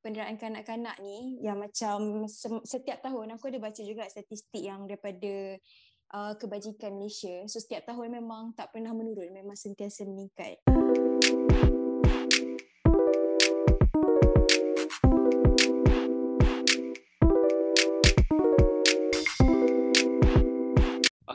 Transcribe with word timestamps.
penderaan 0.00 0.40
kanak-kanak 0.40 0.96
ni 1.04 1.36
yang 1.44 1.60
macam 1.60 2.24
setiap 2.64 3.04
tahun 3.04 3.36
aku 3.36 3.52
ada 3.52 3.60
baca 3.60 3.82
juga 3.84 4.08
statistik 4.08 4.64
yang 4.64 4.88
daripada 4.88 5.60
uh, 6.16 6.32
kebajikan 6.40 6.96
Malaysia. 6.96 7.44
So 7.44 7.60
setiap 7.60 7.84
tahun 7.84 8.16
memang 8.16 8.56
tak 8.56 8.72
pernah 8.72 8.96
menurun, 8.96 9.28
memang 9.28 9.60
sentiasa 9.60 10.08
meningkat. 10.08 10.56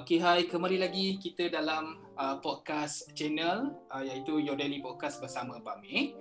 Okay, 0.06 0.22
hai. 0.22 0.46
Kembali 0.46 0.78
lagi 0.82 1.18
kita 1.22 1.50
dalam 1.54 1.98
uh, 2.18 2.38
podcast 2.42 3.10
channel 3.14 3.74
uh, 3.90 4.02
iaitu 4.06 4.42
Your 4.42 4.58
Daily 4.58 4.82
Podcast 4.82 5.22
bersama 5.22 5.62
Bami. 5.62 6.14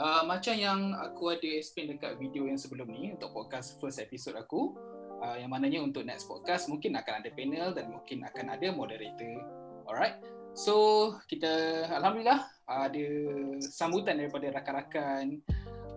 Uh, 0.00 0.24
macam 0.24 0.56
yang 0.56 0.96
aku 0.96 1.36
ada 1.36 1.44
explain 1.60 1.92
dekat 1.92 2.16
video 2.16 2.48
yang 2.48 2.56
sebelum 2.56 2.88
ni 2.88 3.12
untuk 3.12 3.36
podcast 3.36 3.76
first 3.84 4.00
episode 4.00 4.32
aku, 4.32 4.72
uh, 5.20 5.36
yang 5.36 5.52
mananya 5.52 5.84
untuk 5.84 6.08
next 6.08 6.24
podcast 6.24 6.72
mungkin 6.72 6.96
akan 6.96 7.20
ada 7.20 7.28
panel 7.36 7.76
dan 7.76 7.92
mungkin 7.92 8.24
akan 8.24 8.48
ada 8.48 8.72
moderator. 8.72 9.44
Alright. 9.84 10.16
So, 10.56 11.20
kita 11.28 11.84
Alhamdulillah 11.92 12.48
uh, 12.64 12.88
ada 12.88 13.04
sambutan 13.60 14.24
daripada 14.24 14.48
rakan-rakan. 14.56 15.44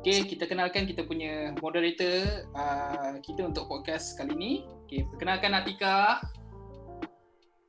Okay, 0.03 0.27
kita 0.27 0.52
kenalkan 0.52 0.83
kita 0.83 1.08
punya 1.08 1.55
moderator 1.63 2.44
uh, 2.59 3.16
kita 3.23 3.47
untuk 3.47 3.72
podcast 3.72 4.20
kali 4.20 4.35
ni. 4.35 4.52
Okay, 4.83 5.08
perkenalkan 5.16 5.55
Atika. 5.55 6.20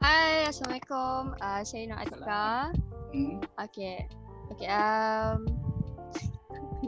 Hai, 0.03 0.51
Assalamualaikum. 0.51 1.39
Uh, 1.39 1.63
saya 1.63 1.95
Nur 1.95 2.03
Atika. 2.03 2.75
Hmm. 3.15 3.39
Okay. 3.55 4.03
Okay. 4.51 4.67
Um, 4.67 5.64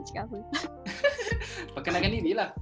cakap 0.05 0.28
apa? 0.32 0.38
Perkenalkan 1.77 2.12
diri 2.12 2.32
lah. 2.37 2.52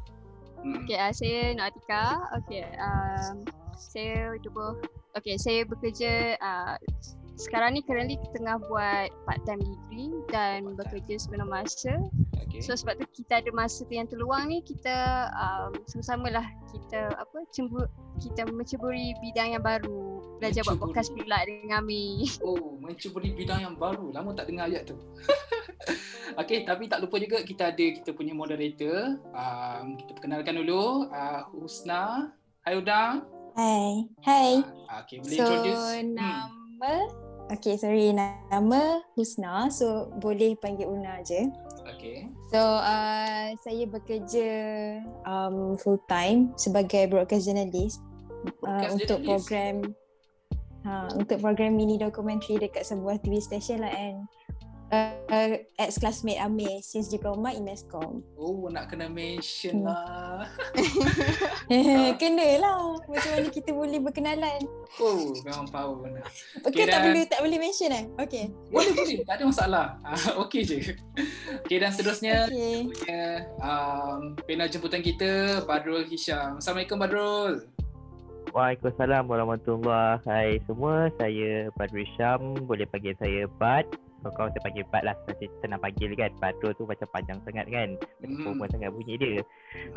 Hmm. 0.65 0.85
Okay, 0.85 0.97
uh, 0.97 1.13
saya 1.13 1.53
Nur 1.53 1.69
Atika. 1.69 2.05
Okay. 2.45 2.65
Um, 2.81 3.45
saya 3.77 4.37
cuba. 4.41 4.81
Okay, 5.15 5.37
saya 5.37 5.67
bekerja 5.69 6.41
uh, 6.41 6.75
sekarang 7.35 7.75
ni 7.75 7.83
currently 7.83 8.17
tengah 8.33 8.63
buat 8.71 9.11
part 9.27 9.41
time 9.45 9.61
degree 9.61 10.15
dan 10.31 10.73
bekerja 10.79 11.19
sepenuh 11.19 11.47
masa. 11.47 11.99
Okay. 12.47 12.61
So 12.63 12.75
sebab 12.75 12.99
tu 12.99 13.07
kita 13.23 13.43
ada 13.43 13.51
masa 13.55 13.87
tu 13.87 13.95
yang 13.95 14.11
terluang 14.11 14.51
ni 14.51 14.59
kita 14.63 15.29
um, 15.35 15.71
sama-sama 15.87 16.31
lah 16.31 16.47
kita 16.71 17.11
apa 17.15 17.39
cembur 17.55 17.87
kita 18.23 18.47
menceburi 18.47 19.15
bidang 19.19 19.59
yang 19.59 19.63
baru 19.63 20.23
belajar 20.39 20.63
menceburi. 20.63 20.79
buat 20.79 20.79
podcast 20.91 21.09
pula 21.15 21.39
dengan 21.47 21.83
Ami. 21.83 22.27
Oh, 22.47 22.77
menceburi 22.79 23.33
bidang 23.33 23.61
yang 23.65 23.75
baru. 23.79 24.13
Lama 24.13 24.37
tak 24.37 24.51
dengar 24.51 24.69
ayat 24.69 24.87
tu. 24.91 24.97
okay, 26.41 26.63
tapi 26.67 26.91
tak 26.91 27.01
lupa 27.03 27.17
juga 27.17 27.41
kita 27.43 27.73
ada 27.73 27.87
kita 27.97 28.11
punya 28.13 28.37
moderator. 28.37 29.19
Um, 29.33 29.97
kita 29.99 30.11
perkenalkan 30.19 30.55
dulu 30.61 31.09
uh, 31.09 31.49
Husna. 31.55 32.35
Hai 32.65 32.75
Udang. 32.81 33.25
Hai. 33.55 34.09
Hai. 34.25 34.51
Uh, 34.91 34.99
okay, 35.05 35.23
boleh 35.23 35.37
so, 35.37 35.43
introduce. 35.47 35.85
So, 35.85 35.95
hmm. 35.95 36.11
nama 36.17 36.93
Okay, 37.53 37.77
sorry. 37.77 38.09
Nama 38.17 39.05
Husna. 39.13 39.69
So, 39.69 40.09
boleh 40.17 40.57
panggil 40.57 40.89
Una 40.89 41.21
je. 41.21 41.45
Okay. 42.05 42.29
So, 42.53 42.61
uh, 42.61 43.57
saya 43.65 43.89
bekerja 43.89 44.49
um, 45.25 45.81
full 45.81 45.97
time 46.05 46.53
sebagai 46.61 47.09
broadcast 47.09 47.49
journalist 47.49 48.05
uh, 48.69 48.93
untuk 48.93 49.25
program 49.25 49.97
uh, 50.85 51.09
untuk 51.17 51.41
program 51.41 51.81
mini 51.81 51.97
documentary 51.97 52.61
dekat 52.61 52.85
sebuah 52.85 53.25
TV 53.25 53.41
station 53.41 53.81
lah 53.81 53.89
and 53.97 54.29
uh, 55.31 55.55
ex-classmate 55.79 56.41
Amir 56.41 56.81
since 56.81 57.11
diploma 57.11 57.53
in 57.53 57.67
Mescom. 57.67 58.23
Oh, 58.39 58.67
nak 58.71 58.91
kena 58.91 59.11
mention 59.11 59.83
hmm. 59.83 59.89
lah. 59.89 60.47
kena 62.21 62.49
lah. 62.63 62.99
Macam 63.07 63.31
mana 63.35 63.49
kita 63.51 63.71
boleh 63.75 63.99
berkenalan. 64.01 64.61
Oh, 65.03 65.35
memang 65.43 65.67
power 65.69 65.97
benar. 66.01 66.25
Okay, 66.65 66.85
okay 66.85 66.85
tak 66.87 67.01
boleh 67.05 67.23
tak 67.27 67.41
boleh 67.43 67.59
mention 67.59 67.91
eh? 67.91 68.05
Okay. 68.21 68.45
Boleh, 68.71 68.93
boleh. 68.95 69.17
Tak 69.27 69.35
ada 69.41 69.45
masalah. 69.45 69.87
Uh, 70.07 70.47
okay 70.47 70.63
je. 70.63 70.79
Okay, 71.67 71.79
dan 71.83 71.91
seterusnya 71.91 72.47
okay. 72.49 72.87
punya 72.89 73.23
um, 73.61 74.39
panel 74.47 74.69
jemputan 74.71 75.03
kita, 75.03 75.63
Badrul 75.67 76.07
Hisham. 76.07 76.61
Assalamualaikum, 76.61 76.99
Badrul. 77.01 77.67
Waalaikumsalam 78.55 79.27
warahmatullahi 79.27 80.23
Hai 80.23 80.63
semua, 80.71 81.11
saya 81.19 81.75
Badrul 81.75 82.07
Hisham 82.07 82.55
Boleh 82.71 82.87
panggil 82.87 83.19
saya 83.19 83.51
Bad 83.59 83.83
kau 84.33 84.49
saya 84.49 84.63
panggil 84.65 84.87
Bat 84.89 85.03
lah 85.05 85.17
Macam 85.29 85.49
senang 85.61 85.81
panggil 85.83 86.11
kan. 86.17 86.31
Badrul 86.41 86.73
tu 86.79 86.85
macam 86.89 87.09
panjang 87.13 87.39
sangat 87.45 87.67
kan. 87.69 87.89
Macam 88.23 88.53
mm. 88.57 88.71
sangat 88.73 88.91
bunyi 88.95 89.15
dia. 89.21 89.41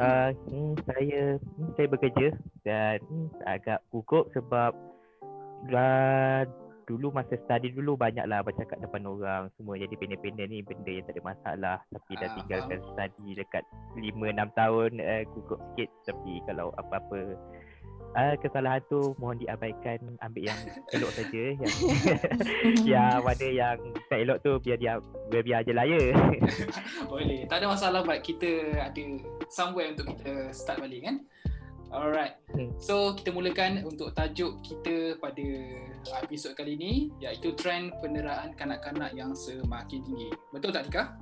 Uh, 0.01 0.29
hmm, 0.51 0.73
Saya 0.83 1.21
hmm, 1.39 1.69
Saya 1.77 1.87
bekerja 1.87 2.27
Dan 2.65 2.97
hmm, 3.07 3.27
agak 3.47 3.79
gugup 3.93 4.27
sebab 4.35 4.71
uh, 5.71 6.43
Dulu 6.87 7.11
masa 7.11 7.35
study 7.43 7.75
dulu 7.75 7.99
Banyaklah 7.99 8.43
bercakap 8.47 8.79
depan 8.79 9.03
orang 9.03 9.51
Semua. 9.59 9.75
Jadi 9.75 9.93
pendek-pendek 9.99 10.47
ni 10.47 10.63
Benda 10.63 10.91
yang 10.91 11.05
tak 11.07 11.15
ada 11.19 11.23
masalah. 11.23 11.77
Tapi 11.91 12.11
dah 12.15 12.27
ah, 12.27 12.33
tinggalkan 12.39 12.79
study 12.95 13.27
Dekat 13.35 13.63
5-6 13.95 14.59
tahun 14.59 14.91
uh, 15.03 15.23
Gugup 15.35 15.59
sikit. 15.71 15.89
Tapi 16.07 16.43
kalau 16.47 16.71
apa-apa 16.79 17.35
uh, 18.15 18.35
kesalahan 18.39 18.81
tu 18.87 19.17
mohon 19.19 19.35
diabaikan 19.41 19.99
ambil 20.23 20.43
yang 20.47 20.59
elok 20.95 21.11
saja 21.11 21.43
yang 21.57 21.75
yang 22.95 23.19
mana 23.25 23.47
yang 23.47 23.77
tak 24.07 24.19
elok 24.23 24.37
tu 24.45 24.51
biar 24.63 24.77
dia 24.79 25.01
biar, 25.27 25.43
biar 25.43 25.57
aje 25.65 25.71
lah 25.75 25.85
ya 25.87 25.99
boleh 27.11 27.43
tak 27.49 27.63
ada 27.63 27.67
masalah 27.73 27.99
buat 28.05 28.19
kita 28.23 28.79
ada 28.79 29.03
somewhere 29.51 29.91
untuk 29.91 30.15
kita 30.15 30.53
start 30.55 30.79
balik 30.79 31.03
kan 31.03 31.17
Alright, 31.87 32.35
hmm. 32.51 32.75
so 32.83 33.15
kita 33.15 33.31
mulakan 33.31 33.79
untuk 33.87 34.11
tajuk 34.11 34.59
kita 34.59 35.15
pada 35.23 35.47
episod 36.19 36.51
kali 36.51 36.75
ini 36.75 37.15
iaitu 37.23 37.55
trend 37.55 37.95
penderaan 38.03 38.51
kanak-kanak 38.59 39.15
yang 39.15 39.31
semakin 39.31 40.03
tinggi. 40.03 40.27
Betul 40.51 40.75
tak 40.75 40.91
Tika? 40.91 41.15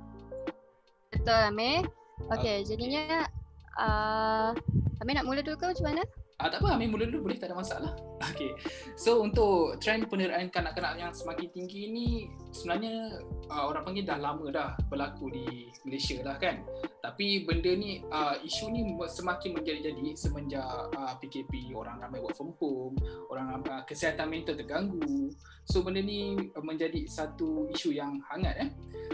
Betul 1.14 1.38
Amir. 1.38 1.86
Okay, 2.34 2.34
okay. 2.34 2.56
jadinya 2.66 3.30
uh, 3.78 4.50
Amir 4.98 5.14
nak 5.14 5.26
mula 5.30 5.38
dulu 5.38 5.54
ke 5.54 5.70
macam 5.70 5.86
mana? 5.86 6.02
Ah, 6.36 6.52
tak 6.52 6.60
apa, 6.60 6.76
Amin 6.76 6.92
mula 6.92 7.08
dulu 7.08 7.32
boleh, 7.32 7.40
tak 7.40 7.52
ada 7.52 7.56
masalah. 7.56 7.92
Okay. 8.36 8.52
So 8.96 9.20
untuk 9.24 9.80
trend 9.80 10.08
penderaan 10.08 10.48
kanak-kanak 10.48 10.96
yang 11.00 11.12
semakin 11.12 11.48
tinggi 11.52 11.88
ni 11.88 12.08
sebenarnya 12.52 13.22
uh, 13.48 13.64
orang 13.68 13.84
panggil 13.84 14.04
dah 14.08 14.18
lama 14.20 14.48
dah 14.52 14.68
berlaku 14.88 15.32
di 15.32 15.68
Malaysia 15.84 16.20
lah 16.20 16.36
kan. 16.36 16.64
Tapi 17.06 17.46
benda 17.46 17.70
ni, 17.70 18.02
uh, 18.10 18.34
isu 18.42 18.66
ni 18.74 18.82
semakin 19.06 19.54
menjadi-jadi 19.54 20.18
semenjak 20.18 20.66
uh, 20.90 21.14
PKP, 21.22 21.70
orang 21.70 22.02
ramai 22.02 22.18
buat 22.18 22.34
from 22.34 22.50
home, 22.58 22.98
orang 23.30 23.62
uh, 23.62 23.86
kesihatan 23.86 24.26
mental 24.26 24.58
terganggu. 24.58 25.30
So 25.70 25.86
benda 25.86 26.02
ni 26.02 26.34
uh, 26.34 26.64
menjadi 26.66 27.06
satu 27.06 27.70
isu 27.70 27.94
yang 27.94 28.18
hangat 28.26 28.58
eh. 28.58 28.70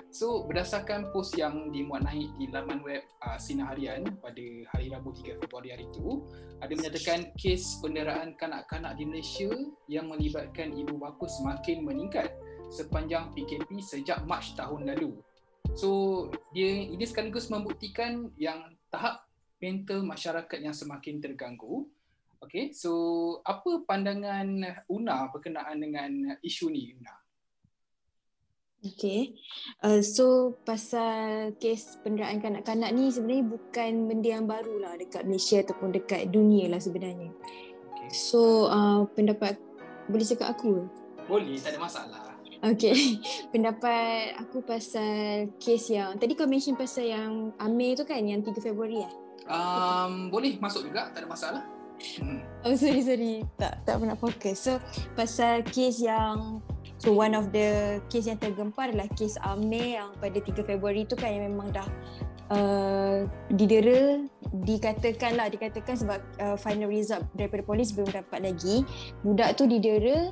So 0.09 0.49
berdasarkan 0.49 1.13
post 1.13 1.37
yang 1.37 1.69
dimuat 1.69 2.09
naik 2.09 2.33
di 2.41 2.49
laman 2.49 2.81
web 2.81 3.05
uh, 3.21 3.37
Sinar 3.37 3.77
Harian 3.77 4.09
pada 4.25 4.45
hari 4.73 4.89
Rabu 4.89 5.13
3 5.13 5.45
Februari 5.45 5.77
hari 5.77 5.85
itu 5.85 6.25
ada 6.65 6.73
menyatakan 6.73 7.29
kes 7.37 7.77
penderaan 7.85 8.33
kanak-kanak 8.41 8.97
di 8.97 9.05
Malaysia 9.05 9.53
yang 9.93 10.09
melibatkan 10.09 10.73
ibu 10.73 10.97
bapa 10.97 11.29
semakin 11.29 11.85
meningkat 11.85 12.33
sepanjang 12.73 13.29
PKP 13.37 13.85
sejak 13.85 14.25
Mac 14.25 14.49
tahun 14.57 14.89
lalu. 14.89 15.13
So 15.73 16.29
dia 16.53 16.69
ini 16.91 17.05
sekaligus 17.07 17.49
membuktikan 17.49 18.29
yang 18.37 18.77
tahap 18.93 19.25
mental 19.63 20.03
masyarakat 20.03 20.59
yang 20.59 20.75
semakin 20.75 21.23
terganggu. 21.23 21.87
Okay, 22.43 22.75
so 22.75 23.39
apa 23.47 23.87
pandangan 23.87 24.83
Una 24.91 25.31
berkenaan 25.31 25.79
dengan 25.79 26.35
isu 26.43 26.75
ni 26.75 26.91
Una? 26.99 27.15
Okay, 28.83 29.39
uh, 29.87 30.03
so 30.03 30.59
pasal 30.67 31.55
kes 31.63 32.03
penderaan 32.03 32.43
kanak-kanak 32.43 32.91
ni 32.91 33.15
sebenarnya 33.15 33.47
bukan 33.47 34.11
benda 34.11 34.29
yang 34.35 34.51
baru 34.51 34.75
lah 34.83 34.99
dekat 34.99 35.23
Malaysia 35.23 35.63
ataupun 35.63 35.95
dekat 35.95 36.35
dunia 36.35 36.67
lah 36.67 36.83
sebenarnya. 36.83 37.31
Okay. 37.95 38.11
So 38.11 38.67
uh, 38.67 39.07
pendapat 39.15 39.55
boleh 40.11 40.27
cakap 40.27 40.59
aku? 40.59 40.91
Boleh, 41.31 41.55
tak 41.63 41.79
ada 41.79 41.81
masalah. 41.81 42.32
Okay, 42.63 43.19
pendapat 43.53 44.39
aku 44.39 44.63
pasal 44.63 45.51
kes 45.59 45.91
yang 45.91 46.15
tadi 46.15 46.39
kau 46.39 46.47
mention 46.47 46.79
pasal 46.79 47.11
yang 47.11 47.51
Amir 47.59 47.99
tu 47.99 48.07
kan 48.07 48.23
yang 48.23 48.39
3 48.39 48.55
Februari 48.63 49.03
eh? 49.03 49.13
Um, 49.51 50.31
boleh 50.31 50.63
masuk 50.63 50.87
juga, 50.87 51.11
tak 51.11 51.27
ada 51.27 51.29
masalah. 51.29 51.63
Hmm. 52.23 52.39
Oh 52.63 52.75
sorry 52.79 53.03
sorry, 53.03 53.43
tak 53.59 53.83
tak 53.83 53.99
pernah 53.99 54.15
fokus. 54.15 54.59
So 54.63 54.79
pasal 55.19 55.67
kes 55.67 56.03
yang 56.03 56.63
So 57.03 57.11
one 57.11 57.35
of 57.35 57.51
the 57.51 57.99
case 58.07 58.31
yang 58.31 58.39
tergempar 58.39 58.95
adalah 58.95 59.11
kes 59.19 59.35
Amir 59.43 59.99
yang 59.99 60.15
pada 60.23 60.39
3 60.39 60.55
Februari 60.63 61.03
tu 61.03 61.19
kan 61.19 61.35
yang 61.35 61.51
memang 61.51 61.75
dah 61.75 61.89
uh, 62.55 63.27
didera 63.51 64.23
dikatakan 64.63 65.35
lah 65.35 65.51
dikatakan 65.51 65.99
sebab 65.99 66.23
uh, 66.39 66.55
final 66.55 66.87
result 66.87 67.27
daripada 67.35 67.67
polis 67.67 67.91
belum 67.91 68.07
dapat 68.07 68.55
lagi 68.55 68.87
budak 69.27 69.59
tu 69.59 69.67
didera 69.67 70.31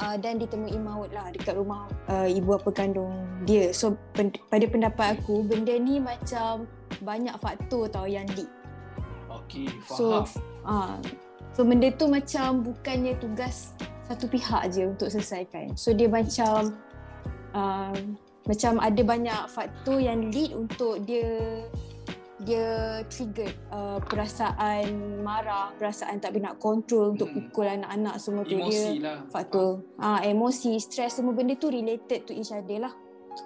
uh, 0.00 0.16
dan 0.16 0.40
ditemui 0.40 0.76
maut 0.80 1.12
lah 1.12 1.28
dekat 1.30 1.54
rumah 1.54 1.86
uh, 2.08 2.26
ibu 2.26 2.56
bapa 2.56 2.72
kandung 2.72 3.12
dia 3.44 3.70
so 3.70 3.94
pen- 4.16 4.34
pada 4.48 4.64
pendapat 4.66 5.20
aku 5.20 5.44
benda 5.44 5.76
ni 5.76 6.00
macam 6.00 6.64
banyak 7.00 7.32
faktor 7.38 7.86
tau 7.88 8.04
yang 8.04 8.26
lead. 8.34 8.50
Okey, 9.30 9.70
So, 9.86 10.26
faham. 10.26 10.26
ah, 10.66 10.94
so 11.54 11.62
benda 11.62 11.86
tu 11.94 12.10
macam 12.10 12.66
bukannya 12.66 13.14
tugas 13.22 13.72
satu 14.10 14.26
pihak 14.26 14.74
je 14.74 14.90
untuk 14.90 15.06
selesaikan. 15.06 15.78
So 15.78 15.94
dia 15.94 16.10
macam 16.10 16.74
uh, 17.54 17.94
macam 18.50 18.82
ada 18.82 19.02
banyak 19.06 19.40
faktor 19.46 20.02
yang 20.02 20.34
lead 20.34 20.50
untuk 20.50 20.98
dia 21.06 21.62
dia 22.40 22.66
trigger 23.06 23.52
uh, 23.68 24.00
perasaan 24.00 24.88
marah, 25.20 25.76
perasaan 25.76 26.16
tak 26.18 26.32
boleh 26.32 26.48
nak 26.48 26.56
control 26.56 27.12
untuk 27.12 27.28
Hmm. 27.28 27.36
pukul 27.46 27.68
anak-anak 27.68 28.16
semua 28.16 28.42
tu 28.42 28.56
Emosi 28.56 28.96
dia 28.96 29.04
lah. 29.04 29.18
faktor 29.28 29.84
ah 29.96 30.20
emosi, 30.20 30.76
stres 30.76 31.14
semua 31.14 31.32
benda 31.32 31.52
tu 31.54 31.68
related 31.68 32.24
to 32.24 32.32
each 32.32 32.48
other 32.48 32.80
lah. 32.80 32.94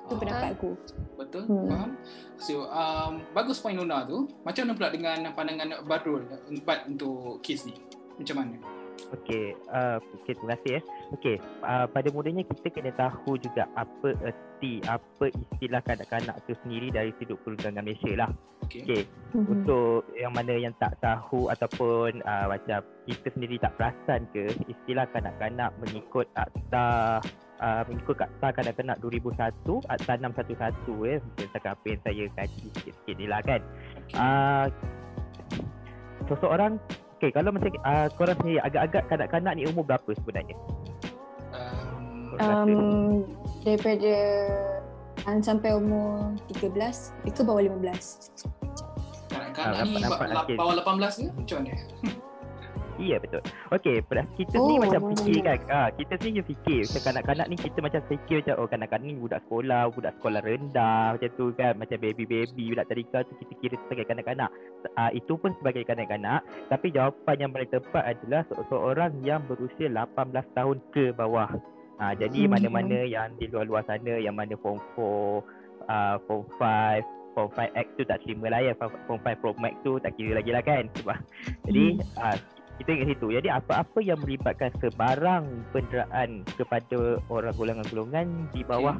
Tu 0.08 0.14
Ah, 0.14 0.18
pendapat 0.18 0.48
aku. 0.54 0.70
Betul, 1.14 1.42
Hmm. 1.44 1.68
faham. 1.68 1.90
So, 2.36 2.66
um, 2.66 3.12
bagus 3.30 3.58
point 3.58 3.74
Nona 3.74 4.02
tu. 4.02 4.26
Macam 4.42 4.64
mana 4.64 4.74
pula 4.74 4.88
dengan 4.88 5.18
pandangan 5.30 5.84
Badrul 5.84 6.24
empat 6.48 6.88
untuk 6.88 7.38
kes 7.40 7.68
ni? 7.68 7.74
Macam 8.16 8.36
mana? 8.38 8.56
Okey, 9.14 9.54
uh, 9.70 10.02
okay, 10.22 10.32
terima 10.34 10.58
kasih. 10.58 10.72
Eh. 10.78 10.82
Okey, 11.14 11.36
uh, 11.62 11.86
pada 11.86 12.08
mulanya 12.10 12.42
kita 12.42 12.68
kena 12.72 12.90
tahu 12.98 13.38
juga 13.38 13.68
apa 13.78 14.16
erti, 14.24 14.82
apa 14.86 15.30
istilah 15.30 15.80
kanak-kanak 15.86 16.36
tu 16.48 16.56
sendiri 16.66 16.90
dari 16.90 17.10
sudut 17.20 17.38
perundangan 17.46 17.84
Malaysia 17.84 18.12
lah. 18.18 18.30
Okey. 18.66 18.80
Okey, 18.86 19.02
Mhm. 19.34 19.46
untuk 19.50 20.08
yang 20.14 20.32
mana 20.32 20.54
yang 20.56 20.74
tak 20.78 20.94
tahu 21.02 21.50
ataupun 21.50 22.22
uh, 22.22 22.46
macam 22.48 22.80
kita 23.04 23.28
sendiri 23.34 23.58
tak 23.60 23.74
perasan 23.76 24.24
ke 24.32 24.50
istilah 24.70 25.04
kanak-kanak 25.12 25.70
mengikut 25.82 26.26
akta 26.38 27.20
uh, 27.60 27.82
mengikut 27.90 28.16
akta 28.16 28.48
kanak-kanak 28.56 28.96
2001 29.02 29.84
akta 29.90 30.12
611 30.16 31.04
eh 31.04 31.18
berdasarkan 31.36 31.72
apa 31.76 31.84
yang 31.84 32.00
saya 32.00 32.24
kaji 32.32 32.66
sikit-sikit 32.78 33.14
ni 33.20 33.26
lah 33.28 33.40
kan 33.44 33.60
uh, 34.16 34.66
seseorang 36.30 36.80
Okay, 37.14 37.30
kalau 37.30 37.54
macam 37.54 37.70
uh, 37.80 38.10
korang 38.12 38.36
sendiri 38.36 38.58
agak-agak 38.60 39.02
kanak-kanak 39.06 39.52
ni 39.54 39.62
umur 39.64 39.86
berapa 39.86 40.10
sebenarnya? 40.12 40.56
Um, 41.54 42.02
Um, 42.34 43.22
daripada 43.62 44.14
um, 45.22 45.38
sampai 45.38 45.70
umur 45.70 46.34
13 46.50 46.74
ke 47.30 47.42
bawah 47.46 47.62
15. 47.62 48.34
kanak-kanak 49.30 49.78
Ah, 49.78 49.86
ni 49.86 50.02
nampak- 50.02 50.58
bawah 50.58 50.74
18 50.74 51.14
ke? 51.14 51.30
Macam 51.30 51.56
mana? 51.62 51.74
Iya 52.94 53.18
betul. 53.18 53.42
Okey, 53.74 54.06
pada 54.06 54.22
kita 54.38 54.54
Oh, 54.54 54.70
ni 54.70 54.74
macam 54.78 55.00
boleh. 55.02 55.18
fikir 55.18 55.38
kan. 55.42 55.58
Ah, 55.66 55.88
kita 55.90 56.14
sendiri 56.14 56.46
fikir 56.46 56.80
macam 56.86 57.02
kanak-kanak 57.04 57.46
ni 57.50 57.56
kita 57.58 57.78
macam 57.82 58.00
fikir 58.06 58.36
macam 58.38 58.54
oh 58.54 58.68
kanak-kanak 58.70 59.04
ni 59.04 59.14
budak 59.14 59.40
sekolah, 59.42 59.82
budak 59.90 60.12
sekolah 60.16 60.40
rendah 60.40 61.04
macam 61.18 61.30
tu 61.34 61.46
kan. 61.52 61.72
Macam 61.74 61.96
baby-baby, 61.98 62.64
budak 62.70 62.86
tadika 62.86 63.18
tu 63.22 63.34
kita 63.36 63.52
kira 63.58 63.74
sebagai 63.82 64.04
kanak-kanak. 64.06 64.50
Ah, 64.94 65.10
itu 65.10 65.34
pun 65.34 65.50
sebagai 65.58 65.82
kanak-kanak, 65.82 66.40
tapi 66.68 66.86
jawapan 66.88 67.36
yang 67.36 67.50
paling 67.50 67.70
tepat 67.72 68.04
adalah 68.06 68.42
seseorang 68.46 69.12
yang 69.20 69.42
berusia 69.42 69.90
18 69.90 70.46
tahun 70.52 70.78
ke 70.90 71.10
bawah. 71.12 71.50
Ah, 71.96 72.14
jadi 72.14 72.46
Mhm. 72.46 72.50
mana-mana 72.50 72.98
yang 73.02 73.34
di 73.34 73.46
luar-luar 73.46 73.82
sana 73.84 74.18
yang 74.18 74.34
mana 74.34 74.54
form 74.56 74.78
4, 74.94 75.42
ah, 75.86 76.22
form 76.24 76.46
5 76.52 77.02
Form 77.34 77.50
5X 77.50 77.98
tu 77.98 78.06
tak 78.06 78.22
terima 78.22 78.46
lah 78.46 78.62
ya 78.62 78.78
Form 78.78 78.94
5 79.18 79.34
Pro 79.34 79.50
Max 79.58 79.74
tu 79.82 79.98
tak 79.98 80.14
kira 80.14 80.38
lagi 80.38 80.54
lah 80.54 80.62
kan 80.62 80.86
Sebab 80.94 81.18
Jadi 81.66 81.84
ah, 82.14 82.38
kita 82.80 82.88
ingat 82.90 83.08
situ. 83.14 83.26
Jadi 83.30 83.48
apa-apa 83.50 83.98
yang 84.02 84.18
melibatkan 84.18 84.70
sebarang 84.82 85.44
penderaan 85.70 86.42
kepada 86.58 87.22
orang 87.30 87.54
golongan-golongan 87.54 88.26
di 88.50 88.66
bawah 88.66 88.98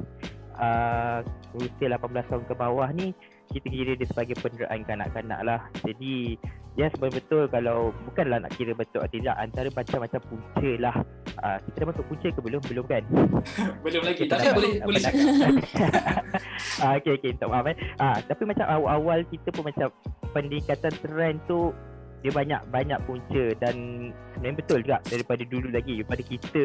uh, 0.58 1.20
usia 1.58 1.90
18 1.90 2.30
tahun 2.30 2.44
ke 2.46 2.54
bawah 2.54 2.88
ni 2.94 3.14
kita 3.52 3.66
kira 3.70 3.92
dia 3.94 4.08
sebagai 4.08 4.36
penderaan 4.40 4.82
kanak-kanak 4.82 5.40
lah. 5.46 5.60
Jadi 5.84 6.38
ya 6.74 6.90
sebenarnya 6.90 7.22
betul 7.22 7.42
kalau 7.46 7.94
bukanlah 8.10 8.42
nak 8.42 8.50
kira 8.58 8.74
betul 8.74 8.98
atau 8.98 9.14
tidak 9.14 9.36
antara 9.38 9.68
macam-macam 9.70 10.20
punca 10.26 10.70
lah. 10.80 10.96
Uh, 11.38 11.58
kita 11.68 11.76
dah 11.82 11.86
masuk 11.90 12.04
punca 12.08 12.28
ke 12.30 12.40
belum? 12.40 12.62
Belum 12.66 12.84
kan? 12.88 13.02
Belum 13.84 14.02
lagi. 14.02 14.22
Tapi 14.26 14.42
dah- 14.42 14.56
boleh 14.56 14.70
dah 14.80 14.86
boleh 14.86 15.00
cakap. 15.02 15.26
ah, 16.82 16.92
okay, 16.98 17.12
okay. 17.14 17.32
Tak 17.36 17.46
maaf 17.50 17.66
eh. 17.68 17.76
Ah, 18.00 18.16
tapi 18.26 18.42
macam 18.48 18.66
awal-awal 18.66 19.22
kita 19.28 19.48
pun 19.54 19.66
macam 19.66 19.88
peningkatan 20.34 20.92
trend 20.98 21.38
tu 21.46 21.70
dia 22.24 22.32
banyak 22.32 22.60
banyak 22.72 22.98
punca 23.04 23.44
dan 23.60 23.76
sebenarnya 24.32 24.56
betul 24.56 24.78
juga 24.80 24.98
daripada 25.04 25.42
dulu 25.44 25.68
lagi 25.68 26.00
daripada 26.00 26.22
kita 26.24 26.62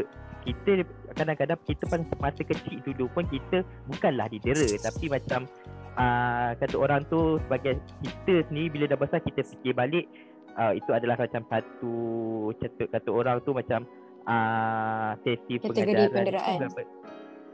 kita 0.47 0.71
kadang-kadang 1.19 1.59
kita 1.67 1.83
pun 1.83 2.01
masa 2.23 2.41
kecil 2.47 2.79
dulu 2.87 3.11
pun 3.11 3.27
kita 3.27 3.67
bukanlah 3.91 4.31
didera 4.31 4.79
tapi 4.79 5.11
macam 5.11 5.43
uh, 5.99 6.55
kata 6.55 6.75
orang 6.79 7.03
tu 7.11 7.43
sebagai 7.43 7.75
kita 7.99 8.47
sendiri 8.47 8.67
bila 8.71 8.85
dah 8.87 8.99
besar 9.03 9.19
kita 9.19 9.43
fikir 9.43 9.75
balik 9.75 10.07
uh, 10.55 10.71
itu 10.71 10.95
adalah 10.95 11.19
macam 11.19 11.43
satu 11.51 11.95
kata, 12.55 12.83
kata 12.87 13.09
orang 13.11 13.43
tu 13.43 13.51
macam 13.51 13.83
uh, 14.31 15.11
sesi 15.27 15.59
Kategori 15.59 15.75
pengajaran 15.75 16.09
penderaan. 16.15 16.59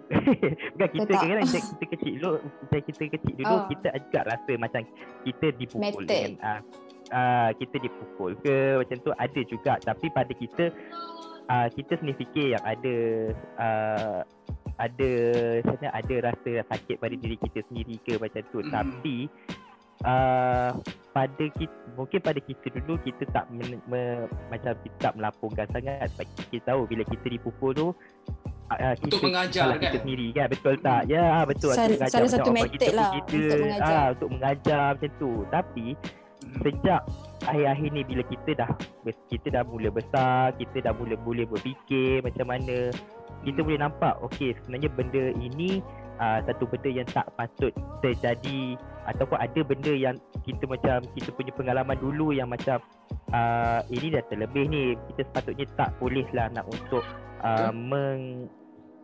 Bukan 0.77 0.89
kita 0.93 1.11
kadang-kadang 1.17 1.47
kita, 1.49 1.59
kita 1.65 1.85
kecil 1.97 2.13
dulu 2.21 2.37
Macam 2.37 2.81
kita 2.85 3.03
kecil 3.09 3.33
dulu 3.41 3.55
Ah. 3.57 3.65
Kita 3.65 3.87
juga 3.97 4.19
rasa 4.21 4.51
macam 4.61 4.81
Kita 5.25 5.47
dipukul 5.57 5.81
Method. 5.81 6.05
dengan 6.05 6.31
uh, 6.45 6.61
uh, 7.09 7.49
Kita 7.53 7.75
dipukul 7.77 8.37
ke 8.39 8.79
Macam 8.79 8.97
tu 9.01 9.11
ada 9.11 9.41
juga 9.43 9.73
Tapi 9.77 10.07
pada 10.09 10.31
kita 10.31 10.71
uh, 11.47 11.67
Kita 11.69 11.97
sendiri 11.97 12.17
fikir 12.19 12.47
yang 12.53 12.63
ada 12.63 12.95
uh, 13.57 14.19
Ada 14.77 15.11
Sebenarnya 15.61 15.91
ada 15.91 16.15
rasa 16.25 16.51
sakit 16.67 16.95
pada 16.97 17.13
diri 17.13 17.35
kita 17.35 17.59
sendiri 17.67 17.95
ke 18.01 18.15
Macam 18.15 18.41
tu 18.47 18.59
Mhm. 18.59 18.71
Tapi 18.71 19.15
uh, 20.03 20.71
pada 21.11 21.45
kita 21.55 21.75
mungkin 21.95 22.19
pada 22.19 22.39
kita 22.39 22.67
dulu 22.75 22.99
kita 23.01 23.23
tak 23.31 23.47
men, 23.47 23.79
me, 23.87 24.27
macam 24.51 24.75
kita 24.83 24.97
tak 24.99 25.13
melaporkan 25.15 25.63
sangat 25.71 26.11
sebab 26.11 26.27
kita 26.51 26.57
tahu 26.67 26.83
bila 26.85 27.07
kita 27.07 27.27
dipukul 27.31 27.71
tu 27.71 27.87
uh, 28.67 28.93
Untuk 28.99 29.15
kita, 29.15 29.23
mengajar 29.23 29.63
salah 29.63 29.77
kan? 29.79 29.83
kita 29.87 29.97
sendiri 30.03 30.27
kan 30.35 30.45
betul 30.51 30.75
tak 30.83 31.01
ya 31.07 31.25
betul 31.47 31.71
Sal- 31.71 31.87
untuk 31.87 31.95
mengajar 31.95 32.11
salah 32.11 32.27
macam 32.27 32.35
satu 32.35 32.51
method 32.51 32.79
pun 32.83 32.95
lah 32.99 33.09
kita, 33.15 33.31
untuk 33.31 33.59
mengajar. 33.63 33.95
ah, 33.95 34.07
untuk 34.11 34.29
mengajar 34.29 34.83
macam 34.91 35.11
tu 35.15 35.31
tapi 35.47 35.85
Hmm. 35.95 36.24
Sejak 36.63 37.01
akhir-akhir 37.45 37.89
ni 37.91 38.01
bila 38.07 38.23
kita 38.25 38.51
dah 38.57 38.71
kita 39.29 39.47
dah 39.51 39.63
mula 39.67 39.89
besar 39.91 40.55
kita 40.55 40.81
dah 40.85 40.93
mula 40.95 41.15
boleh 41.19 41.45
berfikir 41.45 42.23
macam 42.23 42.47
mana 42.49 42.89
kita 43.45 43.61
Hmm. 43.61 43.67
boleh 43.69 43.79
nampak 43.81 44.13
okey 44.25 44.57
sebenarnya 44.57 44.89
benda 44.93 45.23
ini 45.37 45.83
uh, 46.17 46.39
satu 46.49 46.65
benda 46.65 46.89
yang 46.89 47.07
tak 47.13 47.29
patut 47.37 47.69
terjadi 48.01 48.79
ataupun 49.05 49.37
ada 49.37 49.61
benda 49.61 49.93
yang 49.93 50.17
kita 50.41 50.65
macam 50.65 51.05
kita 51.13 51.29
punya 51.35 51.53
pengalaman 51.53 51.97
dulu 52.01 52.33
yang 52.33 52.49
macam 52.49 52.81
uh, 53.29 53.85
ini 53.93 54.17
dah 54.17 54.23
terlebih 54.33 54.65
ni 54.65 54.83
kita 55.13 55.29
sepatutnya 55.29 55.65
tak 55.77 55.93
boleh 56.01 56.25
lah 56.33 56.49
nak 56.49 56.65
untuk 56.73 57.05
uh, 57.45 57.69
meng, 57.69 58.49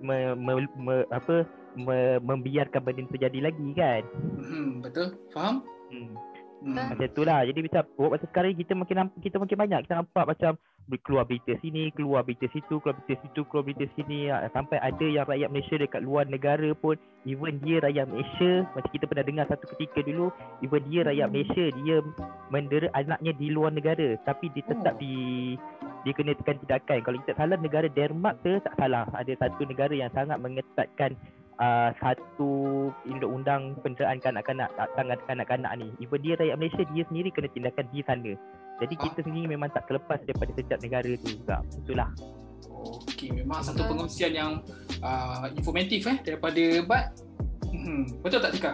me, 0.02 0.34
me, 0.34 0.66
me, 0.74 0.96
apa 1.14 1.46
me, 1.78 2.18
membiarkan 2.26 2.82
benda 2.82 3.06
ni 3.06 3.12
terjadi 3.14 3.40
lagi 3.52 3.68
kan 3.78 4.02
Hmm, 4.42 4.82
betul. 4.82 5.14
Faham? 5.30 5.62
hmm. 5.94 6.18
Hmm. 6.62 6.78
Macam 6.94 7.10
tu 7.18 7.26
lah. 7.26 7.42
Jadi 7.42 7.60
macam 7.66 7.82
oh, 7.98 8.14
Masa 8.14 8.26
sekarang 8.30 8.54
kita 8.54 8.78
makin 8.78 8.96
nampak, 9.02 9.18
Kita 9.26 9.36
makin 9.42 9.58
banyak. 9.58 9.80
Kita 9.90 9.96
nampak 9.98 10.26
macam 10.30 10.52
Keluar 11.02 11.26
berita 11.26 11.58
sini 11.58 11.90
Keluar 11.98 12.22
berita 12.22 12.46
situ 12.54 12.78
Keluar 12.78 12.94
berita 13.02 13.18
situ 13.26 13.42
Keluar 13.50 13.64
berita 13.66 13.86
sini. 13.98 14.30
Ah, 14.30 14.46
Sampai 14.54 14.78
ada 14.78 15.02
yang 15.02 15.26
rakyat 15.26 15.50
Malaysia 15.50 15.76
Dekat 15.82 16.02
luar 16.06 16.30
negara 16.30 16.70
pun 16.78 17.00
Even 17.26 17.58
dia 17.66 17.82
rakyat 17.82 18.06
Malaysia 18.14 18.52
Macam 18.78 18.92
kita 18.94 19.06
pernah 19.10 19.26
dengar 19.26 19.46
Satu 19.50 19.66
ketika 19.74 20.06
dulu 20.06 20.30
Even 20.62 20.84
dia 20.86 21.02
rakyat 21.02 21.28
Hmm. 21.28 21.34
Malaysia 21.34 21.66
Dia 21.82 21.96
mendera 22.54 22.88
anaknya 22.94 23.32
Di 23.34 23.48
luar 23.50 23.72
negara. 23.74 24.08
Tapi 24.22 24.46
dia 24.54 24.64
tetap 24.70 24.94
Oh. 24.94 25.02
di 25.02 25.14
Dia 26.06 26.14
kena 26.18 26.34
tekan 26.38 26.58
tindakan. 26.62 27.00
Kalau 27.06 27.18
kita 27.26 27.34
salah 27.38 27.58
Negara 27.58 27.88
Denmark 27.90 28.38
ke 28.46 28.54
Tak 28.62 28.74
salah. 28.78 29.06
Ada 29.18 29.34
satu 29.38 29.66
negara 29.66 29.94
yang 29.98 30.14
sangat 30.14 30.38
mengetatkan 30.38 31.18
Uh, 31.62 31.94
satu 32.02 32.50
undang-undang 33.06 33.78
penderaan 33.86 34.18
kanak-kanak 34.18 34.74
tangan 34.98 35.22
kanak-kanak 35.30 35.72
ni 35.78 35.94
even 36.02 36.18
dia 36.26 36.34
rakyat 36.34 36.58
Malaysia 36.58 36.82
dia 36.90 37.06
sendiri 37.06 37.30
kena 37.30 37.54
tindakan 37.54 37.86
di 37.94 38.02
sana 38.02 38.34
jadi 38.82 38.94
Ah. 38.98 39.02
kita 39.06 39.20
sendiri 39.30 39.46
memang 39.46 39.70
tak 39.70 39.86
terlepas 39.86 40.18
daripada 40.26 40.58
setiap 40.58 40.82
negara 40.82 41.12
tu 41.22 41.38
juga 41.38 41.62
itulah 41.86 42.10
Okey, 42.82 43.30
memang 43.30 43.62
satu 43.62 43.86
pengungsian 43.86 44.34
yang 44.34 44.52
uh, 45.06 45.46
informatif 45.54 46.10
eh 46.10 46.18
daripada 46.26 46.82
Bat. 46.82 47.06
Hmm, 47.70 48.10
betul 48.26 48.42
tak 48.42 48.52
Tika? 48.58 48.74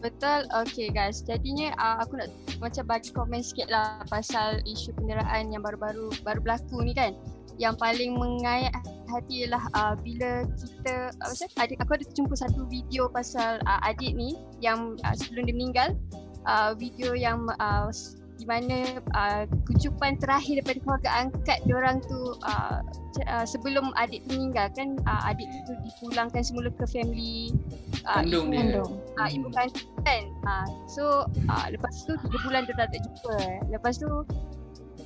Betul. 0.00 0.48
Okay 0.50 0.88
guys. 0.90 1.22
Jadinya 1.22 1.76
uh, 1.78 2.02
aku 2.02 2.18
nak 2.18 2.28
macam 2.58 2.84
bagi 2.88 3.12
komen 3.14 3.44
sikit 3.44 3.70
lah 3.70 4.02
pasal 4.08 4.58
isu 4.66 4.96
penderaan 4.98 5.52
yang 5.54 5.62
baru-baru 5.62 6.10
baru 6.24 6.40
berlaku 6.42 6.82
ni 6.82 6.96
kan. 6.96 7.14
Yang 7.60 7.74
paling 7.78 8.16
mengayat 8.16 8.72
hati 9.12 9.44
ialah 9.44 9.64
uh, 9.76 9.94
bila 10.00 10.48
kita 10.56 11.12
uh, 11.12 11.28
macam 11.28 11.48
adik 11.60 11.78
aku 11.84 11.92
ada 12.00 12.04
jumpa 12.16 12.34
satu 12.34 12.64
video 12.72 13.12
pasal 13.12 13.60
uh, 13.68 13.80
adik 13.84 14.16
ni 14.16 14.40
yang 14.64 14.96
uh, 15.04 15.14
sebelum 15.14 15.46
dia 15.46 15.54
meninggal 15.56 15.88
uh, 16.48 16.72
video 16.72 17.12
yang 17.12 17.44
uh, 17.60 17.92
di 18.40 18.48
mana 18.48 18.98
uh, 19.14 19.44
kecupan 19.70 20.18
terakhir 20.18 20.58
daripada 20.58 20.78
keluarga 20.82 21.10
angkat 21.14 21.58
diorang 21.62 22.02
tu 22.02 22.34
uh, 22.42 22.82
uh, 23.30 23.46
sebelum 23.46 23.94
adik 23.94 24.26
tu 24.26 24.34
meninggal 24.34 24.66
kan 24.74 24.98
uh, 25.06 25.30
adik 25.30 25.46
tu 25.68 25.72
dipulangkan 25.86 26.42
semula 26.42 26.72
ke 26.74 26.82
family 26.90 27.54
uh, 28.08 28.18
Kandung 28.18 28.50
ibu, 28.50 28.52
dia. 28.56 28.60
Kandung. 28.82 28.92
uh, 29.20 29.28
ibu 29.30 29.48
kandung 29.54 29.88
kan 30.02 30.22
uh, 30.42 30.66
so 30.90 31.02
uh, 31.46 31.66
lepas 31.70 31.94
tu 32.02 32.18
3 32.18 32.44
bulan 32.48 32.66
dia 32.66 32.74
tak 32.74 32.90
jumpa 32.98 33.36
lepas 33.70 33.94
tu 34.00 34.10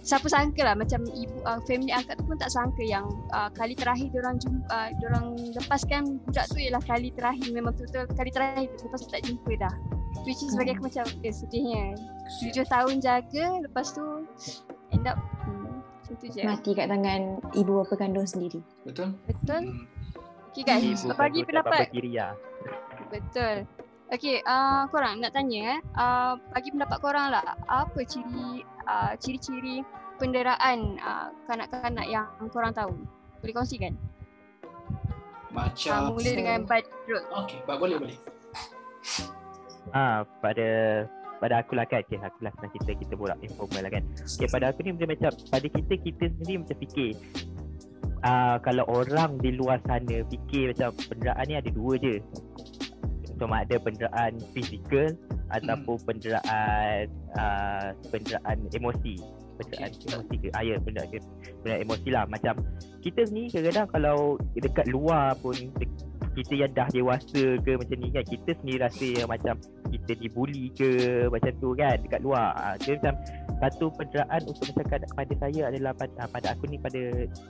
siapa 0.07 0.31
sangka 0.31 0.63
lah 0.63 0.79
macam 0.79 1.03
ibu 1.03 1.43
uh, 1.43 1.59
family 1.67 1.91
angkat 1.91 2.15
tu 2.15 2.25
pun 2.31 2.39
tak 2.39 2.55
sangka 2.55 2.79
yang 2.87 3.11
uh, 3.35 3.51
kali 3.51 3.75
terakhir 3.75 4.07
diorang 4.15 4.39
jumpa 4.39 4.63
uh, 4.71 4.89
diorang 5.03 5.35
lepaskan 5.59 6.23
budak 6.23 6.47
tu 6.47 6.63
ialah 6.63 6.79
kali 6.87 7.11
terakhir 7.11 7.51
memang 7.51 7.75
betul-betul 7.75 8.07
kali 8.15 8.31
terakhir 8.31 8.71
tu 8.79 8.87
lepas 8.87 9.01
tu 9.03 9.11
tak 9.11 9.23
jumpa 9.27 9.53
dah 9.59 9.75
which 10.23 10.47
is 10.47 10.55
bagi 10.55 10.79
aku 10.79 10.87
macam 10.87 11.07
eh, 11.27 11.35
sedihnya 11.35 11.99
tujuh 12.39 12.67
tahun 12.71 13.03
jaga 13.03 13.67
lepas 13.67 13.87
tu 13.99 14.23
end 14.95 15.11
up 15.11 15.19
hmm, 15.43 15.83
macam 15.83 16.15
tu 16.23 16.27
je 16.31 16.43
Mati 16.47 16.71
kat 16.79 16.87
tangan 16.87 17.43
ibu 17.59 17.83
bapa 17.83 17.95
kandung 17.99 18.31
sendiri. 18.31 18.63
Betul? 18.87 19.11
betul 19.27 19.63
Hmm. 19.75 19.85
okay 20.55 20.63
guys 20.63 21.03
Ibu 21.03 21.19
bagi 21.19 21.43
pendapat 21.43 21.91
lah. 21.91 22.33
Betul. 23.11 23.67
Okey, 24.07 24.39
uh, 24.47 24.87
korang 24.95 25.19
nak 25.19 25.35
tanya 25.35 25.77
eh, 25.77 25.79
uh, 25.99 26.39
bagi 26.55 26.71
pendapat 26.71 26.99
korang 27.03 27.27
lah, 27.35 27.43
apa 27.67 28.01
ciri 28.07 28.63
uh, 28.87 29.19
ciri-ciri 29.19 29.83
penderaan 30.23 30.95
uh, 31.03 31.35
kanak-kanak 31.51 32.07
yang 32.07 32.31
korang 32.55 32.71
tahu? 32.71 32.95
Boleh 33.43 33.55
kongsikan? 33.55 33.99
Uh, 34.63 35.51
Macam 35.51 36.15
mula 36.15 36.31
dengan 36.31 36.63
Badrul. 36.63 37.23
Okey, 37.35 37.59
ba- 37.67 37.83
boleh 37.83 37.99
boleh. 37.99 38.19
Ah, 39.91 40.23
pada 40.39 41.03
pada 41.39 41.63
aku 41.63 41.79
lah 41.79 41.87
kan 41.87 42.03
okay, 42.03 42.19
aku 42.19 42.43
lah 42.43 42.51
senang 42.59 42.73
cerita 42.75 42.93
kita 42.97 43.15
borak 43.15 43.39
informal 43.45 43.87
lah 43.87 43.93
kan 43.93 44.03
okay, 44.25 44.49
pada 44.51 44.73
aku 44.73 44.83
ni 44.83 44.91
macam, 44.97 45.09
macam 45.15 45.31
pada 45.53 45.67
kita 45.69 45.95
kita 46.01 46.25
sendiri 46.33 46.65
macam 46.65 46.77
fikir 46.81 47.11
ah, 48.25 48.57
kalau 48.65 48.83
orang 48.89 49.37
di 49.39 49.55
luar 49.55 49.79
sana 49.85 50.25
fikir 50.27 50.75
macam 50.75 50.91
penderaan 50.97 51.45
ni 51.47 51.55
ada 51.55 51.71
dua 51.71 51.93
je 52.01 52.19
sama 53.37 53.63
ada 53.63 53.77
penderaan 53.81 54.33
fizikal 54.53 55.13
ataupun 55.53 55.97
penderaan 56.05 57.07
ah, 57.37 57.93
penderaan 58.11 58.59
emosi. 58.73 59.17
Penderaan 59.57 59.89
Okay. 59.89 60.13
emosi 60.13 60.35
ke 60.37 60.49
ah, 60.53 60.63
ya 60.65 60.77
penderaan, 60.85 61.21
penderaan 61.65 61.81
emosi 61.89 62.09
lah. 62.13 62.25
Macam 62.29 62.55
kita 63.01 63.25
ni 63.33 63.49
kadang-kadang 63.49 63.89
kalau 63.89 64.19
dekat 64.53 64.87
luar 64.93 65.33
pun 65.41 65.57
de- 65.57 65.97
kita 66.37 66.53
yang 66.53 66.73
dah 66.77 66.85
dewasa 66.93 67.57
ke 67.65 67.81
macam 67.81 67.97
ni 67.97 68.13
kan 68.13 68.21
kita 68.29 68.53
sendiri 68.61 68.85
rasa 68.85 69.07
yang 69.09 69.25
macam 69.25 69.57
kita 69.89 70.13
dibuli 70.21 70.69
ke 70.77 71.25
macam 71.33 71.49
tu 71.57 71.73
kan 71.73 71.97
dekat 71.97 72.21
luar. 72.21 72.53
Ha, 72.53 72.77
dia 72.77 73.01
macam 73.01 73.15
satu 73.57 73.89
penderaan 73.97 74.43
untuk 74.45 74.65
masyarakat 74.73 75.01
pada 75.17 75.35
saya 75.41 75.61
adalah 75.73 75.93
pada, 75.97 76.13
ah, 76.21 76.29
pada 76.29 76.47
aku 76.53 76.65
ni 76.69 76.77
pada 76.77 77.01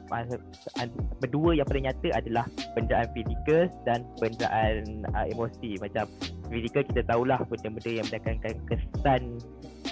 pada- 0.06 0.42
an- 0.78 0.94
berdua 1.18 1.58
yang 1.58 1.66
paling 1.66 1.86
nyata 1.90 2.08
adalah 2.14 2.46
penderaan 2.78 3.08
fizikal 3.10 3.66
dan 3.82 4.06
penderaan 4.22 5.02
uh, 5.14 5.26
emosi. 5.26 5.80
Macam 5.82 6.06
fizikal 6.46 6.82
kita 6.86 7.02
tahulah 7.06 7.38
benda-benda 7.50 7.90
yang 7.90 8.06
mendatangkan 8.06 8.54
kesan 8.70 9.22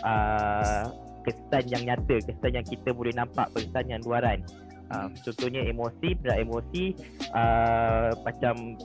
uh, 0.07 0.87
kesan 1.27 1.65
yang 1.67 1.83
nyata 1.83 2.17
kesan 2.23 2.53
yang 2.53 2.67
kita 2.67 2.95
boleh 2.95 3.15
nampak 3.15 3.51
kesan 3.57 3.91
yang 3.91 4.01
luaran. 4.07 4.39
Uh, 4.93 5.09
contohnya 5.25 5.65
emosi 5.67 6.15
penderaan 6.21 6.45
emosi 6.45 6.85
uh, 7.33 8.13
macam 8.23 8.77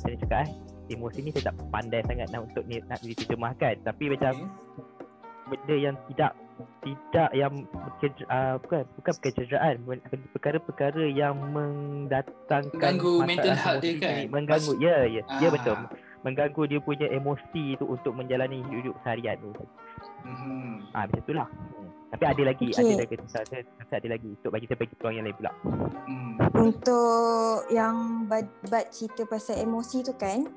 saya 0.00 0.16
nak 0.16 0.20
cakap 0.24 0.40
eh 0.48 0.50
emosi 0.90 1.18
ni 1.26 1.30
saya 1.34 1.50
tak 1.50 1.56
pandai 1.74 2.00
sangat 2.06 2.30
nak 2.30 2.46
untuk 2.46 2.62
ni, 2.70 2.78
nak 2.86 3.00
diterjemahkan. 3.02 3.74
Tapi 3.82 4.04
macam 4.14 4.34
Okey. 4.38 5.50
benda 5.50 5.74
yang 5.74 5.96
tidak 6.12 6.32
tidak 6.80 7.30
yang 7.32 7.52
uh, 8.26 8.56
bukan 8.58 8.82
bukan 8.96 9.14
kecederaan 9.20 9.74
perkara-perkara 10.32 11.04
yang 11.06 11.36
mendatangkan 11.50 12.70
Mengganggu 12.72 13.12
masalah 13.14 13.28
mental 13.28 13.54
health 13.54 13.80
dia 13.80 13.92
kan? 13.92 14.00
sendiri. 14.00 14.32
mengganggu 14.32 14.72
ya 14.78 14.96
ya 15.04 15.22
ya 15.36 15.48
Ah. 15.48 15.52
betul 15.52 15.76
mengganggu 16.22 16.62
dia 16.66 16.80
punya 16.80 17.06
emosi 17.08 17.76
tu 17.76 17.84
untuk 17.84 18.12
menjalani 18.12 18.64
hidup 18.66 18.96
seharian 19.00 19.36
tu 19.42 19.64
Mhm. 20.22 20.90
ah 20.90 21.04
macam 21.04 21.20
itulah 21.20 21.48
Hmm. 21.48 21.88
tapi 22.08 22.24
ada 22.24 22.42
lagi 22.44 22.66
Okey. 22.68 22.82
ada 22.82 22.94
lagi 22.98 23.14
saya 23.26 23.44
saya 23.84 23.96
ada 23.96 24.08
lagi 24.10 24.28
untuk 24.32 24.50
bagi 24.50 24.66
saya 24.66 24.78
bagi 24.78 24.94
peluang 24.96 25.14
yang 25.14 25.24
lain 25.24 25.36
pula 25.36 25.52
Hmm. 26.02 26.34
Untuk 26.52 27.16
yang 27.68 27.96
bad, 28.26 28.46
bad 28.64 28.90
cerita 28.90 29.22
pasal 29.24 29.58
emosi 29.58 30.02
tu 30.02 30.12
kan, 30.12 30.48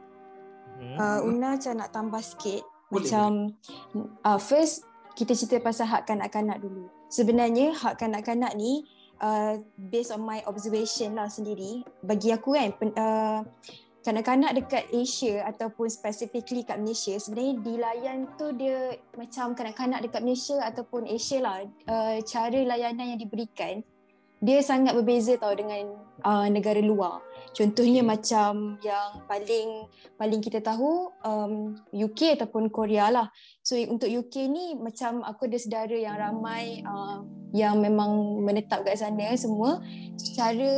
hmm. 0.76 0.96
uh, 0.96 1.20
Una 1.22 1.54
macam 1.54 1.74
nak 1.76 1.90
tambah 1.90 2.20
sikit. 2.20 2.64
Boleh, 2.88 3.06
macam 3.06 3.30
uh, 4.24 4.38
first 4.38 4.89
kita 5.20 5.36
cerita 5.36 5.60
pasal 5.60 5.92
hak 5.92 6.08
kanak-kanak 6.08 6.64
dulu. 6.64 6.88
Sebenarnya 7.12 7.76
hak 7.76 8.00
kanak-kanak 8.00 8.56
ni 8.56 8.88
uh, 9.20 9.60
based 9.76 10.16
on 10.16 10.24
my 10.24 10.40
observation 10.48 11.20
lah 11.20 11.28
sendiri, 11.28 11.84
bagi 12.00 12.32
aku 12.32 12.56
kan 12.56 12.72
pen, 12.80 12.96
uh, 12.96 13.44
kanak-kanak 14.00 14.56
dekat 14.56 14.88
Asia 14.96 15.44
ataupun 15.44 15.92
specifically 15.92 16.64
kat 16.64 16.80
Malaysia 16.80 17.20
sebenarnya 17.20 17.54
dilayan 17.60 18.18
tu 18.40 18.56
dia 18.56 18.96
macam 19.20 19.52
kanak-kanak 19.52 20.00
dekat 20.08 20.24
Malaysia 20.24 20.58
ataupun 20.64 21.04
Asia 21.04 21.44
lah 21.44 21.68
uh, 21.68 22.18
cara 22.24 22.60
layanan 22.64 23.12
yang 23.12 23.20
diberikan 23.20 23.84
dia 24.40 24.64
sangat 24.64 24.96
berbeza 24.96 25.36
tau 25.36 25.52
dengan 25.52 26.00
uh, 26.24 26.48
negara 26.48 26.80
luar. 26.80 27.20
Contohnya 27.54 28.06
macam 28.06 28.78
yang 28.86 29.26
paling 29.26 29.90
paling 30.16 30.42
kita 30.42 30.62
tahu 30.62 31.12
um, 31.26 31.76
UK 31.92 32.40
ataupun 32.40 32.70
Korea 32.70 33.10
lah. 33.10 33.28
So 33.66 33.76
untuk 33.76 34.08
UK 34.08 34.48
ni 34.48 34.66
macam 34.78 35.26
aku 35.26 35.50
ada 35.50 35.58
saudara 35.58 35.98
yang 35.98 36.16
ramai 36.16 36.86
uh, 36.86 37.26
yang 37.52 37.82
memang 37.82 38.42
menetap 38.46 38.86
kat 38.86 39.02
sana 39.02 39.34
semua 39.34 39.82
cara 40.38 40.72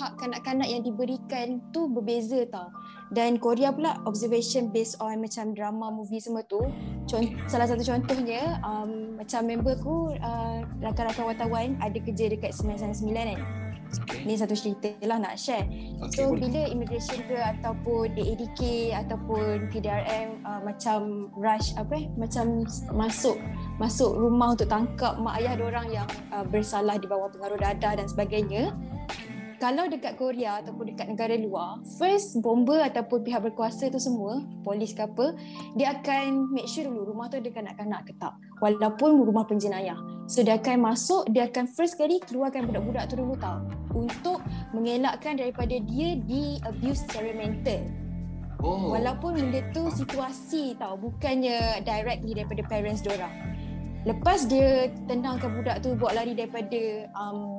hak 0.00 0.12
kanak-kanak 0.16 0.68
yang 0.68 0.82
diberikan 0.82 1.60
tu 1.70 1.86
berbeza 1.90 2.42
tau. 2.48 2.72
Dan 3.10 3.42
Korea 3.42 3.74
pula 3.74 3.98
observation 4.06 4.70
based 4.70 4.94
on 5.02 5.18
macam 5.18 5.50
drama 5.50 5.90
movie 5.90 6.22
semua 6.22 6.46
tu. 6.46 6.62
Cont- 7.10 7.34
salah 7.50 7.66
satu 7.66 7.82
contohnya 7.82 8.62
um, 8.62 9.18
macam 9.18 9.42
member 9.50 9.74
aku 9.74 10.14
uh, 10.22 10.62
rakan-rakan 10.78 11.24
wartawan 11.26 11.68
ada 11.82 11.98
kerja 11.98 12.30
dekat 12.30 12.54
999 12.54 13.10
kan. 13.34 13.59
Ni 14.24 14.36
satu 14.36 14.54
cerita 14.54 14.92
lah 15.06 15.18
nak 15.18 15.34
share. 15.40 15.66
Okey. 16.04 16.14
So 16.14 16.30
boleh. 16.30 16.46
bila 16.46 16.60
immigration 16.70 17.20
ke 17.26 17.36
ataupun 17.36 18.14
DADK 18.14 18.60
ataupun 19.06 19.70
PDRM 19.72 20.44
uh, 20.44 20.60
macam 20.62 21.30
rush 21.34 21.74
apa 21.74 21.92
eh 21.98 22.06
macam 22.14 22.64
masuk 22.92 23.36
masuk 23.80 24.12
rumah 24.14 24.52
untuk 24.54 24.68
tangkap 24.68 25.16
mak 25.18 25.40
ayah 25.40 25.56
orang 25.60 25.88
yang 25.90 26.08
uh, 26.30 26.44
bersalah 26.44 27.00
di 27.00 27.06
bawah 27.08 27.32
pengaruh 27.32 27.58
dadah 27.58 27.98
dan 27.98 28.06
sebagainya. 28.06 28.76
Kalau 29.60 29.84
dekat 29.92 30.16
Korea 30.16 30.64
ataupun 30.64 30.88
dekat 30.88 31.12
negara 31.12 31.36
luar, 31.36 31.84
first 32.00 32.40
bomber 32.40 32.80
ataupun 32.80 33.20
pihak 33.20 33.44
berkuasa 33.44 33.92
tu 33.92 34.00
semua, 34.00 34.40
polis 34.64 34.96
ke 34.96 35.04
apa, 35.04 35.36
dia 35.76 36.00
akan 36.00 36.48
make 36.48 36.64
sure 36.64 36.88
dulu 36.88 37.12
rumah 37.12 37.28
tu 37.28 37.36
ada 37.36 37.52
kanak-kanak 37.52 38.08
ke 38.08 38.16
tak. 38.16 38.32
Walaupun 38.60 39.24
rumah 39.24 39.48
penjenayah. 39.48 39.96
So 40.30 40.46
dia 40.46 40.60
akan 40.60 40.94
masuk, 40.94 41.26
dia 41.34 41.50
akan 41.50 41.66
first 41.66 41.98
kali 41.98 42.22
keluarkan 42.22 42.70
budak-budak 42.70 43.10
tu 43.10 43.18
dulu 43.18 43.34
tau. 43.34 43.66
Untuk 43.90 44.44
mengelakkan 44.70 45.34
daripada 45.40 45.74
dia 45.74 46.14
di 46.14 46.60
abuse 46.62 47.02
secara 47.02 47.34
mental. 47.34 47.82
Oh. 48.60 48.92
Walaupun 48.92 49.40
benda 49.40 49.64
tu 49.72 49.88
situasi 49.88 50.76
tau, 50.76 50.94
bukannya 51.00 51.80
directly 51.82 52.36
daripada 52.36 52.62
parents 52.68 53.00
diorang. 53.00 53.32
Lepas 54.04 54.48
dia 54.48 54.92
tenangkan 55.08 55.50
budak 55.60 55.80
tu 55.80 55.96
buat 55.96 56.12
lari 56.12 56.36
daripada 56.36 57.08
um, 57.16 57.56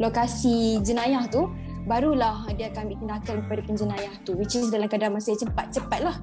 lokasi 0.00 0.80
jenayah 0.80 1.28
tu, 1.28 1.48
barulah 1.88 2.44
dia 2.56 2.72
akan 2.72 2.88
ambil 2.88 2.98
tindakan 3.00 3.36
kepada 3.44 3.60
penjenayah 3.64 4.14
tu 4.24 4.36
which 4.36 4.56
is 4.56 4.68
dalam 4.68 4.88
keadaan 4.88 5.16
masa 5.16 5.32
yang 5.32 5.48
cepat, 5.48 5.66
cepatlah. 5.72 6.16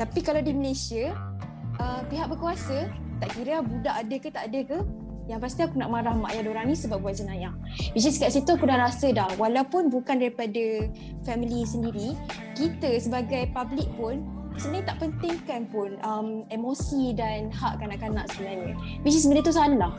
Tapi 0.00 0.18
kalau 0.24 0.40
di 0.40 0.52
Malaysia, 0.56 1.12
uh, 1.80 2.00
pihak 2.12 2.28
berkuasa 2.28 2.92
tak 3.20 3.32
kira 3.36 3.64
budak 3.64 3.94
ada 3.96 4.16
ke 4.16 4.28
tak 4.28 4.44
ada 4.48 4.60
ke, 4.64 4.78
yang 5.28 5.38
pasti 5.38 5.60
aku 5.62 5.76
nak 5.76 5.92
marah 5.92 6.16
mak 6.16 6.32
ayah 6.32 6.42
diorang 6.48 6.66
ni 6.72 6.74
sebab 6.74 7.04
buat 7.04 7.14
jenayah. 7.14 7.52
Which 7.92 8.08
is 8.08 8.16
kat 8.16 8.32
situ 8.32 8.48
aku 8.48 8.64
dah 8.64 8.80
rasa 8.80 9.12
dah, 9.12 9.28
walaupun 9.36 9.92
bukan 9.92 10.18
daripada 10.18 10.88
family 11.22 11.62
sendiri, 11.68 12.16
kita 12.56 12.96
sebagai 12.96 13.52
public 13.52 13.86
pun 13.94 14.24
sebenarnya 14.56 14.96
tak 14.96 14.98
pentingkan 15.04 15.60
pun 15.68 16.00
um, 16.02 16.48
emosi 16.48 17.12
dan 17.12 17.52
hak 17.52 17.76
kanak-kanak 17.78 18.26
sebenarnya. 18.32 18.74
Which 19.04 19.20
is 19.20 19.28
benda 19.28 19.44
tu 19.44 19.52
salah. 19.52 19.94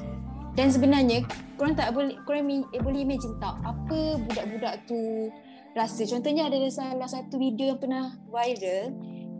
Dan 0.51 0.67
sebenarnya 0.67 1.23
korang 1.55 1.79
tak 1.79 1.95
boleh 1.95 2.19
korang 2.27 2.43
eh, 2.51 2.81
boleh 2.83 3.07
imagine 3.07 3.39
tak 3.39 3.55
apa 3.63 4.19
budak-budak 4.19 4.83
tu 4.83 5.31
rasa. 5.71 6.03
Contohnya 6.03 6.51
ada 6.51 6.59
salah 6.67 7.07
satu 7.07 7.39
video 7.39 7.71
yang 7.71 7.79
pernah 7.79 8.11
viral 8.27 8.91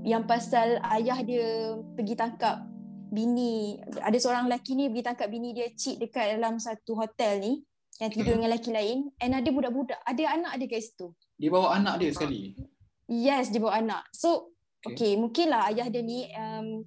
yang 0.01 0.25
pasal 0.25 0.81
ayah 0.97 1.19
dia 1.21 1.77
pergi 1.93 2.17
tangkap 2.17 2.65
bini 3.11 3.75
ada 3.99 4.15
seorang 4.15 4.47
lelaki 4.47 4.73
ni 4.73 4.87
pergi 4.87 5.03
tangkap 5.03 5.27
bini 5.27 5.51
dia 5.51 5.67
cheat 5.75 5.99
dekat 5.99 6.39
dalam 6.39 6.57
satu 6.57 6.95
hotel 6.95 7.43
ni 7.43 7.53
yang 7.99 8.09
tidur 8.09 8.33
dengan 8.33 8.49
lelaki 8.49 8.71
lain 8.73 9.13
and 9.21 9.37
ada 9.37 9.49
budak-budak 9.53 9.99
ada 10.01 10.23
anak 10.33 10.57
dia 10.57 10.67
kat 10.71 10.81
situ. 10.81 11.13
Dia 11.37 11.49
bawa 11.53 11.77
anak 11.77 12.01
dia 12.01 12.09
sekali. 12.15 12.57
Yes, 13.05 13.51
dia 13.51 13.59
bawa 13.61 13.77
anak. 13.77 14.07
So, 14.15 14.55
Okay. 14.81 14.97
okay, 14.97 15.11
okay 15.13 15.21
mungkinlah 15.21 15.61
ayah 15.69 15.87
dia 15.93 16.01
ni 16.01 16.25
um, 16.33 16.81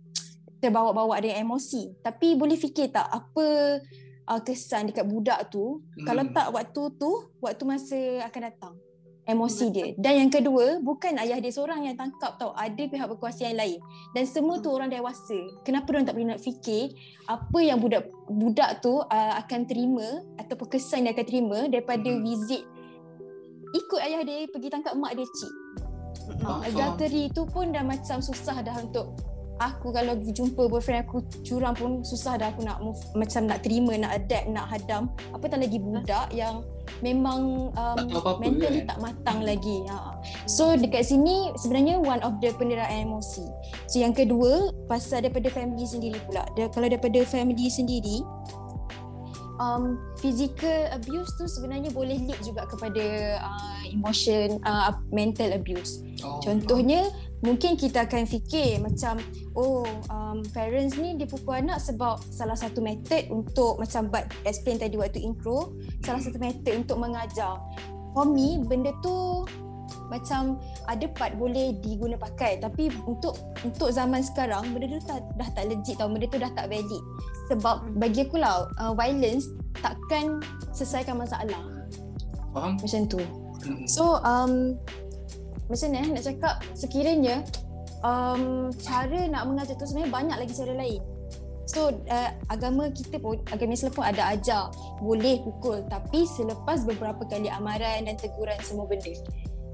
terbawa-bawa 0.58 1.22
dengan 1.22 1.46
emosi. 1.46 1.94
Tapi 2.02 2.34
boleh 2.34 2.58
fikir 2.58 2.90
tak 2.90 3.06
apa 3.06 3.78
uh, 4.26 4.40
kesan 4.42 4.90
dekat 4.90 5.06
budak 5.06 5.52
tu 5.52 5.78
Hmm. 5.94 6.02
kalau 6.02 6.24
tak 6.34 6.50
waktu 6.50 6.82
tu, 6.98 7.10
waktu 7.38 7.62
masa 7.62 8.00
akan 8.26 8.42
datang. 8.50 8.74
Emosi 9.24 9.72
dia. 9.72 9.96
Dan 9.96 10.20
yang 10.20 10.30
kedua, 10.30 10.84
bukan 10.84 11.16
ayah 11.16 11.40
dia 11.40 11.48
seorang 11.48 11.88
yang 11.88 11.96
tangkap 11.96 12.36
tau. 12.36 12.52
Ada 12.52 12.84
pihak 12.84 13.08
berkuasa 13.08 13.48
yang 13.48 13.56
lain. 13.56 13.80
Dan 14.12 14.28
semua 14.28 14.60
tu 14.60 14.68
orang 14.68 14.92
dewasa. 14.92 15.64
Kenapa 15.64 15.96
dia 15.96 16.04
tak 16.04 16.14
boleh 16.16 16.36
nak 16.36 16.40
fikir 16.44 16.92
apa 17.24 17.58
yang 17.64 17.80
budak 17.80 18.12
budak 18.28 18.84
tu 18.84 19.00
uh, 19.00 19.32
akan 19.40 19.64
terima 19.64 20.20
ataupun 20.36 20.68
kesan 20.68 21.08
dia 21.08 21.16
akan 21.16 21.24
terima 21.24 21.58
daripada 21.72 22.04
Hmm. 22.04 22.20
visit 22.20 22.68
ikut 23.74 24.00
ayah 24.06 24.22
dia 24.22 24.46
pergi 24.46 24.68
tangkap 24.70 24.94
mak 24.94 25.18
dia 25.18 25.26
cik. 25.26 25.52
Ha, 26.46 26.70
adultery 26.70 27.26
tu 27.34 27.42
pun 27.50 27.74
dah 27.74 27.82
macam 27.82 28.22
susah 28.22 28.62
dah 28.62 28.78
untuk 28.78 29.18
aku 29.72 29.94
kalau 29.94 30.18
jumpa 30.20 30.68
boyfriend 30.68 31.06
aku 31.06 31.24
curang 31.46 31.72
pun 31.72 32.04
susah 32.04 32.36
dah 32.36 32.52
aku 32.52 32.66
nak 32.66 32.82
move, 32.84 33.00
macam 33.16 33.48
nak 33.48 33.64
terima, 33.64 33.96
nak 33.96 34.12
adapt, 34.20 34.46
nak 34.50 34.66
hadam. 34.68 35.08
Apatah 35.32 35.56
lagi 35.56 35.78
budak 35.80 36.28
yang 36.34 36.66
memang 37.00 37.72
um, 37.72 37.96
Tak 37.96 38.20
apa-apa 38.20 38.40
mentally 38.40 38.84
kan? 38.84 38.88
tak 38.92 38.98
matang 39.00 39.38
lagi. 39.40 39.76
Ha. 39.88 40.20
So 40.44 40.76
dekat 40.76 41.08
sini 41.08 41.52
sebenarnya 41.56 42.00
one 42.00 42.20
of 42.20 42.36
the 42.44 42.52
penderaan 42.54 43.08
emosi. 43.08 43.44
So 43.88 44.00
yang 44.00 44.12
kedua 44.12 44.72
pasal 44.86 45.24
daripada 45.24 45.48
family 45.48 45.88
sendiri 45.88 46.20
pula. 46.28 46.44
Dia, 46.54 46.68
kalau 46.68 46.86
daripada 46.88 47.24
family 47.24 47.72
sendiri 47.72 48.20
um, 49.58 49.98
physical 50.18 50.90
abuse 50.90 51.30
tu 51.38 51.46
sebenarnya 51.46 51.90
boleh 51.94 52.18
lead 52.26 52.40
juga 52.42 52.66
kepada 52.66 53.04
uh, 53.42 53.82
emotion 53.90 54.58
uh, 54.66 54.94
mental 55.14 55.54
abuse. 55.54 56.02
Oh. 56.22 56.40
Contohnya 56.42 57.10
mungkin 57.44 57.76
kita 57.76 58.08
akan 58.08 58.24
fikir 58.24 58.80
macam 58.80 59.20
oh 59.52 59.84
um, 60.08 60.40
parents 60.56 60.96
ni 60.96 61.14
dia 61.20 61.28
pukul 61.28 61.60
anak 61.60 61.76
sebab 61.76 62.16
salah 62.32 62.56
satu 62.56 62.80
method 62.80 63.28
untuk 63.28 63.76
macam 63.76 64.08
Bad 64.08 64.32
explain 64.48 64.80
tadi 64.80 64.96
waktu 64.96 65.20
intro 65.20 65.76
salah 66.00 66.22
satu 66.24 66.40
method 66.40 66.86
untuk 66.86 66.96
mengajar. 66.96 67.60
For 68.14 68.24
me 68.24 68.62
benda 68.62 68.94
tu 69.02 69.44
macam 70.12 70.60
ada 70.88 71.06
part 71.12 71.34
boleh 71.40 71.76
diguna 71.80 72.18
pakai 72.20 72.60
tapi 72.60 72.92
untuk 73.08 73.36
untuk 73.64 73.88
zaman 73.90 74.20
sekarang 74.20 74.72
benda 74.72 74.96
tu 74.96 75.00
dah, 75.08 75.20
dah 75.40 75.48
tak 75.56 75.64
legit 75.72 75.96
tau 75.96 76.08
benda 76.10 76.26
tu 76.28 76.38
dah 76.38 76.52
tak 76.52 76.66
valid 76.68 77.02
sebab 77.48 77.76
bagi 77.96 78.24
aku 78.24 78.40
lah 78.40 78.68
uh, 78.80 78.92
violence 78.92 79.48
takkan 79.80 80.40
selesaikan 80.76 81.20
masalah 81.20 81.60
Faham? 82.52 82.78
macam 82.78 83.02
tu 83.08 83.20
Hmm. 83.64 83.88
So 83.88 84.20
um, 84.20 84.76
macam 85.72 85.88
mana 85.90 86.04
eh, 86.04 86.08
nak 86.12 86.24
cakap 86.28 86.54
sekiranya 86.76 87.40
um, 88.04 88.68
cara 88.76 89.24
nak 89.32 89.48
mengajar 89.48 89.74
tu 89.80 89.88
sebenarnya 89.88 90.12
banyak 90.12 90.36
lagi 90.36 90.52
cara 90.52 90.72
lain. 90.76 91.00
So 91.64 91.96
uh, 92.12 92.30
agama 92.52 92.92
kita 92.92 93.16
pun 93.16 93.40
agama 93.48 93.72
Islam 93.72 93.96
pun 93.96 94.04
ada 94.04 94.36
ajar 94.36 94.68
boleh 95.00 95.40
pukul 95.40 95.80
tapi 95.88 96.28
selepas 96.28 96.84
beberapa 96.84 97.24
kali 97.24 97.48
amaran 97.48 98.04
dan 98.04 98.14
teguran 98.20 98.60
semua 98.60 98.84
benda. 98.84 99.16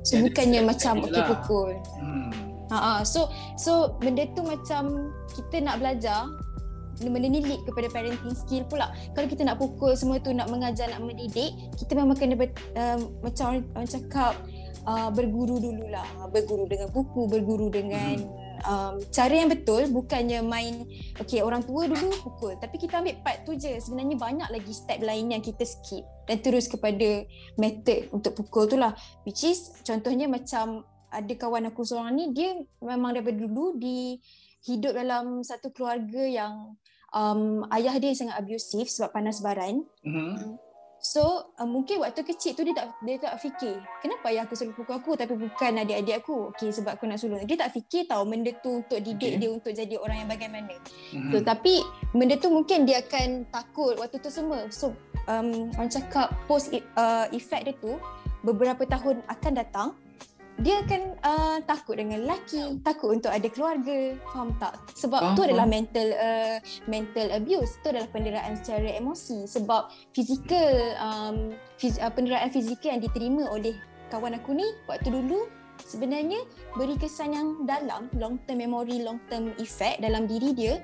So 0.01 0.17
Ada 0.17 0.33
bukannya 0.33 0.61
macam 0.65 0.93
dia 1.01 1.07
okey 1.07 1.21
lah. 1.21 1.29
pukul. 1.29 1.71
Hmm. 2.01 2.31
Ha 2.71 2.77
ah, 2.79 3.01
so 3.03 3.27
so 3.59 3.99
benda 3.99 4.25
tu 4.33 4.47
macam 4.47 5.11
kita 5.35 5.59
nak 5.59 5.83
belajar 5.83 6.31
benda 7.09 7.33
ni 7.33 7.41
lead 7.41 7.65
kepada 7.65 7.89
parenting 7.89 8.37
skill 8.37 8.63
pula. 8.69 8.93
Kalau 9.17 9.27
kita 9.27 9.43
nak 9.49 9.57
pukul 9.57 9.97
semua 9.97 10.21
tu 10.21 10.37
nak 10.37 10.53
mengajar 10.53 10.93
nak 10.93 11.01
mendidik, 11.01 11.57
kita 11.81 11.97
memang 11.97 12.13
kena 12.13 12.37
ber, 12.37 12.53
uh, 12.77 13.01
macam 13.25 13.57
orang, 13.57 13.65
orang 13.73 13.89
cakap 13.89 14.35
uh, 14.85 15.09
berguru 15.09 15.57
dululah. 15.57 16.05
Berguru 16.29 16.69
dengan 16.69 16.93
buku, 16.93 17.25
berguru 17.25 17.73
dengan 17.73 18.21
um, 18.65 19.01
cara 19.13 19.33
yang 19.33 19.51
betul 19.51 19.87
bukannya 19.93 20.41
main 20.45 20.85
okey 21.21 21.41
orang 21.41 21.65
tua 21.65 21.89
dulu 21.89 22.09
pukul. 22.25 22.55
Tapi 22.61 22.77
kita 22.77 23.01
ambil 23.01 23.21
part 23.25 23.45
tu 23.45 23.57
je. 23.57 23.81
Sebenarnya 23.81 24.17
banyak 24.17 24.49
lagi 24.49 24.73
step 24.73 25.01
lain 25.01 25.33
yang 25.33 25.43
kita 25.43 25.65
skip 25.65 26.05
dan 26.29 26.39
terus 26.41 26.69
kepada 26.69 27.25
method 27.57 28.09
untuk 28.13 28.37
pukul 28.37 28.69
tu 28.69 28.77
lah. 28.77 28.97
Which 29.25 29.45
is 29.45 29.73
contohnya 29.85 30.29
macam 30.29 30.85
ada 31.11 31.33
kawan 31.35 31.69
aku 31.75 31.83
seorang 31.83 32.15
ni 32.15 32.31
dia 32.31 32.55
memang 32.79 33.13
daripada 33.13 33.43
dulu 33.43 33.75
di 33.77 34.23
hidup 34.63 34.95
dalam 34.95 35.43
satu 35.43 35.75
keluarga 35.75 36.23
yang 36.23 36.79
um, 37.11 37.67
ayah 37.75 37.97
dia 37.99 38.15
sangat 38.15 38.39
abusive 38.39 38.89
sebab 38.89 39.11
panas 39.11 39.43
baran. 39.43 39.83
Hmm. 40.07 40.57
So 41.01 41.53
uh, 41.57 41.65
mungkin 41.65 42.05
waktu 42.05 42.21
kecil 42.21 42.53
tu 42.53 42.61
dia 42.61 42.77
tak 42.77 42.93
dia 43.01 43.17
tak 43.17 43.41
fikir 43.41 43.81
kenapa 44.05 44.29
ayah 44.29 44.45
aku 44.45 44.53
selalu 44.53 44.85
pukul 44.85 44.95
aku 45.01 45.11
tapi 45.17 45.33
bukan 45.33 45.73
adik-adik 45.81 46.17
aku. 46.21 46.53
Okey 46.53 46.69
sebab 46.77 47.01
aku 47.01 47.09
nak 47.09 47.19
sulung. 47.19 47.41
Dia 47.49 47.57
tak 47.57 47.73
fikir 47.73 48.05
tahu 48.05 48.29
benda 48.29 48.53
tu 48.61 48.85
untuk 48.85 49.01
didik 49.01 49.37
Okey. 49.37 49.41
dia 49.41 49.49
untuk 49.49 49.73
jadi 49.73 49.95
orang 49.97 50.25
yang 50.25 50.31
bagaimana. 50.31 50.75
Hmm. 51.17 51.33
So 51.33 51.37
tapi 51.41 51.81
benda 52.13 52.37
tu 52.37 52.53
mungkin 52.53 52.85
dia 52.85 53.01
akan 53.01 53.49
takut 53.49 53.97
waktu 53.97 54.21
tu 54.21 54.29
semua. 54.29 54.69
So 54.69 54.93
um, 55.25 55.73
orang 55.81 55.89
cakap 55.89 56.37
post 56.45 56.69
uh, 56.77 57.27
effect 57.33 57.65
dia 57.65 57.75
tu 57.81 57.97
beberapa 58.45 58.85
tahun 58.85 59.25
akan 59.25 59.53
datang 59.57 59.89
dia 60.61 60.85
akan 60.85 61.03
uh, 61.25 61.59
takut 61.65 61.97
dengan 61.97 62.21
lelaki, 62.21 62.81
takut 62.85 63.17
untuk 63.17 63.33
ada 63.33 63.49
keluarga. 63.49 64.13
Faham 64.29 64.53
tak? 64.61 64.77
Sebab 64.93 65.21
Faham, 65.21 65.37
tu 65.37 65.43
adalah 65.49 65.65
mental 65.65 66.09
uh, 66.13 66.57
mental 66.85 67.27
abuse. 67.33 67.81
Tu 67.81 67.89
adalah 67.89 68.09
penderaan 68.13 68.61
secara 68.61 68.93
emosi 69.01 69.49
sebab 69.49 69.89
fizikal 70.13 70.69
um, 71.01 71.57
fiz, 71.81 71.97
uh, 71.97 72.13
penderaan 72.13 72.53
fizikal 72.53 72.93
yang 72.93 73.03
diterima 73.03 73.49
oleh 73.49 73.73
kawan 74.13 74.37
aku 74.37 74.53
ni 74.53 74.67
waktu 74.91 75.09
dulu 75.09 75.49
sebenarnya 75.81 76.45
beri 76.77 76.99
kesan 77.01 77.33
yang 77.33 77.49
dalam 77.65 78.13
long 78.21 78.37
term 78.45 78.61
memory 78.61 79.01
long 79.01 79.23
term 79.33 79.57
effect 79.57 80.05
dalam 80.05 80.29
diri 80.29 80.53
dia 80.53 80.75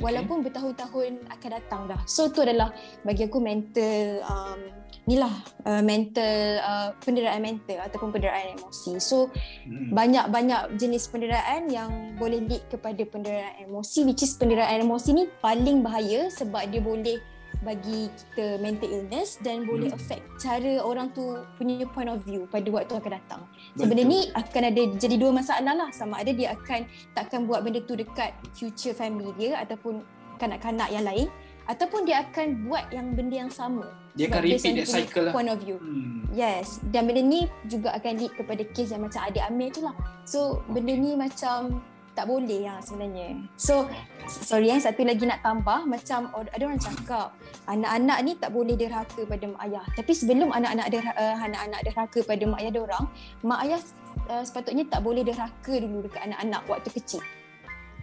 walaupun 0.00 0.40
bertahun-tahun 0.44 1.28
akan 1.28 1.50
datang 1.60 1.82
dah. 1.88 2.00
So 2.08 2.32
tu 2.32 2.40
adalah 2.44 2.72
bagi 3.04 3.28
aku 3.28 3.36
mental 3.40 4.24
um, 4.24 4.60
ni 5.06 5.14
lah 5.14 5.30
uh, 5.62 5.82
mental 5.82 6.34
uh, 6.58 6.90
penderaan 6.98 7.38
mental 7.38 7.78
ataupun 7.78 8.10
penderaan 8.10 8.58
emosi. 8.58 8.98
So 8.98 9.30
Hmm. 9.62 9.94
banyak-banyak 9.94 10.74
jenis 10.74 11.06
penderaan 11.06 11.70
yang 11.70 12.18
boleh 12.18 12.42
lead 12.42 12.66
kepada 12.66 13.02
penderaan 13.06 13.54
emosi 13.62 14.02
which 14.02 14.22
is 14.22 14.34
penderaan 14.34 14.82
emosi 14.82 15.14
ni 15.14 15.24
paling 15.38 15.82
bahaya 15.82 16.26
sebab 16.28 16.66
dia 16.70 16.82
boleh 16.82 17.18
bagi 17.62 18.06
kita 18.10 18.58
mental 18.58 18.86
illness 18.86 19.38
dan 19.40 19.62
boleh 19.62 19.90
Hmm. 19.90 19.98
affect 19.98 20.22
cara 20.38 20.82
orang 20.82 21.10
tu 21.10 21.22
punya 21.54 21.86
point 21.88 22.10
of 22.10 22.20
view 22.22 22.44
pada 22.46 22.66
waktu 22.68 22.94
akan 22.94 23.12
datang. 23.16 23.42
So 23.74 23.86
Betul. 23.86 23.88
benda 23.90 24.02
ni 24.06 24.20
akan 24.34 24.62
ada 24.70 24.82
jadi 24.98 25.16
dua 25.16 25.30
masalah 25.30 25.74
lah 25.74 25.88
sama 25.90 26.18
ada 26.18 26.30
dia 26.30 26.50
akan 26.52 26.82
takkan 27.14 27.46
buat 27.46 27.62
benda 27.62 27.78
tu 27.82 27.94
dekat 27.94 28.34
future 28.54 28.92
family 28.92 29.30
dia 29.38 29.58
ataupun 29.62 30.02
kanak-kanak 30.36 30.92
yang 30.92 31.06
lain 31.06 31.30
ataupun 31.66 32.06
dia 32.06 32.22
akan 32.26 32.66
buat 32.66 32.90
yang 32.94 33.14
benda 33.14 33.46
yang 33.46 33.52
sama. 33.52 33.90
Dia 34.16 34.32
akan 34.32 34.40
repeat 34.42 34.74
that 34.80 34.88
cycle 34.88 35.28
lah. 35.28 35.32
Point 35.36 35.50
of 35.52 35.60
view. 35.60 35.76
Hmm. 35.76 36.24
Yes, 36.32 36.80
dan 36.90 37.06
benda 37.06 37.22
ni 37.22 37.46
juga 37.68 37.92
akan 37.94 38.12
lead 38.16 38.32
kepada 38.34 38.62
kes 38.72 38.92
yang 38.94 39.04
macam 39.04 39.20
adik 39.26 39.44
Amir 39.44 39.68
tu 39.74 39.84
lah. 39.84 39.94
So 40.24 40.64
benda 40.72 40.94
ni 40.96 41.12
macam 41.14 41.84
tak 42.16 42.32
boleh 42.32 42.64
lah 42.64 42.80
sebenarnya. 42.80 43.44
So 43.60 43.84
sorry 44.24 44.72
yang 44.72 44.80
satu 44.80 45.04
lagi 45.04 45.28
nak 45.28 45.44
tambah 45.44 45.84
macam 45.84 46.32
ada 46.32 46.64
orang 46.64 46.80
cakap 46.80 47.36
anak-anak 47.68 48.18
ni 48.24 48.32
tak 48.40 48.50
boleh 48.56 48.72
derhaka 48.72 49.28
pada 49.28 49.44
mak 49.52 49.60
ayah. 49.68 49.84
Tapi 49.92 50.12
sebelum 50.16 50.48
anak-anak 50.48 50.88
derha, 50.88 51.12
uh, 51.12 51.36
anak-anak 51.44 51.80
derhaka 51.84 52.18
pada 52.24 52.44
mak 52.48 52.64
ayah 52.64 52.72
orang, 52.80 53.04
mak 53.44 53.60
ayah 53.68 53.80
uh, 54.32 54.40
sepatutnya 54.40 54.88
tak 54.88 55.04
boleh 55.04 55.22
derhaka 55.28 55.74
dulu 55.76 56.08
dekat 56.08 56.24
anak-anak 56.24 56.64
waktu 56.64 56.88
kecil. 56.96 57.20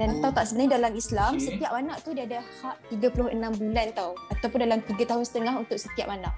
Dan 0.01 0.17
Oh. 0.17 0.19
tahu 0.25 0.31
tak 0.33 0.45
sebenarnya 0.49 0.71
dalam 0.81 0.91
Islam 0.97 1.31
Okay. 1.37 1.45
setiap 1.53 1.71
anak 1.77 1.97
tu 2.01 2.09
dia 2.17 2.25
ada 2.25 2.39
hak 2.41 2.75
36 2.89 3.53
bulan 3.53 3.87
tau 3.93 4.17
ataupun 4.33 4.59
dalam 4.65 4.79
3 4.81 5.05
tahun 5.05 5.23
setengah 5.23 5.53
untuk 5.61 5.77
setiap 5.77 6.09
anak. 6.09 6.33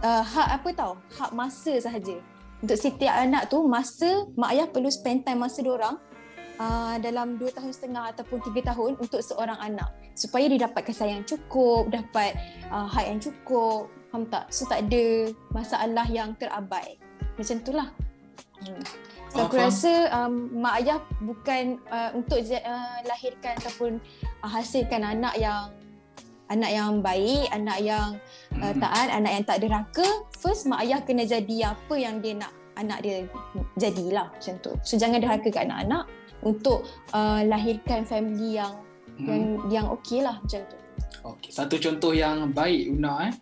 Uh, 0.00 0.24
hak 0.24 0.48
apa 0.60 0.68
tau? 0.72 0.92
Hak 1.16 1.36
masa 1.36 1.76
sahaja. 1.76 2.16
Untuk 2.64 2.78
setiap 2.80 3.12
anak 3.12 3.52
tu 3.52 3.60
masa 3.68 4.24
mak 4.32 4.56
ayah 4.56 4.66
perlu 4.68 4.88
spend 4.88 5.28
time 5.28 5.44
masa 5.44 5.60
diorang 5.60 6.00
uh, 6.56 6.96
dalam 7.00 7.36
2 7.36 7.52
tahun 7.52 7.72
setengah 7.72 8.16
ataupun 8.16 8.40
3 8.40 8.64
tahun 8.72 8.92
untuk 8.96 9.20
seorang 9.20 9.60
anak 9.60 9.92
supaya 10.16 10.48
dia 10.48 10.64
dapat 10.64 10.88
kasih 10.88 11.04
sayang 11.04 11.24
cukup, 11.28 11.92
dapat 11.92 12.32
uh, 12.72 12.88
hak 12.88 13.04
yang 13.12 13.20
cukup. 13.20 13.92
Faham 14.08 14.24
tak? 14.32 14.48
So 14.48 14.64
tak 14.64 14.88
ada 14.88 15.28
masalah 15.52 16.08
yang 16.08 16.32
terabai. 16.40 16.96
Macam 17.36 17.56
tu 17.60 17.72
lah. 17.76 17.92
Hmm. 18.64 18.80
So 19.36 19.44
Faham, 19.44 19.48
aku 19.52 19.56
faham. 19.60 19.68
rasa 19.68 19.92
um, 20.16 20.32
mak 20.56 20.74
ayah 20.80 20.98
bukan 21.20 21.64
uh, 21.92 22.10
untuk 22.16 22.40
uh, 22.40 22.98
lahirkan 23.04 23.52
ataupun 23.60 24.00
uh, 24.40 24.48
hasilkan 24.48 25.04
anak 25.04 25.36
yang 25.36 25.68
anak 26.48 26.70
yang 26.72 27.04
baik, 27.04 27.44
anak 27.52 27.78
yang 27.84 28.16
uh, 28.56 28.72
Hmm. 28.72 28.80
taat, 28.80 29.12
anak 29.12 29.32
yang 29.36 29.44
tak 29.44 29.58
derhaka. 29.60 30.08
First 30.40 30.64
mak 30.64 30.88
ayah 30.88 31.04
kena 31.04 31.28
jadi 31.28 31.76
apa 31.76 31.94
yang 32.00 32.24
dia 32.24 32.40
nak 32.40 32.52
anak 32.80 33.04
dia 33.04 33.28
jadilah 33.76 34.32
macam 34.32 34.56
tu. 34.64 34.72
So 34.80 34.96
jangan 34.96 35.20
derhaka 35.20 35.52
kat 35.52 35.68
anak-anak 35.68 36.08
untuk 36.40 36.88
uh, 37.12 37.44
lahirkan 37.44 38.08
family 38.08 38.56
yang 38.56 38.72
Hmm. 39.16 39.28
yang 39.28 39.42
yang 39.72 39.86
okey 39.96 40.20
lah 40.20 40.36
macam 40.40 40.60
tu. 40.68 40.76
Okay. 41.24 41.48
Satu 41.48 41.76
contoh 41.76 42.12
yang 42.12 42.52
baik 42.52 42.92
Una 42.92 43.28
eh. 43.28 43.34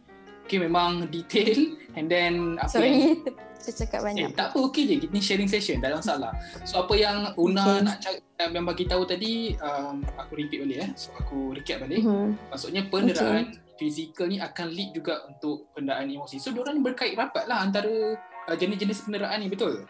Okay 0.47 0.59
memang 0.59 1.07
detail 1.11 1.75
and 1.99 2.07
then 2.07 2.55
apa 2.63 2.79
yang 2.79 3.19
Sorry. 3.19 3.19
Kita 3.65 3.81
cakap 3.81 4.01
Eh, 4.01 4.05
banyak. 4.05 4.29
tak 4.37 4.53
apa, 4.53 4.59
okey 4.69 4.83
je. 4.85 5.09
Ni 5.09 5.19
sharing 5.19 5.49
session, 5.49 5.81
tak 5.81 5.89
ada 5.89 5.97
masalah. 5.99 6.37
So, 6.63 6.85
apa 6.85 6.93
yang 6.95 7.33
Una 7.35 7.65
Okay. 7.65 7.81
nak 7.81 7.97
cakap, 7.99 8.49
yang 8.53 8.67
bagi 8.69 8.85
tahu 8.85 9.03
tadi, 9.03 9.33
um, 9.57 10.05
aku 10.15 10.33
repeat 10.37 10.61
balik 10.61 10.79
eh. 10.79 10.91
So, 10.95 11.17
aku 11.17 11.57
recap 11.57 11.81
balik. 11.81 12.05
Mhm. 12.05 12.53
Maksudnya 12.53 12.83
penderaan 12.87 13.45
fizikal 13.75 14.29
ni 14.29 14.37
akan 14.39 14.69
lead 14.69 14.93
juga 14.93 15.25
untuk 15.25 15.73
penderaan 15.73 16.07
emosi. 16.07 16.37
So, 16.37 16.53
diorang 16.53 16.79
berkait 16.79 17.17
rapat 17.17 17.49
lah 17.49 17.65
antara 17.65 17.89
uh, 18.21 18.55
jenis-jenis 18.55 19.01
penderaan 19.03 19.41
ni, 19.41 19.49
betul? 19.49 19.89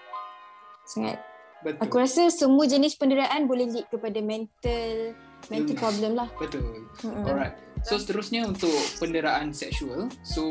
Sangat. 0.85 1.19
Betul. 1.61 1.81
Aku 1.81 1.97
rasa 1.97 2.29
semua 2.29 2.63
jenis 2.65 2.95
penderaan 2.95 3.49
boleh 3.49 3.67
lead 3.67 3.87
kepada 3.89 4.21
mental 4.21 5.17
mental 5.49 5.75
problem 5.75 6.13
lah. 6.15 6.29
Betul. 6.37 6.85
Mm-mm. 7.01 7.25
Alright. 7.25 7.57
So 7.85 7.97
seterusnya 7.97 8.45
untuk 8.45 8.73
penderaan 8.97 9.49
seksual. 9.51 10.09
So 10.21 10.45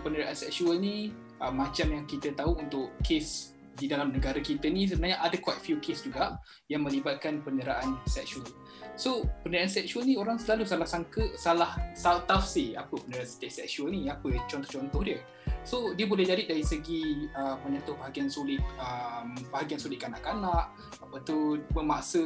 penderaan 0.00 0.32
seksual 0.32 0.76
ni 0.76 1.12
uh, 1.40 1.52
macam 1.52 1.90
yang 1.90 2.04
kita 2.04 2.34
tahu 2.36 2.58
untuk 2.58 2.94
kes 3.02 3.54
di 3.74 3.90
dalam 3.90 4.14
negara 4.14 4.38
kita 4.38 4.70
ni 4.70 4.86
sebenarnya 4.86 5.18
ada 5.18 5.34
quite 5.42 5.58
few 5.58 5.82
case 5.82 6.06
juga 6.06 6.38
yang 6.70 6.86
melibatkan 6.86 7.42
penderaan 7.42 7.98
seksual. 8.06 8.46
So 8.94 9.26
penderaan 9.42 9.66
seksual 9.66 10.06
ni 10.06 10.14
orang 10.14 10.38
selalu 10.38 10.62
salah 10.62 10.86
sangka 10.86 11.34
salah 11.34 11.74
salah 11.98 12.22
tafsir 12.30 12.78
apa 12.78 12.94
penderaan 12.94 13.26
seksual 13.26 13.90
ni 13.90 14.06
apa 14.06 14.30
contoh-contoh 14.46 15.02
dia. 15.02 15.18
So 15.66 15.96
dia 15.96 16.06
boleh 16.06 16.22
jadi 16.22 16.46
dari 16.46 16.62
segi 16.62 17.26
uh, 17.34 17.58
menyentuh 17.66 17.98
bahagian 17.98 18.30
sulit 18.30 18.62
um, 18.78 19.34
bahagian 19.50 19.80
sulit 19.80 19.98
kanak-kanak 19.98 20.70
apa 21.02 21.16
tu 21.26 21.58
memaksa 21.74 22.22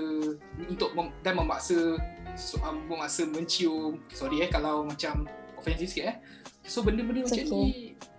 untuk 0.68 0.92
mem, 0.92 1.08
dan 1.24 1.38
memaksa 1.38 1.96
so, 2.36 2.60
um, 2.66 2.84
memaksa 2.90 3.24
mencium 3.24 4.02
sorry 4.12 4.44
eh 4.44 4.50
kalau 4.50 4.84
macam 4.84 5.24
ofensif 5.54 5.94
sikit 5.94 6.04
eh 6.12 6.16
so 6.68 6.84
benda-benda 6.84 7.24
macam 7.24 7.40
okay. 7.40 7.48
ni 7.48 7.66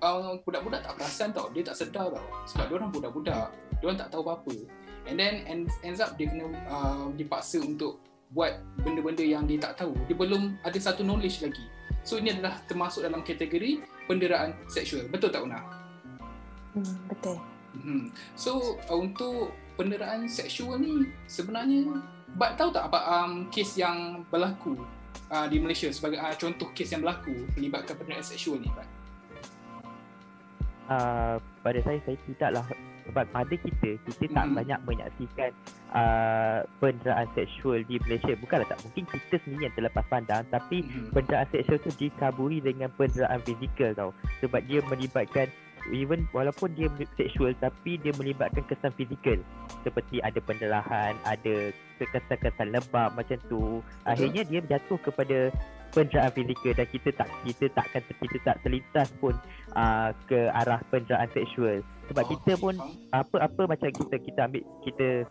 uh, 0.02 0.36
budak-budak 0.42 0.82
tak 0.82 0.94
perasan 0.98 1.30
tau 1.30 1.48
dia 1.54 1.62
tak 1.62 1.78
sedar 1.78 2.10
tau 2.10 2.26
sebab 2.50 2.66
dia 2.66 2.76
orang 2.82 2.90
budak-budak 2.92 3.48
dia 3.78 3.86
orang 3.86 4.00
tak 4.02 4.10
tahu 4.10 4.22
apa-apa 4.26 4.56
and 5.06 5.22
then 5.22 5.46
end, 5.46 5.70
ends 5.86 6.02
up 6.02 6.18
dia 6.18 6.28
kena 6.28 6.50
uh, 6.68 7.14
dipaksa 7.14 7.62
untuk 7.62 8.02
buat 8.34 8.58
benda-benda 8.82 9.22
yang 9.22 9.46
dia 9.46 9.62
tak 9.62 9.86
tahu 9.86 9.94
dia 10.10 10.18
belum 10.18 10.58
ada 10.66 10.78
satu 10.82 11.06
knowledge 11.06 11.46
lagi 11.46 11.66
so 12.02 12.18
ini 12.18 12.34
adalah 12.34 12.58
termasuk 12.66 13.06
dalam 13.06 13.22
kategori 13.22 13.86
penderaan 14.10 14.58
seksual 14.66 15.06
betul 15.14 15.30
tak 15.30 15.46
Una? 15.46 15.62
Hmm, 16.74 16.98
betul. 17.10 17.38
Hmm. 17.74 18.14
So 18.34 18.82
uh, 18.90 18.98
untuk 18.98 19.54
penderaan 19.78 20.26
seksual 20.26 20.82
ni 20.82 21.10
sebenarnya 21.30 22.02
Bat 22.38 22.62
tahu 22.62 22.70
tak 22.70 22.94
apa 22.94 23.00
um, 23.10 23.50
kes 23.50 23.80
yang 23.80 24.22
berlaku 24.30 24.78
uh, 25.28 25.46
di 25.46 25.58
Malaysia 25.60 25.92
sebagai 25.92 26.18
uh, 26.18 26.34
contoh 26.34 26.72
kes 26.72 26.96
yang 26.96 27.04
berlaku 27.04 27.36
melibatkan 27.54 27.96
penderaan 28.00 28.24
seksual 28.24 28.58
ni 28.58 28.70
Bat? 28.72 28.88
uh, 30.90 31.36
pada 31.62 31.80
saya 31.86 32.00
saya 32.06 32.18
tidaklah 32.26 32.66
sebab 33.10 33.26
pada 33.34 33.56
kita 33.58 33.98
kita 34.06 34.26
tak 34.30 34.46
Mhm. 34.46 34.54
banyak 34.54 34.80
menyaksikan 34.86 35.50
uh, 35.90 36.62
penderaan 36.78 37.26
seksual 37.34 37.82
di 37.90 37.98
Malaysia 38.06 38.38
bukanlah 38.38 38.70
tak 38.70 38.80
mungkin 38.86 39.04
kita 39.10 39.36
sendiri 39.42 39.66
yang 39.66 39.76
terlepas 39.76 40.06
pandang 40.06 40.46
tapi 40.54 40.86
Hmm. 40.86 41.10
penderaan 41.10 41.50
seksual 41.50 41.82
tu 41.82 41.90
dikaburi 41.98 42.62
dengan 42.62 42.94
penderaan 42.94 43.42
fizikal 43.42 43.92
tau 43.98 44.12
sebab 44.42 44.62
dia 44.70 44.82
melibatkan 44.86 45.50
even 45.92 46.28
walaupun 46.36 46.74
dia 46.76 46.92
seksual 47.16 47.56
tapi 47.58 47.98
dia 48.00 48.12
melibatkan 48.16 48.64
kesan 48.68 48.94
fizikal. 48.96 49.40
Seperti 49.82 50.20
ada 50.20 50.40
pendarahan 50.44 51.16
ada 51.24 51.72
kesan-kesan 52.00 52.76
lebam 52.76 53.10
macam 53.16 53.38
tu. 53.48 53.80
Akhirnya 54.04 54.44
dia 54.48 54.60
jatuh 54.66 55.00
kepada 55.00 55.52
penderaan 55.92 56.32
fizikal 56.34 56.74
dan 56.78 56.88
kita 56.90 57.10
tak 57.18 57.30
kita 57.46 57.66
takkan 57.74 58.02
kita 58.06 58.38
tak 58.46 58.58
terlintas 58.62 59.10
pun 59.18 59.34
uh, 59.76 60.10
ke 60.30 60.50
arah 60.54 60.80
penderaan 60.90 61.30
seksual. 61.34 61.82
Sebab 62.10 62.26
Oh, 62.26 62.30
kita 62.34 62.54
pun 62.58 62.74
apa-apa 63.14 63.70
macam 63.70 63.90
kita 63.94 64.18
kita 64.18 64.40
ambil 64.50 64.66
kita 64.82 65.30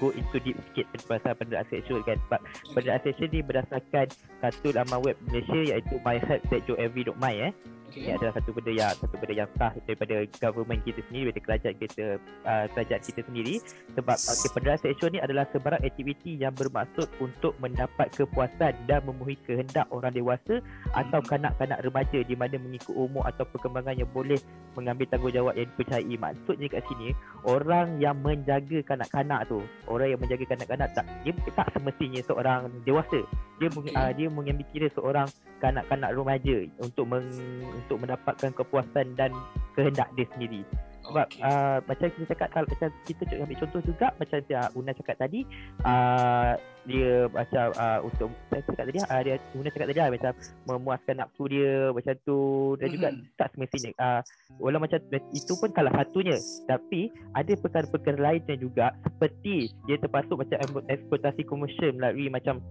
go 0.00 0.08
into 0.16 0.40
deep 0.40 0.56
sikit 0.72 0.88
pasal 1.04 1.36
penderaan 1.36 1.68
seksual 1.68 2.00
kan. 2.04 2.16
Sebab 2.16 2.40
penderaan 2.72 3.02
seksual 3.04 3.28
ni 3.28 3.40
berdasarkan 3.44 4.06
satu 4.40 4.72
laman 4.72 5.04
web 5.04 5.16
Malaysia 5.28 5.76
iaitu 5.76 6.00
myhealthsexualmv.my 6.00 7.34
eh. 7.44 7.52
Okay. 7.94 8.10
Ini 8.10 8.18
adalah 8.18 8.34
satu 8.40 8.50
benda 8.56 8.72
yang 8.74 8.90
satu 8.96 9.14
benda 9.20 9.34
yang 9.44 9.50
sah 9.60 9.72
daripada 9.86 10.14
government 10.40 10.80
kita 10.82 10.98
sendiri, 11.06 11.30
daripada 11.30 11.44
kerajaan 11.46 11.76
kita 11.78 12.06
uh, 12.42 12.66
kerajaan 12.72 13.02
kita 13.04 13.20
sendiri. 13.28 13.54
Sebab 13.94 14.16
okay, 14.18 14.48
penderaan 14.50 14.80
seksual 14.80 15.10
ni 15.12 15.20
adalah 15.20 15.44
sebarang 15.52 15.82
aktiviti 15.84 16.32
yang 16.40 16.56
bermaksud 16.56 17.06
untuk 17.20 17.54
mendapat 17.60 18.08
kepuasan 18.16 18.74
dan 18.88 19.00
memenuhi 19.04 19.36
kehendak 19.44 19.86
orang 19.92 20.10
dewasa 20.10 20.58
atau 20.96 21.20
Mhm. 21.22 21.28
kanak-kanak 21.28 21.78
remaja 21.84 22.18
di 22.24 22.34
mana 22.34 22.56
mengikut 22.58 22.94
umur 22.96 23.22
atau 23.28 23.44
perkembangan 23.46 23.73
yang 23.98 24.10
boleh 24.14 24.38
mengambil 24.74 25.06
tanggungjawab 25.10 25.54
yang 25.54 25.66
dipercayai. 25.74 26.14
Maksudnya 26.18 26.66
kat 26.70 26.82
sini 26.90 27.14
orang 27.46 27.98
yang 28.02 28.18
menjaga 28.20 28.78
kanak-kanak 28.86 29.46
tu, 29.46 29.62
orang 29.90 30.14
yang 30.14 30.20
menjaga 30.20 30.44
kanak-kanak 30.54 30.88
tak 30.94 31.06
dia 31.22 31.32
tak 31.54 31.68
semestinya 31.74 32.20
seorang 32.22 32.60
dewasa. 32.86 33.22
Dia 33.58 33.68
okay. 33.70 33.90
Okay. 33.90 33.94
uh, 33.94 34.12
dia 34.14 34.26
mengambil 34.30 34.66
kira 34.70 34.86
seorang 34.92 35.28
kanak-kanak 35.62 36.10
remaja 36.12 36.56
untuk 36.82 37.06
meng, 37.08 37.30
untuk 37.72 37.96
mendapatkan 38.02 38.50
kepuasan 38.52 39.14
dan 39.16 39.30
kehendak 39.78 40.10
dia 40.18 40.26
sendiri. 40.34 40.62
Sebab 41.04 41.26
Okay. 41.28 41.40
uh, 41.44 41.78
macam 41.84 42.06
kita 42.08 42.24
cakap 42.32 42.48
kalau 42.52 42.66
macam 42.68 42.88
kita 43.04 43.22
cakap 43.28 43.44
ambil 43.44 43.58
contoh 43.60 43.82
juga 43.84 44.06
macam 44.16 44.38
uh, 44.40 44.68
Una 44.72 44.92
cakap 44.96 45.16
tadi 45.20 45.40
uh, 45.84 46.52
dia 46.84 47.12
macam 47.28 47.66
uh, 47.76 48.00
untuk 48.04 48.28
saya 48.48 48.62
cakap 48.64 48.84
tadi 48.88 48.98
uh, 49.04 49.20
dia 49.24 49.34
Una 49.52 49.68
cakap 49.68 49.88
tadi 49.92 50.00
uh, 50.00 50.10
macam 50.12 50.32
memuaskan 50.64 51.14
nafsu 51.20 51.44
dia 51.48 51.92
macam 51.92 52.14
tu 52.24 52.38
dan 52.80 52.88
juga 52.88 53.08
Mhm. 53.14 53.20
tak 53.36 53.48
semestinya 53.52 53.90
uh, 54.00 54.20
walau 54.58 54.80
macam 54.80 54.98
itu 55.32 55.52
pun 55.54 55.68
salah 55.76 55.92
satunya 55.92 56.36
tapi 56.64 57.12
ada 57.36 57.52
perkara-perkara 57.52 58.18
lainnya 58.18 58.56
juga 58.56 58.96
seperti 59.04 59.70
dia 59.84 59.96
termasuk 60.00 60.40
macam 60.40 60.56
eksploitasi 60.88 61.42
komersial 61.44 61.92
melalui 61.94 62.32
macam 62.32 62.64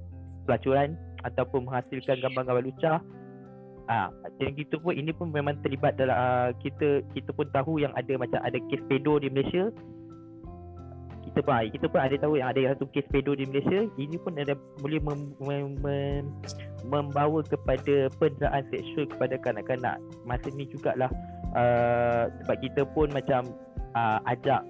pelacuran 0.50 0.98
ataupun 1.24 1.70
menghasilkan 1.70 2.20
gambar-gambar 2.20 2.64
lucah 2.66 2.98
Ah, 3.92 4.08
macam 4.24 4.48
gitu 4.56 4.80
pun 4.80 4.96
ini 4.96 5.12
pun 5.12 5.28
memang 5.28 5.60
terlibat 5.60 6.00
dalam 6.00 6.16
uh, 6.16 6.50
kita 6.64 7.04
kita 7.12 7.36
pun 7.36 7.52
tahu 7.52 7.84
yang 7.84 7.92
ada 8.00 8.16
macam 8.16 8.40
ada 8.40 8.56
kes 8.72 8.80
pedo 8.88 9.20
di 9.20 9.28
Malaysia. 9.28 9.68
Kita 11.28 11.44
pun 11.44 11.52
ah, 11.52 11.68
kita 11.68 11.86
pun 11.92 12.00
ada 12.00 12.16
tahu 12.16 12.40
yang 12.40 12.48
ada 12.48 12.76
satu 12.76 12.88
kes 12.96 13.04
pedo 13.12 13.36
di 13.36 13.44
Malaysia. 13.44 13.84
Ini 14.00 14.16
pun 14.24 14.40
ada 14.40 14.56
boleh 14.80 15.04
mem, 15.04 15.36
mem, 15.44 15.68
mem, 15.84 16.24
membawa 16.88 17.44
kepada 17.44 18.08
penderaan 18.24 18.64
seksual 18.72 19.04
kepada 19.12 19.36
kanak-kanak. 19.44 20.00
Masa 20.24 20.48
ni 20.56 20.64
jugalah 20.72 21.12
uh, 21.52 22.32
sebab 22.40 22.56
kita 22.64 22.88
pun 22.96 23.12
macam 23.12 23.52
uh, 24.00 24.24
ajak 24.32 24.64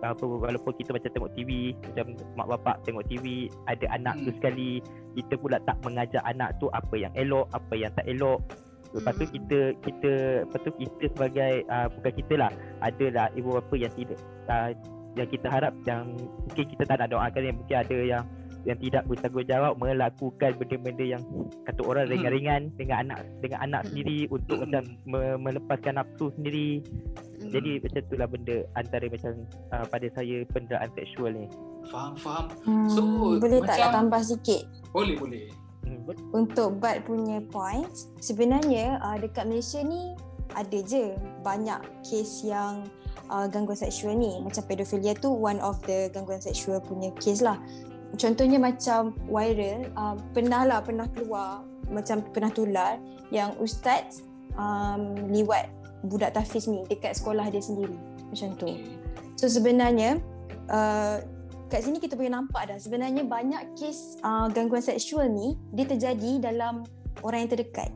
apa 0.00 0.24
walaupun 0.24 0.72
kita 0.80 0.96
macam 0.96 1.10
tengok 1.12 1.32
TV 1.36 1.76
macam 1.92 2.06
mak 2.36 2.48
bapak 2.56 2.76
tengok 2.88 3.04
TV 3.08 3.52
ada 3.68 3.86
anak 3.92 4.16
tu 4.24 4.30
Hmm. 4.32 4.38
sekali 4.40 4.70
kita 5.16 5.34
pula 5.36 5.56
tak 5.64 5.76
mengajar 5.84 6.24
anak 6.24 6.56
tu 6.56 6.72
apa 6.72 6.94
yang 6.96 7.12
elok 7.12 7.46
apa 7.52 7.74
yang 7.76 7.92
tak 7.92 8.08
elok 8.08 8.40
lepas 8.96 9.12
tu 9.20 9.24
Hmm. 9.28 9.34
kita 9.36 9.58
kita 9.84 10.12
lepas 10.48 10.60
tu 10.64 10.70
kita 10.80 11.04
sebagai 11.12 11.52
uh, 11.68 11.88
bukan 11.92 12.12
kita 12.16 12.34
lah 12.40 12.50
adalah 12.80 13.26
ibu 13.36 13.48
bapa 13.60 13.74
yang 13.76 13.92
tidak 13.92 14.18
uh, 14.48 14.70
yang 15.16 15.28
kita 15.32 15.46
harap 15.48 15.72
yang 15.88 16.12
mungkin 16.16 16.64
kita 16.68 16.82
tak 16.84 16.96
nak 17.00 17.08
doakan 17.12 17.42
yang 17.44 17.56
mungkin 17.56 17.76
ada 17.80 17.98
yang 18.04 18.24
yang 18.66 18.78
tidak 18.82 19.06
bertanggungjawab 19.06 19.78
melakukan 19.78 20.50
benda-benda 20.58 21.04
yang 21.06 21.22
kata 21.62 21.80
orang 21.80 22.04
Hmm. 22.04 22.12
ringan-ringan 22.12 22.62
dengan 22.74 22.96
anak 23.06 23.18
dengan 23.38 23.58
anak 23.62 23.80
Hmm. 23.80 23.88
sendiri 23.88 24.18
untuk 24.26 24.56
Hmm. 24.58 24.62
macam 24.66 24.82
me- 25.06 25.38
melepaskan 25.40 25.94
nafsu 25.96 26.26
sendiri 26.34 26.82
Hmm. 27.38 27.50
jadi 27.54 27.70
macam 27.78 28.00
itulah 28.02 28.28
benda 28.28 28.56
antara 28.74 29.06
macam 29.06 29.32
uh, 29.70 29.86
pada 29.86 30.06
saya 30.12 30.36
penderaan 30.50 30.90
seksual 30.92 31.32
ni. 31.32 31.46
Faham, 31.86 32.18
faham. 32.18 32.46
Hmm, 32.66 32.90
So, 32.90 33.00
boleh 33.38 33.62
tak 33.62 33.70
nak 33.70 33.78
macam- 33.78 33.94
tambah 33.94 34.22
sikit? 34.26 34.62
Boleh, 34.90 35.14
boleh. 35.14 35.46
Hmm. 35.86 36.02
Untuk 36.34 36.82
Bad 36.82 37.06
punya 37.06 37.38
points, 37.46 38.10
sebenarnya 38.18 38.98
uh, 38.98 39.14
dekat 39.14 39.46
Malaysia 39.46 39.78
ni 39.78 40.18
ada 40.50 40.78
je 40.82 41.14
banyak 41.46 41.78
kes 42.02 42.42
yang 42.42 42.82
uh, 43.28 43.46
gangguan 43.46 43.78
seksual 43.78 44.18
ni. 44.18 44.34
Macam 44.42 44.66
pedofilia 44.66 45.14
tu 45.14 45.30
one 45.30 45.62
of 45.62 45.78
the 45.84 46.10
gangguan 46.10 46.42
seksual 46.42 46.82
punya 46.82 47.14
kes 47.14 47.38
lah. 47.38 47.54
Contohnya 48.16 48.56
macam 48.56 49.12
viral, 49.28 49.92
uh, 49.92 50.16
pernah 50.32 50.64
lah, 50.64 50.80
pernah 50.80 51.06
keluar 51.12 51.64
macam 51.86 52.18
pernah 52.34 52.50
tular 52.50 52.98
yang 53.30 53.54
ustaz 53.62 54.26
um, 54.58 55.30
liwat 55.30 55.70
budak 56.06 56.34
tahfiz 56.34 56.66
ni 56.66 56.82
dekat 56.90 57.18
sekolah 57.18 57.46
dia 57.50 57.62
sendiri. 57.62 57.94
Macam 58.30 58.58
tu. 58.58 58.70
So 59.38 59.46
sebenarnya 59.46 60.18
uh, 60.70 61.22
kat 61.70 61.82
sini 61.82 61.98
kita 61.98 62.14
boleh 62.14 62.30
nampak 62.30 62.70
dah 62.70 62.78
sebenarnya 62.78 63.26
banyak 63.26 63.74
kes 63.78 64.18
uh, 64.22 64.50
gangguan 64.50 64.82
seksual 64.82 65.30
ni 65.30 65.58
dia 65.74 65.86
terjadi 65.86 66.42
dalam 66.42 66.82
orang 67.22 67.46
yang 67.46 67.50
terdekat. 67.52 67.90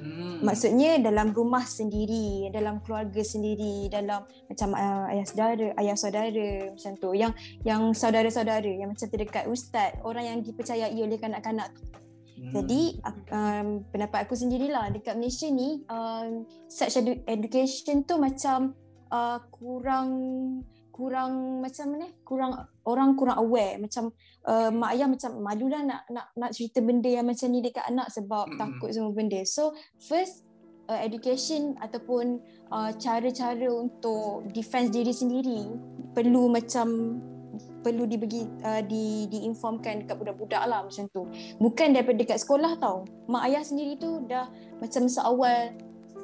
Hmm. 0.00 0.40
Maksudnya 0.40 0.96
dalam 1.04 1.36
rumah 1.36 1.68
sendiri, 1.68 2.48
dalam 2.48 2.80
keluarga 2.80 3.20
sendiri, 3.20 3.92
dalam 3.92 4.24
macam 4.24 4.72
uh, 4.72 5.12
ayah 5.12 5.26
saudara, 5.28 5.66
ayah 5.76 5.96
saudara 5.96 6.48
macam 6.72 6.92
tu. 6.96 7.10
Yang 7.12 7.32
yang 7.62 7.82
saudara-saudara 7.92 8.70
yang 8.72 8.88
macam 8.88 9.06
terdekat 9.06 9.44
ustaz, 9.44 10.00
orang 10.00 10.24
yang 10.24 10.38
dipercayai 10.40 10.96
oleh 10.96 11.20
kanak-kanak 11.20 11.68
tu. 11.76 11.84
Hmm. 12.40 12.52
Jadi 12.56 12.96
ak- 13.04 13.28
um, 13.28 13.84
pendapat 13.92 14.24
aku 14.24 14.32
sendirilah 14.32 14.88
dekat 14.96 15.20
Malaysia 15.20 15.52
ni 15.52 15.84
um, 15.92 16.48
sex 16.72 16.96
edu- 16.96 17.20
education 17.28 18.00
tu 18.08 18.16
macam 18.16 18.72
uh, 19.12 19.44
kurang 19.52 20.08
kurang 20.88 21.64
macam 21.64 21.96
mana 21.96 22.08
kurang 22.24 22.52
orang 22.84 23.16
kurang 23.16 23.38
aware. 23.40 23.76
Macam 23.80 24.12
uh, 24.46 24.70
mak 24.72 24.90
ayah 24.96 25.08
macam 25.08 25.30
malulah 25.40 25.82
nak 25.84 26.02
nak 26.08 26.26
nak 26.36 26.50
cerita 26.54 26.80
benda 26.80 27.08
yang 27.08 27.26
macam 27.26 27.48
ni 27.52 27.60
dekat 27.60 27.84
anak 27.88 28.08
sebab 28.12 28.46
Mm-mm. 28.48 28.58
takut 28.58 28.90
semua 28.92 29.12
benda. 29.12 29.40
So 29.44 29.74
first 30.00 30.44
uh, 30.88 31.00
education 31.00 31.76
ataupun 31.78 32.40
uh, 32.72 32.90
cara-cara 32.96 33.68
untuk 33.68 34.48
defense 34.50 34.90
diri 34.90 35.12
sendiri 35.12 35.60
perlu 36.16 36.50
macam 36.50 37.18
perlu 37.80 38.04
dibagi 38.08 38.44
uh, 38.64 38.80
di 38.84 39.28
diinformkan 39.28 40.04
dekat 40.04 40.16
budak-budak 40.16 40.62
lah 40.64 40.80
macam 40.84 41.04
tu. 41.12 41.28
Bukan 41.60 41.92
daripada 41.92 42.16
dekat 42.20 42.38
sekolah 42.40 42.76
tau. 42.80 43.04
Mak 43.28 43.42
ayah 43.52 43.62
sendiri 43.64 43.96
tu 44.00 44.24
dah 44.24 44.48
macam 44.80 45.08
seawal 45.08 45.76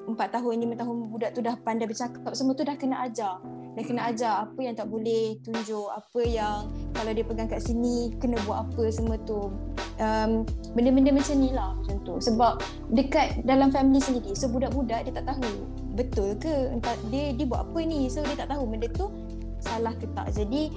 4 0.06 0.14
tahun 0.14 0.54
5 0.62 0.80
tahun 0.80 0.96
budak 1.10 1.30
tu 1.34 1.40
dah 1.42 1.54
pandai 1.60 1.90
bercakap 1.90 2.30
semua 2.32 2.54
tu 2.54 2.62
dah 2.62 2.78
kena 2.78 3.02
ajar 3.02 3.42
dah 3.76 3.84
kena 3.84 4.08
ajar 4.08 4.48
apa 4.48 4.56
yang 4.64 4.72
tak 4.72 4.88
boleh 4.88 5.36
tunjuk 5.44 5.84
apa 5.92 6.20
yang 6.24 6.72
kalau 6.96 7.12
dia 7.12 7.24
pegang 7.28 7.44
kat 7.44 7.60
sini 7.60 8.16
kena 8.16 8.40
buat 8.48 8.64
apa 8.64 8.88
semua 8.88 9.20
tu. 9.28 9.52
Um, 9.96 10.44
benda-benda 10.76 11.12
macam 11.12 11.36
ni 11.40 11.52
lah 11.52 11.76
macam 11.76 11.96
tu. 12.04 12.16
Sebab 12.16 12.64
dekat 12.96 13.44
dalam 13.44 13.68
family 13.68 14.00
sendiri 14.00 14.32
so 14.32 14.48
budak-budak 14.48 15.04
dia 15.04 15.12
tak 15.12 15.28
tahu 15.28 15.68
betul 15.92 16.32
ke 16.40 16.72
entah 16.72 16.96
dia 17.12 17.36
dia 17.36 17.44
buat 17.44 17.68
apa 17.68 17.78
ni. 17.84 18.08
So 18.08 18.24
dia 18.24 18.36
tak 18.40 18.56
tahu 18.56 18.64
benda 18.64 18.88
tu 18.96 19.12
salah 19.60 19.92
ke 20.00 20.08
tak. 20.16 20.32
Jadi 20.32 20.72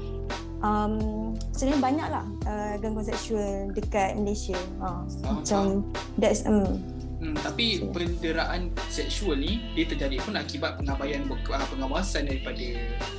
um, 0.60 1.32
sebenarnya 1.56 1.80
banyak 1.80 2.08
lah 2.12 2.26
uh, 2.52 2.74
gangguan 2.84 3.08
seksual 3.08 3.72
dekat 3.72 4.20
Malaysia. 4.20 4.60
Uh, 4.84 5.08
macam 5.24 5.88
that's 6.20 6.44
um, 6.44 6.80
Hmm, 7.20 7.36
tapi 7.36 7.84
So. 7.84 7.92
penderaan 7.92 8.72
seksual 8.88 9.44
ni 9.44 9.60
dia 9.76 9.84
terjadi 9.84 10.24
pun 10.24 10.40
akibat 10.40 10.80
pengabaian 10.80 11.28
ah, 11.52 11.68
pengawasan 11.68 12.32
daripada 12.32 12.68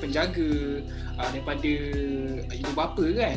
penjaga, 0.00 0.80
ah, 1.20 1.28
daripada 1.28 1.72
ibu 2.48 2.72
bapa 2.72 3.04
kan. 3.12 3.36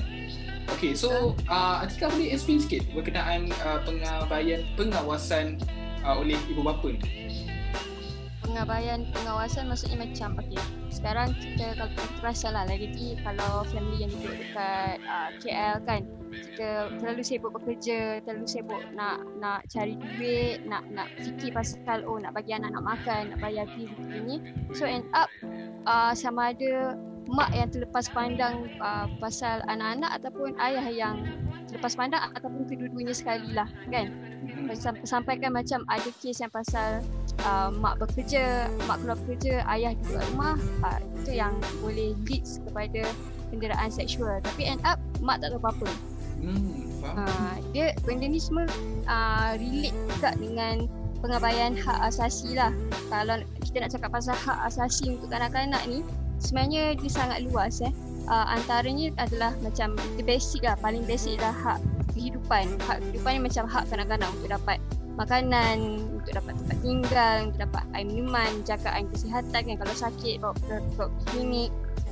Okay, 0.71 0.95
so 0.95 1.35
uh, 1.51 1.83
Atika 1.83 2.07
boleh 2.07 2.31
explain 2.31 2.63
sikit 2.63 2.87
berkenaan 2.95 3.51
uh, 3.67 3.83
pengabaian 3.83 4.63
pengawasan 4.79 5.59
uh, 6.07 6.15
oleh 6.23 6.39
ibu 6.47 6.63
bapa 6.63 6.95
ni. 6.95 7.03
Pengabaian 8.53 9.09
pengawasan 9.09 9.65
maksudnya 9.65 10.05
macam 10.05 10.37
okay. 10.37 10.61
Sekarang 10.93 11.33
kita 11.41 11.73
kalau 11.73 11.89
kita 11.89 12.05
perasan 12.21 12.53
lah 12.53 12.69
lagi 12.69 13.17
kalau 13.25 13.65
family 13.65 14.05
yang 14.05 14.13
duduk 14.13 14.37
dekat 14.37 15.01
uh, 15.09 15.33
KL 15.41 15.81
kan 15.89 16.05
kita 16.33 16.89
terlalu 17.01 17.21
sibuk 17.25 17.51
bekerja, 17.57 18.21
terlalu 18.25 18.45
sibuk 18.45 18.81
nak 18.93 19.21
nak 19.41 19.65
cari 19.69 19.97
duit, 19.97 20.61
nak 20.65 20.85
nak 20.93 21.09
fikir 21.21 21.49
pasal 21.49 22.05
oh 22.05 22.21
nak 22.21 22.33
bagi 22.37 22.53
anak 22.53 22.73
nak 22.77 22.85
makan, 22.85 23.33
nak 23.33 23.39
bayar 23.41 23.65
bil 23.73 23.89
ni. 24.21 24.37
So 24.77 24.85
end 24.85 25.09
up 25.17 25.33
uh, 25.89 26.13
sama 26.13 26.53
ada 26.53 26.97
mak 27.29 27.55
yang 27.55 27.71
terlepas 27.71 28.11
pandang 28.11 28.69
uh, 28.83 29.07
pasal 29.17 29.63
anak-anak 29.65 30.21
ataupun 30.21 30.53
ayah 30.59 30.85
yang 30.91 31.25
terlepas 31.71 31.95
pandang 31.95 32.21
ataupun 32.35 32.67
kedua-duanya 32.67 33.15
sekali 33.15 33.49
lah 33.55 33.69
kan. 33.89 34.11
Hmm. 34.43 34.69
Sam- 34.75 35.01
sampaikan 35.07 35.55
macam 35.55 35.87
ada 35.87 36.09
kes 36.19 36.43
yang 36.43 36.51
pasal 36.51 37.01
uh, 37.41 37.69
mak 37.73 37.97
bekerja, 37.97 38.69
mak 38.85 39.01
keluar 39.01 39.17
bekerja, 39.25 39.65
ayah 39.73 39.97
duduk 39.97 40.21
kat 40.21 40.25
rumah, 40.33 40.55
uh, 40.85 40.97
itu 41.21 41.31
yang 41.41 41.53
boleh 41.81 42.13
leads 42.29 42.61
kepada 42.69 43.09
kenderaan 43.49 43.89
seksual. 43.89 44.37
Tapi 44.45 44.61
end 44.69 44.81
up 44.85 45.01
mak 45.21 45.41
tak 45.41 45.53
tahu 45.53 45.61
apa-apa. 45.65 45.89
Hmm, 46.43 46.91
faham. 46.99 47.15
Uh, 47.23 47.55
dia 47.71 47.85
benda 48.03 48.27
ni 48.27 48.39
semua 48.41 48.67
uh, 49.07 49.55
relate 49.55 49.95
juga 50.11 50.35
dengan 50.35 50.75
pengabaian 51.23 51.71
hak 51.71 51.99
asasi 52.11 52.59
lah. 52.59 52.75
Kalau 53.07 53.39
kita 53.63 53.79
nak 53.79 53.91
cakap 53.95 54.09
pasal 54.11 54.35
hak 54.35 54.59
asasi 54.67 55.15
untuk 55.15 55.31
kanak-kanak 55.31 55.79
ni, 55.87 56.03
sebenarnya 56.43 56.99
dia 56.99 57.11
sangat 57.11 57.47
luas 57.47 57.79
eh. 57.79 57.93
Uh, 58.27 58.47
antaranya 58.51 59.11
adalah 59.19 59.51
macam 59.63 59.95
the 60.19 60.23
basic 60.23 60.63
lah, 60.67 60.75
paling 60.83 61.03
basic 61.07 61.39
adalah 61.39 61.55
hak 61.55 61.79
kehidupan. 62.11 62.75
Hak 62.87 62.99
kehidupan 62.99 63.31
ni 63.39 63.41
macam 63.47 63.63
hak 63.67 63.87
kanak-kanak 63.87 64.27
untuk 64.35 64.51
dapat 64.51 64.77
makanan, 65.13 66.01
untuk 66.09 66.33
dapat 66.33 66.53
tempat 66.57 66.77
tinggal, 66.81 67.35
untuk 67.49 67.59
dapat 67.69 67.83
air 67.93 68.05
minuman, 68.09 68.51
jagaan 68.65 69.05
kesihatan 69.13 69.61
kan 69.61 69.75
kalau 69.77 69.95
sakit 69.95 70.41
bawa 70.41 70.53
pergi 70.65 71.23
klinik. 71.29 71.71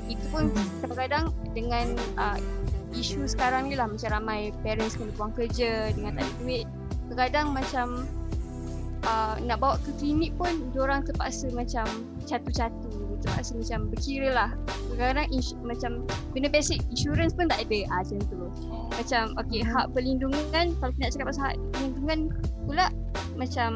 Itu 0.09 0.25
pun 0.29 0.51
kadang-kadang 0.83 1.25
dengan 1.55 1.97
uh, 2.19 2.37
isu 2.91 3.23
sekarang 3.25 3.71
ni 3.71 3.79
lah 3.79 3.87
macam 3.87 4.11
ramai 4.11 4.51
parents 4.61 4.99
kena 4.99 5.13
buang 5.15 5.33
kerja 5.33 5.95
dengan 5.95 6.19
tak 6.19 6.27
ada 6.27 6.33
duit. 6.43 6.65
Kadang-kadang 7.07 7.47
macam 7.55 7.87
uh, 9.07 9.35
nak 9.41 9.57
bawa 9.57 9.75
ke 9.81 9.91
klinik 9.97 10.35
pun 10.35 10.69
orang 10.75 11.07
terpaksa 11.07 11.49
macam 11.55 11.87
catu-catu, 12.27 13.17
terpaksa 13.23 13.55
macam 13.55 13.79
berkira 13.89 14.29
lah. 14.35 14.49
Kadang-kadang 14.93 15.27
ins- 15.31 15.57
macam 15.63 16.03
benda 16.35 16.51
basic 16.51 16.83
insurance 16.91 17.33
pun 17.33 17.47
tak 17.47 17.63
ada 17.65 17.79
ah, 17.89 18.03
macam 18.03 18.19
tu. 18.27 18.45
Macam 18.95 19.33
okay 19.39 19.63
hak 19.63 19.95
perlindungan 19.95 20.75
kalau 20.77 20.91
kita 20.95 21.01
nak 21.01 21.11
cakap 21.15 21.27
pasal 21.31 21.43
hak 21.51 21.57
perlindungan 21.73 22.19
pula 22.67 22.87
macam 23.39 23.71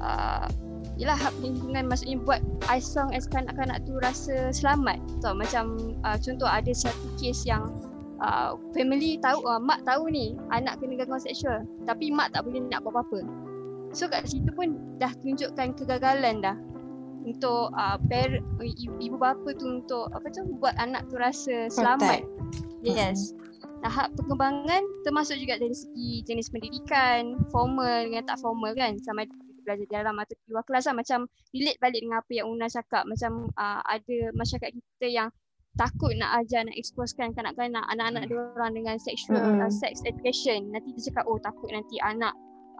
uh, 0.00 0.46
Yelah 0.94 1.18
hak 1.18 1.34
perlindungan 1.42 1.90
maksudnya 1.90 2.22
buat 2.22 2.40
as 2.70 2.86
long 2.94 3.10
as 3.10 3.26
kanak-kanak 3.26 3.82
tu 3.82 3.98
rasa 3.98 4.54
selamat. 4.54 5.02
Tau 5.18 5.34
macam 5.34 5.98
uh, 6.06 6.14
contoh 6.14 6.46
ada 6.46 6.70
satu 6.70 7.10
kes 7.18 7.42
yang 7.42 7.74
uh, 8.22 8.54
family 8.70 9.18
tahu 9.18 9.42
uh, 9.42 9.58
mak 9.58 9.82
tahu 9.82 10.06
ni 10.06 10.38
anak 10.54 10.78
kena 10.78 11.02
gangguan 11.02 11.18
seksual 11.18 11.66
tapi 11.82 12.14
mak 12.14 12.30
tak 12.30 12.46
boleh 12.46 12.62
nak 12.70 12.86
buat 12.86 12.94
apa-apa. 12.94 13.26
So 13.90 14.06
kat 14.06 14.30
situ 14.30 14.54
pun 14.54 14.78
dah 15.02 15.10
tunjukkan 15.18 15.74
kegagalan 15.74 16.46
dah 16.46 16.54
untuk 17.26 17.74
uh, 17.74 17.98
par, 18.06 18.30
ibu, 18.62 18.94
ibu 19.00 19.16
bapa 19.18 19.50
tu 19.56 19.82
untuk 19.82 20.12
apa 20.14 20.30
tu 20.30 20.46
buat 20.62 20.78
anak 20.78 21.10
tu 21.10 21.18
rasa 21.18 21.72
selamat. 21.74 22.22
Yes. 22.86 23.34
Nah, 23.34 23.53
hak 23.90 24.16
perkembangan 24.16 24.82
termasuk 25.04 25.36
juga 25.40 25.60
dari 25.60 25.76
segi 25.76 26.24
jenis 26.24 26.48
pendidikan, 26.52 27.36
formal 27.52 28.08
dengan 28.08 28.24
tak 28.24 28.40
formal 28.40 28.72
kan. 28.72 28.96
Sama 29.02 29.24
ada 29.28 29.34
belajar 29.64 29.88
dalam 29.88 30.14
atau 30.20 30.34
di 30.36 30.46
luar 30.52 30.64
kelas 30.68 30.84
lah. 30.88 30.94
Macam 30.96 31.18
relate 31.56 31.80
balik 31.80 32.00
dengan 32.04 32.20
apa 32.20 32.32
yang 32.32 32.46
Una 32.52 32.66
cakap. 32.68 33.04
Macam 33.08 33.48
uh, 33.56 33.80
ada 33.84 34.16
masyarakat 34.36 34.70
kita 34.72 35.06
yang 35.08 35.28
takut 35.74 36.14
nak 36.14 36.44
ajar, 36.44 36.62
nak 36.64 36.76
exposekan 36.78 37.34
kanak-kanak, 37.34 37.82
anak-anak 37.90 38.30
dia 38.30 38.38
orang 38.54 38.72
dengan 38.78 38.96
sexual, 38.96 39.42
Mm-mm. 39.42 39.66
uh, 39.66 39.72
sex 39.72 40.00
education. 40.06 40.70
Nanti 40.70 40.94
dia 40.94 41.10
cakap, 41.10 41.26
oh 41.26 41.38
takut 41.42 41.68
nanti 41.74 41.98
anak 41.98 42.32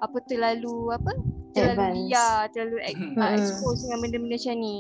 apa 0.03 0.19
terlalu 0.27 0.91
apa 0.91 1.13
terlalu 1.55 1.79
Advance. 1.79 1.99
liar, 2.11 2.35
terlalu 2.55 2.77
uh, 3.19 3.31
expose 3.39 3.83
dengan 3.87 3.99
benda-benda 4.03 4.37
macam 4.39 4.57
ni. 4.59 4.77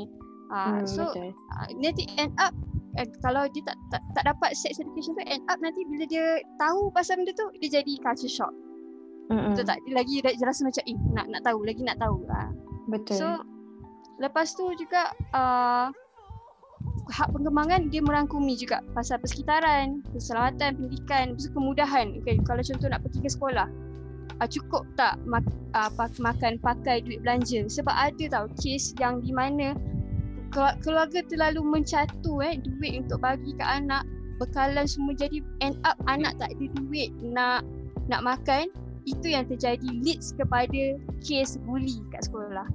Uh, 0.52 0.76
Hmm, 0.78 0.84
so 0.87 1.02
betul. 1.08 1.32
uh, 1.32 1.68
nanti 1.80 2.04
end 2.20 2.30
up 2.38 2.52
uh, 2.98 3.09
kalau 3.22 3.44
dia 3.50 3.62
tak, 3.66 3.76
tak 3.90 4.02
tak 4.14 4.24
dapat 4.28 4.50
sex 4.57 4.78
education 4.78 5.14
tu 5.16 5.24
end 5.26 5.44
up 5.50 5.59
nanti 5.61 5.83
bila 5.87 6.04
dia 6.07 6.40
tahu 6.59 6.90
pasal 6.94 7.20
benda 7.20 7.33
tu 7.35 7.46
dia 7.62 7.80
jadi 7.80 7.92
culture 8.02 8.30
shock. 8.30 8.52
Mm-mm. 9.33 9.57
Betul 9.57 9.64
tak? 9.64 9.78
Dia 9.88 9.92
lagi 9.96 10.16
dia, 10.20 10.44
rasa 10.44 10.61
macam 10.68 10.85
eh 10.85 10.98
nak 11.16 11.26
nak 11.33 11.42
tahu 11.44 11.59
lagi 11.64 11.83
nak 11.83 11.98
tahu. 12.00 12.16
Uh. 12.28 12.50
Betul. 12.92 13.16
So 13.16 13.26
lepas 14.20 14.52
tu 14.54 14.68
juga 14.76 15.11
uh, 15.33 15.88
hak 17.11 17.28
pengembangan 17.33 17.92
dia 17.92 18.00
merangkumi 18.00 18.57
juga 18.57 18.80
pasal 18.96 19.20
persekitaran, 19.20 20.00
keselamatan, 20.12 20.76
pendidikan, 20.76 21.37
kemudahan. 21.37 22.20
Okay, 22.22 22.40
kalau 22.44 22.62
contoh 22.64 22.88
nak 22.88 23.00
pergi 23.04 23.18
ke 23.24 23.30
sekolah, 23.33 23.68
uh, 24.40 24.48
cukup 24.48 24.85
tak 24.96 25.20
mak, 25.28 25.44
uh, 25.76 25.90
makan 26.20 26.57
pakai 26.61 27.04
duit 27.04 27.20
belanja 27.22 27.66
sebab 27.68 27.92
ada 27.92 28.24
tau 28.30 28.46
kes 28.61 28.96
yang 29.00 29.20
di 29.20 29.33
mana 29.33 29.76
keluarga 30.54 31.20
terlalu 31.26 31.60
mencatu 31.60 32.38
eh 32.40 32.56
duit 32.62 33.04
untuk 33.04 33.20
bagi 33.20 33.52
ke 33.58 33.64
anak. 33.64 34.06
Bekalan 34.38 34.86
semua 34.86 35.14
jadi 35.14 35.42
end 35.62 35.78
up 35.86 35.98
anak 36.10 36.34
tak 36.38 36.54
ada 36.54 36.66
duit 36.78 37.10
nak 37.22 37.66
nak 38.06 38.22
makan. 38.22 38.70
Itu 39.04 39.28
yang 39.34 39.44
terjadi. 39.50 39.84
Leads 40.00 40.32
kepada 40.34 40.96
kes 41.20 41.60
bully 41.66 42.00
kat 42.14 42.24
sekolah. 42.30 42.66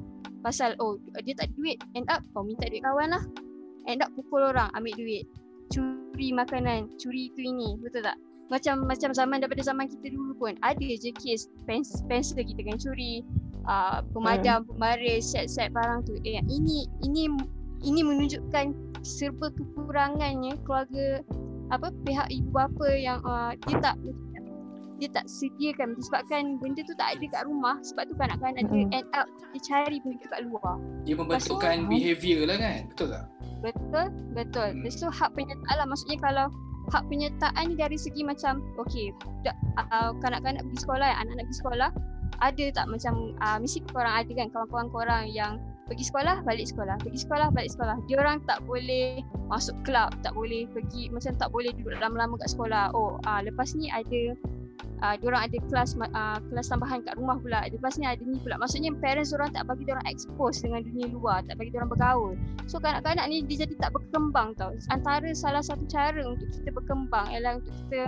Pasal 0.45 0.75
oh 0.79 0.99
dia 1.23 1.35
tak 1.35 1.51
ada 1.51 1.55
duit 1.55 1.77
end 1.95 2.07
up 2.11 2.21
kau 2.35 2.43
minta 2.43 2.67
duit 2.67 2.83
kawan 2.83 3.15
lah. 3.15 3.23
End 3.87 4.03
up 4.03 4.11
pukul 4.13 4.43
orang 4.43 4.69
ambil 4.75 4.93
duit. 4.99 5.25
Curi 5.73 6.35
makanan 6.35 6.91
curi 6.99 7.31
itu 7.33 7.41
ini. 7.43 7.79
Betul 7.79 8.05
tak? 8.05 8.19
Macam 8.49 8.89
macam 8.89 9.13
zaman 9.13 9.45
daripada 9.45 9.61
zaman 9.61 9.85
kita 9.85 10.09
dulu 10.09 10.33
pun 10.37 10.57
ada 10.65 10.81
je 10.81 11.13
kes 11.13 11.51
pens 11.69 12.01
pensel 12.07 12.41
kita 12.41 12.59
kena 12.59 12.79
curi. 12.79 13.23
Uh, 13.69 14.01
pemadam 14.15 14.65
pembaris 14.65 15.29
set-set 15.29 15.69
barang 15.75 16.01
tu. 16.07 16.17
Eh 16.25 16.41
ini 16.49 16.89
ini 17.05 17.29
ini 17.83 18.01
menunjukkan 18.03 18.75
serba 19.01 19.51
kekurangannya 19.55 20.59
keluarga 20.67 21.23
apa 21.69 21.93
pihak 22.03 22.27
ibu 22.33 22.49
bapa 22.49 22.87
yang 22.97 23.21
uh, 23.23 23.53
dia 23.69 23.77
tak 23.79 23.95
dia 24.99 25.07
tak 25.15 25.31
sediakan 25.31 25.95
disebabkan 25.95 26.59
benda 26.59 26.83
tu 26.83 26.91
tak 26.99 27.15
ada 27.15 27.25
kat 27.31 27.43
rumah 27.47 27.79
sebab 27.79 28.03
tu 28.11 28.19
kanak-kanak 28.19 28.67
dia 28.67 28.83
Mm-mm. 28.83 28.97
end 28.99 29.07
up 29.15 29.31
dia 29.55 29.61
cari 29.63 30.03
benda 30.03 30.27
kat 30.27 30.43
luar 30.43 30.75
Dia 31.07 31.15
membentukkan 31.15 31.71
Lepas 31.71 31.87
tu- 31.87 31.91
behaviour 31.95 32.43
lah 32.43 32.57
kan? 32.59 32.79
Betul 32.91 33.07
tak? 33.15 33.25
Betul, 33.59 34.05
betul. 34.35 34.67
Hmm. 34.71 34.79
Lepas 34.83 34.95
tu 34.99 35.07
hak 35.07 35.29
penyertaan 35.35 35.75
lah. 35.79 35.87
Maksudnya 35.87 36.17
kalau 36.19 36.45
hak 36.91 37.03
penyertaan 37.07 37.63
ni 37.71 37.75
dari 37.75 37.97
segi 37.99 38.21
macam 38.23 38.63
okay, 38.79 39.11
budak, 39.23 39.55
uh, 39.79 40.11
kanak-kanak 40.19 40.63
pergi 40.67 40.79
sekolah, 40.83 41.07
anak-anak 41.15 41.45
pergi 41.47 41.59
sekolah, 41.63 41.89
ada 42.39 42.65
tak 42.71 42.85
macam 42.87 43.13
uh, 43.43 43.57
mesti 43.59 43.79
korang 43.91 44.15
ada 44.15 44.31
kan 44.31 44.47
kawan-kawan 44.51 44.87
korang 44.91 45.23
yang 45.31 45.59
pergi 45.89 46.05
sekolah 46.05 46.45
balik 46.45 46.69
sekolah. 46.69 46.95
Pergi 47.01 47.19
sekolah 47.25 47.47
balik 47.49 47.73
sekolah. 47.73 47.97
Dia 48.05 48.21
orang 48.21 48.45
tak 48.45 48.61
boleh 48.69 49.25
masuk 49.49 49.73
kelab 49.81 50.13
tak 50.21 50.37
boleh 50.37 50.69
pergi 50.69 51.09
macam 51.09 51.33
tak 51.41 51.49
boleh 51.49 51.73
duduk 51.73 51.97
lama-lama 51.97 52.37
kat 52.37 52.53
sekolah. 52.53 52.93
Oh 52.93 53.17
uh, 53.25 53.41
lepas 53.41 53.73
ni 53.73 53.89
ada 53.89 54.37
uh, 55.01 55.15
orang 55.25 55.49
ada 55.49 55.57
kelas 55.67 55.97
uh, 55.97 56.37
kelas 56.53 56.67
tambahan 56.69 57.01
kat 57.01 57.17
rumah 57.17 57.41
pula. 57.41 57.65
Lepas 57.67 57.97
ni 57.97 58.05
ada 58.05 58.21
ni 58.21 58.37
pula. 58.39 58.61
Maksudnya 58.61 58.93
parents 59.01 59.33
orang 59.33 59.49
tak 59.51 59.65
bagi 59.65 59.89
orang 59.89 60.05
expose 60.05 60.61
dengan 60.61 60.85
dunia 60.85 61.09
luar 61.09 61.41
tak 61.49 61.57
bagi 61.57 61.73
orang 61.75 61.89
bergaul. 61.89 62.33
So 62.69 62.77
kanak-kanak 62.77 63.25
ni 63.27 63.41
dia 63.49 63.65
jadi 63.65 63.75
tak 63.81 63.97
berkembang 63.97 64.53
tau. 64.55 64.71
Antara 64.93 65.33
salah 65.33 65.65
satu 65.65 65.83
cara 65.89 66.21
untuk 66.21 66.47
kita 66.53 66.69
berkembang 66.69 67.25
ialah 67.33 67.57
untuk 67.57 67.73
kita 67.87 67.99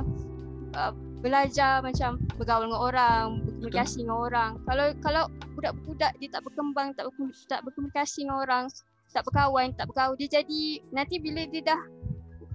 uh, 0.77 0.93
belajar 1.21 1.85
macam 1.85 2.17
bergaul 2.35 2.65
dengan 2.67 2.81
orang, 2.81 3.25
berkomunikasi 3.45 4.03
dengan 4.03 4.17
orang. 4.17 4.51
Kalau 4.65 4.85
kalau 5.05 5.23
budak-budak 5.53 6.11
dia 6.17 6.29
tak 6.33 6.41
berkembang, 6.43 6.97
tak 6.97 7.07
tak 7.47 7.61
berkomunikasi 7.63 8.25
dengan 8.25 8.41
orang, 8.41 8.65
tak 9.13 9.23
berkawan, 9.29 9.71
tak 9.77 9.85
bergaul, 9.93 10.17
dia 10.17 10.41
jadi 10.41 10.81
nanti 10.89 11.21
bila 11.21 11.45
dia 11.47 11.61
dah 11.61 11.81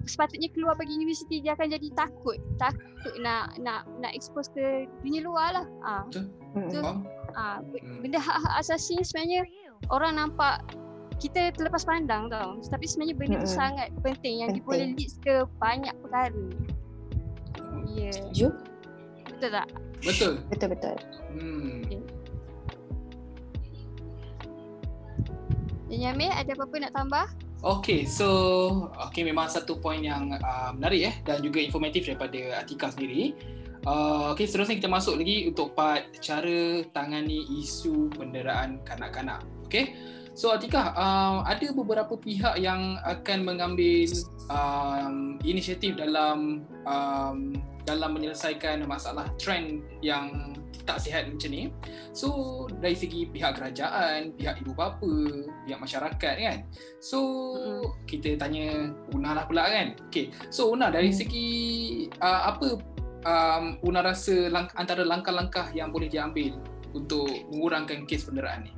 sepatutnya 0.07 0.49
keluar 0.55 0.79
pergi 0.79 0.99
universiti 0.99 1.43
dia 1.43 1.55
akan 1.59 1.67
jadi 1.71 1.89
takut. 1.95 2.39
Takut 2.59 3.15
nak 3.23 3.59
nak 3.59 3.87
nak 3.99 4.15
expose 4.15 4.51
ke 4.55 4.87
dunia 5.03 5.23
luar 5.23 5.63
lah. 5.63 5.67
Ah 5.83 6.03
betul. 6.55 6.83
so, 6.83 6.91
ah 7.35 7.59
benda 8.03 8.19
hak-hak 8.23 8.55
asasi 8.63 9.03
sebenarnya 9.03 9.47
orang 9.91 10.19
nampak 10.19 10.63
kita 11.19 11.51
terlepas 11.55 11.83
pandang 11.83 12.31
tau. 12.31 12.63
Tapi 12.63 12.87
sebenarnya 12.87 13.15
benda 13.19 13.37
tu 13.43 13.51
sangat 13.51 13.89
penting 14.01 14.47
yang 14.47 14.51
dia 14.55 14.63
boleh 14.63 14.95
lead 14.95 15.13
ke 15.23 15.45
banyak 15.59 15.93
perkara 16.01 16.35
ya 17.95 18.11
yeah. 18.35 18.53
betul 19.31 19.51
tak 19.55 19.69
betul 20.03 20.33
betul 20.51 20.69
betul 20.75 20.97
hmm 21.37 21.85
okay. 21.87 22.01
Yami 25.87 26.27
ada 26.29 26.51
apa-apa 26.51 26.77
nak 26.83 26.93
tambah? 26.99 27.27
Okay, 27.65 28.05
so 28.05 28.29
okay 29.01 29.23
memang 29.23 29.49
satu 29.49 29.79
poin 29.79 30.03
yang 30.03 30.35
uh, 30.35 30.71
menarik 30.77 31.09
eh 31.09 31.15
dan 31.25 31.41
juga 31.41 31.63
informatif 31.63 32.11
daripada 32.11 32.61
Atika 32.61 32.93
sendiri. 32.93 33.33
Uh, 33.87 34.35
okay, 34.35 34.51
seterusnya 34.51 34.83
kita 34.83 34.91
masuk 34.91 35.23
lagi 35.23 35.47
untuk 35.47 35.79
part 35.79 36.11
cara 36.19 36.83
tangani 36.91 37.47
isu 37.63 38.11
penderaan 38.13 38.83
kanak-kanak. 38.83 39.47
Okay, 39.67 39.95
so 40.35 40.51
Atika, 40.51 40.91
uh, 40.99 41.47
ada 41.47 41.71
beberapa 41.71 42.19
pihak 42.19 42.59
yang 42.59 42.99
akan 43.07 43.47
mengambil 43.47 44.11
um, 44.51 45.39
inisiatif 45.47 45.95
dalam 45.95 46.67
um, 46.83 47.55
dalam 47.87 48.19
menyelesaikan 48.19 48.83
masalah 48.85 49.31
trend 49.39 49.87
yang 50.03 50.53
tak 50.87 51.03
sihat 51.03 51.27
macam 51.31 51.51
ni. 51.51 51.71
So 52.15 52.29
dari 52.83 52.95
segi 52.95 53.27
pihak 53.31 53.59
kerajaan, 53.59 54.35
pihak 54.39 54.63
ibu 54.63 54.75
bapa, 54.75 55.13
pihak 55.67 55.79
masyarakat 55.79 56.35
kan. 56.39 56.59
So 57.03 57.19
hmm. 57.59 58.07
kita 58.07 58.39
tanya 58.39 58.95
Una 59.15 59.39
lah 59.39 59.45
pula 59.47 59.67
kan. 59.71 59.99
Okay. 60.11 60.35
So 60.51 60.71
Una 60.75 60.91
dari 60.91 61.11
hmm. 61.11 61.19
segi 61.19 61.51
uh, 62.23 62.55
apa 62.55 62.69
um, 63.27 63.65
Una 63.83 64.03
rasa 64.03 64.51
lang- 64.51 64.75
antara 64.79 65.03
langkah-langkah 65.03 65.75
yang 65.75 65.91
boleh 65.91 66.11
diambil 66.11 66.55
untuk 66.95 67.27
mengurangkan 67.51 68.07
kes 68.07 68.27
penderaan 68.27 68.71
ni? 68.71 68.73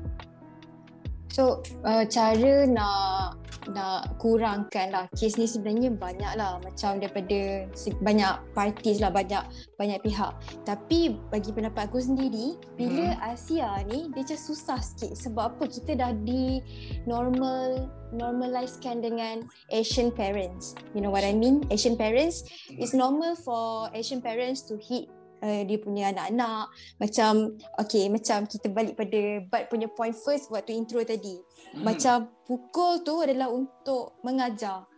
So 1.28 1.60
uh, 1.84 2.04
cara 2.08 2.64
nak 2.66 3.47
nak 3.70 4.18
kurangkan 4.22 4.94
lah. 4.94 5.04
Kes 5.14 5.36
ni 5.36 5.50
sebenarnya 5.50 5.90
banyak 5.94 6.32
lah. 6.38 6.62
Macam 6.62 7.02
daripada 7.02 7.66
banyak 8.00 8.32
parties 8.54 9.02
lah 9.02 9.10
banyak 9.10 9.42
banyak 9.76 9.98
pihak. 10.02 10.32
Tapi 10.62 11.18
bagi 11.28 11.50
pendapat 11.50 11.90
aku 11.90 11.98
sendiri 11.98 12.54
bila 12.78 13.14
hmm. 13.14 13.34
Asia 13.34 13.82
ni 13.90 14.08
dia 14.14 14.22
macam 14.22 14.40
susah 14.40 14.78
sikit. 14.78 15.12
Sebab 15.18 15.44
apa? 15.56 15.64
Kita 15.66 15.98
dah 15.98 16.12
di 16.14 16.62
normal 17.04 17.90
normalizekan 18.08 19.04
dengan 19.04 19.44
Asian 19.68 20.08
parents. 20.08 20.72
You 20.96 21.04
know 21.04 21.12
what 21.12 21.26
I 21.26 21.36
mean? 21.36 21.68
Asian 21.68 21.98
parents 21.98 22.48
it's 22.72 22.96
normal 22.96 23.36
for 23.36 23.92
Asian 23.92 24.24
parents 24.24 24.64
to 24.68 24.80
hit 24.80 25.12
uh, 25.42 25.62
dia 25.66 25.78
punya 25.80 26.10
anak-anak. 26.14 26.72
Macam 27.00 27.58
okay 27.78 28.06
macam 28.10 28.46
kita 28.46 28.66
balik 28.70 28.94
pada 28.98 29.20
Bud 29.44 29.62
punya 29.70 29.88
point 29.90 30.14
first 30.14 30.50
waktu 30.50 30.74
intro 30.76 31.02
tadi. 31.02 31.38
Hmm. 31.68 31.84
macam 31.84 32.32
pukul 32.48 33.04
tu 33.04 33.20
adalah 33.20 33.52
untuk 33.52 34.16
mengajar. 34.24 34.88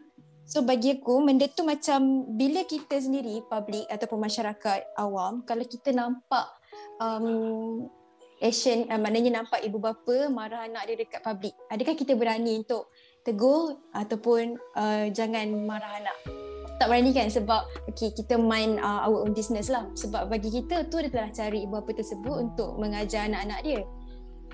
So 0.51 0.67
bagi 0.67 0.99
aku 0.99 1.23
benda 1.23 1.47
tu 1.47 1.63
macam 1.63 2.27
bila 2.35 2.67
kita 2.67 2.99
sendiri 2.99 3.39
public 3.47 3.87
ataupun 3.87 4.19
masyarakat 4.19 4.99
awam 4.99 5.47
kalau 5.47 5.63
kita 5.63 5.95
nampak 5.95 6.43
um, 6.99 7.87
Asian 8.43 8.89
uh, 8.91 8.99
maknanya 8.99 9.43
nampak 9.43 9.63
ibu 9.63 9.79
bapa 9.79 10.27
marah 10.27 10.67
anak 10.67 10.91
dia 10.91 10.97
dekat 11.07 11.23
public 11.23 11.55
adakah 11.71 11.95
kita 11.95 12.19
berani 12.19 12.67
untuk 12.67 12.91
tegur 13.23 13.79
ataupun 13.95 14.59
uh, 14.75 15.07
jangan 15.15 15.47
marah 15.55 16.03
anak 16.03 16.40
tak 16.81 16.89
berani 16.89 17.13
kan 17.13 17.29
sebab 17.29 17.69
okay, 17.93 18.09
kita 18.17 18.41
mind 18.41 18.81
uh, 18.81 19.05
our 19.05 19.29
own 19.29 19.37
business 19.37 19.69
lah. 19.69 19.85
Sebab 19.93 20.33
bagi 20.33 20.49
kita 20.49 20.89
tu 20.89 20.97
dia 21.05 21.13
telah 21.13 21.29
cari 21.29 21.69
ibu 21.69 21.77
bapa 21.77 21.93
tersebut 21.93 22.37
untuk 22.49 22.81
mengajar 22.81 23.29
anak-anak 23.29 23.61
dia. 23.61 23.85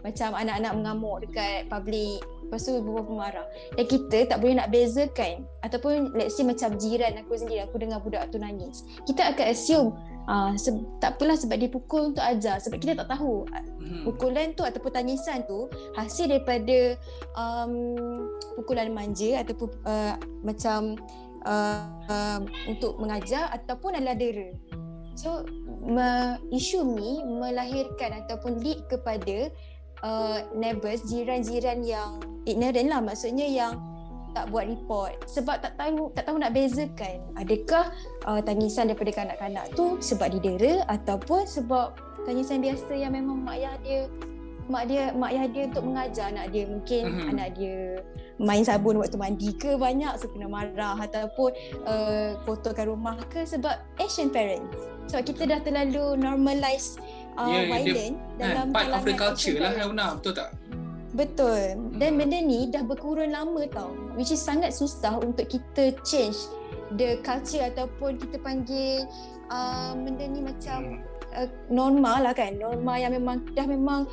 Macam 0.03 0.35
anak-anak 0.35 0.73
mengamuk 0.75 1.17
dekat 1.23 1.71
public 1.71 2.19
lepas 2.47 2.63
tu 2.63 2.79
ibu 2.79 2.99
bapa 2.99 3.13
marah. 3.15 3.47
Dan 3.75 3.87
kita 3.87 4.19
tak 4.31 4.39
boleh 4.43 4.59
nak 4.59 4.71
bezakan. 4.75 5.47
Ataupun 5.63 6.15
let's 6.15 6.35
say 6.35 6.43
macam 6.43 6.75
jiran 6.79 7.15
aku 7.19 7.39
sendiri 7.39 7.63
aku 7.67 7.79
dengar 7.79 8.03
budak 8.03 8.27
tu 8.31 8.43
nangis. 8.43 8.83
Kita 9.03 9.35
akan 9.35 9.47
assume 9.47 9.89
uh, 10.27 10.55
se- 10.55 10.87
tak 11.03 11.19
apalah 11.19 11.35
sebab 11.35 11.59
dia 11.59 11.71
pukul 11.71 12.11
untuk 12.15 12.23
ajar. 12.23 12.59
Sebab 12.63 12.79
kita 12.79 13.03
tak 13.03 13.19
tahu 13.19 13.47
hmm. 13.51 14.03
pukulan 14.07 14.55
tu 14.55 14.63
ataupun 14.63 14.91
tangisan 14.95 15.43
tu 15.47 15.67
hasil 15.99 16.31
daripada 16.31 16.95
um, 17.35 17.75
pukulan 18.59 18.91
manja 18.95 19.43
ataupun 19.43 19.69
uh, 19.87 20.15
macam 20.47 20.95
uh, 21.47 21.87
uh, 22.11 22.41
untuk 22.67 22.99
mengajar 22.99 23.49
ataupun 23.55 23.97
adalah 23.97 24.19
dera. 24.19 24.51
So 25.17 25.47
me, 25.87 26.37
isu 26.53 26.85
ni 26.85 27.25
melahirkan 27.25 28.27
ataupun 28.27 28.61
lead 28.61 28.85
kepada 28.91 29.49
uh, 30.05 30.45
neighbors 30.53 31.07
jiran-jiran 31.09 31.81
yang 31.87 32.21
ignorant 32.45 32.89
lah 32.91 33.01
maksudnya 33.01 33.49
yang 33.49 33.81
tak 34.37 34.53
buat 34.53 34.69
report 34.69 35.17
sebab 35.25 35.65
tak 35.65 35.81
tahu 35.81 36.13
tak 36.13 36.29
tahu 36.29 36.37
nak 36.37 36.53
bezakan 36.53 37.25
adakah 37.41 37.89
uh, 38.29 38.37
tangisan 38.45 38.93
daripada 38.93 39.25
kanak-kanak 39.25 39.65
tu 39.73 39.97
sebab 39.97 40.29
didera 40.29 40.85
ataupun 40.93 41.49
sebab 41.49 41.97
tangisan 42.29 42.61
biasa 42.61 42.93
yang 42.93 43.17
memang 43.17 43.41
mak 43.41 43.57
ayah 43.57 43.75
dia 43.81 44.01
mak 44.67 44.91
dia 44.91 45.15
mak 45.15 45.31
ayah 45.35 45.47
dia 45.51 45.63
untuk 45.71 45.85
mengajar 45.87 46.27
anak 46.31 46.47
dia. 46.51 46.65
Mungkin 46.67 47.03
uh-huh. 47.07 47.33
anak 47.33 47.49
dia 47.59 47.79
main 48.37 48.63
sabun 48.67 49.01
waktu 49.01 49.17
mandi 49.17 49.51
ke 49.57 49.79
banyak 49.79 50.13
so 50.19 50.29
kena 50.29 50.51
marah. 50.51 50.99
Ataupun 50.99 51.51
uh, 51.87 52.37
kotorkan 52.45 52.91
rumah 52.93 53.17
ke 53.31 53.47
sebab 53.47 53.79
Asian 54.03 54.29
parents. 54.29 54.77
Sebab 55.11 55.23
kita 55.23 55.43
dah 55.47 55.61
terlalu 55.63 56.19
normalize 56.19 56.99
uh, 57.39 57.47
yeah, 57.47 57.65
violent 57.71 58.17
dia, 58.17 58.43
dalam 58.43 58.67
part 58.75 58.91
of 58.91 59.05
the 59.05 59.15
culture 59.15 59.57
lah 59.61 59.87
Una 59.87 60.17
betul 60.19 60.35
tak? 60.35 60.51
Betul. 61.17 61.63
Dan 61.97 62.11
hmm. 62.13 62.19
benda 62.21 62.39
ni 62.45 62.61
dah 62.69 62.83
berkurun 62.85 63.33
lama 63.33 63.65
tau 63.73 63.93
which 64.19 64.33
is 64.33 64.43
sangat 64.43 64.75
susah 64.75 65.17
untuk 65.21 65.49
kita 65.49 65.97
change 66.05 66.37
the 67.01 67.17
culture 67.25 67.65
ataupun 67.65 68.21
kita 68.21 68.37
panggil 68.43 69.09
uh, 69.49 69.97
benda 69.97 70.29
ni 70.29 70.45
macam 70.45 71.01
hmm. 71.01 71.01
uh, 71.33 71.49
normal 71.73 72.21
lah 72.21 72.35
kan. 72.37 72.57
Norma 72.61 73.01
yang 73.01 73.17
memang 73.17 73.47
dah 73.57 73.65
memang 73.65 74.05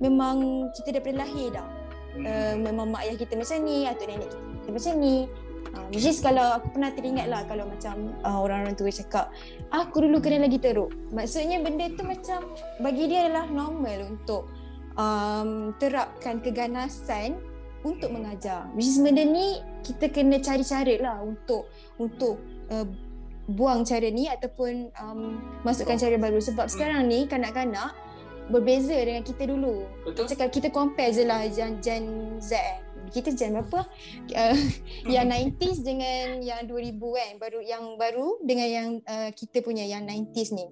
memang 0.00 0.68
kita 0.74 0.96
daripada 0.96 1.22
lahir 1.22 1.52
dah. 1.52 1.68
Uh, 2.10 2.58
memang 2.58 2.90
mak 2.90 3.06
ayah 3.06 3.14
kita 3.14 3.38
macam 3.38 3.62
ni, 3.62 3.86
atau 3.86 4.04
nenek 4.08 4.28
kita 4.32 4.68
macam 4.74 4.94
ni. 4.98 5.16
Uh, 5.70 5.86
which 5.94 6.08
is 6.08 6.18
kalau 6.18 6.58
aku 6.58 6.74
pernah 6.74 6.90
teringat 6.90 7.30
lah 7.30 7.46
kalau 7.46 7.62
macam 7.62 8.10
uh, 8.26 8.42
orang-orang 8.42 8.74
tua 8.74 8.90
cakap 8.90 9.30
aku 9.70 10.02
dulu 10.02 10.18
kena 10.18 10.42
lagi 10.48 10.58
teruk. 10.58 10.90
Maksudnya 11.14 11.62
benda 11.62 11.86
tu 11.94 12.02
macam 12.02 12.50
bagi 12.82 13.06
dia 13.06 13.30
adalah 13.30 13.46
normal 13.46 14.10
untuk 14.10 14.50
um, 14.98 15.70
terapkan 15.78 16.42
keganasan 16.42 17.38
untuk 17.86 18.10
mengajar. 18.10 18.66
Which 18.74 18.90
is 18.90 18.98
benda 18.98 19.22
ni 19.22 19.62
kita 19.86 20.10
kena 20.10 20.42
cari 20.42 20.66
cara 20.66 20.94
lah 20.98 21.16
untuk 21.22 21.70
untuk 22.02 22.42
uh, 22.72 22.88
buang 23.46 23.86
cara 23.86 24.10
ni 24.10 24.26
ataupun 24.26 24.90
um, 24.98 25.38
masukkan 25.62 25.94
cara 25.94 26.18
baru. 26.18 26.42
Sebab 26.42 26.66
sekarang 26.66 27.06
ni 27.06 27.30
kanak-kanak 27.30 27.94
berbeza 28.50 28.92
dengan 28.98 29.22
kita 29.22 29.46
dulu. 29.46 29.86
Betul. 30.04 30.26
Macam 30.26 30.48
kita 30.50 30.68
compare 30.74 31.14
je 31.14 31.24
lah 31.24 31.46
Gen, 31.48 31.78
Gen 31.78 32.04
Z 32.42 32.58
eh. 32.58 32.78
Kita 33.10 33.34
Gen 33.34 33.56
berapa? 33.56 33.86
Uh, 34.34 34.58
yang 35.14 35.30
90s 35.30 35.82
dengan 35.82 36.42
yang 36.42 36.66
2000 36.66 36.98
kan. 36.98 37.30
Baru 37.38 37.58
yang 37.62 37.84
baru 37.96 38.28
dengan 38.42 38.68
yang 38.68 38.88
uh, 39.06 39.30
kita 39.32 39.62
punya 39.62 39.86
yang 39.86 40.04
90s 40.04 40.50
ni. 40.52 40.66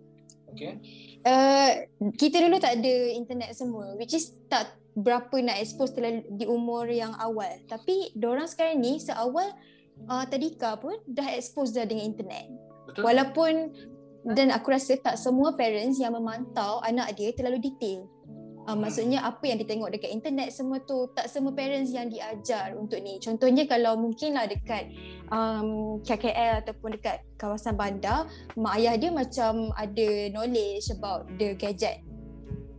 Okay. 0.53 0.80
Uh, 1.22 1.70
kita 2.14 2.42
dulu 2.42 2.59
tak 2.59 2.82
ada 2.82 2.94
internet 3.14 3.55
semua. 3.55 3.94
Which 3.94 4.14
is 4.14 4.34
tak 4.50 4.74
berapa 4.98 5.34
nak 5.38 5.62
expose 5.62 5.94
terlalu 5.94 6.26
di 6.34 6.44
umur 6.50 6.90
yang 6.90 7.14
awal. 7.18 7.62
Tapi 7.70 8.14
orang 8.18 8.50
sekarang 8.50 8.82
ni 8.82 8.98
seawal 8.98 9.55
uh, 10.11 10.24
tadika 10.26 10.74
pun 10.78 10.98
dah 11.07 11.26
expose 11.34 11.74
dah 11.74 11.86
dengan 11.86 12.11
internet. 12.11 12.50
Betul. 12.90 13.03
Walaupun 13.05 13.53
dan 14.26 14.50
aku 14.50 14.74
rasa 14.74 14.98
tak 14.98 15.14
semua 15.14 15.54
parents 15.54 16.02
yang 16.02 16.14
memantau 16.14 16.82
anak 16.82 17.14
dia 17.14 17.30
terlalu 17.36 17.62
detail. 17.70 18.08
Uh, 18.68 18.76
maksudnya 18.76 19.24
apa 19.24 19.48
yang 19.48 19.56
ditengok 19.56 19.88
dekat 19.96 20.12
internet 20.12 20.52
semua 20.52 20.76
tu 20.84 21.08
tak 21.16 21.24
semua 21.32 21.56
parents 21.56 21.88
yang 21.88 22.12
diajar 22.12 22.76
untuk 22.76 23.00
ni. 23.00 23.16
Contohnya 23.16 23.64
kalau 23.64 23.96
mungkinlah 23.96 24.44
dekat 24.44 24.92
um, 25.32 25.96
KKL 26.04 26.60
ataupun 26.60 27.00
dekat 27.00 27.24
kawasan 27.40 27.80
bandar, 27.80 28.28
mak 28.60 28.76
ayah 28.76 29.00
dia 29.00 29.08
macam 29.08 29.72
ada 29.72 30.08
knowledge 30.28 30.92
about 30.92 31.24
the 31.40 31.56
gadget. 31.56 32.04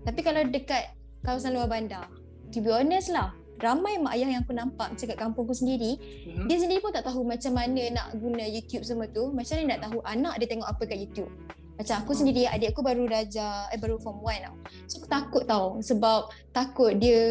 Tapi 0.05 0.21
kalau 0.21 0.45
dekat 0.45 0.93
kawasan 1.25 1.57
luar 1.57 1.65
bandar, 1.65 2.05
to 2.53 2.61
be 2.61 2.69
honest 2.69 3.09
lah, 3.09 3.33
ramai 3.59 3.99
mak 3.99 4.15
ayah 4.15 4.39
yang 4.39 4.41
aku 4.41 4.55
nampak 4.55 4.95
macam 4.95 5.05
kat 5.05 5.17
kampung 5.19 5.43
aku 5.45 5.55
sendiri, 5.55 5.99
Mhm. 6.25 6.47
dia 6.47 6.57
sendiri 6.57 6.79
pun 6.79 6.91
tak 6.91 7.05
tahu 7.05 7.21
macam 7.23 7.53
mana 7.53 7.81
nak 7.91 8.07
guna 8.17 8.43
YouTube 8.43 8.83
semua 8.83 9.05
tu. 9.07 9.29
Macam 9.29 9.59
mana 9.59 9.75
nak 9.75 9.81
tahu 9.85 9.99
anak 10.03 10.33
dia 10.39 10.47
tengok 10.47 10.67
apa 10.67 10.83
kat 10.87 10.97
YouTube. 10.97 11.29
Macam 11.79 11.95
aku 11.95 12.11
sendiri, 12.11 12.43
adik 12.43 12.75
aku 12.75 12.83
baru 12.83 13.07
darjah, 13.07 13.71
eh 13.71 13.79
baru 13.79 13.95
form 14.03 14.19
1 14.19 14.43
tau. 14.43 14.55
So 14.83 14.99
aku 14.99 15.07
takut 15.07 15.43
tau 15.47 15.65
sebab 15.79 16.27
takut 16.51 16.91
dia 16.99 17.21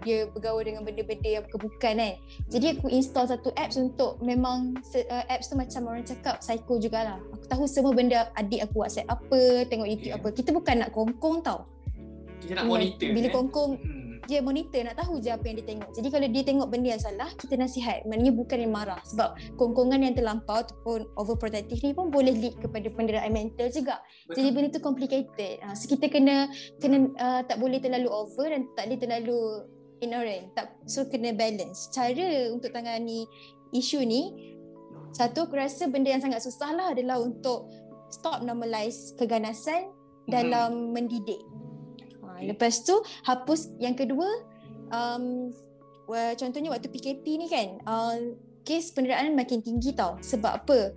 dia 0.00 0.24
bergaul 0.24 0.64
dengan 0.64 0.88
benda-benda 0.88 1.28
yang 1.28 1.44
bukan-bukan 1.44 2.00
kan. 2.00 2.14
Jadi 2.48 2.80
aku 2.80 2.88
install 2.88 3.28
satu 3.28 3.52
apps 3.52 3.76
untuk 3.76 4.16
memang 4.24 4.72
uh, 4.80 5.24
apps 5.28 5.52
tu 5.52 5.56
macam 5.60 5.92
orang 5.92 6.08
cakap 6.08 6.40
psycho 6.40 6.80
jugalah. 6.80 7.20
Aku 7.28 7.44
tahu 7.44 7.68
semua 7.68 7.92
benda 7.92 8.32
adik 8.40 8.64
aku 8.64 8.80
WhatsApp 8.80 9.04
apa, 9.04 9.68
tengok 9.68 9.84
YouTube 9.84 10.16
Yeah. 10.16 10.20
apa. 10.24 10.28
Kita 10.32 10.50
bukan 10.56 10.74
nak 10.80 10.90
kongkong 10.96 11.36
tau. 11.44 11.68
Kita 12.40 12.56
nak 12.56 12.72
monitor. 12.72 13.04
Bila 13.12 13.28
eh. 13.28 13.32
kongkong 13.36 13.72
Hmm. 13.76 13.99
Dia 14.30 14.38
monitor 14.38 14.86
nak 14.86 15.02
tahu 15.02 15.18
je 15.18 15.34
apa 15.34 15.42
yang 15.50 15.58
dia 15.58 15.66
tengok. 15.74 15.90
Jadi 15.90 16.08
kalau 16.14 16.26
dia 16.30 16.42
tengok 16.46 16.68
benda 16.70 16.88
yang 16.94 17.02
salah, 17.02 17.30
kita 17.34 17.58
nasihat. 17.58 18.06
Maknanya 18.06 18.32
bukan 18.38 18.58
yang 18.62 18.70
marah. 18.70 19.02
Sebab 19.10 19.58
kongkongan 19.58 20.06
yang 20.06 20.14
terlampau 20.14 20.62
ataupun 20.62 21.10
overprotective 21.18 21.82
ni 21.82 21.90
pun 21.90 22.14
boleh 22.14 22.30
lead 22.30 22.54
kepada 22.62 22.86
penderaan 22.94 23.34
mental 23.34 23.66
juga. 23.74 23.98
Jadi 24.30 24.48
benda 24.54 24.70
tu 24.70 24.78
complicated. 24.78 25.58
Ha, 25.66 25.74
so 25.74 25.90
kita 25.90 26.06
kena 26.06 26.46
kena 26.78 27.10
uh, 27.18 27.42
tak 27.42 27.58
boleh 27.58 27.82
terlalu 27.82 28.06
over 28.06 28.46
dan 28.46 28.70
tak 28.78 28.86
boleh 28.86 29.00
terlalu 29.02 29.40
ignorant. 29.98 30.54
Tak, 30.54 30.78
so 30.86 31.10
kena 31.10 31.34
balance. 31.34 31.90
Cara 31.90 32.54
untuk 32.54 32.70
tangani 32.70 33.26
isu 33.74 34.06
ni, 34.06 34.30
satu 35.10 35.50
aku 35.50 35.58
rasa 35.58 35.90
benda 35.90 36.14
yang 36.14 36.22
sangat 36.22 36.46
susah 36.46 36.70
lah 36.70 36.86
adalah 36.94 37.18
untuk 37.18 37.66
stop 38.14 38.46
normalize 38.46 39.14
keganasan 39.18 39.90
dalam 40.30 40.94
mendidik. 40.94 41.42
Okay. 42.40 42.56
lepas 42.56 42.72
tu 42.80 42.96
hapus. 43.28 43.76
Yang 43.76 44.06
kedua 44.06 44.28
um, 44.90 45.52
contohnya 46.10 46.72
waktu 46.72 46.88
PKP 46.88 47.24
ni 47.38 47.46
kan 47.46 47.68
uh, 47.86 48.16
kes 48.64 48.96
penderaan 48.96 49.36
makin 49.36 49.60
tinggi 49.60 49.92
tau. 49.92 50.16
Sebab 50.20 50.52
apa? 50.64 50.96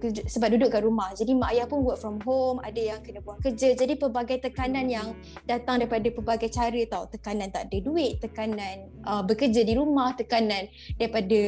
Sebab 0.00 0.56
duduk 0.56 0.72
kat 0.72 0.80
rumah. 0.80 1.12
Jadi 1.12 1.36
mak 1.36 1.52
ayah 1.52 1.68
pun 1.68 1.84
work 1.84 2.00
from 2.00 2.16
home 2.24 2.56
ada 2.64 2.80
yang 2.80 3.00
kena 3.04 3.20
buang 3.20 3.40
kerja. 3.44 3.76
Jadi 3.76 4.00
pelbagai 4.00 4.40
tekanan 4.40 4.88
yang 4.88 5.12
datang 5.44 5.84
daripada 5.84 6.08
pelbagai 6.08 6.48
cara 6.48 6.80
tau. 6.88 7.04
Tekanan 7.12 7.52
tak 7.52 7.68
ada 7.68 7.78
duit 7.84 8.16
tekanan 8.18 8.88
uh, 9.04 9.20
bekerja 9.20 9.60
di 9.60 9.76
rumah 9.76 10.16
tekanan 10.16 10.72
daripada 10.96 11.40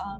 uh, 0.00 0.18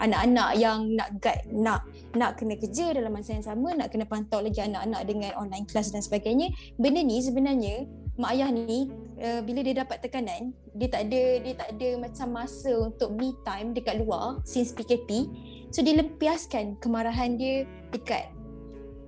anak-anak 0.00 0.50
yang 0.56 0.96
nak 0.96 1.08
guide 1.20 1.44
nak 1.52 1.84
nak 2.16 2.40
kena 2.40 2.56
kerja 2.56 2.96
dalam 2.96 3.12
masa 3.12 3.36
yang 3.36 3.44
sama 3.44 3.76
nak 3.76 3.92
kena 3.92 4.08
pantau 4.08 4.40
lagi 4.40 4.58
anak-anak 4.64 5.02
dengan 5.06 5.30
online 5.38 5.68
class 5.68 5.92
dan 5.92 6.02
sebagainya. 6.02 6.50
Benda 6.80 7.04
ni 7.04 7.20
sebenarnya 7.20 7.86
mak 8.20 8.36
ayah 8.36 8.52
ni 8.52 8.92
uh, 9.16 9.40
bila 9.40 9.64
dia 9.64 9.80
dapat 9.80 10.04
tekanan 10.04 10.52
dia 10.76 10.88
tak 10.92 11.08
ada 11.08 11.22
dia 11.40 11.54
tak 11.56 11.68
ada 11.72 11.88
macam 11.96 12.28
masa 12.36 12.72
untuk 12.76 13.16
me 13.16 13.32
time 13.48 13.72
dekat 13.72 13.96
luar 13.96 14.44
since 14.44 14.76
PKP 14.76 15.24
so 15.72 15.80
dia 15.80 15.96
lempiaskan 15.96 16.76
kemarahan 16.84 17.40
dia 17.40 17.64
dekat 17.88 18.28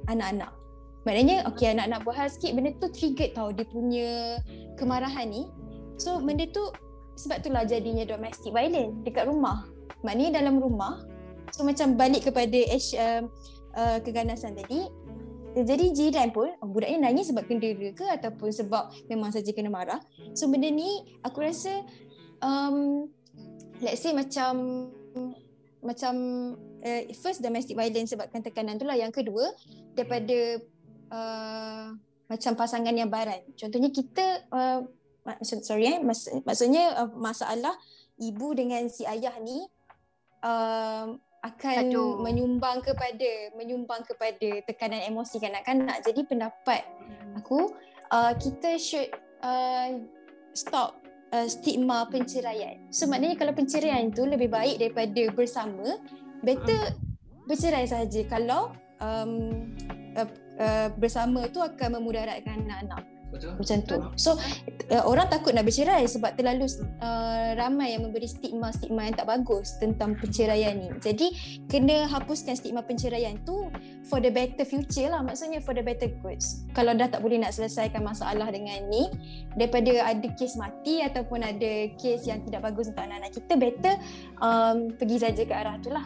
anak-anak. 0.08 0.50
Maknanya 1.02 1.46
okey 1.50 1.74
anak-anak 1.74 2.00
buat 2.06 2.16
hal 2.16 2.28
sikit 2.30 2.54
benda 2.54 2.70
tu 2.78 2.88
trigger 2.90 3.30
tau 3.34 3.50
dia 3.50 3.66
punya 3.66 4.38
kemarahan 4.78 5.28
ni. 5.28 5.42
So 5.98 6.22
benda 6.22 6.46
tu 6.48 6.62
sebab 7.18 7.42
itulah 7.44 7.68
jadinya 7.68 8.06
domestic 8.06 8.54
violence 8.54 8.96
dekat 9.04 9.28
rumah. 9.28 9.66
Maknanya 10.06 10.42
dalam 10.42 10.62
rumah 10.62 11.02
so 11.52 11.66
macam 11.68 12.00
balik 12.00 12.30
kepada 12.30 12.58
H, 12.70 12.96
uh, 12.96 13.22
uh, 13.76 13.98
keganasan 14.00 14.56
tadi 14.56 14.88
jadi 15.52 15.84
jiran 15.92 16.32
pun 16.32 16.48
oh, 16.60 16.68
budak 16.68 16.88
ni 16.88 16.98
nangis 17.00 17.28
sebab 17.28 17.44
kendera 17.44 17.92
ke 17.92 18.06
ataupun 18.08 18.48
sebab 18.48 18.88
memang 19.12 19.28
saja 19.28 19.52
kena 19.52 19.68
marah. 19.68 20.00
So 20.32 20.48
benda 20.48 20.72
ni 20.72 21.04
aku 21.20 21.44
rasa 21.44 21.84
um, 22.40 23.08
let's 23.84 24.00
say 24.00 24.16
macam 24.16 24.88
macam 25.84 26.14
uh, 26.80 27.02
first 27.20 27.44
domestic 27.44 27.76
violence 27.76 28.16
sebabkan 28.16 28.40
tekanan 28.40 28.80
tu 28.80 28.88
lah. 28.88 28.96
Yang 28.96 29.20
kedua 29.20 29.52
daripada 29.92 30.38
uh, 31.12 31.92
macam 32.32 32.52
pasangan 32.56 32.94
yang 32.96 33.12
baran. 33.12 33.44
Contohnya 33.52 33.92
kita 33.92 34.48
uh, 34.48 34.80
sorry 35.44 35.92
eh 35.92 35.98
mas, 36.00 36.32
maksudnya 36.48 36.96
uh, 36.96 37.10
masalah 37.12 37.76
ibu 38.16 38.56
dengan 38.56 38.88
si 38.88 39.04
ayah 39.04 39.36
ni 39.36 39.68
um, 40.40 41.20
akan 41.42 41.90
Aduh. 41.90 42.22
menyumbang 42.22 42.78
kepada 42.86 43.50
menyumbang 43.58 44.06
kepada 44.06 44.62
tekanan 44.62 45.02
emosi 45.10 45.42
kanak-kanak. 45.42 45.98
Jadi 46.06 46.22
pendapat 46.22 46.86
aku 47.34 47.74
uh, 48.14 48.32
kita 48.38 48.78
should 48.78 49.10
uh, 49.42 49.98
stop 50.54 51.02
uh, 51.34 51.46
stigma 51.50 52.06
penceraian. 52.06 52.78
So 52.94 53.10
maknanya 53.10 53.42
kalau 53.42 53.52
penceraian 53.58 54.14
tu 54.14 54.22
lebih 54.22 54.54
baik 54.54 54.78
daripada 54.78 55.22
bersama, 55.34 55.98
better 56.46 56.94
bercerai 57.50 57.90
saja 57.90 58.22
kalau 58.30 58.70
um, 59.02 59.66
uh, 60.14 60.28
uh, 60.62 60.88
bersama 60.94 61.50
tu 61.50 61.58
akan 61.58 61.98
memudaratkan 61.98 62.62
anak-anak 62.70 63.11
Betul. 63.32 63.56
macam 63.56 63.78
tu. 63.88 63.96
So 64.20 64.36
uh, 64.92 65.04
orang 65.08 65.32
takut 65.32 65.56
nak 65.56 65.64
bercerai 65.64 66.04
sebab 66.04 66.36
terlalu 66.36 66.68
uh, 67.00 67.56
ramai 67.56 67.96
yang 67.96 68.04
memberi 68.04 68.28
stigma-stigma 68.28 69.08
yang 69.08 69.16
tak 69.16 69.24
bagus 69.24 69.80
tentang 69.80 70.20
perceraian 70.20 70.76
ni. 70.76 70.92
Jadi 71.00 71.32
kena 71.72 72.04
hapuskan 72.12 72.52
stigma 72.52 72.84
penceraian 72.84 73.40
tu 73.48 73.72
for 74.04 74.20
the 74.20 74.28
better 74.28 74.68
future 74.68 75.08
lah. 75.08 75.24
Maksudnya 75.24 75.64
for 75.64 75.72
the 75.72 75.80
better 75.80 76.12
goods. 76.20 76.68
Kalau 76.76 76.92
dah 76.92 77.08
tak 77.08 77.24
boleh 77.24 77.40
nak 77.40 77.56
selesaikan 77.56 78.04
masalah 78.04 78.52
dengan 78.52 78.84
ni 78.92 79.08
daripada 79.56 80.12
ada 80.12 80.28
kes 80.36 80.60
mati 80.60 81.00
ataupun 81.00 81.40
ada 81.40 81.88
kes 81.96 82.28
yang 82.28 82.44
tidak 82.44 82.68
bagus 82.68 82.92
untuk 82.92 83.00
anak-anak 83.00 83.32
kita 83.32 83.52
better 83.56 83.94
um, 84.44 84.92
pergi 85.00 85.16
saja 85.24 85.42
ke 85.48 85.54
arah 85.56 85.80
tu 85.80 85.88
lah. 85.88 86.04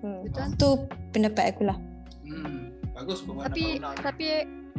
Hmm. 0.00 0.24
Betul. 0.24 0.48
Tu 0.56 0.68
pendapat 1.12 1.44
aku 1.52 1.68
lah. 1.68 1.76
Hmm. 2.24 2.72
Bagus 2.96 3.20
pun 3.20 3.42
Tapi 3.42 3.84
tapi 4.00 4.26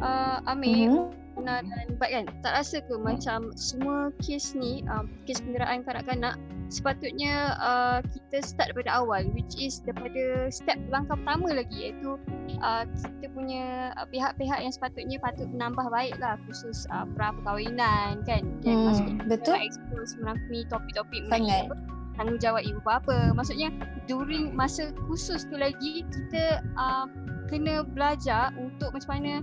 uh, 0.01 0.39
Amir 0.49 0.89
Mhm. 0.89 1.24
Guna 1.35 1.61
dan 1.61 1.99
Bat 1.99 2.09
kan 2.09 2.25
tak 2.41 2.53
rasa 2.63 2.79
ke 2.79 2.95
macam 2.95 3.51
semua 3.59 4.09
kes 4.23 4.55
ni 4.55 4.81
um, 4.87 5.11
kes 5.27 5.43
penderaan 5.43 5.83
kanak-kanak 5.83 6.39
sepatutnya 6.73 7.53
uh, 7.61 8.01
kita 8.01 8.41
start 8.41 8.73
daripada 8.73 8.97
awal 8.97 9.21
which 9.37 9.53
is 9.59 9.83
daripada 9.85 10.49
step 10.49 10.81
langkah 10.89 11.13
pertama 11.13 11.61
lagi 11.61 11.91
iaitu 11.91 12.17
uh, 12.63 12.83
kita 13.21 13.27
punya 13.35 13.93
uh, 14.01 14.07
pihak-pihak 14.09 14.59
yang 14.65 14.73
sepatutnya 14.73 15.21
patut 15.21 15.45
menambah 15.53 15.85
baik 15.93 16.17
lah 16.17 16.39
khusus 16.49 16.89
uh, 16.89 17.05
pra 17.13 17.35
perkahwinan 17.37 18.25
kan? 18.25 18.43
Dan 18.65 18.75
Hmm, 18.75 18.85
maksudnya 18.89 19.15
betul. 19.29 19.55
expose 19.61 20.17
merangkumi 20.19 20.65
topik-topik 20.67 21.21
mengenai 21.29 21.69
tanggungjawab 22.17 22.63
ibu 22.65 22.81
bapa. 22.81 23.31
Maksudnya 23.35 23.69
during 24.09 24.55
masa 24.55 24.89
khusus 25.05 25.45
tu 25.45 25.55
lagi 25.59 26.01
kita 26.09 26.65
uh, 26.79 27.05
kena 27.51 27.85
belajar 27.85 28.49
untuk 28.57 28.89
macam 28.95 29.09
mana 29.21 29.33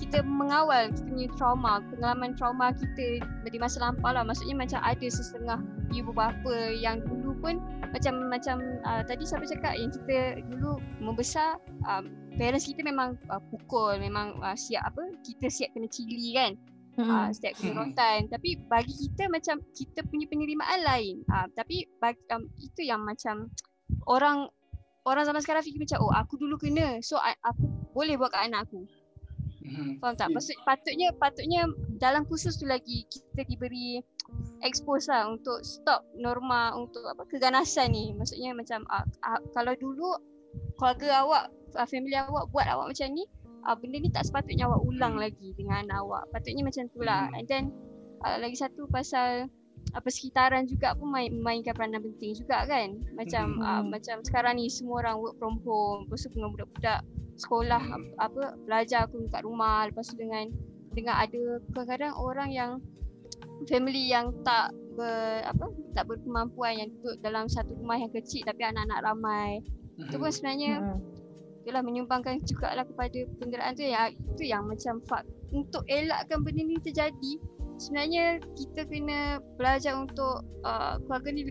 kita 0.00 0.24
mengawal 0.24 0.92
kita 0.92 1.08
punya 1.08 1.28
trauma, 1.36 1.72
pengalaman 1.92 2.32
trauma 2.36 2.72
kita 2.72 3.22
di 3.44 3.58
masa 3.58 3.80
lampau 3.80 4.12
lah. 4.12 4.24
Maksudnya 4.24 4.56
macam 4.56 4.80
ada 4.80 5.06
sesetengah 5.06 5.58
ibu 5.92 6.12
bapa 6.12 6.54
yang 6.72 7.04
dulu 7.04 7.36
pun 7.40 7.60
macam 7.92 8.32
macam 8.32 8.60
uh, 8.88 9.04
tadi 9.04 9.28
siapa 9.28 9.44
cakap 9.44 9.76
yang 9.76 9.92
kita 9.92 10.40
dulu 10.48 10.80
membesar 11.02 11.60
um, 11.84 12.08
parents 12.40 12.64
kita 12.64 12.80
memang 12.84 13.20
uh, 13.28 13.42
pukul, 13.52 13.98
memang 14.00 14.40
uh, 14.40 14.56
siap 14.56 14.88
apa? 14.88 15.12
Kita 15.24 15.48
siap 15.52 15.72
kena 15.76 15.88
cili 15.88 16.36
kan. 16.36 16.54
Hmm. 16.92 17.08
uh, 17.08 17.28
setiap 17.32 17.56
kena 17.56 17.72
rotan 17.72 18.28
tapi 18.28 18.60
bagi 18.68 18.92
kita 18.92 19.24
macam 19.32 19.64
kita 19.72 20.04
punya 20.12 20.28
penerimaan 20.28 20.84
lain 20.84 21.24
uh, 21.32 21.48
tapi 21.56 21.88
bagi, 22.04 22.20
um, 22.28 22.44
itu 22.60 22.84
yang 22.84 23.00
macam 23.00 23.48
orang 24.04 24.44
orang 25.08 25.24
zaman 25.24 25.40
sekarang 25.40 25.64
fikir 25.64 25.82
macam 25.82 26.04
oh 26.04 26.12
aku 26.12 26.36
dulu 26.36 26.60
kena 26.60 27.00
so 27.00 27.16
aku 27.18 27.64
boleh 27.96 28.20
buat 28.20 28.28
kat 28.28 28.52
anak 28.52 28.68
aku 28.68 28.84
Hmm. 29.62 29.98
faham 30.02 30.14
tak? 30.18 30.28
Maksud 30.34 30.56
patutnya 30.66 31.08
patutnya 31.16 31.70
dalam 32.02 32.26
khusus 32.26 32.58
tu 32.58 32.66
lagi 32.66 33.06
kita 33.06 33.46
diberi 33.46 34.02
expose 34.66 35.06
lah 35.10 35.30
untuk 35.30 35.62
stop 35.62 36.02
norma 36.18 36.74
untuk 36.74 37.02
apa 37.06 37.22
keganasan 37.30 37.94
ni. 37.94 38.10
Maksudnya 38.14 38.52
macam 38.52 38.82
uh, 38.90 39.06
uh, 39.22 39.40
kalau 39.54 39.74
dulu 39.78 40.18
keluarga 40.76 41.24
awak 41.24 41.44
uh, 41.78 41.86
family 41.88 42.18
awak 42.18 42.50
buat 42.50 42.66
awak 42.68 42.92
macam 42.92 43.08
ni 43.14 43.24
uh, 43.64 43.76
benda 43.78 43.96
ni 44.02 44.10
tak 44.10 44.26
sepatutnya 44.26 44.66
awak 44.66 44.82
ulang 44.82 45.14
lagi 45.16 45.54
dengan 45.54 45.86
anak 45.86 45.98
awak. 46.02 46.22
Patutnya 46.34 46.62
macam 46.66 46.84
tu 46.90 47.00
lah. 47.02 47.30
Hmm. 47.30 47.38
and 47.38 47.46
then 47.46 47.64
uh, 48.26 48.36
lagi 48.38 48.58
satu 48.58 48.90
pasal 48.90 49.46
apa 49.98 50.08
sekitaran 50.14 50.62
juga 50.70 50.94
pun 50.94 51.10
main, 51.10 51.28
memainkan 51.34 51.74
peranan 51.74 52.02
penting 52.02 52.38
juga 52.38 52.66
kan. 52.66 52.98
Macam 53.14 53.58
Hmm. 53.58 53.66
uh, 53.66 53.84
macam 53.86 54.22
sekarang 54.26 54.58
ni 54.58 54.66
semua 54.70 55.02
orang 55.06 55.16
work 55.22 55.34
from 55.38 55.58
home 55.66 56.06
lepas 56.06 56.26
tu 56.26 56.30
dengan 56.34 56.50
budak-budak 56.54 57.00
sekolah 57.42 57.82
apa 58.22 58.54
belajar 58.62 59.10
pun 59.10 59.26
kat 59.26 59.42
rumah 59.42 59.90
lepas 59.90 60.06
tu 60.06 60.14
dengan 60.14 60.46
dengan 60.94 61.18
ada 61.18 61.58
kadang-kadang 61.72 62.14
orang 62.14 62.50
yang 62.52 62.70
family 63.66 64.12
yang 64.12 64.30
tak 64.44 64.70
ber, 64.94 65.40
apa 65.48 65.72
tak 65.96 66.04
berkemampuan 66.08 66.78
yang 66.78 66.88
duduk 67.00 67.16
dalam 67.24 67.48
satu 67.48 67.72
rumah 67.78 67.96
yang 67.96 68.12
kecil 68.12 68.44
tapi 68.44 68.62
anak-anak 68.62 69.00
ramai. 69.02 69.64
Itu 69.96 70.16
pun 70.20 70.30
sebenarnya 70.32 70.80
Hmm. 70.80 70.98
itulah 71.62 71.82
menyumbangkan 71.86 72.42
juga 72.42 72.74
lah 72.74 72.82
kepada 72.82 73.22
penderaan 73.38 73.72
tu 73.78 73.86
yang 73.86 74.10
itu 74.10 74.44
yang 74.50 74.66
macam 74.66 74.98
fak 75.06 75.22
untuk 75.54 75.86
elakkan 75.86 76.42
benda 76.42 76.62
ni 76.64 76.74
terjadi 76.82 77.32
sebenarnya 77.82 78.24
kita 78.54 78.86
kena 78.86 79.20
belajar 79.58 79.98
untuk 79.98 80.46
uh, 80.62 81.02
keluarga 81.02 81.28
ni 81.28 81.42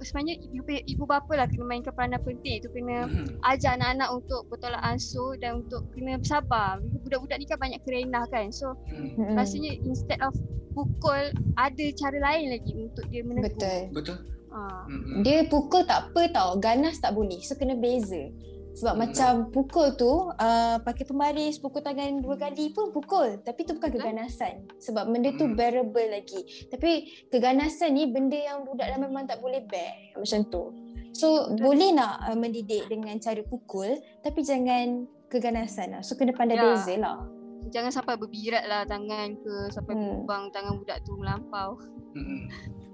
sebenarnya 0.00 0.34
ibu, 0.48 0.64
ibu 0.64 1.04
bapa 1.04 1.32
lah 1.34 1.44
kena 1.44 1.64
mainkan 1.64 1.92
peranan 1.92 2.20
penting 2.20 2.58
itu 2.58 2.68
kena 2.72 3.04
Mhm. 3.04 3.44
ajar 3.44 3.76
anak-anak 3.76 4.08
untuk 4.10 4.40
bertolak 4.48 4.80
ansur 4.80 5.36
dan 5.36 5.60
untuk 5.60 5.84
kena 5.92 6.16
bersabar 6.16 6.80
budak-budak 7.04 7.36
ni 7.36 7.44
kan 7.44 7.60
banyak 7.60 7.80
kerenah 7.84 8.24
kan 8.28 8.48
so 8.48 8.72
Mhm. 8.88 9.20
Mm-mm. 9.20 9.36
rasanya 9.36 9.76
instead 9.82 10.20
of 10.20 10.32
pukul 10.72 11.22
ada 11.56 11.84
cara 11.92 12.18
lain 12.22 12.52
lagi 12.52 12.72
untuk 12.74 13.04
dia 13.08 13.20
menegur 13.20 13.52
Betul. 13.52 13.78
Betul. 13.92 14.16
ha. 14.50 14.84
Mhm. 14.86 15.20
Dia 15.20 15.44
pukul 15.44 15.84
tak 15.84 16.08
apa 16.08 16.22
tau, 16.30 16.56
ganas 16.56 16.96
tak 16.96 17.12
boleh. 17.12 17.40
So 17.40 17.52
kena 17.54 17.76
beza. 17.76 18.28
Sebab 18.76 18.92
Hmm. 18.92 19.02
macam 19.02 19.32
pukul 19.48 19.96
tu 19.96 20.12
uh, 20.28 20.76
pakai 20.78 21.02
pembaris, 21.02 21.56
pukul 21.56 21.80
tangan 21.80 22.20
dua 22.20 22.36
kali 22.36 22.70
pun 22.70 22.92
pukul. 22.92 23.40
Tapi 23.40 23.64
tu 23.64 23.72
bukan 23.72 23.88
keganasan. 23.90 24.68
Sebab 24.76 25.08
benda 25.08 25.32
tu 25.32 25.44
Hmm. 25.44 25.56
bearable 25.56 26.06
lagi. 26.06 26.44
Tapi 26.68 26.90
keganasan 27.26 27.96
ni 27.96 28.04
benda 28.06 28.36
yang 28.36 28.62
budak 28.62 28.86
dah 28.86 28.98
memang 28.98 29.24
tak 29.24 29.40
boleh 29.40 29.64
bear. 29.64 30.12
Macam 30.14 30.44
tu. 30.46 30.64
So 31.10 31.48
Betul. 31.48 31.64
boleh 31.64 31.90
nak 31.90 32.20
uh, 32.22 32.36
mendidik 32.36 32.84
dengan 32.84 33.16
cara 33.16 33.40
pukul 33.40 33.96
tapi 34.20 34.44
jangan 34.44 35.08
keganasan 35.26 35.96
lah. 35.96 36.02
So 36.04 36.12
kena 36.12 36.30
pandai 36.30 36.54
Ya. 36.54 36.64
beza 36.70 36.94
lah. 36.96 37.18
jangan 37.66 37.90
sampai 37.90 38.14
berbirat 38.14 38.62
lah 38.62 38.86
tangan 38.86 39.34
ke 39.34 39.52
sampai 39.70 39.98
Hmm. 39.98 40.22
lubang 40.22 40.54
tangan 40.54 40.78
budak 40.78 41.02
tu 41.02 41.18
melampau 41.18 41.74
Mhm. 42.12 42.40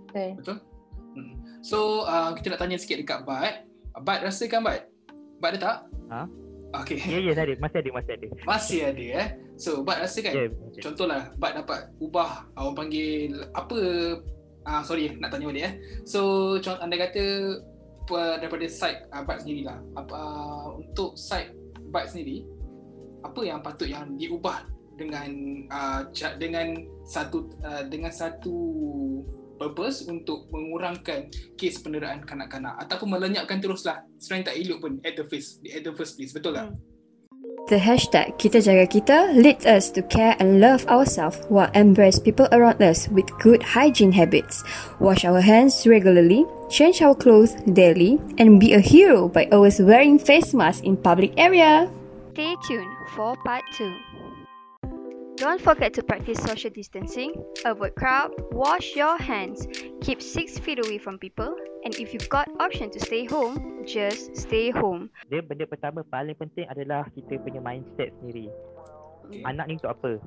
Betul. 0.06 0.30
Betul? 0.40 0.58
Mhm. 1.12 1.34
So 1.60 1.78
uh, 2.02 2.32
kita 2.32 2.46
nak 2.48 2.60
tanya 2.60 2.80
sikit 2.80 2.96
dekat 2.96 3.20
Bat. 3.22 3.68
Bat 4.00 4.18
rasakan 4.24 4.64
Bat? 4.64 4.88
Bat 5.42 5.50
ada 5.50 5.58
tak? 5.58 5.76
Ha? 6.14 6.22
Okay. 6.72 6.96
Ya 7.04 7.18
ya 7.20 7.32
tadi 7.34 7.52
masih 7.58 7.78
ada 7.82 7.90
masih 7.90 8.12
ada. 8.14 8.26
Masih 8.46 8.78
ada 8.86 9.04
eh. 9.04 9.28
So 9.58 9.82
Bat 9.82 10.06
rasakan? 10.06 10.32
Ya. 10.32 10.44
masih 10.48 10.78
ada. 10.78 10.82
Contohlah 10.86 11.22
Bat 11.36 11.52
dapat 11.60 11.80
ubah 11.98 12.30
orang 12.54 12.76
panggil 12.78 13.42
apa 13.52 13.78
ah 14.62 14.86
sorry 14.86 15.10
nak 15.18 15.34
tanya 15.34 15.50
balik 15.50 15.66
eh. 15.66 15.74
So 16.06 16.54
contoh 16.62 16.80
anda 16.80 16.94
kata 16.94 17.58
daripada 18.38 18.64
side 18.70 19.10
uh, 19.10 19.26
Bat 19.26 19.42
sendirilah. 19.42 19.78
Apa 19.98 20.14
uh, 20.14 20.66
untuk 20.78 21.18
side 21.18 21.50
Bat 21.90 22.14
sendiri 22.14 22.46
apa 23.22 23.40
yang 23.42 23.62
patut 23.62 23.86
yang 23.86 24.18
diubah 24.18 24.66
dengan 24.98 25.30
uh, 25.70 26.06
dengan 26.38 26.86
satu 27.06 27.48
uh, 27.64 27.86
dengan 27.88 28.10
satu 28.12 28.56
purpose 29.62 30.02
untuk 30.10 30.50
mengurangkan 30.50 31.30
kes 31.54 31.78
penderaan 31.78 32.26
kanak-kanak 32.26 32.74
ataupun 32.82 33.14
melenyapkan 33.14 33.62
teruslah 33.62 34.02
sebenarnya 34.18 34.50
tak 34.50 34.56
elok 34.58 34.78
pun 34.82 34.92
at 35.06 35.14
the 35.14 35.24
first 35.30 35.62
at 35.62 35.82
the 35.86 35.94
first 35.94 36.18
place 36.18 36.34
betul 36.34 36.58
tak? 36.58 36.74
Hmm. 36.74 36.92
The 37.70 37.78
hashtag 37.78 38.42
Kita 38.42 38.58
Jaga 38.58 38.90
Kita 38.90 39.18
leads 39.38 39.62
us 39.70 39.86
to 39.94 40.02
care 40.02 40.34
and 40.42 40.58
love 40.58 40.82
ourselves 40.90 41.38
while 41.46 41.70
embrace 41.78 42.18
people 42.18 42.50
around 42.50 42.82
us 42.82 43.06
with 43.06 43.30
good 43.38 43.62
hygiene 43.62 44.10
habits. 44.10 44.66
Wash 44.98 45.22
our 45.22 45.38
hands 45.38 45.86
regularly, 45.86 46.42
change 46.66 46.98
our 47.06 47.14
clothes 47.14 47.54
daily, 47.70 48.18
and 48.42 48.58
be 48.58 48.74
a 48.74 48.82
hero 48.82 49.30
by 49.30 49.46
always 49.54 49.78
wearing 49.78 50.18
face 50.18 50.50
masks 50.50 50.82
in 50.82 50.98
public 50.98 51.38
area. 51.38 51.86
Stay 52.34 52.58
tuned 52.66 52.90
for 53.14 53.38
part 53.46 53.62
2. 53.78 54.11
Don't 55.42 55.58
forget 55.58 55.90
to 55.98 56.06
practice 56.06 56.38
social 56.38 56.70
distancing, 56.70 57.34
avoid 57.66 57.98
crowd, 57.98 58.30
wash 58.54 58.94
your 58.94 59.18
hands, 59.18 59.66
keep 59.98 60.22
6 60.22 60.62
feet 60.62 60.78
away 60.78 61.02
from 61.02 61.18
people, 61.18 61.50
and 61.82 61.90
if 61.98 62.14
you've 62.14 62.30
got 62.30 62.46
option 62.62 62.94
to 62.94 63.02
stay 63.02 63.26
home, 63.26 63.82
just 63.82 64.38
stay 64.38 64.70
home. 64.70 65.10
Dia 65.26 65.42
benda 65.42 65.66
pertama 65.66 66.06
paling 66.06 66.38
penting 66.38 66.70
adalah 66.70 67.10
kita 67.18 67.42
punya 67.42 67.58
mindset 67.58 68.14
sendiri. 68.22 68.54
Okay. 69.26 69.42
Anak 69.42 69.66
ni 69.66 69.82
untuk 69.82 69.90
apa? 69.90 70.22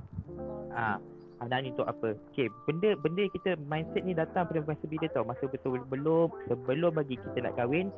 Ah, 0.75 0.99
anak 1.43 1.59
ni 1.65 1.69
untuk 1.75 1.87
apa? 1.89 2.15
Okey, 2.31 2.47
benda 2.69 2.95
benda 2.99 3.23
kita 3.35 3.59
mindset 3.67 4.03
ni 4.07 4.13
datang 4.15 4.47
pada 4.47 4.63
masa 4.63 4.85
bila 4.87 5.07
tau. 5.11 5.25
Masa 5.27 5.43
betul 5.49 5.81
belum 5.89 6.31
sebelum 6.47 6.91
bagi 6.95 7.19
kita 7.19 7.43
nak 7.43 7.59
kahwin, 7.59 7.91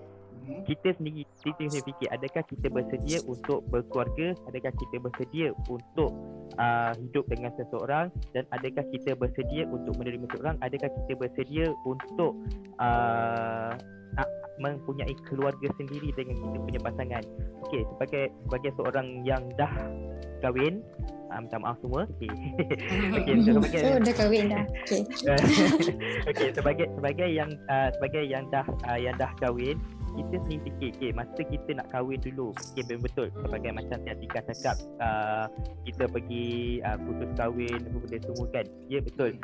Hmm. 0.47 0.63
kita 0.63 0.95
sendiri 0.95 1.27
kita 1.43 1.59
sendiri 1.67 1.83
fikir 1.91 2.07
adakah 2.07 2.43
kita 2.47 2.67
bersedia 2.71 3.19
untuk 3.27 3.67
berkeluarga 3.67 4.31
adakah 4.47 4.71
kita 4.79 4.95
bersedia 5.03 5.47
untuk 5.67 6.15
uh, 6.55 6.95
hidup 6.95 7.27
dengan 7.27 7.51
seseorang 7.59 8.07
dan 8.31 8.47
adakah 8.55 8.87
kita 8.95 9.11
bersedia 9.19 9.67
untuk 9.67 9.99
menerima 9.99 10.23
seseorang 10.31 10.55
adakah 10.63 10.87
kita 10.87 11.13
bersedia 11.19 11.65
untuk 11.83 12.31
uh, 12.79 13.75
nak 14.15 14.29
mempunyai 14.63 15.11
keluarga 15.27 15.67
sendiri 15.75 16.15
dengan 16.15 16.39
kita 16.39 16.57
punya 16.63 16.79
pasangan 16.79 17.23
okey 17.67 17.83
sebagai 17.97 18.23
sebagai 18.47 18.71
seorang 18.79 19.07
yang 19.27 19.43
dah 19.59 19.73
kahwin 20.39 20.79
uh, 21.37 21.41
minta 21.45 21.57
maaf 21.61 21.77
semua. 21.85 22.09
Okey. 22.17 22.31
Okey 23.21 23.33
so, 23.45 23.51
sebagai 23.61 23.79
So 23.79 23.89
dah 24.01 24.15
kahwin 24.17 24.45
dah. 24.49 24.65
Okay. 24.83 25.01
Okey 26.33 26.49
sebagai 26.57 26.85
sebagai 26.97 27.29
yang 27.29 27.51
uh, 27.69 27.89
sebagai 27.93 28.23
yang 28.25 28.43
dah 28.49 28.65
uh, 28.89 28.97
yang 28.97 29.13
dah 29.21 29.29
kahwin 29.37 29.77
kita 30.17 30.41
sendiri 30.41 30.61
fikir 30.65 30.89
okay, 30.97 31.11
masa 31.13 31.41
kita 31.45 31.69
nak 31.77 31.87
kahwin 31.93 32.17
dulu. 32.17 32.49
Okay, 32.73 32.81
memang 32.89 33.05
betul. 33.05 33.27
Sebagai 33.37 33.69
macam 33.69 33.97
yang 34.01 34.17
Tika 34.17 34.41
cakap 34.49 34.77
uh, 34.97 35.45
kita 35.85 36.09
pergi 36.09 36.81
uh, 36.81 36.97
kursus 37.05 37.29
kahwin 37.37 37.77
apa 37.85 37.97
benda 38.01 38.17
semua 38.25 38.45
kan. 38.49 38.65
Ya 38.89 38.99
betul. 39.05 39.37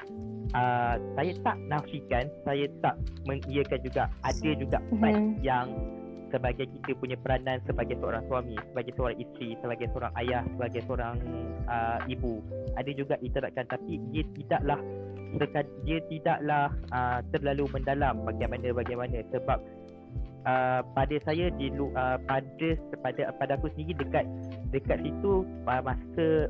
Uh, 0.58 0.96
saya 1.14 1.32
tak 1.46 1.58
nafikan 1.70 2.26
saya 2.42 2.66
tak 2.82 2.96
mengiyakan 3.30 3.80
juga 3.86 4.04
ada 4.26 4.50
juga 4.58 4.78
part 4.98 5.14
Mhm. 5.14 5.46
yang 5.46 5.68
sebagai 6.34 6.66
kita 6.66 6.98
punya 6.98 7.14
peranan 7.22 7.62
sebagai 7.70 7.94
seorang 8.02 8.26
suami, 8.26 8.58
sebagai 8.74 8.92
seorang 8.98 9.18
isteri, 9.22 9.50
sebagai 9.62 9.88
seorang 9.94 10.14
ayah, 10.18 10.42
sebagai 10.50 10.82
seorang 10.90 11.16
uh, 11.70 12.00
ibu. 12.10 12.42
Ada 12.74 12.92
juga 12.98 13.16
diterapkan 13.22 13.70
tapi 13.70 14.02
dia 14.10 14.26
tidaklah 14.34 14.82
dia 15.86 15.98
tidaklah 16.10 16.74
uh, 16.90 17.22
terlalu 17.30 17.70
mendalam 17.70 18.26
bagaimana 18.26 18.74
bagaimana. 18.74 19.22
Sebab 19.30 19.60
uh, 20.50 20.82
pada 20.98 21.16
saya 21.22 21.54
di 21.54 21.70
uh, 21.70 22.18
pada 22.26 22.70
pada 23.06 23.22
pada 23.38 23.52
aku 23.54 23.70
sendiri 23.78 24.02
dekat 24.02 24.26
dekat 24.74 24.98
situ 25.06 25.46
uh, 25.70 25.82
masa 25.86 26.50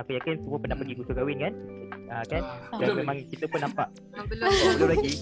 aku 0.00 0.16
yakin 0.16 0.40
semua 0.40 0.56
pernah 0.56 0.76
pergi 0.80 0.94
kursus 0.96 1.12
kahwin 1.12 1.38
kan? 1.40 1.54
Uh, 2.08 2.24
kan? 2.28 2.42
Ah, 2.44 2.80
dan 2.80 2.86
belum 2.88 2.96
memang 3.04 3.16
kita 3.28 3.44
pun 3.48 3.60
nampak. 3.60 3.88
Belum. 4.28 4.48
oh, 4.48 4.72
belum 4.80 4.88
lagi. 4.96 5.12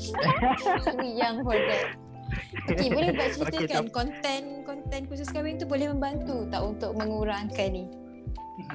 Yang 1.19 1.35
for 1.43 1.59
that. 1.59 2.10
Okay, 2.71 2.89
boleh 2.93 3.11
buat 3.17 3.31
Okey, 3.35 3.67
ceritakan 3.67 3.87
konten 3.91 4.43
konten 4.63 5.01
khusus 5.11 5.29
kahwin 5.31 5.59
tu 5.59 5.67
boleh 5.67 5.91
membantu 5.91 6.47
tak 6.49 6.63
untuk 6.63 6.95
mengurangkan 6.95 7.71
ni? 7.73 7.85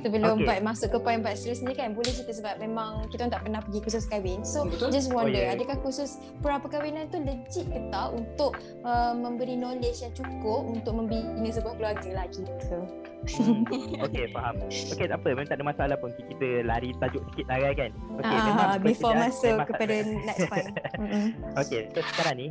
Sebelum 0.01 0.41
Okey. 0.41 0.49
okay. 0.49 0.66
masuk 0.66 0.89
ke 0.89 0.97
poin 0.97 1.22
part 1.22 1.38
seterusnya 1.38 1.78
kan 1.78 1.93
boleh 1.93 2.10
cerita 2.10 2.34
sebab 2.34 2.58
memang 2.58 3.06
kita 3.14 3.30
tak 3.30 3.45
pernah 3.45 3.62
pergi 3.62 3.80
kursus 3.86 4.10
kahwin. 4.10 4.41
So 4.41 4.66
Betul. 4.66 4.89
just 4.89 5.14
wonder 5.14 5.38
Oh, 5.38 5.45
ya. 5.45 5.53
adakah 5.53 5.78
kursus 5.78 6.18
pra 6.41 6.58
perkahwinan 6.58 7.06
tu 7.14 7.22
legit 7.22 7.70
ke 7.70 7.80
tak 7.93 8.10
untuk 8.10 8.58
uh, 8.82 9.14
memberi 9.14 9.53
knowledge 9.53 10.01
yang 10.01 10.14
cukup 10.18 10.66
untuk 10.74 10.93
membina 10.97 11.49
sebuah 11.53 11.78
keluarga 11.78 12.10
lah 12.18 12.26
gitu. 12.34 12.78
Hmm, 13.26 13.66
okay 14.06 14.30
faham 14.30 14.53
Okay 14.70 15.10
tak 15.10 15.18
apa 15.18 15.26
memang 15.34 15.49
tak 15.49 15.58
ada 15.58 15.66
masalah 15.66 15.97
pun 15.97 16.14
Kita 16.14 16.62
lari 16.62 16.93
tajuk 17.01 17.26
sikit 17.34 17.45
lah 17.49 17.74
kan 17.74 17.89
Okay 18.22 18.38
Ah, 18.53 18.78
before 18.78 19.18
masuk 19.18 19.66
kepada 19.66 19.95
next 20.06 20.45
point. 20.45 20.70
Mm-mm. 21.01 21.26
Okay 21.58 21.89
so 21.89 22.06
sekarang 22.14 22.36
ni 22.38 22.47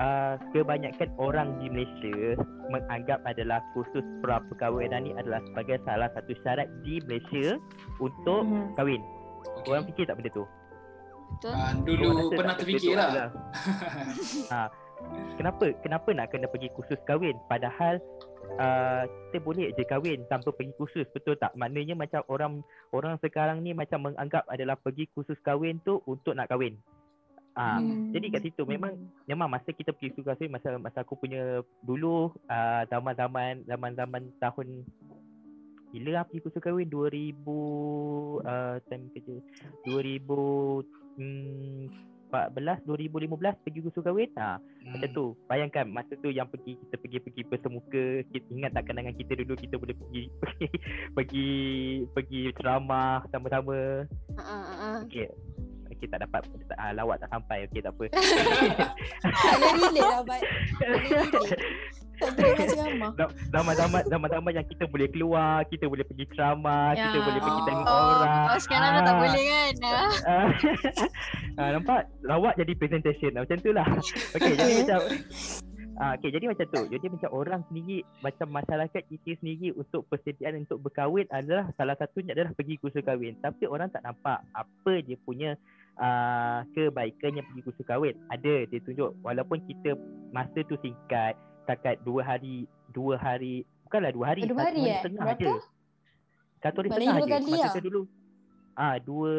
uh, 0.00 0.34
Kebanyakan 0.50 1.10
orang 1.16 1.48
di 1.56 1.68
Malaysia 1.68 2.34
Menganggap 2.68 3.20
adalah 3.22 3.60
kursus 3.70 4.02
pra 4.20 4.40
perkahwinan 4.42 5.04
ni 5.04 5.12
adalah 5.12 5.38
sebagai 5.44 5.78
salah 5.84 6.08
satu 6.10 6.32
syarat 6.40 6.66
di 6.82 6.98
Malaysia 7.04 7.60
Untuk 7.98 8.42
Mhm. 8.42 8.74
kahwin 8.74 9.02
Okay. 9.40 9.72
Orang 9.72 9.84
fikir 9.86 10.04
tak 10.04 10.16
benda 10.16 10.30
tu? 10.30 10.44
Betul. 11.30 11.50
Ah, 11.50 11.72
Orang 11.72 11.84
dulu 11.84 12.06
rasa 12.10 12.34
pernah 12.34 12.54
tak 12.54 12.60
terfikir 12.60 12.80
benda 12.82 12.92
tu 12.92 12.92
lah. 12.92 13.08
adalah- 13.08 13.32
ha, 14.48 14.60
Kenapa 15.40 15.64
kenapa 15.80 16.08
nak 16.12 16.26
kena 16.28 16.46
pergi 16.46 16.68
kursus 16.70 17.00
kahwin 17.02 17.36
Padahal 17.46 17.96
uh, 18.56 19.02
kita 19.26 19.38
boleh 19.40 19.72
je 19.72 19.84
kahwin 19.84 20.20
tanpa 20.26 20.50
pergi 20.50 20.76
kursus 20.76 21.08
betul 21.08 21.36
tak 21.36 21.52
maknanya 21.54 21.94
macam 21.94 22.20
orang 22.26 22.60
orang 22.90 23.16
sekarang 23.18 23.60
ni 23.60 23.72
macam 23.72 24.02
menganggap 24.02 24.44
adalah 24.44 24.76
pergi 24.76 25.08
kursus 25.08 25.40
kahwin 25.40 25.80
tu 25.80 26.04
untuk 26.04 26.34
nak 26.34 26.48
kahwin 26.48 26.76
Ah, 27.60 27.76
Hmm. 27.76 28.08
jadi 28.08 28.26
kat 28.32 28.40
situ 28.40 28.64
memang 28.64 28.96
memang 29.28 29.52
masa 29.52 29.68
kita 29.68 29.92
pergi 29.92 30.16
kursus 30.16 30.32
kahwin 30.32 30.48
masa 30.48 30.80
masa 30.80 31.04
aku 31.04 31.12
punya 31.12 31.60
dulu 31.84 32.32
uh, 32.48 32.82
zaman-zaman 32.88 33.68
zaman-zaman 33.68 34.32
tahun 34.40 34.88
bila 35.92 36.08
lah 36.16 36.24
pergi 36.24 36.40
kursus 36.40 36.62
kahwin 36.64 36.88
2000 36.88 37.36
uh, 38.48 38.80
time 38.88 39.12
kerja 39.12 39.36
2000 39.84 40.24
hmm, 41.20 41.84
14 42.32 42.86
2015 42.88 43.60
pergi 43.60 43.80
kursus 43.84 44.00
kahwin 44.00 44.32
ha 44.40 44.56
Hmm. 44.80 44.96
macam 44.96 45.10
tu 45.12 45.24
bayangkan 45.44 45.84
masa 45.84 46.16
tu 46.16 46.32
yang 46.32 46.48
pergi 46.48 46.80
kita 46.80 46.96
pergi 46.96 47.18
pergi 47.20 47.42
bersemuka 47.44 48.04
kita 48.32 48.48
ingat 48.48 48.72
tak 48.72 48.88
kenangan 48.88 49.12
kita 49.12 49.36
dulu 49.36 49.52
kita 49.60 49.76
boleh 49.76 49.92
pergi 49.92 50.22
pergi 50.40 50.66
pergi 51.18 51.48
pergi 52.16 52.40
ceramah 52.56 53.20
sama-sama 53.28 54.08
Ah, 54.32 54.40
ah, 54.40 54.64
ah. 54.64 54.98
okey 55.04 55.28
okey 56.00 56.08
tak 56.08 56.24
dapat 56.24 56.40
uh, 56.72 56.92
lawak 56.92 57.20
tak 57.20 57.28
sampai 57.28 57.68
okey 57.68 57.84
tak 57.84 57.92
apa 57.92 58.04
Tak 59.20 59.54
boleh 59.54 59.72
relate 59.76 60.00
lah 60.00 60.22
Bat 60.22 60.40
Tak 60.72 60.88
boleh 60.88 61.10
relate 61.12 61.60
Tak 62.16 62.30
kira 62.32 62.48
macam 62.50 62.76
ramah 62.78 63.10
Zam- 63.14 63.34
zaman-zaman 63.50 64.02
zaman-zaman 64.06 64.52
yang 64.52 64.66
kita 64.66 64.84
boleh 64.86 65.08
keluar 65.08 65.52
kita 65.66 65.84
boleh 65.84 66.04
pergi 66.04 66.24
ceramah 66.30 66.92
kita 66.92 67.12
Ya. 67.12 67.20
boleh 67.22 67.40
pergi 67.40 67.60
tengok 67.62 67.86
Oh, 67.86 68.00
orang 68.14 68.44
oh 68.46 68.58
sekarang 68.58 68.90
dah 68.90 69.02
tak 69.02 69.12
Ah. 69.12 69.20
boleh 69.20 69.44
kan? 69.44 69.74
Ah. 69.82 70.10
Ah, 70.30 70.48
ah, 71.58 71.70
nampak 71.74 72.00
lawak 72.22 72.56
jadi 72.56 72.72
presentation 72.74 73.36
ah, 73.36 73.44
macam 73.44 73.58
tu 73.58 73.70
lah 73.70 73.84
okey 74.34 74.52
jadi 74.54 74.72
macam 74.82 75.00
Ah, 76.00 76.16
okay, 76.16 76.32
jadi 76.32 76.48
macam 76.48 76.64
tu. 76.64 76.88
Jadi 76.88 77.12
macam 77.12 77.28
orang 77.28 77.60
sendiri, 77.68 78.00
macam 78.24 78.48
masyarakat 78.48 79.04
kita 79.04 79.36
sendiri 79.36 79.76
untuk 79.76 80.08
persediaan 80.08 80.64
untuk 80.64 80.80
berkahwin 80.80 81.28
adalah 81.28 81.68
salah 81.76 81.92
satunya 81.92 82.32
adalah 82.32 82.56
pergi 82.56 82.80
kursus 82.80 83.04
kahwin. 83.04 83.36
Tapi 83.36 83.68
orang 83.68 83.92
tak 83.92 84.00
nampak 84.00 84.40
apa 84.50 84.92
dia 85.04 85.20
punya 85.20 85.60
uh, 86.00 86.64
kebaikan 86.72 87.36
yang 87.36 87.46
pergi 87.46 87.62
kursus 87.62 87.84
kahwin. 87.84 88.16
Ada 88.28 88.66
dia 88.66 88.80
tunjuk 88.80 89.14
walaupun 89.20 89.60
kita 89.64 89.94
masa 90.30 90.64
tu 90.64 90.74
singkat, 90.80 91.36
setakat 91.62 92.00
dua 92.02 92.24
hari, 92.24 92.64
dua 92.90 93.14
hari, 93.14 93.62
bukanlah 93.84 94.10
dua 94.10 94.26
hari, 94.26 94.42
Dua 94.42 94.56
satu 94.56 94.66
hari, 94.66 94.82
eh? 94.82 95.00
Berapa? 95.06 95.36
je. 95.38 95.52
Satu 96.60 96.76
hari 96.78 96.88
Maknanya 96.90 97.12
setengah 97.14 97.40
je. 97.40 97.50
Masa 97.50 97.62
lah. 97.62 97.72
tu 97.72 97.82
dulu. 97.82 98.02
Ah, 98.72 98.96
dua 98.96 99.32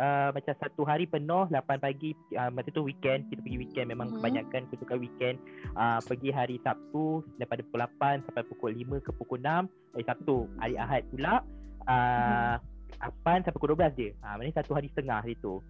uh, 0.00 0.28
macam 0.32 0.54
satu 0.56 0.82
hari 0.82 1.04
penuh 1.04 1.44
8 1.46 1.60
pagi 1.76 2.16
uh, 2.32 2.48
masa 2.48 2.72
tu 2.72 2.80
weekend 2.80 3.28
kita 3.28 3.42
pergi 3.42 3.58
weekend 3.58 3.86
memang 3.86 4.08
Mhm. 4.08 4.16
kebanyakan 4.16 4.62
kutukan 4.70 4.98
weekend 4.98 5.36
uh, 5.74 6.00
pergi 6.00 6.32
hari 6.32 6.56
Sabtu 6.58 7.20
daripada 7.36 7.60
pukul 7.62 7.84
8 7.84 8.24
sampai 8.24 8.42
pukul 8.48 8.70
5 8.72 9.04
ke 9.04 9.10
pukul 9.12 9.38
6 9.38 9.68
hari 9.92 10.04
Sabtu 10.08 10.36
hari 10.56 10.74
Ahad 10.78 11.02
pula 11.12 11.44
uh, 11.84 12.54
8 13.00 13.44
sampai 13.46 13.56
pukul 13.56 13.78
12 13.78 14.00
je 14.00 14.08
ah 14.20 14.32
uh, 14.32 14.34
maknanya 14.36 14.60
satu 14.60 14.72
hari 14.76 14.88
setengah 14.92 15.20
situ 15.24 15.62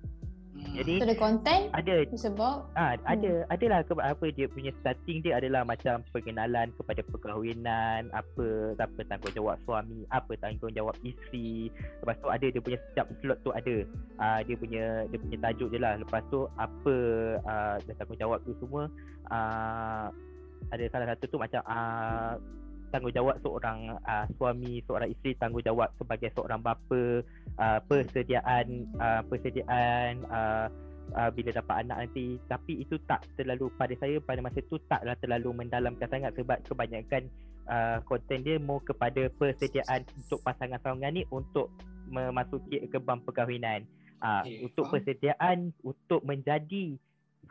Hmm. 0.53 0.79
jadi 0.79 0.95
So 1.01 1.07
the 1.09 1.17
content 1.17 1.65
ada 1.73 1.95
is 2.07 2.29
about 2.29 2.69
Ah, 2.77 2.95
ada 3.09 3.49
adalah 3.49 3.81
ke, 3.83 3.93
apa 3.97 4.27
dia 4.37 4.47
punya 4.47 4.71
starting 4.85 5.25
dia 5.25 5.41
adalah 5.41 5.65
macam 5.65 6.05
pengenalan 6.13 6.71
kepada 6.77 7.01
perkahwinan, 7.09 8.13
apa 8.15 8.77
apa 8.77 9.01
tanggungjawab 9.09 9.57
suami, 9.65 10.05
apa 10.13 10.37
tanggungjawab 10.39 10.93
isteri. 11.03 11.73
Lepas 12.05 12.17
tu 12.21 12.29
ada 12.29 12.47
dia 12.47 12.61
punya 12.61 12.79
setiap 12.91 13.07
slot 13.21 13.39
tu 13.43 13.51
ada. 13.57 13.77
Ah, 14.21 14.41
dia 14.45 14.57
punya 14.61 15.09
dia 15.11 15.19
punya 15.19 15.39
tajuk 15.41 15.69
je 15.73 15.79
lah. 15.81 15.97
Lepas 15.99 16.23
tu 16.29 16.47
apa 16.61 16.97
ah, 17.49 17.77
dia 17.83 17.95
tanggungjawab 17.97 18.39
tu 18.45 18.53
semua 18.61 18.93
ah, 19.33 20.13
ada 20.71 20.85
salah 20.89 21.07
satu 21.17 21.25
tu 21.33 21.37
macam 21.41 21.61
ah, 21.65 22.37
tanggungjawab 22.93 23.41
seorang 23.41 23.97
uh, 24.05 24.27
suami, 24.37 24.85
seorang 24.85 25.09
isteri, 25.09 25.33
tanggungjawab 25.41 25.89
sebagai 25.97 26.29
seorang 26.37 26.61
bapa, 26.61 27.25
uh, 27.57 27.79
persediaan 27.89 28.87
uh, 29.01 29.25
persediaan 29.27 30.21
uh, 30.29 30.69
uh, 31.17 31.31
bila 31.33 31.51
dapat 31.57 31.89
anak 31.89 32.07
nanti. 32.07 32.37
Tapi 32.47 32.85
itu 32.85 33.01
tak 33.09 33.25
terlalu 33.41 33.73
pada 33.81 33.97
saya 33.97 34.21
pada 34.21 34.45
masa 34.45 34.61
tu 34.69 34.77
taklah 34.87 35.17
terlalu 35.19 35.65
mendalamkan 35.65 36.07
sangat 36.13 36.37
sebab 36.37 36.61
kebanyakan 36.69 37.33
uh, 37.73 37.99
konten 38.05 38.45
dia 38.45 38.61
more 38.61 38.85
kepada 38.85 39.33
persediaan 39.41 40.05
untuk 40.13 40.45
pasangan-pasangan 40.45 41.13
ni 41.17 41.25
untuk 41.33 41.73
memasuki 42.13 42.79
gerbang 42.93 43.25
perkahwinan. 43.25 43.83
Uh, 44.23 44.47
Okay, 44.47 44.63
untuk 44.63 44.87
persediaan 44.87 45.75
untuk 45.83 46.23
menjadi 46.23 46.95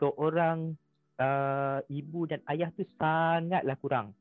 seorang 0.00 0.72
uh, 1.20 1.84
ibu 1.92 2.24
dan 2.24 2.40
ayah 2.48 2.72
tu 2.72 2.80
sangatlah 2.96 3.76
kurang 3.76 4.16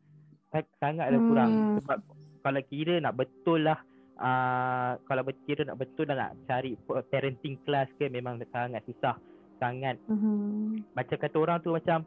sangatlah 0.79 1.19
Hmm. 1.19 1.29
kurang. 1.31 1.51
Sebab 1.81 1.97
kalau 2.43 2.61
kira 2.67 2.95
nak 2.99 3.15
betul 3.15 3.59
lah 3.63 3.79
uh, 4.19 4.97
kalau 5.07 5.23
kira 5.47 5.63
nak 5.63 5.79
betul 5.79 6.05
lah 6.11 6.15
nak 6.27 6.31
cari 6.49 6.75
parenting 6.85 7.55
class 7.63 7.87
ke 7.97 8.11
memang 8.11 8.41
sangat 8.51 8.83
susah. 8.85 9.15
Sangat. 9.61 10.01
Mm-hmm. 10.09 10.89
macam 10.97 11.17
kata 11.21 11.37
orang 11.37 11.61
tu 11.61 11.69
macam 11.69 12.01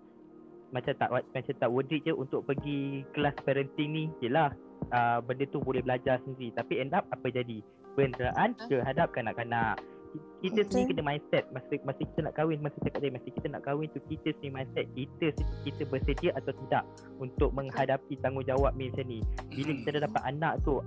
macam 0.74 0.90
tak 0.99 1.07
macam 1.14 1.55
tak 1.55 1.70
worth 1.70 1.95
it 1.95 2.03
je 2.03 2.11
untuk 2.11 2.42
pergi 2.42 3.07
kelas 3.14 3.38
parenting 3.47 3.90
ni. 3.95 4.05
Yelah 4.18 4.51
uh, 4.90 5.22
benda 5.22 5.47
tu 5.47 5.62
boleh 5.62 5.78
belajar 5.80 6.18
sendiri. 6.26 6.51
Tapi 6.51 6.82
end 6.82 6.92
up 6.99 7.07
apa 7.14 7.30
jadi? 7.30 7.62
Penderaan 7.95 8.59
terhadap 8.66 9.14
kanak-kanak 9.14 9.78
kita 10.43 10.61
Betul. 10.62 10.71
sendiri 10.71 10.89
kena 10.95 11.03
mindset. 11.03 11.45
Masa 11.51 11.75
masa 11.83 12.03
kita 12.05 12.21
nak 12.25 12.35
kahwin 12.37 12.59
masa 12.61 12.77
cakap 12.85 13.01
tadi 13.01 13.12
masa 13.15 13.29
kita 13.33 13.47
nak 13.51 13.62
kahwin 13.65 13.89
tu 13.91 14.01
kita 14.07 14.29
sendiri 14.39 14.55
mindset 14.55 14.87
kita 14.95 15.27
kita 15.65 15.83
bersedia 15.89 16.31
atau 16.37 16.53
tidak 16.67 16.85
untuk 17.19 17.51
menghadapi 17.57 18.15
tanggungjawab 18.21 18.73
ni 18.77 18.93
macam 18.93 19.07
ni. 19.09 19.19
Bila 19.51 19.71
kita 19.83 19.89
dah 19.99 20.03
dapat 20.07 20.23
anak 20.29 20.55
tu 20.62 20.79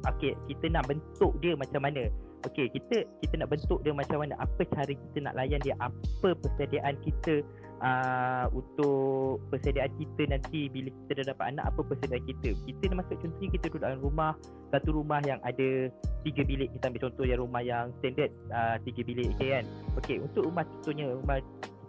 okey 0.00 0.32
kita 0.48 0.66
nak 0.72 0.84
bentuk 0.88 1.32
dia 1.44 1.52
macam 1.58 1.80
mana? 1.84 2.02
Okey 2.48 2.66
kita 2.72 3.04
kita 3.20 3.34
nak 3.44 3.48
bentuk 3.52 3.78
dia 3.84 3.92
macam 3.92 4.18
mana? 4.24 4.34
Apa 4.40 4.62
cara 4.72 4.92
kita 4.92 5.18
nak 5.20 5.34
layan 5.36 5.60
dia? 5.60 5.74
Apa 5.82 6.32
persediaan 6.38 6.96
kita 7.04 7.44
uh, 7.80 8.46
untuk 8.52 9.40
persediaan 9.52 9.92
kita 9.96 10.22
nanti 10.30 10.68
bila 10.70 10.88
kita 10.88 11.20
dah 11.20 11.26
dapat 11.34 11.44
anak 11.56 11.64
apa 11.72 11.80
persediaan 11.84 12.24
kita? 12.28 12.48
Kita 12.68 12.82
dah 12.92 12.96
masuk 13.00 13.16
contohnya 13.20 13.48
kita 13.56 13.66
duduk 13.68 13.80
dalam 13.82 14.00
rumah 14.00 14.32
satu 14.70 14.88
rumah 14.94 15.20
yang 15.26 15.40
ada 15.42 15.88
tiga 16.22 16.42
bilik. 16.44 16.68
Kita 16.76 16.92
ambil 16.92 17.02
contoh 17.10 17.24
yang 17.26 17.40
rumah 17.40 17.62
yang 17.64 17.86
standard 18.00 18.30
uh, 18.52 18.76
tiga 18.84 19.00
bilik 19.04 19.32
okay 19.36 19.48
kan? 19.60 19.64
Okey 20.00 20.16
untuk 20.22 20.46
rumah 20.46 20.64
contohnya 20.68 21.04
rumah 21.10 21.38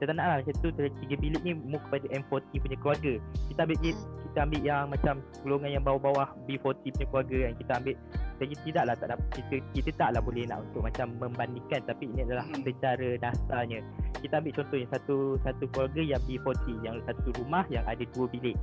kita 0.01 0.17
tak 0.17 0.17
nak 0.17 0.27
lah 0.33 0.37
macam 0.41 0.55
tu 0.65 0.69
tiga 1.05 1.15
bilik 1.21 1.41
ni 1.45 1.53
more 1.53 1.77
kepada 1.85 2.09
M40 2.09 2.57
punya 2.57 2.77
keluarga. 2.81 3.13
Kita 3.53 3.59
ambil 3.69 3.77
kita 3.77 4.37
ambil 4.41 4.61
yang 4.65 4.83
macam 4.89 5.13
golongan 5.45 5.69
yang 5.77 5.83
bawah-bawah 5.85 6.27
B40 6.49 6.89
punya 6.89 7.05
keluarga 7.13 7.37
kan 7.45 7.53
kita 7.61 7.71
ambil. 7.77 7.95
Jadi 8.41 8.53
tidaklah 8.65 8.95
tak 8.97 9.07
dapat 9.13 9.27
kita 9.37 9.55
kita 9.77 9.89
taklah 10.01 10.21
boleh 10.25 10.49
nak 10.49 10.65
untuk 10.65 10.81
macam 10.89 11.05
membandingkan 11.21 11.85
tapi 11.85 12.09
ini 12.09 12.25
adalah 12.25 12.49
Hmm. 12.49 12.65
secara 12.65 13.09
dasarnya. 13.21 13.79
Kita 14.25 14.33
ambil 14.41 14.53
contoh 14.57 14.77
yang 14.81 14.89
satu 14.89 15.17
satu 15.45 15.63
keluarga 15.69 16.01
yang 16.01 16.21
B40 16.25 16.65
yang 16.81 16.95
satu 17.05 17.29
rumah 17.37 17.63
yang 17.69 17.85
ada 17.85 18.01
dua 18.17 18.25
bilik. 18.25 18.57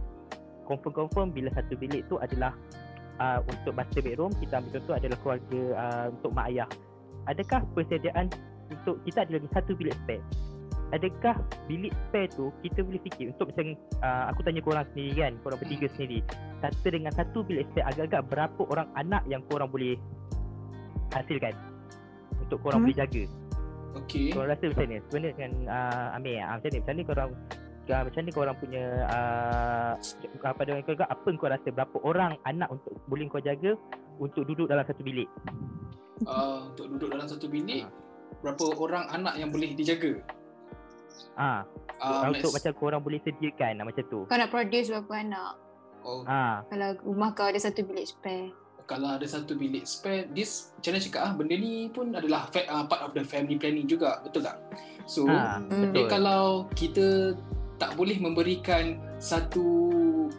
Confirm-confirm 0.67 1.39
bila 1.39 1.55
satu 1.55 1.79
bilik 1.79 2.03
tu 2.11 2.19
adalah 2.19 2.51
uh, 3.23 3.39
untuk 3.47 3.79
master 3.79 4.03
bedroom 4.03 4.35
kita 4.43 4.59
ambil 4.59 4.83
contoh 4.83 4.95
adalah 4.99 5.19
keluarga 5.23 5.63
uh, 5.87 6.07
untuk 6.11 6.35
mak 6.35 6.51
ayah. 6.51 6.67
Adakah 7.31 7.63
persediaan 7.79 8.27
untuk 8.75 8.99
kita 9.07 9.23
ada 9.23 9.39
lagi 9.39 9.47
satu 9.55 9.79
bilik 9.79 9.95
spare 10.03 10.48
adakah 10.91 11.37
bilik 11.67 11.93
spare 12.09 12.29
tu 12.33 12.49
kita 12.65 12.81
boleh 12.81 13.01
fikir 13.05 13.33
untuk 13.33 13.53
macam 13.53 13.77
uh, 14.01 14.25
aku 14.33 14.41
tanya 14.43 14.61
korang 14.65 14.87
sendiri 14.93 15.13
kan 15.21 15.33
korang 15.45 15.59
bertiga 15.61 15.87
sendiri 15.95 16.19
kata 16.59 16.89
dengan 16.89 17.13
satu 17.13 17.39
bilik 17.45 17.65
spare 17.73 17.87
agak-agak 17.93 18.23
berapa 18.29 18.63
orang 18.73 18.89
anak 18.97 19.23
yang 19.29 19.45
korang 19.53 19.69
boleh 19.69 19.95
hasilkan 21.13 21.55
untuk 22.41 22.59
korang 22.61 22.81
Hmm. 22.81 22.87
boleh 22.89 22.99
jaga 22.99 23.25
Okey. 24.05 24.33
korang 24.33 24.49
rasa 24.53 24.65
macam 24.69 24.87
ni 24.89 24.97
sebenarnya 25.09 25.33
dengan 25.37 25.53
uh, 25.69 26.17
Amir 26.17 26.37
uh, 26.41 26.57
macam 26.57 26.69
ni 26.69 26.79
macam 26.81 26.95
ni 26.95 27.05
korang 27.05 27.31
uh, 27.89 28.03
macam 28.05 28.21
ni 28.21 28.33
korang 28.33 28.57
punya 28.61 28.85
uh, 29.09 29.93
apa 30.45 30.61
dengan 30.65 30.81
keluarga 30.85 31.07
apa 31.09 31.29
kau 31.35 31.49
rasa 31.49 31.69
berapa 31.73 31.97
orang 32.05 32.33
anak 32.45 32.69
untuk 32.73 32.93
boleh 33.09 33.29
kau 33.29 33.41
jaga 33.41 33.73
untuk 34.21 34.45
duduk 34.45 34.69
dalam 34.69 34.85
satu 34.85 35.01
bilik 35.03 35.29
Uh, 36.27 36.67
untuk 36.75 36.91
duduk 36.91 37.15
dalam 37.15 37.31
satu 37.31 37.47
bilik, 37.47 37.87
Ah. 37.87 37.95
berapa 38.43 38.75
orang 38.75 39.07
anak 39.15 39.39
yang 39.39 39.55
boleh 39.55 39.71
dijaga? 39.71 40.19
Ah 41.35 41.63
Uh, 41.99 42.31
untuk 42.31 42.55
macam 42.55 42.73
korang 42.79 43.03
boleh 43.03 43.19
sediakan 43.27 43.83
uh, 43.83 43.85
macam 43.91 44.07
tu. 44.07 44.23
Kau 44.31 44.39
nak 44.39 44.55
produce 44.55 44.87
berapa 44.87 45.19
anak 45.19 45.53
oh, 46.07 46.23
ah 46.31 46.63
Kalau 46.71 46.95
rumah 47.03 47.35
kau 47.35 47.51
ada 47.51 47.59
satu 47.59 47.83
bilik 47.83 48.07
spare. 48.07 48.55
Kalau 48.87 49.19
ada 49.19 49.27
satu 49.27 49.59
bilik 49.59 49.83
spare, 49.83 50.31
this 50.31 50.71
macam 50.79 50.95
mana 50.95 51.03
cakap 51.03 51.23
ah, 51.27 51.33
benda 51.35 51.55
ni 51.59 51.91
pun 51.91 52.15
adalah 52.15 52.47
fa- 52.49 52.71
uh, 52.71 52.87
part 52.87 53.03
of 53.03 53.13
the 53.13 53.27
family 53.27 53.59
planning 53.59 53.91
juga, 53.91 54.23
betul 54.23 54.47
tak? 54.47 54.63
So, 55.11 55.27
ah 55.27 55.59
Hmm. 55.59 55.91
Betul. 55.91 56.07
kalau 56.07 56.71
kita 56.79 57.35
tak 57.83 57.99
boleh 57.99 58.17
memberikan 58.23 59.03
satu 59.19 59.67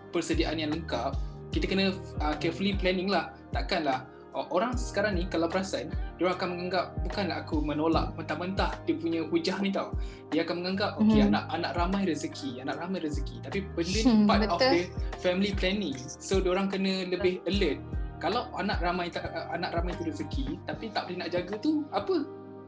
persediaan 0.09 0.63
yang 0.63 0.71
lengkap, 0.71 1.11
kita 1.51 1.67
kena 1.67 1.91
uh, 2.23 2.35
carefully 2.39 2.71
planning 2.73 3.11
lah. 3.11 3.35
Takkanlah 3.51 4.07
orang 4.47 4.71
sekarang 4.73 5.13
ni 5.13 5.25
kalau 5.25 5.45
perasan, 5.45 5.89
dia 6.15 6.23
orang 6.23 6.35
akan 6.35 6.49
menganggap 6.51 6.85
bukanlah 7.01 7.37
aku 7.39 7.55
menolak 7.59 8.15
mentah-mentah 8.15 8.71
dia 8.83 8.95
punya 8.95 9.21
hujah 9.25 9.57
ni 9.57 9.69
tau. 9.69 9.91
Dia 10.29 10.43
akan 10.43 10.55
menganggap 10.59 10.91
okey 10.97 11.19
Mhm. 11.19 11.29
anak 11.29 11.43
anak 11.49 11.71
ramai 11.73 12.01
rezeki, 12.05 12.49
anak 12.59 12.75
ramai 12.77 12.99
rezeki. 12.99 13.35
Tapi 13.41 13.57
benda 13.73 13.91
ni 13.91 14.01
Hmm, 14.03 14.23
part 14.23 14.39
of 14.41 14.55
betul. 14.55 14.71
the 14.71 14.81
family 15.17 15.51
planning. 15.51 15.97
So 16.15 16.39
dia 16.39 16.49
orang 16.49 16.67
kena 16.67 17.05
lebih 17.05 17.43
alert. 17.45 17.79
Kalau 18.19 18.51
anak 18.53 18.79
ramai 18.79 19.07
tak 19.07 19.25
uh, 19.25 19.47
anak 19.49 19.71
ramai 19.71 19.95
tu 19.95 20.03
rezeki 20.03 20.59
tapi 20.63 20.91
tak 20.91 21.07
boleh 21.07 21.17
nak 21.17 21.29
jaga 21.31 21.55
tu 21.55 21.83
apa? 21.89 22.15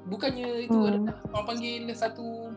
Bukannya 0.03 0.65
itu 0.65 0.73
Hmm. 0.73 0.89
adalah 0.89 1.15
orang 1.29 1.45
panggil 1.45 1.83
satu 1.91 2.49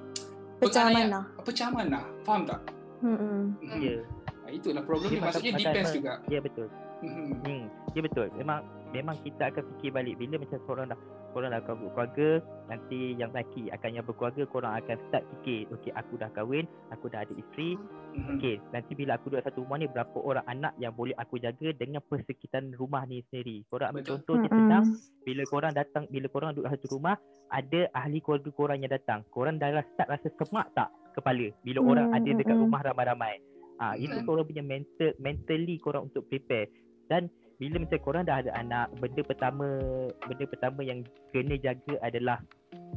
Pecah 0.56 0.86
mana 0.88 1.20
pecah 1.44 1.68
mana 1.68 2.00
faham 2.22 2.46
tak 2.46 2.60
Hmm. 3.02 3.52
Ya 3.76 4.00
Ah, 4.44 4.48
itulah 4.48 4.80
problem 4.80 5.08
Dia 5.10 5.20
maksudnya 5.20 5.52
depends 5.54 5.92
juga 5.92 6.12
ya 6.24 6.40
betul 6.40 6.68
Mhm. 7.00 7.44
Hmm, 7.44 7.64
ya 7.92 8.00
betul. 8.00 8.26
Memang 8.32 8.64
memang 8.94 9.18
kita 9.26 9.50
akan 9.50 9.64
fikir 9.74 9.90
balik 9.90 10.14
bila 10.16 10.38
macam 10.38 10.58
korang 10.64 10.86
dah 10.86 10.98
korang 11.34 11.50
dah 11.50 11.58
kahwin 11.66 11.90
keluarga 11.90 12.28
nanti 12.70 13.18
yang 13.18 13.34
lelaki 13.34 13.66
akan 13.68 13.90
yang 13.90 14.06
berkeluarga 14.06 14.42
korang 14.46 14.72
akan 14.78 14.96
start 15.10 15.26
fikir 15.34 15.66
okey 15.74 15.90
aku 15.90 16.14
dah 16.14 16.30
kahwin 16.30 16.64
aku 16.94 17.10
dah 17.10 17.26
ada 17.26 17.34
isteri. 17.34 17.74
Mhm. 18.14 18.38
okey 18.38 18.56
nanti 18.70 18.92
bila 18.94 19.18
aku 19.18 19.34
duduk 19.34 19.42
satu 19.42 19.66
rumah 19.66 19.82
ni 19.82 19.90
berapa 19.90 20.14
orang 20.14 20.46
anak 20.46 20.72
yang 20.78 20.94
boleh 20.94 21.10
aku 21.18 21.42
jaga 21.42 21.74
dengan 21.74 21.98
persekitaran 22.06 22.70
rumah 22.78 23.02
ni 23.04 23.26
sendiri? 23.26 23.66
Korang 23.66 23.90
ambil 23.90 24.06
Betul. 24.06 24.14
contoh 24.22 24.34
je 24.38 24.48
senang. 24.48 24.84
Bila 25.26 25.42
korang 25.50 25.72
datang 25.74 26.04
bila 26.06 26.26
korang 26.30 26.54
duduk 26.54 26.70
satu 26.70 26.86
rumah 26.94 27.18
ada 27.50 27.80
ahli 27.90 28.22
keluarga 28.22 28.50
korang 28.54 28.78
yang 28.78 28.94
datang. 28.94 29.26
Korang 29.28 29.58
dah 29.58 29.74
rasa- 29.74 29.90
start 29.90 30.08
rasa 30.14 30.28
semak 30.30 30.70
tak 30.72 30.88
kepala 31.18 31.50
bila 31.66 31.82
Hmm, 31.82 31.90
orang 31.90 32.06
ada 32.14 32.30
dekat 32.30 32.54
rumah 32.54 32.80
ramai-ramai? 32.86 33.42
Ah 33.74 33.98
itu 33.98 34.14
Hmm. 34.14 34.22
korang 34.22 34.46
punya 34.46 34.62
mental 34.62 35.10
mentally 35.18 35.82
korang 35.82 36.06
untuk 36.06 36.30
prepare. 36.30 36.70
Dan 37.10 37.26
bila 37.58 37.82
macam 37.82 37.98
korang 38.02 38.24
dah 38.26 38.42
ada 38.42 38.50
anak 38.58 38.90
benda 38.98 39.22
pertama 39.22 39.66
benda 40.26 40.44
pertama 40.48 40.80
yang 40.82 41.06
kena 41.30 41.54
jaga 41.58 41.94
adalah 42.02 42.38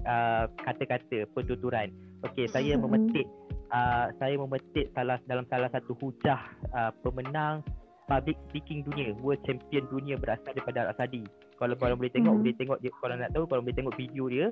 uh, 0.06 0.50
kata-kata 0.66 1.30
pertuturan 1.34 1.94
okey 2.26 2.50
saya 2.50 2.74
Hmm. 2.78 2.90
memetik 2.90 3.28
uh, 3.70 4.10
saya 4.18 4.36
memetik 4.38 4.90
salah 4.98 5.22
dalam 5.30 5.46
salah 5.52 5.70
satu 5.70 5.94
hujah 6.02 6.42
uh, 6.74 6.92
pemenang 7.06 7.62
public 8.08 8.40
speaking 8.50 8.82
dunia 8.88 9.14
world 9.22 9.40
champion 9.46 9.86
dunia 9.92 10.16
berasal 10.18 10.56
daripada 10.56 10.90
Arab 10.90 10.96
Saudi 10.98 11.24
kalau 11.62 11.76
korang 11.78 11.98
boleh 12.02 12.14
tengok 12.14 12.34
Hmm. 12.34 12.42
boleh 12.42 12.56
tengok 12.58 12.78
dia 12.82 12.92
kalau 12.98 13.16
nak 13.18 13.32
tahu 13.34 13.44
korang 13.46 13.64
boleh 13.66 13.78
tengok 13.78 13.96
video 13.96 14.26
dia 14.32 14.48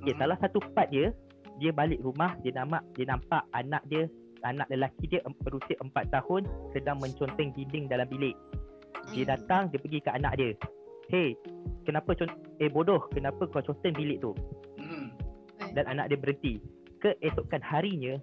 okey 0.00 0.12
Hmm. 0.16 0.20
salah 0.24 0.36
satu 0.40 0.58
part 0.72 0.88
dia 0.88 1.12
dia 1.60 1.70
balik 1.76 2.00
rumah 2.00 2.32
dia 2.40 2.56
nampak 2.56 2.80
dia 2.96 3.04
nampak 3.04 3.44
anak 3.52 3.84
dia 3.92 4.08
anak 4.40 4.64
lelaki 4.72 5.04
dia 5.04 5.20
berusia 5.44 5.76
4 5.84 5.92
tahun 6.08 6.48
sedang 6.72 6.96
menconteng 6.96 7.52
dinding 7.52 7.92
dalam 7.92 8.08
bilik 8.08 8.32
dia 9.10 9.24
Hmm. 9.24 9.32
datang 9.36 9.62
dia 9.70 9.78
pergi 9.78 9.98
ke 10.00 10.10
anak 10.10 10.32
dia. 10.36 10.50
Hey 11.10 11.34
kenapa 11.82 12.14
con- 12.14 12.38
eh 12.58 12.70
bodoh 12.70 13.02
kenapa 13.10 13.46
kau 13.46 13.62
conteng 13.62 13.94
bilik 13.94 14.20
tu? 14.20 14.32
Mhm. 14.78 15.06
dan 15.76 15.84
anak 15.86 16.10
dia 16.10 16.18
berhenti. 16.18 16.54
Keesokan 16.98 17.62
harinya 17.62 18.18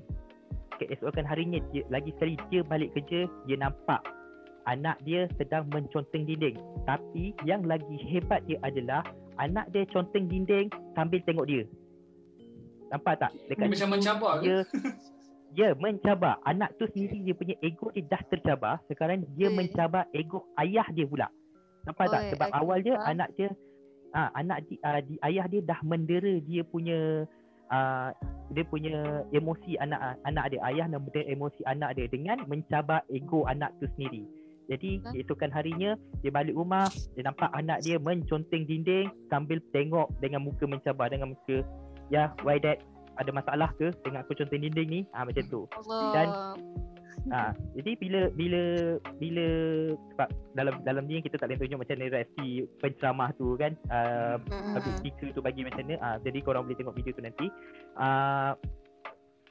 keesokan 0.78 1.26
harinya 1.26 1.58
dia, 1.74 1.82
lagi 1.90 2.14
sekali 2.18 2.38
dia 2.54 2.62
balik 2.62 2.94
kerja 2.94 3.26
dia 3.50 3.58
nampak 3.58 3.98
anak 4.68 5.00
dia 5.02 5.26
sedang 5.40 5.66
menconteng 5.72 6.28
dinding. 6.28 6.60
Tapi 6.86 7.34
yang 7.48 7.64
lagi 7.64 7.98
hebat 8.06 8.44
dia 8.46 8.60
adalah 8.62 9.02
anak 9.40 9.66
dia 9.72 9.88
conteng 9.90 10.28
dinding 10.28 10.68
sambil 10.94 11.24
tengok 11.24 11.48
dia. 11.48 11.64
Nampak 12.92 13.20
tak? 13.20 13.32
Dia 13.36 13.56
dekat 13.56 13.68
macam 13.74 13.90
mencabar 13.96 14.34
ke? 14.44 14.58
dia 15.54 15.72
dia 15.74 15.78
mencabar. 15.78 16.36
Anak 16.44 16.76
tu 16.78 16.86
sendiri 16.92 17.24
dia 17.24 17.36
punya 17.36 17.56
ego 17.64 17.92
dia 17.94 18.04
dah 18.08 18.22
tercabar. 18.28 18.80
Sekarang 18.90 19.24
dia 19.36 19.48
Oi. 19.52 19.56
mencabar 19.56 20.04
ego 20.12 20.44
ayah 20.60 20.88
dia 20.92 21.08
pula. 21.08 21.28
Nampak 21.88 22.06
tak? 22.12 22.22
Oi, 22.22 22.30
sebab 22.36 22.48
okey, 22.52 22.60
awal 22.60 22.78
dia 22.84 22.96
faham. 23.00 23.12
anak 23.16 23.30
dia 23.40 23.50
ah 24.16 24.30
anak 24.40 24.58
di, 24.66 24.76
ah, 24.88 25.02
di 25.04 25.16
ayah 25.24 25.46
dia 25.52 25.62
dah 25.68 25.80
mendera 25.84 26.40
dia 26.48 26.64
punya 26.64 27.28
ah, 27.72 28.12
dia 28.52 28.64
punya 28.64 29.24
emosi 29.36 29.76
anak 29.80 30.00
ah, 30.00 30.16
anak 30.28 30.56
dia. 30.56 30.60
Ayah 30.64 30.86
dan 30.92 31.00
mendera 31.04 31.24
emosi 31.28 31.62
anak 31.68 31.96
dia 31.96 32.08
dengan 32.12 32.38
mencabar 32.48 33.04
ego 33.12 33.48
anak 33.48 33.72
tu 33.80 33.88
sendiri. 33.96 34.24
Jadi 34.68 35.00
keesokan 35.00 35.48
harinya 35.56 35.96
dia 36.20 36.28
balik 36.28 36.56
rumah 36.56 36.92
dia 37.16 37.24
nampak 37.24 37.48
anak 37.56 37.80
dia 37.88 37.96
menconteng 37.96 38.68
dinding 38.68 39.08
sambil 39.32 39.64
tengok 39.72 40.12
dengan 40.20 40.44
muka 40.44 40.68
mencabar 40.68 41.08
dengan 41.08 41.32
muka 41.32 41.64
ya 42.12 42.36
why 42.44 42.60
dad 42.60 42.80
ada 43.18 43.32
masalah 43.34 43.70
ke 43.76 43.90
dengan 44.06 44.22
aku 44.24 44.38
conteng 44.38 44.62
dinding 44.62 44.90
ni 44.90 45.02
ah 45.12 45.26
macam 45.26 45.44
tu 45.50 45.62
Allah. 45.74 46.02
Dan- 46.14 46.36
Ah, 47.28 47.52
jadi 47.76 48.00
bila 48.00 48.32
bila 48.40 48.96
bila 49.20 49.46
sebab 50.16 50.30
dalam 50.56 50.80
dalam 50.88 51.04
ni 51.12 51.20
kita 51.20 51.36
tak 51.36 51.52
boleh 51.52 51.60
tunjuk 51.60 51.84
macam 51.84 51.96
mana 52.00 52.14
reaksi 52.16 52.48
penceramah 52.80 53.36
tu 53.36 53.60
kan. 53.60 53.76
Uh, 53.92 54.40
public 54.48 54.96
speaker 55.04 55.28
tu 55.36 55.44
bagi 55.44 55.68
macam 55.68 55.84
mana. 55.84 56.00
Ah, 56.00 56.16
jadi 56.24 56.40
korang 56.40 56.64
boleh 56.64 56.80
tengok 56.80 56.96
video 56.96 57.12
tu 57.12 57.20
nanti. 57.20 57.52
Ah, 58.00 58.56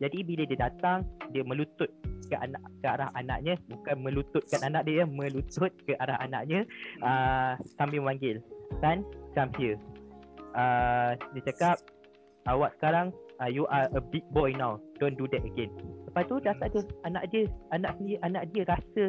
jadi 0.00 0.24
bila 0.24 0.48
dia 0.48 0.56
datang 0.56 1.04
dia 1.36 1.44
melutut 1.44 1.88
ke 2.32 2.36
anak 2.40 2.64
ke 2.80 2.86
arah 2.88 3.10
anaknya 3.12 3.60
bukan 3.68 3.96
melututkan 4.00 4.60
anak 4.64 4.82
dia 4.88 5.04
melutut 5.04 5.72
ke 5.84 5.92
arah 6.00 6.16
anaknya 6.20 6.64
ah, 7.04 7.60
sambil 7.76 8.00
memanggil 8.00 8.40
son 8.80 9.04
come 9.36 9.52
here 9.60 9.76
uh, 10.56 11.14
dia 11.36 11.42
cakap 11.52 11.76
awak 12.50 12.74
sekarang 12.80 13.14
uh, 13.40 13.50
you 13.50 13.64
are 13.68 13.88
a 13.92 14.00
big 14.00 14.24
boy 14.32 14.52
now. 14.52 14.80
Don't 15.00 15.16
do 15.16 15.28
that 15.32 15.44
again. 15.44 15.72
Lepas 16.08 16.24
tu 16.28 16.40
dah 16.40 16.54
tak 16.56 16.72
ada 16.72 16.80
anak 17.04 17.28
dia. 17.32 17.48
Anak 17.72 17.98
sendiri 18.00 18.16
anak 18.24 18.42
dia 18.52 18.62
rasa 18.64 19.04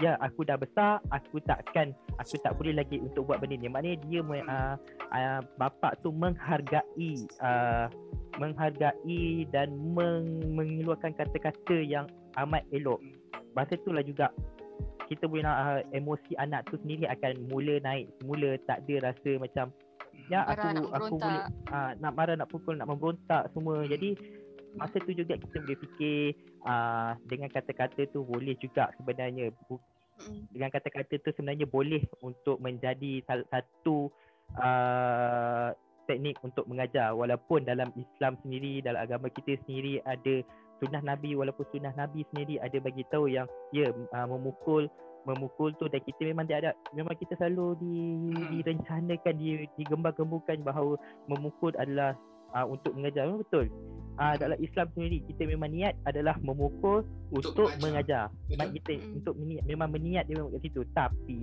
ya 0.00 0.18
aku 0.18 0.42
dah 0.42 0.58
besar 0.58 0.98
aku 1.14 1.38
takkan 1.44 1.94
aku 2.18 2.34
tak 2.42 2.56
boleh 2.58 2.74
lagi 2.74 2.98
untuk 2.98 3.28
buat 3.28 3.42
benda 3.42 3.58
ni. 3.58 3.68
Maknanya 3.70 3.98
dia 4.08 4.20
uh, 4.22 4.74
uh, 5.12 5.40
bapa 5.58 5.94
tu 6.02 6.10
menghargai 6.10 7.12
uh, 7.42 7.86
menghargai 8.40 9.46
dan 9.52 9.74
meng- 9.92 10.56
mengeluarkan 10.56 11.12
kata-kata 11.14 11.76
yang 11.82 12.08
amat 12.40 12.64
elok. 12.72 12.98
Masa 13.52 13.76
itulah 13.76 14.00
juga 14.00 14.32
kita 15.12 15.28
boleh 15.28 15.44
nak 15.44 15.58
uh, 15.60 15.80
emosi 15.92 16.32
anak 16.40 16.64
tu 16.72 16.80
sendiri 16.80 17.04
akan 17.04 17.44
mula 17.52 17.76
naik 17.84 18.08
mula 18.24 18.56
tak 18.64 18.80
ada 18.88 19.12
rasa 19.12 19.36
macam 19.36 19.68
ya 20.30 20.46
aku 20.46 20.66
nak 20.74 20.84
aku 20.94 21.14
boleh 21.18 21.42
uh, 21.70 21.90
nak 21.98 22.12
marah 22.14 22.36
nak 22.38 22.50
pukul 22.50 22.74
nak 22.76 22.88
memberontak 22.90 23.50
semua. 23.54 23.82
Jadi 23.86 24.14
masa 24.76 24.96
tu 25.02 25.12
juga 25.12 25.36
kita 25.36 25.56
boleh 25.62 25.78
fikir 25.78 26.18
uh, 26.64 27.12
dengan 27.28 27.48
kata-kata 27.52 28.08
tu 28.10 28.24
boleh 28.26 28.54
juga 28.58 28.92
sebenarnya. 29.00 29.50
Dengan 30.52 30.70
kata-kata 30.70 31.14
tu 31.18 31.30
sebenarnya 31.34 31.66
boleh 31.66 32.04
untuk 32.22 32.60
menjadi 32.62 33.24
salah 33.26 33.46
satu 33.50 34.12
uh, 34.58 35.74
teknik 36.06 36.38
untuk 36.44 36.66
mengajar. 36.68 37.14
Walaupun 37.14 37.64
dalam 37.66 37.90
Islam 37.98 38.38
sendiri 38.42 38.82
dalam 38.82 39.00
agama 39.02 39.30
kita 39.30 39.58
sendiri 39.64 40.02
ada 40.04 40.42
sunnah 40.82 41.02
Nabi 41.02 41.38
walaupun 41.38 41.62
sunnah 41.70 41.94
Nabi 41.94 42.26
sendiri 42.34 42.58
ada 42.58 42.74
bagi 42.82 43.06
tahu 43.06 43.30
yang 43.30 43.46
ya 43.70 43.94
uh, 43.94 44.26
memukul 44.26 44.90
memukul 45.24 45.70
tu 45.78 45.86
dan 45.86 46.02
kita 46.02 46.26
memang 46.26 46.44
dia 46.50 46.58
ada 46.58 46.70
memang 46.92 47.14
kita 47.14 47.38
selalu 47.38 47.78
di, 47.78 47.96
direncanakan 48.58 49.34
di, 49.38 49.66
digembar-gemburkan 49.78 50.62
bahawa 50.66 50.98
memukul 51.30 51.70
adalah 51.78 52.18
uh, 52.54 52.66
untuk 52.66 52.92
mengajar 52.98 53.26
memang 53.26 53.42
betul 53.46 53.66
uh, 54.18 54.34
dalam 54.36 54.58
Islam 54.60 54.86
sendiri 54.92 55.24
kita 55.30 55.42
memang 55.48 55.70
niat 55.72 55.94
adalah 56.04 56.36
memukul 56.42 57.06
Untuk 57.32 57.56
untuk, 57.56 57.68
mengajar. 57.80 58.28
mengajar 58.50 58.68
Betul. 58.68 58.76
Kita 58.76 58.92
Mm. 58.92 59.16
untuk 59.22 59.34
meniat, 59.40 59.64
memang 59.64 59.88
berniat 59.88 60.24
dia 60.28 60.34
memang 60.36 60.52
kat 60.52 60.62
situ 60.68 60.80
tapi 60.92 61.40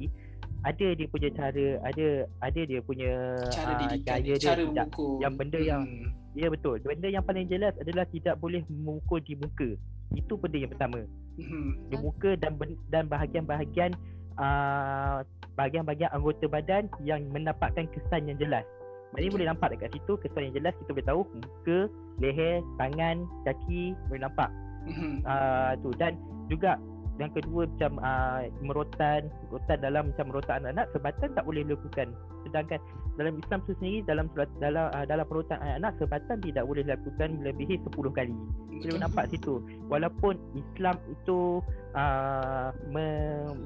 ada 0.60 0.88
dia 0.92 1.08
punya 1.08 1.30
cara 1.32 1.66
ada 1.82 2.08
ada 2.40 2.62
dia 2.62 2.80
punya 2.82 3.12
Cara 3.48 3.72
didikan 3.80 4.18
gaya 4.18 4.22
dia, 4.22 4.36
dia 4.36 4.44
cara 4.46 4.62
tidak 4.62 4.88
memukul. 4.92 5.14
yang 5.18 5.34
benda 5.34 5.60
yang- 5.60 5.88
Hmm. 5.88 6.12
ya 6.34 6.48
betul 6.48 6.76
benda 6.80 7.08
yang 7.08 7.24
paling 7.24 7.46
jelas 7.46 7.74
adalah 7.78 8.06
tidak 8.06 8.36
boleh 8.38 8.62
memukul 8.68 9.20
di 9.20 9.34
muka 9.34 9.70
itu 10.12 10.34
benda 10.36 10.58
yang 10.58 10.70
pertama 10.70 11.00
Hmm. 11.38 11.72
di 11.88 11.96
muka 11.96 12.36
dan 12.36 12.60
dan 12.88 13.08
bahagian-bahagian 13.08 13.96
uh, 14.36 15.24
bahagian-bahagian 15.54 16.12
anggota 16.12 16.46
badan 16.46 16.88
yang 17.02 17.24
mendapatkan 17.30 17.88
kesan 17.90 18.24
yang 18.26 18.36
jelas. 18.38 18.64
Maknanya 19.12 19.32
boleh 19.32 19.48
nampak 19.48 19.68
dekat 19.74 19.90
situ 19.92 20.14
kesan 20.18 20.48
yang 20.48 20.56
jelas 20.56 20.74
kita 20.78 20.92
boleh 20.92 21.08
tahu 21.08 21.22
muka, 21.34 21.80
leher, 22.20 22.60
tangan, 22.78 23.16
kaki 23.44 23.96
boleh 24.08 24.22
nampak. 24.22 24.50
Hmm. 24.86 25.20
Uh, 25.24 25.72
tu 25.80 25.90
dan 25.96 26.16
juga 26.48 26.80
yang 27.20 27.36
kedua 27.36 27.68
macam 27.68 28.00
uh, 28.00 28.48
merotan, 28.64 29.28
merotan 29.52 29.78
dalam 29.84 30.04
macam 30.16 30.26
merotan 30.32 30.64
anak-anak 30.64 30.88
sebatan 30.96 31.30
tak 31.36 31.44
boleh 31.44 31.62
dilakukan. 31.68 32.08
Sedangkan 32.48 32.80
dalam 33.20 33.36
Islam 33.36 33.60
tu 33.68 33.76
sendiri 33.76 34.08
dalam 34.08 34.32
dalam 34.64 34.88
uh, 34.96 35.04
dalam 35.04 35.28
merotan 35.28 35.60
anak-anak 35.60 35.94
sebatan 36.00 36.38
tidak 36.40 36.64
boleh 36.64 36.82
dilakukan 36.88 37.30
melebihi 37.44 37.76
10 37.84 37.92
kali. 38.16 38.36
Kita 38.80 38.84
boleh 38.96 39.04
nampak 39.04 39.26
situ 39.36 39.54
walaupun 39.92 40.40
Islam 40.56 40.96
itu 41.12 41.60
uh, 42.00 42.72
me, 42.88 43.06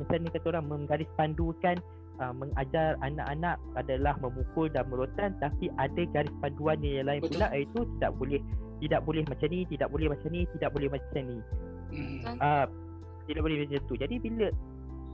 macam 0.01 0.17
ni 0.25 0.29
kata 0.33 0.47
orang 0.49 0.65
menggaris 0.65 1.09
pandukan 1.13 1.77
uh, 2.17 2.33
mengajar 2.33 2.97
anak-anak 3.05 3.61
adalah 3.77 4.17
memukul 4.17 4.65
dan 4.73 4.89
merotan 4.89 5.37
tapi 5.37 5.69
ada 5.77 6.01
garis 6.09 6.33
panduan 6.41 6.81
yang 6.81 7.05
lain 7.05 7.21
Betul. 7.21 7.37
pula 7.37 7.47
iaitu 7.53 7.79
tidak 8.01 8.11
boleh 8.17 8.41
tidak 8.81 9.01
boleh 9.05 9.23
macam 9.29 9.47
ni 9.53 9.59
tidak 9.69 9.87
boleh 9.93 10.07
macam 10.09 10.29
ni 10.33 10.41
tidak 10.57 10.69
boleh 10.73 10.89
macam 10.89 11.21
ni 11.21 11.39
Hmm. 11.93 12.25
uh, 12.41 12.65
tidak 13.27 13.41
boleh 13.43 13.63
macam 13.63 13.81
tu. 13.87 13.95
Jadi 13.95 14.15
bila 14.19 14.47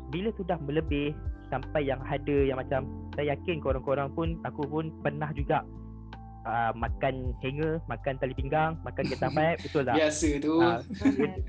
bila 0.10 0.30
sudah 0.36 0.58
melebih 0.66 1.14
sampai 1.50 1.86
yang 1.86 2.02
ada 2.06 2.38
yang 2.46 2.58
macam 2.58 2.86
saya 3.18 3.34
yakin 3.38 3.62
korang-korang 3.62 4.10
pun 4.14 4.38
aku 4.46 4.66
pun 4.70 4.94
pernah 5.02 5.30
juga 5.34 5.66
uh, 6.46 6.72
makan 6.78 7.34
hanger 7.42 7.82
makan 7.90 8.14
tali 8.22 8.34
pinggang 8.38 8.78
makan 8.86 9.06
getah 9.10 9.32
pipe 9.38 9.58
betul 9.66 9.84
tak? 9.86 9.96
Biasa 9.98 10.30
tu. 10.42 10.56
Ah, 10.62 10.80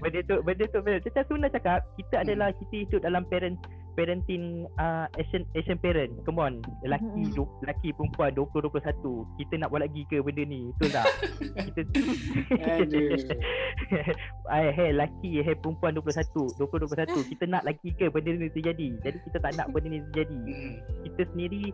benda 0.00 0.20
tu 0.24 0.36
benda 0.44 0.64
tu 0.68 0.78
benda 0.80 0.98
tu 1.00 1.08
macam 1.12 1.24
Suna 1.28 1.46
cakap 1.52 1.80
kita 2.00 2.14
adalah 2.24 2.48
kita 2.56 2.74
hidup 2.88 3.00
dalam 3.04 3.22
parent 3.28 3.56
parenting 3.95 4.66
uh, 4.78 5.07
Asian 5.18 5.47
Asian 5.55 5.78
parent. 5.78 6.11
Come 6.26 6.38
on. 6.41 6.62
Lelaki 6.82 7.30
Mm-mm. 7.30 7.34
du, 7.36 7.45
lelaki 7.64 7.95
perempuan 7.95 8.34
20 8.34 8.70
21. 8.70 9.38
Kita 9.41 9.55
nak 9.61 9.68
buat 9.70 9.82
lagi 9.86 10.03
ke 10.09 10.22
benda 10.22 10.43
ni? 10.47 10.70
Betul 10.76 10.91
tak? 10.95 11.07
kita 11.70 11.80
Aduh. 12.80 13.11
Ai 14.51 14.70
hey 14.76 14.91
lelaki 14.95 15.43
hey 15.43 15.57
perempuan 15.59 15.97
21, 15.99 16.59
20 16.59 17.18
21. 17.18 17.32
Kita 17.36 17.45
nak 17.51 17.62
lagi 17.66 17.88
ke 17.97 18.07
benda 18.09 18.30
ni 18.34 18.51
terjadi? 18.53 18.88
Jadi 19.03 19.18
kita 19.30 19.38
tak 19.43 19.53
nak 19.59 19.72
benda 19.74 19.88
ni 19.93 20.01
terjadi. 20.11 20.38
Hmm. 20.38 20.74
Kita 21.07 21.22
sendiri 21.34 21.72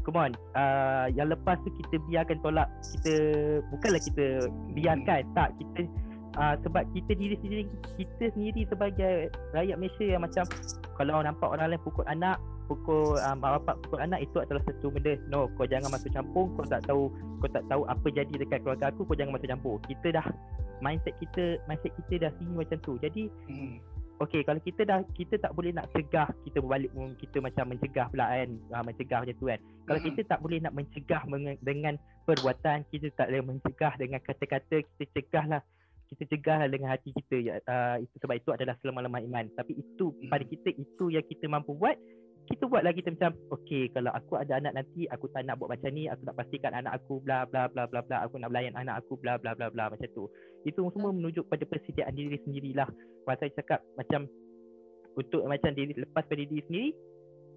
Come 0.00 0.16
on 0.16 0.32
uh, 0.56 1.12
Yang 1.12 1.36
lepas 1.36 1.60
tu 1.60 1.68
kita 1.76 2.00
biarkan 2.08 2.40
tolak 2.40 2.72
Kita 2.80 3.14
Bukanlah 3.68 4.00
kita 4.00 4.26
biarkan 4.72 5.20
Tak 5.36 5.48
kita 5.60 5.84
uh, 6.40 6.54
Sebab 6.64 6.82
kita 6.96 7.12
diri 7.14 7.36
sendiri 7.38 7.62
Kita 8.00 8.24
sendiri 8.32 8.64
sebagai 8.66 9.28
Rakyat 9.52 9.76
Malaysia 9.76 10.06
yang 10.08 10.22
macam 10.24 10.44
Kalau 10.96 11.20
nampak 11.20 11.48
orang 11.52 11.76
lain 11.76 11.82
pukul 11.84 12.08
anak 12.08 12.40
Pukul 12.66 13.18
uh, 13.20 13.34
mak 13.36 13.60
bapak 13.60 13.76
pukul 13.84 14.00
anak 14.00 14.24
Itu 14.24 14.40
adalah 14.40 14.64
satu 14.64 14.88
benda. 14.88 15.20
No 15.28 15.52
kau 15.60 15.68
jangan 15.68 15.92
masuk 15.92 16.10
campur 16.16 16.48
Kau 16.56 16.66
tak 16.66 16.82
tahu 16.88 17.12
Kau 17.44 17.50
tak 17.52 17.64
tahu 17.68 17.82
apa 17.86 18.06
jadi 18.08 18.32
dekat 18.32 18.64
keluarga 18.64 18.88
aku 18.88 19.04
Kau 19.04 19.14
jangan 19.14 19.36
masuk 19.36 19.50
campur. 19.52 19.74
Kita 19.84 20.08
dah 20.16 20.26
Mindset 20.80 21.12
kita 21.20 21.60
Mindset 21.68 21.92
kita 22.06 22.14
dah 22.26 22.30
sini 22.40 22.52
macam 22.56 22.78
tu. 22.80 22.96
Jadi 22.98 23.28
Hmm. 23.50 23.76
Okey 24.20 24.44
kalau 24.44 24.60
kita 24.60 24.84
dah 24.84 25.00
kita 25.16 25.40
tak 25.40 25.56
boleh 25.56 25.72
nak 25.72 25.88
cegah 25.96 26.28
kita 26.44 26.60
berbalik 26.60 26.92
kita 27.24 27.40
macam 27.40 27.72
mencegah 27.72 28.04
pula 28.12 28.28
kan. 28.28 28.52
Uh, 28.68 28.82
mencegah 28.84 29.18
macam 29.24 29.36
tu 29.40 29.48
kan. 29.48 29.60
Kalau 29.88 29.96
Mm-mm. 29.96 30.08
kita 30.12 30.20
tak 30.28 30.38
boleh 30.44 30.58
nak 30.60 30.76
mencegah 30.76 31.22
dengan 31.64 31.94
perbuatan 32.28 32.84
kita 32.92 33.08
tak 33.16 33.32
boleh 33.32 33.48
mencegah 33.48 33.96
dengan 33.96 34.20
kata-kata 34.20 34.84
kita 34.84 35.04
cegahlah 35.16 35.64
kita 36.10 36.22
cegahlah 36.36 36.66
dengan 36.66 36.90
hati 36.90 37.14
kita 37.14 37.36
ya, 37.38 37.54
uh, 37.70 37.96
itu 38.02 38.14
sebab 38.18 38.34
itu 38.34 38.50
adalah 38.50 38.74
selama-lama 38.82 39.22
iman. 39.22 39.46
Tapi 39.54 39.78
itu 39.78 40.10
Mm. 40.10 40.26
pada 40.26 40.44
kita 40.44 40.68
itu 40.74 41.04
yang 41.12 41.24
kita 41.24 41.46
mampu 41.46 41.76
buat 41.78 41.94
kita 42.50 42.66
buatlah 42.66 42.90
kita 42.90 43.14
macam 43.14 43.38
okey 43.62 43.94
kalau 43.94 44.10
aku 44.10 44.34
ada 44.34 44.58
anak 44.58 44.74
nanti 44.74 45.06
aku 45.06 45.30
tak 45.30 45.46
nak 45.46 45.62
buat 45.62 45.70
macam 45.70 45.94
ni 45.94 46.10
aku 46.10 46.26
nak 46.26 46.34
pastikan 46.34 46.74
anak 46.74 46.98
aku 46.98 47.22
bla 47.22 47.46
bla 47.46 47.70
bla 47.70 47.86
bla 47.86 48.02
bla 48.02 48.26
aku 48.26 48.42
nak 48.42 48.50
belayan 48.50 48.74
anak 48.74 48.98
aku 48.98 49.14
bla 49.22 49.38
bla 49.38 49.54
bla 49.54 49.70
bla 49.70 49.86
macam 49.86 50.10
tu. 50.10 50.26
Itu 50.66 50.90
semua 50.90 51.14
menunjuk 51.14 51.46
pada 51.46 51.62
persediaan 51.62 52.10
diri 52.10 52.42
sendirilah. 52.42 52.90
Pasal 53.22 53.54
saya 53.54 53.62
cakap 53.62 53.80
macam 53.94 54.26
untuk 55.14 55.46
macam 55.46 55.70
diri 55.78 55.94
lepas 55.94 56.26
pada 56.26 56.42
diri 56.42 56.62
sendiri 56.66 56.90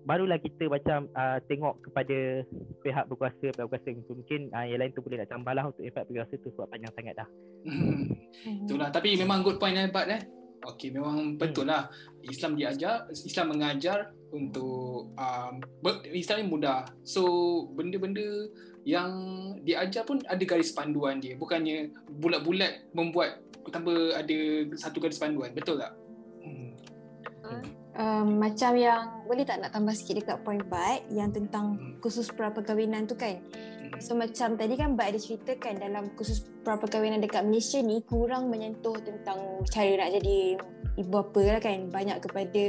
barulah 0.04 0.40
kita 0.40 0.68
macam 0.68 1.08
uh, 1.16 1.40
tengok 1.48 1.80
kepada 1.90 2.44
pihak 2.84 3.06
berkuasa 3.08 3.46
pihak 3.52 3.66
berkuasa 3.68 3.90
mungkin 4.12 4.52
uh, 4.52 4.66
yang 4.68 4.80
lain 4.84 4.92
tu 4.92 5.02
boleh 5.04 5.24
nak 5.24 5.32
tambah 5.32 5.54
lah 5.56 5.64
untuk 5.72 5.84
pihak 5.84 6.06
berkuasa 6.08 6.34
tu 6.40 6.50
sebab 6.54 6.68
panjang 6.70 6.94
sangat 6.96 7.16
dah 7.20 7.30
Hmm. 7.64 8.12
Itulah 8.68 8.92
tapi 8.92 9.16
memang 9.16 9.40
good 9.40 9.56
point 9.56 9.80
eh 9.80 9.88
Bat 9.88 10.08
eh. 10.12 10.22
Okey 10.64 10.92
memang 10.96 11.40
betul 11.40 11.68
lah 11.68 11.88
Islam 12.24 12.60
diajar 12.60 13.08
Islam 13.12 13.56
mengajar 13.56 14.12
untuk 14.32 15.12
um, 15.16 15.54
Islam 16.12 16.44
ni 16.44 16.48
mudah. 16.48 16.88
So 17.04 17.24
benda-benda 17.72 18.50
yang 18.84 19.12
diajar 19.64 20.04
pun 20.04 20.20
ada 20.28 20.44
garis 20.44 20.76
panduan 20.76 21.20
dia. 21.24 21.36
Bukannya 21.40 21.92
bulat-bulat 22.20 22.92
membuat 22.92 23.44
tanpa 23.72 24.20
ada 24.20 24.38
satu 24.76 25.00
garis 25.00 25.22
panduan. 25.22 25.56
Betul 25.56 25.80
tak? 25.80 25.96
Hmm. 27.94 28.26
um, 28.26 28.28
macam 28.42 28.74
yang 28.74 29.22
boleh 29.30 29.46
tak 29.46 29.62
nak 29.62 29.72
tambah 29.74 29.94
sikit 29.94 30.26
dekat 30.26 30.38
point 30.42 30.66
Bat 30.66 31.06
yang 31.14 31.30
tentang 31.30 31.78
Hmm. 31.78 31.94
khusus 32.02 32.30
pra-perkahwinan 32.34 33.06
tu 33.06 33.14
kan. 33.14 33.38
Hmm. 33.38 34.02
So 34.02 34.18
macam 34.18 34.58
tadi 34.58 34.74
kan 34.74 34.98
Bat 34.98 35.14
ada 35.14 35.20
ceritakan 35.22 35.74
dalam 35.78 36.04
khusus 36.18 36.42
pra-perkahwinan 36.66 37.22
dekat 37.22 37.46
Malaysia 37.46 37.78
ni 37.82 38.02
kurang 38.02 38.50
menyentuh 38.50 38.98
tentang 38.98 39.62
cara 39.70 39.94
nak 40.06 40.10
jadi 40.18 40.58
ibu 40.98 41.10
bapa 41.10 41.42
lah 41.42 41.60
kan. 41.62 41.90
Banyak 41.94 42.18
kepada 42.26 42.64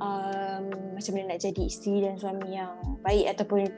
um, 0.00 0.64
macam 0.96 1.12
mana 1.16 1.36
nak 1.36 1.40
jadi 1.44 1.62
isteri 1.68 2.08
dan 2.08 2.16
suami 2.16 2.56
yang 2.56 2.72
baik 3.04 3.36
ataupun 3.36 3.68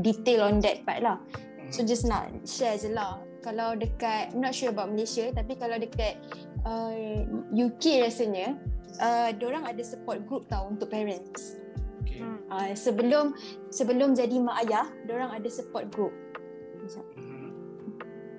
detail 0.00 0.48
on 0.48 0.64
that 0.64 0.80
part 0.88 1.04
lah. 1.04 1.20
So 1.68 1.84
just 1.84 2.08
nak 2.08 2.32
share 2.44 2.76
je 2.76 2.92
lah. 2.92 3.20
Kalau 3.42 3.74
dekat, 3.74 4.30
I'm 4.32 4.40
not 4.40 4.54
sure 4.54 4.70
about 4.70 4.94
Malaysia 4.94 5.28
tapi 5.34 5.58
kalau 5.58 5.74
dekat 5.74 6.14
uh, 6.62 6.94
UK 7.52 8.06
rasanya 8.06 8.54
uh, 9.00 9.30
orang 9.46 9.64
ada 9.64 9.82
support 9.84 10.24
group 10.26 10.48
tau 10.50 10.68
untuk 10.68 10.92
parents. 10.92 11.56
Okay. 12.02 12.20
Hmm. 12.20 12.40
Uh, 12.50 12.72
sebelum 12.74 13.32
sebelum 13.70 14.12
jadi 14.12 14.36
mak 14.42 14.66
ayah, 14.66 14.86
orang 15.08 15.30
ada 15.32 15.48
support 15.48 15.88
group. 15.94 16.12
Hmm. 17.16 17.50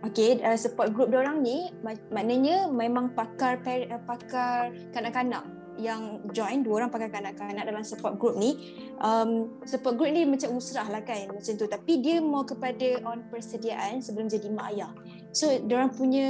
Okay, 0.04 0.44
uh, 0.44 0.60
support 0.60 0.92
group 0.92 1.16
orang 1.16 1.40
ni 1.40 1.72
mak- 1.80 2.12
maknanya 2.12 2.68
memang 2.68 3.16
pakar 3.16 3.64
par- 3.64 3.88
uh, 3.88 4.04
pakar 4.04 4.76
kanak-kanak 4.92 5.48
yang 5.80 6.22
join 6.36 6.62
dua 6.62 6.86
orang 6.86 6.92
pakar 6.94 7.10
kanak-kanak 7.10 7.66
dalam 7.66 7.82
support 7.82 8.22
group 8.22 8.38
ni 8.38 8.54
um, 9.02 9.58
support 9.66 9.98
group 9.98 10.14
ni 10.14 10.22
macam 10.28 10.54
usrah 10.54 10.86
lah 10.86 11.02
kan 11.02 11.34
macam 11.34 11.54
tu 11.58 11.66
tapi 11.66 12.04
dia 12.04 12.22
mau 12.22 12.46
kepada 12.46 13.02
on 13.10 13.26
persediaan 13.32 13.98
sebelum 13.98 14.30
jadi 14.30 14.54
mak 14.54 14.76
ayah 14.76 14.92
so 15.34 15.50
orang 15.50 15.90
punya 15.90 16.30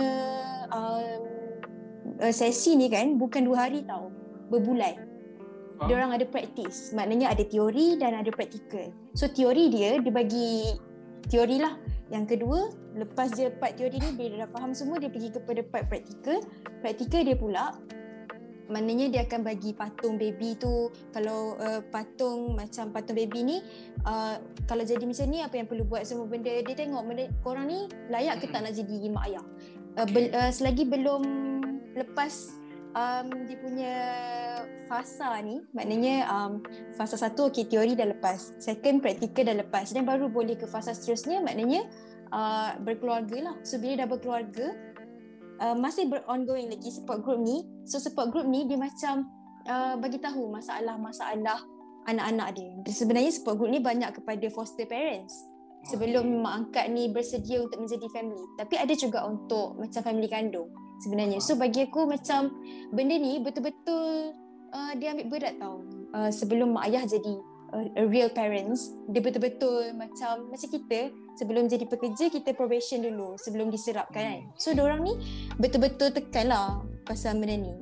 um, 0.71 1.19
uh, 2.23 2.33
sesi 2.33 2.79
ni 2.79 2.87
kan 2.87 3.19
bukan 3.19 3.43
dua 3.43 3.67
hari 3.67 3.83
tau 3.83 4.12
berbulan. 4.53 5.13
Faham? 5.73 5.87
dia 5.89 5.93
orang 5.97 6.11
ada 6.13 6.25
praktis 6.29 6.93
maknanya 6.93 7.33
ada 7.33 7.43
teori 7.43 7.97
dan 7.97 8.13
ada 8.13 8.29
praktikal. 8.29 8.93
So 9.17 9.25
teori 9.25 9.73
dia 9.73 9.97
dia 9.97 10.13
bagi 10.13 10.77
teori 11.27 11.57
lah. 11.57 11.73
Yang 12.13 12.37
kedua 12.37 12.69
lepas 12.93 13.33
dia 13.33 13.49
part 13.49 13.73
teori 13.73 13.97
ni 13.97 14.09
dia 14.13 14.45
dah 14.45 14.49
faham 14.53 14.77
semua 14.77 15.01
dia 15.01 15.09
pergi 15.09 15.33
kepada 15.33 15.61
part 15.65 15.89
praktikal. 15.89 16.39
Praktikal 16.85 17.25
dia 17.25 17.33
pula 17.33 17.73
maknanya 18.71 19.11
dia 19.11 19.21
akan 19.27 19.43
bagi 19.43 19.75
patung 19.75 20.15
baby 20.21 20.55
tu. 20.55 20.93
Kalau 21.11 21.57
uh, 21.57 21.81
patung 21.89 22.53
macam 22.53 22.93
patung 22.93 23.17
baby 23.17 23.41
ni 23.43 23.57
uh, 24.05 24.37
kalau 24.69 24.85
jadi 24.85 25.03
macam 25.03 25.25
ni 25.27 25.39
apa 25.41 25.55
yang 25.57 25.67
perlu 25.67 25.83
buat 25.89 26.05
semua 26.05 26.29
benda? 26.29 26.53
Dia 26.63 26.75
tengok 26.77 27.03
benda 27.03 27.25
korang 27.41 27.67
ni 27.67 27.89
layak 28.13 28.39
ke 28.39 28.47
tak 28.53 28.63
nak 28.63 28.77
jadi 28.77 29.09
mak 29.09 29.25
ayah? 29.25 29.45
Uh, 29.93 30.07
bel, 30.09 30.25
uh, 30.31 30.49
selagi 30.53 30.85
belum 30.85 31.21
lepas 31.97 32.62
um, 32.93 33.27
dia 33.49 33.57
punya 33.59 33.95
fasa 34.85 35.41
ni 35.41 35.61
maknanya 35.73 36.29
um, 36.29 36.61
fasa 36.93 37.17
satu 37.17 37.49
okey 37.49 37.67
teori 37.67 37.97
dah 37.97 38.07
lepas. 38.07 38.57
Second 38.61 39.01
praktikal 39.01 39.49
dah 39.49 39.57
lepas. 39.57 39.91
Dan 39.91 40.05
baru 40.07 40.29
boleh 40.29 40.55
ke 40.55 40.69
fasa 40.69 40.93
seterusnya 40.95 41.41
maknanya 41.41 41.85
uh, 42.31 42.77
berkeluarga 42.81 43.51
lah. 43.51 43.55
So 43.65 43.81
bila 43.81 44.05
dah 44.05 44.07
berkeluarga 44.07 44.67
uh, 45.59 45.75
masih 45.77 46.07
ber-ongoing 46.09 46.69
lagi 46.71 46.89
support 46.93 47.25
group 47.25 47.41
ni. 47.41 47.65
So 47.89 47.97
support 47.99 48.31
group 48.31 48.47
ni 48.47 48.69
dia 48.69 48.77
macam 48.77 49.27
uh, 49.67 49.97
bagi 49.97 50.21
tahu 50.21 50.53
masalah-masalah 50.53 51.59
anak-anak 52.07 52.47
dia. 52.55 52.71
Sebenarnya 52.93 53.31
support 53.33 53.57
group 53.59 53.73
ni 53.73 53.81
banyak 53.81 54.13
kepada 54.13 54.45
foster 54.53 54.85
parents. 54.85 55.33
Sebelum 55.83 56.39
mak 56.39 56.71
angkat 56.71 56.95
ni 56.95 57.11
bersedia 57.11 57.59
untuk 57.59 57.83
menjadi 57.83 58.07
family. 58.15 58.39
Tapi 58.55 58.79
ada 58.79 58.95
juga 58.95 59.27
untuk 59.27 59.75
macam 59.75 59.99
family 59.99 60.31
kandung 60.31 60.71
sebenarnya. 61.03 61.43
So 61.43 61.59
bagi 61.59 61.83
aku 61.83 62.07
macam 62.07 62.55
benda 62.95 63.19
ni 63.19 63.43
betul-betul 63.43 64.31
uh, 64.71 64.93
dia 64.95 65.11
ambil 65.11 65.27
berat 65.27 65.55
tau. 65.59 65.83
Uh, 66.13 66.29
sebelum 66.31 66.71
mak 66.77 66.87
ayah 66.87 67.03
jadi 67.03 67.33
uh, 67.75 67.85
a 67.99 68.03
real 68.07 68.29
parents 68.31 68.93
dia 69.09 69.19
betul-betul 69.19 69.91
macam 69.97 70.47
macam 70.47 70.67
kita 70.69 71.11
sebelum 71.35 71.65
jadi 71.67 71.89
pekerja 71.89 72.29
kita 72.29 72.53
probation 72.53 73.03
dulu 73.03 73.35
sebelum 73.35 73.67
diserapkan 73.67 74.23
kan. 74.23 74.41
So 74.55 74.71
orang 74.79 75.03
ni 75.03 75.13
betul-betul 75.59 76.15
tekan 76.15 76.53
lah 76.53 76.79
pasal 77.03 77.35
benda 77.41 77.57
ni. 77.59 77.73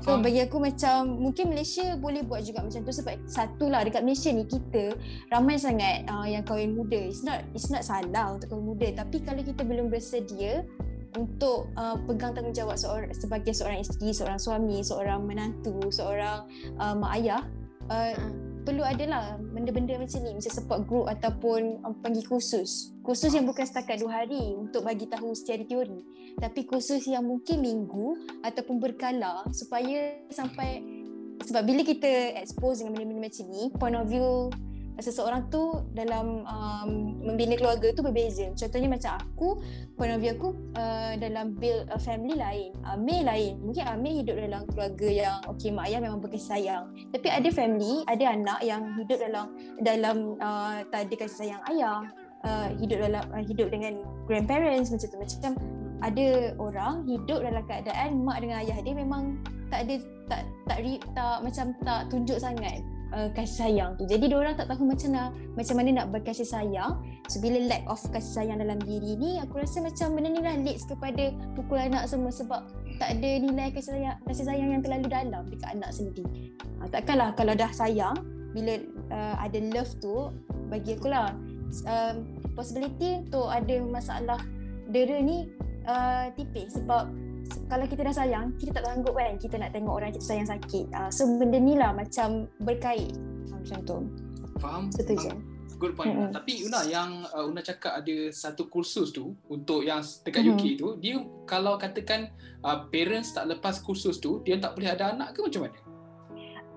So 0.00 0.16
bagi 0.16 0.40
aku 0.40 0.56
macam 0.64 1.20
mungkin 1.20 1.52
Malaysia 1.52 1.92
boleh 2.00 2.24
buat 2.24 2.40
juga 2.40 2.64
macam 2.64 2.80
tu 2.88 2.88
sebab 2.88 3.20
satulah 3.28 3.84
dekat 3.84 4.00
Malaysia 4.00 4.32
ni 4.32 4.48
kita 4.48 4.96
ramai 5.28 5.60
sangat 5.60 6.08
uh, 6.08 6.24
yang 6.24 6.40
kahwin 6.40 6.72
muda. 6.72 6.96
It's 6.96 7.20
not 7.20 7.44
it's 7.52 7.68
not 7.68 7.84
salah 7.84 8.32
untuk 8.32 8.48
kahwin 8.48 8.64
muda. 8.64 9.04
Tapi 9.04 9.20
kalau 9.20 9.44
kita 9.44 9.60
belum 9.60 9.92
bersedia 9.92 10.64
untuk 11.14 11.70
uh, 11.78 11.96
pegang 12.10 12.34
tanggungjawab 12.34 12.74
seorang 12.74 13.10
sebagai 13.14 13.54
seorang 13.54 13.80
isteri, 13.82 14.10
seorang 14.10 14.40
suami, 14.40 14.82
seorang 14.82 15.20
menantu, 15.22 15.78
seorang 15.94 16.46
uh, 16.78 16.94
mak 16.98 17.12
ayah 17.22 17.42
uh, 17.90 18.14
perlu 18.64 18.80
adalah 18.80 19.36
benda-benda 19.38 20.00
macam 20.00 20.24
ni 20.24 20.32
macam 20.34 20.52
support 20.52 20.80
group 20.88 21.06
ataupun 21.06 21.84
um, 21.84 21.94
panggil 22.00 22.24
kursus. 22.24 22.96
Kursus 23.04 23.36
yang 23.36 23.44
bukan 23.44 23.68
setakat 23.68 24.00
dua 24.00 24.24
hari 24.24 24.56
untuk 24.56 24.88
bagi 24.88 25.04
tahu 25.06 25.36
secara 25.36 25.62
teori 25.68 26.24
tapi 26.38 26.66
kursus 26.66 27.06
yang 27.06 27.26
mungkin 27.26 27.62
minggu 27.62 28.18
ataupun 28.42 28.82
berkala 28.82 29.46
supaya 29.54 30.18
sampai 30.30 30.82
sebab 31.42 31.62
bila 31.66 31.82
kita 31.86 32.38
expose 32.38 32.82
dengan 32.82 32.98
benda-benda 32.98 33.30
macam 33.30 33.46
ni 33.50 33.62
point 33.78 33.96
of 33.98 34.06
view 34.10 34.50
seseorang 35.02 35.50
tu 35.50 35.82
dalam 35.90 36.46
um, 36.46 37.18
membina 37.22 37.58
keluarga 37.58 37.90
tu 37.90 38.02
berbeza. 38.06 38.46
Contohnya 38.54 38.88
macam 38.90 39.12
aku 39.18 39.48
point 39.98 40.14
of 40.14 40.22
view 40.22 40.34
aku 40.34 40.54
uh, 40.78 41.18
dalam 41.18 41.58
build 41.58 41.90
a 41.90 41.98
family 41.98 42.38
lain. 42.38 42.70
Amir 42.86 43.26
lain. 43.26 43.58
Mungkin 43.64 43.84
Amir 43.90 44.22
hidup 44.22 44.36
dalam 44.38 44.62
keluarga 44.70 45.08
yang 45.10 45.36
okay 45.50 45.74
mak 45.74 45.90
ayah 45.90 45.98
memang 45.98 46.22
berkasih 46.22 46.46
sayang. 46.46 46.84
Tapi 47.10 47.26
ada 47.26 47.48
family 47.50 48.06
ada 48.06 48.24
anak 48.30 48.60
yang 48.62 48.82
hidup 48.94 49.18
dalam 49.18 49.46
dalam 49.82 50.16
uh, 50.38 50.78
tak 50.94 51.10
ada 51.10 51.14
kasih 51.18 51.38
sayang 51.48 51.62
ayah. 51.74 52.06
Uh, 52.44 52.68
hidup 52.76 53.00
dalam 53.00 53.24
uh, 53.32 53.40
hidup 53.40 53.72
dengan 53.72 54.04
grandparents 54.28 54.92
macam 54.92 55.08
tu. 55.08 55.16
Macam 55.16 55.52
ada 56.04 56.26
orang 56.60 57.08
hidup 57.08 57.40
dalam 57.40 57.64
keadaan 57.64 58.20
mak 58.20 58.44
dengan 58.44 58.60
ayah 58.60 58.76
dia 58.84 58.92
memang 58.92 59.40
tak 59.72 59.88
ada 59.88 59.94
tak 60.28 60.42
tak 60.68 60.78
tak, 60.84 61.00
tak 61.16 61.36
macam 61.40 61.66
tak 61.82 62.00
tunjuk 62.12 62.36
sangat 62.36 62.84
uh, 63.14 63.28
kasih 63.32 63.56
sayang 63.70 63.94
tu. 63.94 64.04
Jadi 64.04 64.26
orang 64.34 64.58
tak 64.58 64.66
tahu 64.66 64.84
macam 64.84 65.14
mana 65.14 65.30
macam 65.54 65.74
mana 65.78 65.88
nak 66.02 66.06
berkasih 66.10 66.44
sayang. 66.44 66.98
So 67.30 67.38
bila 67.38 67.62
lack 67.70 67.86
of 67.86 68.02
kasih 68.10 68.42
sayang 68.42 68.58
dalam 68.60 68.82
diri 68.82 69.14
ni 69.16 69.38
aku 69.38 69.62
rasa 69.62 69.80
macam 69.80 70.18
benda 70.18 70.28
ni 70.34 70.42
lah 70.42 70.54
leads 70.60 70.84
kepada 70.84 71.30
pukul 71.54 71.78
anak 71.78 72.10
semua 72.10 72.34
sebab 72.34 72.66
tak 72.98 73.18
ada 73.18 73.30
nilai 73.38 73.70
kasih 73.70 73.94
sayang, 73.96 74.18
kasih 74.26 74.44
sayang 74.44 74.68
yang 74.74 74.82
terlalu 74.82 75.06
dalam 75.06 75.42
dekat 75.46 75.70
anak 75.72 75.90
sendiri. 75.94 76.26
Uh, 76.82 76.88
takkanlah 76.90 77.30
kalau 77.38 77.54
dah 77.54 77.70
sayang 77.70 78.18
bila 78.54 78.82
uh, 79.14 79.34
ada 79.38 79.58
love 79.72 79.94
tu 80.02 80.30
bagi 80.70 80.98
aku 80.98 81.10
lah 81.10 81.34
um, 81.86 82.14
possibility 82.54 83.22
untuk 83.26 83.50
ada 83.50 83.82
masalah 83.82 84.40
dera 84.90 85.18
ni 85.18 85.50
uh, 85.88 86.30
tipis 86.38 86.78
sebab 86.78 87.10
kalau 87.68 87.84
kita 87.88 88.06
dah 88.06 88.14
sayang, 88.14 88.54
kita 88.56 88.80
tak 88.80 88.84
sanggup 88.86 89.14
kan 89.16 89.36
kita 89.36 89.56
nak 89.58 89.70
tengok 89.74 89.94
orang 89.98 90.10
kita 90.12 90.24
sayang 90.24 90.48
sakit. 90.48 90.86
Uh, 90.92 91.10
so 91.10 91.26
benda 91.26 91.58
ni 91.58 91.74
lah 91.76 91.90
macam 91.92 92.48
berkait 92.62 93.12
uh, 93.50 93.58
macam 93.58 93.78
tu. 93.84 93.96
Faham? 94.60 94.88
Setuju. 94.92 95.34
Good 95.74 95.98
point. 95.98 96.14
Mm-hmm. 96.14 96.32
Tapi 96.32 96.52
Una 96.70 96.80
yang 96.86 97.10
uh, 97.34 97.44
Una 97.44 97.60
cakap 97.60 97.98
ada 97.98 98.16
satu 98.30 98.70
kursus 98.70 99.10
tu 99.10 99.34
untuk 99.50 99.82
yang 99.82 100.00
dekat 100.00 100.46
mm-hmm. 100.46 100.60
UK 100.60 100.64
tu, 100.78 100.88
dia 101.02 101.18
kalau 101.44 101.74
katakan 101.76 102.30
uh, 102.62 102.86
parents 102.88 103.34
tak 103.34 103.50
lepas 103.50 103.82
kursus 103.82 104.22
tu, 104.22 104.40
dia 104.46 104.56
tak 104.62 104.78
boleh 104.78 104.94
ada 104.94 105.12
anak 105.12 105.34
ke 105.34 105.42
macam 105.42 105.66
mana? 105.66 105.78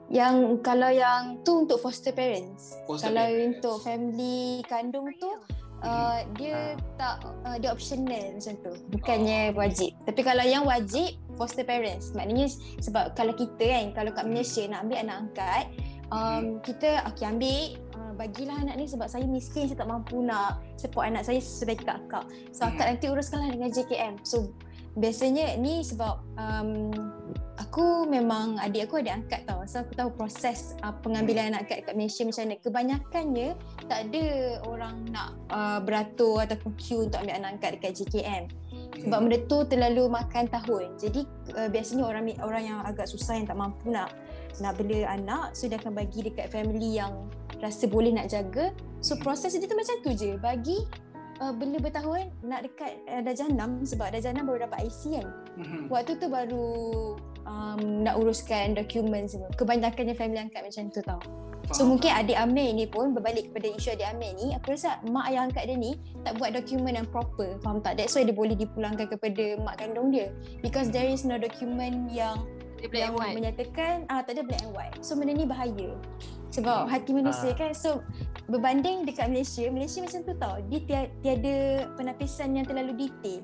Yang 0.08 0.64
kalau 0.64 0.88
yang 0.88 1.44
tu 1.44 1.68
untuk 1.68 1.84
foster 1.84 2.16
parents. 2.16 2.80
Foster 2.88 3.12
kalau 3.12 3.28
parents. 3.28 3.44
untuk 3.60 3.78
family 3.84 4.64
kandung 4.66 5.08
tu 5.20 5.30
uh, 5.84 6.20
dia 6.38 6.78
tak 6.96 7.26
uh, 7.46 7.58
dia 7.60 7.70
optional 7.74 8.38
macam 8.38 8.54
tu. 8.64 8.74
Bukannya 8.94 9.54
wajib. 9.54 9.94
Tapi 10.06 10.22
kalau 10.26 10.46
yang 10.46 10.64
wajib 10.66 11.18
foster 11.38 11.66
parents. 11.68 12.14
Maknanya 12.18 12.50
sebab 12.82 13.14
kalau 13.14 13.34
kita 13.36 13.62
kan 13.62 13.86
kalau 13.94 14.12
kat 14.14 14.26
Malaysia 14.26 14.64
nak 14.66 14.88
ambil 14.88 14.98
anak 15.04 15.18
angkat 15.28 15.64
um, 16.10 16.44
kita 16.64 17.06
okey 17.14 17.26
ambil. 17.28 17.62
Uh, 17.98 18.14
bagilah 18.14 18.58
anak 18.62 18.76
ni 18.78 18.86
sebab 18.86 19.10
saya 19.10 19.26
miskin 19.26 19.66
saya 19.70 19.82
tak 19.82 19.90
mampu 19.90 20.22
nak 20.22 20.62
support 20.78 21.10
anak 21.10 21.26
saya 21.26 21.42
sebagai 21.42 21.86
kakak. 21.86 22.26
So 22.54 22.66
akak 22.66 22.98
nanti 22.98 23.10
uruskanlah 23.10 23.54
dengan 23.54 23.70
JKM 23.74 24.22
so 24.26 24.54
biasanya 24.98 25.62
ni 25.62 25.86
sebab 25.86 26.18
um, 26.42 26.90
aku 27.58 28.06
memang 28.06 28.62
adik 28.62 28.90
aku 28.90 29.02
adik 29.02 29.14
angkat 29.14 29.42
tau. 29.50 29.62
So 29.66 29.82
aku 29.82 29.94
tahu 29.98 30.10
proses 30.14 30.78
uh, 30.86 30.94
pengambilan 31.02 31.54
anak 31.54 31.68
angkat 31.68 31.90
kat 31.90 31.94
Malaysia 31.98 32.24
macam 32.24 32.44
mana. 32.46 32.56
Kebanyakannya 32.62 33.50
tak 33.90 34.00
ada 34.10 34.26
orang 34.70 34.96
nak 35.10 35.30
uh, 35.50 35.80
beratur 35.82 36.42
ataupun 36.46 36.72
queue 36.78 37.10
untuk 37.10 37.20
ambil 37.22 37.36
anak 37.38 37.50
angkat 37.58 37.70
dekat 37.78 37.92
JKM 37.98 38.46
sebab 38.98 39.18
benda 39.24 39.38
tu 39.46 39.58
terlalu 39.70 40.04
makan 40.10 40.46
tahun. 40.50 40.98
Jadi 40.98 41.22
uh, 41.54 41.70
biasanya 41.70 42.04
orang 42.08 42.24
orang 42.42 42.64
yang 42.66 42.80
agak 42.82 43.06
susah 43.06 43.38
yang 43.38 43.46
tak 43.46 43.58
mampu 43.58 43.94
nak 43.94 44.10
nak 44.58 44.74
bela 44.74 45.06
anak 45.14 45.54
so 45.54 45.70
dia 45.70 45.78
akan 45.78 45.94
bagi 45.94 46.26
dekat 46.26 46.50
family 46.50 46.98
yang 46.98 47.30
rasa 47.62 47.86
boleh 47.86 48.10
nak 48.14 48.30
jaga. 48.30 48.74
So 49.02 49.18
proses 49.22 49.54
dia 49.54 49.70
tu 49.70 49.78
macam 49.78 49.96
tu 50.02 50.12
je. 50.18 50.34
Bagi 50.42 50.78
uh, 51.42 51.54
bela 51.54 51.78
bertahun 51.78 52.34
nak 52.42 52.66
dekat 52.66 52.98
uh, 53.06 53.22
darjah 53.22 53.50
6 53.50 53.94
sebab 53.94 54.08
darjah 54.10 54.34
6 54.34 54.46
baru 54.46 54.60
dapat 54.66 54.80
IC 54.90 55.02
kan. 55.22 55.28
Mhm. 55.58 55.82
waktu 55.90 56.14
tu 56.22 56.28
baru 56.30 56.70
um, 57.48 58.04
nak 58.04 58.20
uruskan 58.20 58.76
dokumen 58.76 59.26
semua. 59.26 59.48
Kebanyakannya 59.56 60.14
family 60.14 60.44
angkat 60.44 60.68
macam 60.68 60.84
tu 60.92 61.00
tau. 61.02 61.22
So 61.68 61.84
Faham. 61.84 61.96
mungkin 61.96 62.12
adik 62.16 62.38
Amir 62.40 62.72
ni 62.72 62.88
pun 62.88 63.12
berbalik 63.12 63.52
kepada 63.52 63.68
isu 63.76 63.92
adik 63.92 64.08
Amir 64.08 64.32
ni 64.40 64.56
aku 64.56 64.72
rasa 64.72 65.04
mak 65.04 65.28
ayah 65.28 65.44
angkat 65.44 65.68
dia 65.68 65.76
ni 65.76 66.00
tak 66.24 66.40
buat 66.40 66.56
dokumen 66.56 66.96
yang 66.96 67.08
proper. 67.08 67.60
Faham 67.60 67.84
tak? 67.84 68.00
That's 68.00 68.16
why 68.16 68.24
dia 68.24 68.32
boleh 68.32 68.56
dipulangkan 68.56 69.08
kepada 69.12 69.60
mak 69.60 69.80
kandung 69.80 70.12
dia. 70.12 70.32
Because 70.64 70.92
there 70.92 71.08
is 71.08 71.28
no 71.28 71.36
document 71.36 72.08
yang 72.08 72.40
Dia 72.78 72.88
black 72.88 73.04
yang 73.04 73.12
and 73.12 73.20
white. 73.20 73.36
menyatakan 73.36 73.94
ah 74.08 74.24
tak 74.24 74.40
ada 74.40 74.44
black 74.48 74.64
and 74.64 74.72
white. 74.72 74.96
So 75.04 75.20
benda 75.20 75.36
ni 75.36 75.44
bahaya. 75.44 75.92
Sebab 76.56 76.88
hati 76.88 77.12
manusia 77.12 77.52
Ah. 77.52 77.58
kan. 77.58 77.72
So 77.76 78.00
berbanding 78.48 79.04
dekat 79.04 79.28
Malaysia 79.28 79.68
Malaysia 79.68 80.00
macam 80.00 80.20
tu 80.24 80.34
tau. 80.40 80.56
Dia 80.72 80.80
tiada, 80.88 81.08
tiada 81.20 81.56
penapisan 82.00 82.56
yang 82.56 82.64
terlalu 82.64 83.10
detail 83.10 83.44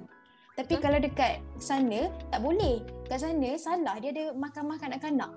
tapi 0.54 0.78
kalau 0.78 1.02
dekat 1.02 1.42
sana 1.58 2.14
tak 2.30 2.46
boleh. 2.46 2.86
Kat 3.10 3.26
sana 3.26 3.50
salah. 3.58 3.98
Dia 3.98 4.14
ada 4.14 4.26
mahkamah 4.38 4.78
kanak-kanak. 4.78 5.32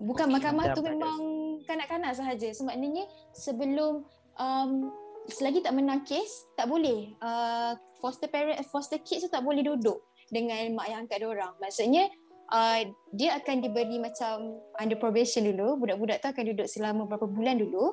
Bukan 0.00 0.26
Okey, 0.28 0.34
mahkamah 0.40 0.64
tu 0.72 0.80
tak 0.80 0.88
ada. 0.88 0.92
memang 0.96 1.20
kanak-kanak 1.68 2.12
sahaja. 2.16 2.48
So 2.56 2.64
maknanya 2.64 3.04
sebelum 3.36 4.08
um, 4.40 4.88
selagi 5.28 5.60
tak 5.60 5.76
menang 5.76 6.00
kes 6.08 6.48
tak 6.56 6.72
boleh. 6.72 7.12
Uh, 7.20 7.76
foster 8.00 8.28
parent 8.28 8.56
foster 8.68 9.00
kids 9.00 9.28
tu 9.28 9.30
tak 9.32 9.44
boleh 9.44 9.60
duduk 9.60 10.00
dengan 10.32 10.64
mak 10.72 10.86
yang 10.88 11.04
angkat 11.04 11.20
dia 11.20 11.28
orang. 11.28 11.52
Maksudnya 11.60 12.08
uh, 12.48 12.80
dia 13.12 13.36
akan 13.36 13.56
diberi 13.60 14.00
macam 14.00 14.64
under 14.80 14.96
probation 14.96 15.44
dulu. 15.44 15.76
Budak-budak 15.76 16.24
tu 16.24 16.28
akan 16.32 16.44
duduk 16.56 16.66
selama 16.72 17.04
beberapa 17.04 17.28
bulan 17.28 17.60
dulu 17.60 17.92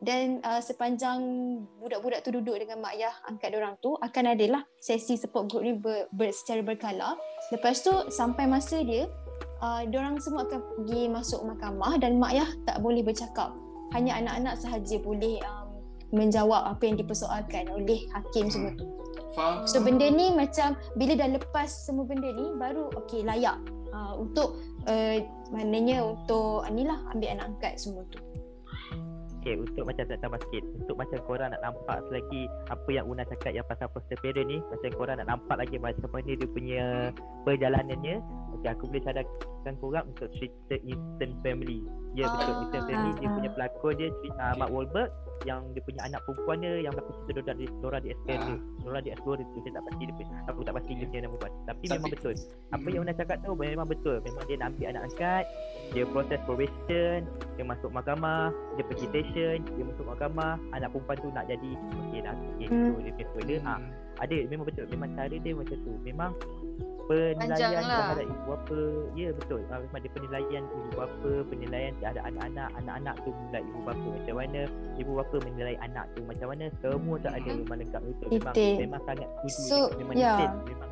dan 0.00 0.40
uh, 0.48 0.64
sepanjang 0.64 1.20
budak-budak 1.76 2.24
tu 2.24 2.32
duduk 2.32 2.56
dengan 2.56 2.80
mak 2.80 2.96
ayah 2.96 3.12
angkat 3.28 3.52
orang 3.52 3.76
tu 3.84 4.00
akan 4.00 4.32
adalah 4.32 4.64
sesi 4.80 5.20
support 5.20 5.52
group 5.52 5.62
ni 5.64 5.76
ber, 5.76 6.08
ber, 6.16 6.32
secara 6.32 6.64
berkala 6.64 7.20
lepas 7.52 7.84
tu 7.84 7.92
sampai 8.08 8.48
masa 8.48 8.80
dia 8.80 9.04
uh, 9.60 9.84
orang 9.92 10.16
semua 10.16 10.48
akan 10.48 10.60
pergi 10.60 11.12
masuk 11.12 11.44
mahkamah 11.44 12.00
dan 12.00 12.16
mak 12.16 12.32
ayah 12.32 12.48
tak 12.64 12.80
boleh 12.80 13.04
bercakap 13.04 13.52
hanya 13.92 14.16
anak-anak 14.16 14.56
sahaja 14.56 14.96
boleh 15.04 15.36
um, 15.44 15.68
menjawab 16.16 16.64
apa 16.64 16.82
yang 16.88 16.96
dipersoalkan 16.96 17.68
oleh 17.68 18.08
hakim 18.16 18.48
semua 18.48 18.72
tu 18.80 18.88
Faham? 19.36 19.62
So 19.66 19.78
benda 19.78 20.10
ni 20.10 20.34
macam 20.34 20.74
bila 20.98 21.14
dah 21.14 21.38
lepas 21.38 21.70
semua 21.70 22.02
benda 22.02 22.34
ni 22.34 22.50
baru 22.58 22.90
okey 23.04 23.22
layak 23.22 23.62
uh, 23.94 24.18
untuk 24.18 24.58
uh, 24.90 25.22
maknanya 25.54 26.02
untuk 26.02 26.66
inilah 26.66 26.98
ambil 27.14 27.28
anak 27.30 27.46
angkat 27.54 27.74
semua 27.78 28.02
tu. 28.10 28.18
Okay, 29.40 29.56
untuk 29.56 29.88
macam 29.88 30.04
nak 30.04 30.20
tambah 30.20 30.40
sikit 30.48 30.62
Untuk 30.76 30.96
macam 31.00 31.18
korang 31.24 31.48
nak 31.48 31.64
nampak 31.64 31.96
selagi 32.12 32.44
Apa 32.68 32.88
yang 32.92 33.08
Una 33.08 33.24
cakap 33.24 33.56
yang 33.56 33.64
pasal 33.64 33.88
foster 33.88 34.20
parent 34.20 34.44
ni 34.44 34.60
Macam 34.68 34.92
korang 35.00 35.16
nak 35.16 35.32
nampak 35.32 35.56
lagi 35.64 35.80
macam 35.80 36.12
mana 36.12 36.36
dia 36.36 36.48
punya 36.48 36.84
Perjalanannya 37.48 38.20
Okay, 38.60 38.68
aku 38.76 38.92
boleh 38.92 39.00
cadangkan 39.00 39.74
korang 39.80 40.04
untuk 40.12 40.28
cerita 40.36 40.76
Eastern 40.84 41.32
Family 41.40 41.80
Ya 42.12 42.28
Ah. 42.28 42.36
betul, 42.36 42.54
Eastern 42.68 42.84
Family 42.84 43.12
dia 43.16 43.28
Ah. 43.30 43.34
punya 43.40 43.50
pelakon 43.56 43.92
dia 43.96 44.08
cerita, 44.20 44.44
uh, 44.44 44.54
Mark 44.60 44.70
Wahlberg 44.76 45.10
Yang 45.42 45.60
dia 45.72 45.82
punya 45.82 46.00
anak 46.04 46.20
perempuan 46.24 46.56
dia 46.60 46.72
Yang 46.80 46.92
berlaku 46.96 47.12
cerita 47.16 47.32
Dora 47.32 47.52
di, 47.54 47.64
Dora 47.80 47.98
di 47.98 48.08
Explorer 48.12 48.58
Dora 48.80 48.98
di 49.00 49.10
Explorer 49.10 49.44
tu 49.46 49.58
Saya 49.60 49.72
tak 49.72 49.84
pasti 49.88 50.02
dia 50.04 50.14
Aku 50.46 50.60
tak 50.60 50.74
pasti 50.74 50.92
dia 50.94 51.18
nama 51.20 51.34
buat. 51.34 51.52
Tapi, 51.64 51.84
Tapi- 51.84 51.88
memang 51.96 52.10
betul. 52.12 52.34
Apa 52.68 52.80
Mhm. 52.80 52.92
yang 52.92 53.02
Una 53.02 53.12
cakap 53.12 53.36
tu 53.40 53.50
memang 53.54 53.88
betul. 53.88 54.16
Memang 54.20 54.42
dia 54.44 54.56
nak 54.56 54.66
ambil 54.70 54.86
anak 54.88 55.02
angkat 55.06 55.44
Dia 55.90 56.04
proses 56.06 56.38
probation 56.44 57.18
Dia 57.56 57.64
masuk 57.64 57.90
mahkamah 57.90 58.44
Dia 58.76 58.84
pergi 58.84 59.06
station 59.06 59.56
Dia 59.66 59.84
masuk 59.84 60.04
mahkamah 60.06 60.54
Anak 60.70 60.88
perempuan 60.90 61.16
tu 61.18 61.28
nak 61.30 61.44
jadi 61.46 61.72
Okay 62.02 62.20
dah 62.20 62.34
okay, 62.34 62.66
Hmm. 62.68 62.92
tu 62.92 63.00
dia 63.00 63.26
punya 63.30 63.56
ha, 63.62 63.74
Hmm. 63.76 63.90
Ada. 64.20 64.36
Memang 64.46 64.68
betul. 64.68 64.84
Memang 64.86 65.16
cara 65.16 65.32
dia 65.32 65.52
macam 65.56 65.76
tu. 65.80 65.92
Memang 66.04 66.36
Penilaian 67.10 67.82
lah. 67.82 68.14
terhadap 68.14 68.24
ibu 68.24 68.42
bapa. 68.46 68.80
Ya 69.12 69.28
betul. 69.34 69.60
Ha, 69.66 69.74
Memang 69.76 70.00
dia 70.00 70.10
penilaian 70.10 70.62
ibu 70.62 70.88
bapa 70.94 71.30
Penilaian 71.50 71.92
terhadap 71.98 72.22
anak-anak. 72.24 72.68
Anak-anak 72.78 73.14
tu 73.20 73.30
menilai 73.34 73.62
ibu 73.66 73.80
bapa 73.82 74.06
macam 74.06 74.34
mana. 74.38 74.60
Ibu 74.94 75.12
bapa 75.18 75.36
menilai 75.42 75.74
anak 75.80 76.04
tu 76.14 76.20
macam 76.22 76.46
mana. 76.48 76.64
Semua 76.78 77.16
tak 77.18 77.32
ada 77.34 77.50
Hmm. 77.50 77.58
memang 77.60 77.76
lengkap 77.78 78.02
betul 78.06 78.28
Memang, 78.30 78.54
memang 78.54 79.00
sangat 79.04 79.28
setuju 79.42 79.66
So, 79.66 79.78
Memang 79.98 80.14
ya. 80.14 80.32
detail 80.36 80.52
Memang, 80.64 80.88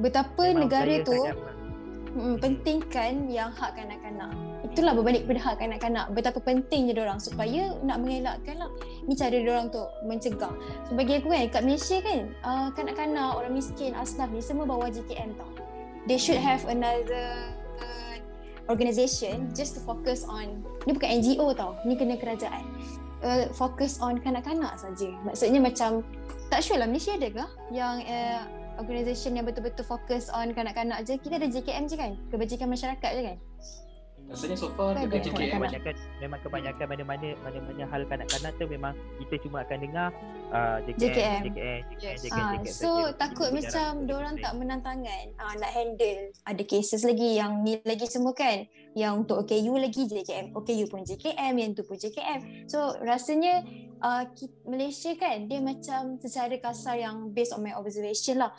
Betapa 0.00 0.42
memang 0.46 0.60
negara 0.64 0.94
tu 1.02 1.12
sangat- 1.12 1.59
mm, 2.14 2.36
pentingkan 2.42 3.30
yang 3.30 3.50
hak 3.54 3.78
kanak-kanak. 3.78 4.30
Itulah 4.66 4.92
berbalik 4.94 5.26
kepada 5.26 5.40
hak 5.50 5.56
kanak-kanak. 5.58 6.06
Betapa 6.14 6.38
pentingnya 6.42 6.92
dia 6.94 7.04
orang 7.06 7.20
supaya 7.22 7.74
nak 7.82 8.02
mengelakkan 8.02 8.56
lah. 8.60 8.70
Ni 9.06 9.14
cara 9.18 9.34
dia 9.34 9.50
orang 9.50 9.72
untuk 9.72 9.88
mencegah. 10.06 10.52
So 10.86 10.94
bagi 10.94 11.18
aku 11.18 11.28
kan 11.30 11.50
kat 11.50 11.62
Malaysia 11.66 11.98
kan 12.02 12.20
uh, 12.44 12.68
kanak-kanak 12.74 13.30
orang 13.34 13.52
miskin 13.54 13.94
asnaf 13.96 14.30
ni 14.30 14.42
semua 14.42 14.66
bawa 14.66 14.90
JKM 14.90 15.34
tau. 15.34 15.50
They 16.08 16.16
should 16.16 16.40
have 16.40 16.64
another 16.66 17.52
uh, 17.82 18.16
organisation 18.70 19.52
just 19.52 19.76
to 19.76 19.80
focus 19.84 20.24
on 20.24 20.64
ni 20.86 20.94
bukan 20.94 21.20
NGO 21.22 21.52
tau. 21.54 21.78
Ni 21.86 21.98
kena 21.98 22.18
kerajaan. 22.18 22.64
Uh, 23.20 23.52
fokus 23.52 24.00
on 24.00 24.16
kanak-kanak 24.16 24.80
saja. 24.80 25.12
Maksudnya 25.28 25.60
macam 25.60 26.00
tak 26.48 26.64
sure 26.64 26.80
lah 26.80 26.88
Malaysia 26.88 27.14
ada 27.14 27.28
ke 27.28 27.44
yang 27.70 28.00
uh, 28.02 28.59
organisation 28.80 29.36
yang 29.36 29.44
betul-betul 29.44 29.84
fokus 29.84 30.32
on 30.32 30.56
kanak-kanak 30.56 31.04
je. 31.04 31.20
Kita 31.20 31.36
ada 31.36 31.46
JKM 31.46 31.84
je 31.86 31.96
kan? 32.00 32.12
Kebajikan 32.32 32.68
masyarakat 32.72 33.10
je 33.12 33.22
kan? 33.28 33.38
Rasanya 34.30 34.56
so 34.56 34.70
far 34.78 34.94
dekat 34.94 35.26
JKM 35.26 35.34
kanak-kanak. 35.34 35.58
kebanyakan 35.58 35.94
memang 36.22 36.38
kebanyakan 36.46 36.86
mana-mana 36.86 37.28
mana-mana 37.42 37.82
hal 37.90 38.02
kanak-kanak 38.06 38.52
tu 38.62 38.64
memang 38.70 38.94
kita 39.18 39.34
cuma 39.42 39.66
akan 39.66 39.78
dengar 39.82 40.08
uh, 40.54 40.78
JKM, 40.86 41.02
JKM. 41.02 41.40
JKM, 41.50 41.82
Yes. 41.98 42.16
JKM, 42.22 42.38
Ah, 42.38 42.52
JKM 42.62 42.70
so 42.70 42.90
saja. 42.94 43.18
takut 43.18 43.48
macam 43.50 43.88
orang 44.06 44.34
tak 44.38 44.52
menantangan 44.54 45.24
ah, 45.34 45.54
nak 45.58 45.70
handle. 45.74 46.20
Ada 46.46 46.62
cases 46.62 47.02
lagi 47.02 47.42
yang 47.42 47.66
ni 47.66 47.82
lagi 47.82 48.06
semua 48.06 48.30
kan. 48.30 48.70
Yang 48.94 49.12
untuk 49.26 49.36
OKU 49.42 49.74
lagi 49.74 50.02
JKM. 50.06 50.54
OKU 50.54 50.84
pun 50.86 51.02
JKM, 51.02 51.54
yang 51.58 51.70
tu 51.74 51.82
pun 51.82 51.98
JKM. 51.98 52.70
So 52.70 52.94
rasanya 53.02 53.66
uh, 53.98 54.30
Malaysia 54.62 55.10
kan 55.18 55.50
dia 55.50 55.58
macam 55.58 56.22
secara 56.22 56.54
kasar 56.62 57.02
yang 57.02 57.34
based 57.34 57.50
on 57.50 57.66
my 57.66 57.74
observation 57.74 58.38
lah. 58.38 58.54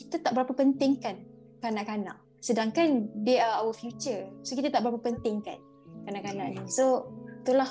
Kita 0.00 0.16
tak 0.16 0.32
berapa 0.32 0.56
pentingkan 0.56 1.28
kanak-kanak. 1.60 2.29
Sedangkan 2.40 3.08
they 3.22 3.36
are 3.36 3.60
our 3.62 3.72
future. 3.72 4.28
So 4.42 4.56
kita 4.56 4.72
tak 4.72 4.82
berapa 4.82 4.98
pentingkan 4.98 5.60
kanak-kanak 6.08 6.56
ni. 6.56 6.60
So 6.66 7.08
itulah 7.44 7.68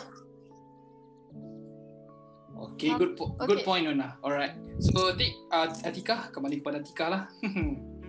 Okay, 2.59 2.91
good 2.99 3.15
po- 3.15 3.39
good 3.39 3.63
Okay. 3.63 3.67
point 3.67 3.87
Nona. 3.87 4.19
Alright. 4.19 4.51
So, 4.83 5.15
Tik, 5.15 5.31
uh, 5.47 5.71
Atika, 5.87 6.27
kembali 6.35 6.59
kepada 6.59 6.83
Atika 6.83 7.05
lah. 7.07 7.23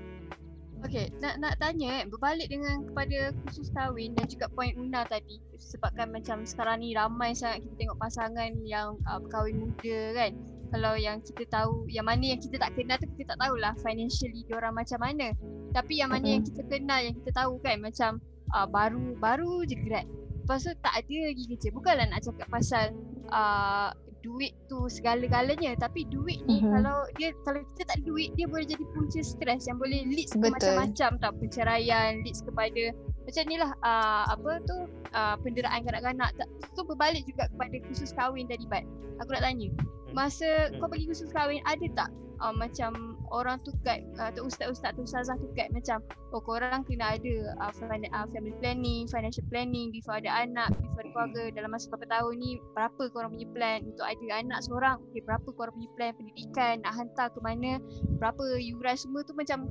Okay, 0.81 1.13
nak 1.21 1.37
nak 1.45 1.61
tanya 1.61 2.01
eh, 2.01 2.05
berbalik 2.09 2.49
dengan 2.49 2.81
kepada 2.89 3.37
khusus 3.45 3.69
kahwin 3.77 4.17
dan 4.17 4.25
juga 4.33 4.49
poin 4.49 4.73
Una 4.81 5.05
tadi 5.05 5.37
sebabkan 5.61 6.09
macam 6.09 6.49
sekarang 6.49 6.81
ni 6.81 6.97
ramai 6.97 7.37
sangat 7.37 7.69
kita 7.69 7.85
tengok 7.85 8.01
pasangan 8.01 8.57
yang 8.65 8.97
uh, 9.05 9.21
berkahwin 9.21 9.61
muda 9.61 10.01
kan. 10.17 10.33
Kalau 10.71 10.95
yang 10.95 11.19
kita 11.21 11.43
tahu, 11.47 11.87
yang 11.87 12.07
mana 12.07 12.23
yang 12.25 12.41
kita 12.41 12.57
tak 12.57 12.75
kenal 12.75 12.97
tu 12.97 13.11
kita 13.13 13.35
tak 13.35 13.39
tahulah 13.43 13.75
financially 13.79 14.47
diorang 14.47 14.73
macam 14.73 14.99
mana. 14.99 15.35
Tapi 15.71 15.99
yang 15.99 16.11
mana 16.11 16.27
yang 16.31 16.45
kita 16.47 16.63
kenal, 16.65 17.03
yang 17.03 17.15
kita 17.15 17.31
tahu 17.35 17.59
kan 17.59 17.79
macam 17.79 18.23
uh, 18.55 18.67
baru 18.67 19.19
baru 19.19 19.67
je 19.67 19.75
grad. 19.77 20.07
Lepas 20.41 20.63
tu 20.63 20.73
tak 20.79 20.95
ada 20.97 21.17
lagi 21.27 21.45
kerja. 21.47 21.69
Bukanlah 21.71 22.07
nak 22.07 22.23
cakap 22.23 22.47
pasal 22.49 22.95
uh, 23.29 23.91
duit 24.21 24.53
tu 24.69 24.85
segala-galanya 24.85 25.73
tapi 25.81 26.05
duit 26.05 26.45
ni 26.45 26.61
Mhm. 26.61 26.69
kalau 26.69 27.09
dia 27.17 27.33
kalau 27.41 27.65
kita 27.73 27.89
tak 27.89 27.97
ada 27.97 28.05
duit 28.05 28.29
dia 28.37 28.45
boleh 28.45 28.69
jadi 28.69 28.85
punca 28.93 29.17
stres 29.17 29.65
yang 29.65 29.81
boleh 29.81 30.05
leads 30.05 30.37
ke 30.37 30.45
macam-macam 30.45 31.11
tau 31.17 31.33
perceraian 31.41 32.21
leads 32.21 32.45
kepada 32.45 32.93
macam 33.25 33.43
ni 33.49 33.57
lah 33.57 33.73
uh, 33.81 34.29
apa 34.29 34.61
tu 34.69 34.77
uh, 35.17 35.41
penderaan 35.41 35.81
kanak-kanak 35.81 36.37
Tak- 36.37 36.53
tu 36.77 36.85
berbalik 36.85 37.25
juga 37.25 37.49
kepada 37.49 37.77
khusus 37.89 38.13
kahwin 38.13 38.45
tadi 38.45 38.69
Bat 38.69 38.85
aku 39.25 39.33
nak 39.33 39.41
tanya 39.41 39.73
masa 40.13 40.69
Hmm. 40.71 40.83
kau 40.83 40.89
pergi 40.91 41.07
khusus 41.09 41.31
kahwin 41.31 41.63
ada 41.67 41.87
tak 41.97 42.11
uh, 42.41 42.55
macam 42.55 43.17
orang 43.31 43.63
tu 43.63 43.71
guide 43.87 44.03
uh, 44.19 44.31
tu 44.35 44.43
ustaz-ustaz 44.43 44.97
tu 44.99 45.07
ustazah 45.07 45.39
tu 45.39 45.47
guide 45.55 45.71
macam 45.71 46.03
oh 46.35 46.43
korang 46.43 46.83
kena 46.83 47.15
ada 47.15 47.35
uh, 47.63 47.73
fin- 47.75 48.11
uh, 48.11 48.27
family 48.35 48.55
planning 48.59 49.07
financial 49.07 49.47
planning 49.53 49.95
before 49.95 50.19
ada 50.19 50.31
anak 50.43 50.71
before 50.75 51.03
ada 51.05 51.11
keluarga. 51.11 51.43
Dalam 51.55 51.71
masa 51.75 51.87
berapa 51.91 52.07
tahun 52.11 52.35
ni 52.39 52.51
berapa 52.75 53.03
korang 53.15 53.31
punya 53.35 53.49
plan 53.55 53.79
untuk 53.87 54.07
ada 54.07 54.27
anak 54.35 54.59
seorang? 54.67 54.97
Okay, 55.11 55.23
berapa 55.23 55.49
korang 55.55 55.75
punya 55.79 55.91
plan 55.95 56.13
pendidikan 56.19 56.75
nak 56.83 56.93
hantar 56.99 57.27
ke 57.31 57.39
mana? 57.43 57.79
Berapa 58.19 58.43
yuran? 58.59 58.97
Semua 58.99 59.23
tu 59.23 59.33
macam 59.35 59.67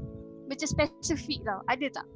macam 0.49 0.67
spesifik 0.67 1.45
tau. 1.45 1.59
Ada 1.69 2.01
tak? 2.01 2.07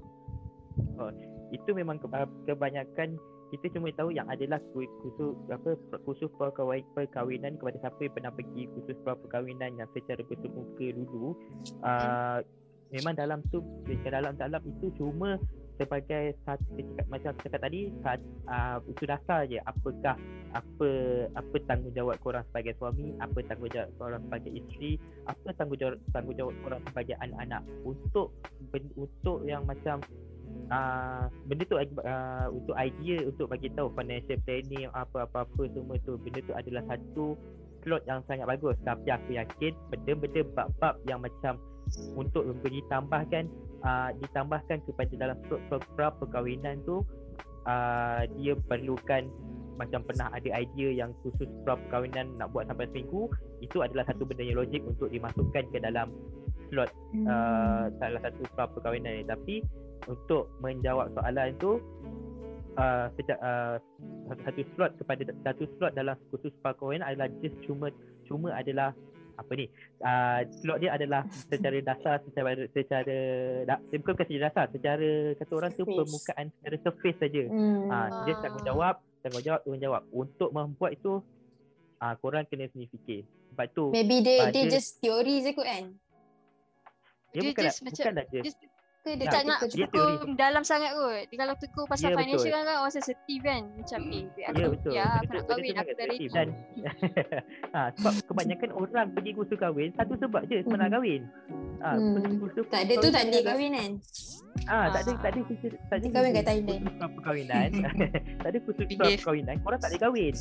Itu 1.54 1.76
memang 1.78 2.02
ke- 2.02 2.10
uh, 2.10 2.26
kebanyakan 2.50 3.16
kita 3.54 3.78
cuma 3.78 3.94
tahu 3.94 4.10
yang 4.10 4.26
adalah 4.26 4.58
khusus 4.74 5.38
apa 5.54 5.78
khusus 6.10 6.26
perkahwin, 6.42 6.82
perkahwinan 6.98 7.54
kepada 7.62 7.78
siapa 7.86 8.00
yang 8.02 8.14
pernah 8.18 8.34
pergi 8.34 8.64
khusus 8.74 8.98
perkahwinan 9.06 9.78
yang 9.78 9.86
secara 9.94 10.26
bersemuka 10.26 10.88
dulu. 10.98 11.38
Uh, 11.86 12.42
memang 12.90 13.14
dalam 13.14 13.46
tu 13.54 13.62
dalam 14.10 14.34
dalam 14.42 14.62
itu 14.66 14.90
cuma 14.98 15.38
sebagai 15.78 16.38
satu 16.46 16.66
cakap, 16.78 17.06
macam 17.10 17.32
cakap 17.42 17.62
tadi 17.66 17.90
sat, 18.06 18.22
uh, 18.50 18.78
itu 18.90 19.04
dasar 19.06 19.46
je. 19.46 19.62
Apakah 19.66 20.18
apa 20.54 20.90
apa 21.34 21.56
tanggungjawab 21.66 22.18
korang 22.22 22.46
sebagai 22.50 22.78
suami 22.78 23.14
apa 23.18 23.42
tanggungjawab 23.50 23.90
korang 23.98 24.22
sebagai 24.30 24.52
isteri 24.54 25.02
apa 25.26 25.50
tanggungjawab 25.58 25.98
tanggungjawab 26.14 26.56
korang 26.66 26.82
sebagai 26.90 27.16
anak-anak. 27.22 27.62
Untuk 27.86 28.34
untuk 28.98 29.46
yang 29.46 29.66
macam 29.66 30.02
uh, 30.72 31.26
benda 31.48 31.64
tu 31.68 31.76
uh, 31.78 32.48
untuk 32.50 32.76
idea 32.78 33.24
untuk 33.28 33.52
bagi 33.52 33.70
tahu 33.74 33.92
financial 33.94 34.40
planning 34.48 34.88
apa-apa-apa 34.94 35.64
semua 35.72 35.96
tu 36.04 36.18
benda 36.22 36.40
tu 36.44 36.54
adalah 36.56 36.84
satu 36.90 37.38
slot 37.84 38.04
yang 38.08 38.24
sangat 38.26 38.48
bagus. 38.48 38.80
Tapi 38.88 39.08
aku 39.12 39.36
yakin 39.36 39.74
benda-benda 39.92 40.42
bab-bab 40.56 40.96
yang 41.06 41.20
macam 41.20 41.60
untuk 42.16 42.48
memberi 42.48 42.80
tambahkan 42.88 43.52
uh, 43.84 44.10
ditambahkan 44.24 44.80
kepada 44.88 45.14
dalam 45.20 45.38
slot 45.52 45.84
pra 46.00 46.10
perkahwinan 46.16 46.80
tu 46.88 47.04
uh, 47.68 48.24
dia 48.40 48.56
perlukan 48.72 49.28
macam 49.74 50.06
pernah 50.06 50.30
ada 50.32 50.48
idea 50.54 51.04
yang 51.04 51.12
khusus 51.26 51.50
pra 51.68 51.76
perkahwinan 51.76 52.38
nak 52.38 52.54
buat 52.54 52.70
sampai 52.70 52.88
seminggu 52.94 53.28
itu 53.60 53.82
adalah 53.84 54.06
satu 54.08 54.24
benda 54.24 54.46
yang 54.46 54.64
logik 54.64 54.86
untuk 54.86 55.12
dimasukkan 55.12 55.64
ke 55.74 55.78
dalam 55.82 56.14
slot 56.72 56.90
uh, 57.28 57.92
salah 58.00 58.22
satu 58.24 58.42
pra 58.56 58.66
perkahwinan 58.72 59.22
ni. 59.22 59.26
Tapi 59.28 59.56
untuk 60.06 60.52
menjawab 60.60 61.12
soalan 61.14 61.56
tu 61.58 61.80
uh, 62.76 63.08
sejak 63.16 63.40
uh, 63.40 63.78
satu 64.44 64.62
slot 64.74 64.92
kepada 64.98 65.22
satu 65.44 65.64
slot 65.76 65.92
dalam 65.94 66.16
khusus 66.30 66.52
perkahwinan 66.60 67.06
adalah 67.06 67.30
just 67.40 67.56
cuma 67.62 67.88
cuma 68.24 68.52
adalah 68.52 68.92
apa 69.34 69.52
ni 69.54 69.66
uh, 70.00 70.46
slot 70.54 70.78
dia 70.78 70.94
adalah 70.94 71.26
secara 71.50 71.82
dasar 71.82 72.22
secara 72.22 72.54
secara 72.70 73.18
da, 73.66 73.82
eh, 73.90 73.98
bukan 73.98 74.14
bukan 74.14 74.28
secara 74.28 74.46
dasar 74.48 74.66
secara 74.70 75.10
kata 75.34 75.52
orang 75.52 75.72
tu 75.72 75.82
Surface. 75.82 75.98
permukaan 75.98 76.46
secara 76.52 76.76
surface 76.80 77.18
saja 77.18 77.42
Hmm. 77.44 77.90
Ah, 77.90 78.08
dia 78.24 78.34
tanggungjawab, 78.40 78.96
tanggungjawab, 79.22 79.60
tanggungjawab. 79.64 80.04
Untuk 80.12 80.50
membuat 80.50 80.94
itu, 80.94 81.18
ah 81.98 82.14
korang 82.16 82.46
kena 82.46 82.70
sendiri 82.70 82.92
fikir. 82.92 83.22
Sebab 83.50 83.68
tu, 83.72 83.90
Maybe 83.90 84.22
dia 84.22 84.50
dia 84.50 84.66
just 84.68 84.98
teori 84.98 85.42
je 85.42 85.52
kot 85.52 85.64
kan. 85.64 85.86
dia, 87.32 87.40
dia 87.40 87.50
bukan 87.50 87.64
just 87.64 87.82
macam- 87.82 88.14
bukanlah 88.14 88.26
je. 88.30 88.40
Dia 89.04 89.12
Ke 89.14 89.20
dia 89.20 89.26
Ya, 89.26 89.28
tak 89.28 89.36
tak 89.36 89.44
nak 89.44 89.60
tegur 89.62 89.88
teori. 89.90 90.32
dalam 90.34 90.64
sangat 90.64 90.92
kot 90.94 91.24
dia 91.28 91.38
kalau 91.38 91.56
tegur 91.58 91.86
pasal 91.86 92.08
Ya, 92.08 92.16
financial 92.16 92.40
betul. 92.42 92.56
kan 92.56 92.64
kan 92.64 92.78
orang 92.78 92.94
sensitif 92.94 93.40
kan 93.42 93.62
macam 93.70 94.00
Hmm. 94.00 94.14
eh 94.14 94.24
Ya 94.34 94.48
aku 94.48 94.60
betul. 94.72 94.92
ya 94.94 95.06
aku 95.14 95.32
nak 95.34 95.44
kahwin 95.46 95.76
aku 95.76 95.92
dah 95.92 96.06
ready. 96.06 96.28
Dan 96.30 96.48
ha, 97.74 97.80
sebab 97.94 98.14
kebanyakan 98.26 98.70
orang 98.72 99.08
pergi 99.12 99.32
kursus 99.34 99.58
kahwin 99.58 99.90
satu 99.92 100.14
sebab 100.16 100.42
je 100.46 100.58
sebab 100.62 100.78
nak 100.78 100.88
Mhm. 100.88 100.96
kahwin. 100.96 101.22
Ha, 101.78 101.90
Hmm. 101.94 102.40
kursus 102.40 102.66
Tak 102.66 102.82
ada 102.82 102.94
tu 102.96 103.10
tak 103.10 103.24
ada 103.26 103.40
kahwin 103.44 103.72
kan. 103.74 103.92
Ah, 104.64 104.88
tak 104.88 105.02
ada 105.04 105.12
tak 105.20 105.30
ada 105.30 105.40
kursus 105.44 105.74
tak 105.84 105.98
ada 105.98 106.08
kahwin 106.10 106.32
kat 106.32 106.46
Thailand. 106.46 106.84
perkahwinan. 107.12 107.70
tak 108.44 108.48
ada 108.48 108.58
pra 108.60 108.72
Believe. 108.74 109.20
perkahwinan. 109.20 109.56
Korang 109.60 109.80
tak 109.80 109.90
boleh 109.90 110.02
kahwin. 110.02 110.34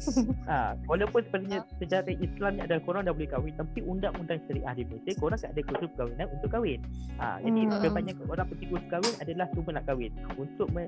ha, 0.44 0.56
walaupun 0.90 1.20
sebenarnya 1.24 1.58
sejarah 1.76 2.14
Islamnya 2.14 2.62
adalah 2.64 2.82
korang 2.82 3.02
dah 3.02 3.12
boleh 3.12 3.26
kahwin 3.26 3.54
tapi 3.54 3.78
undang-undang 3.80 4.38
syariah 4.46 4.74
di 4.74 4.84
Malaysia 4.84 5.12
korang 5.16 5.38
tak 5.38 5.50
ada 5.50 5.62
kursus 5.64 5.88
perkahwinan 5.90 6.26
untuk 6.30 6.48
kahwin. 6.48 6.80
Ha, 7.16 7.26
jadi 7.40 7.60
Hmm. 7.62 7.80
kebanyakan 7.80 8.26
orang 8.28 8.46
pergi 8.48 8.66
kursus 8.68 8.88
kahwin 8.88 9.14
adalah 9.18 9.46
cuma 9.50 9.70
nak 9.72 9.84
kahwin 9.84 10.12
untuk 10.32 10.68
me, 10.70 10.84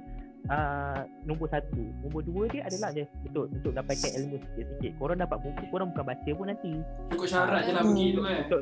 uh, 0.50 1.00
nombor 1.24 1.48
satu. 1.48 1.82
Nombor 2.04 2.20
dua 2.24 2.44
dia 2.50 2.62
adalah 2.66 2.90
je 2.92 3.04
betul 3.24 3.48
untuk 3.48 3.72
dapatkan 3.72 4.10
ilmu 4.20 4.36
sikit-sikit. 4.40 4.92
Korang 5.00 5.18
dapat 5.20 5.38
buku 5.40 5.62
korang 5.72 5.88
bukan 5.94 6.04
baca 6.04 6.30
pun 6.34 6.46
nanti. 6.48 6.72
Ikut 7.12 7.28
syarat 7.28 7.60
je 7.64 7.72
lah 7.72 7.82
Hmm. 7.84 7.92
pergi 7.94 8.06
tu 8.12 8.20
kan. 8.20 8.34
Untuk 8.44 8.60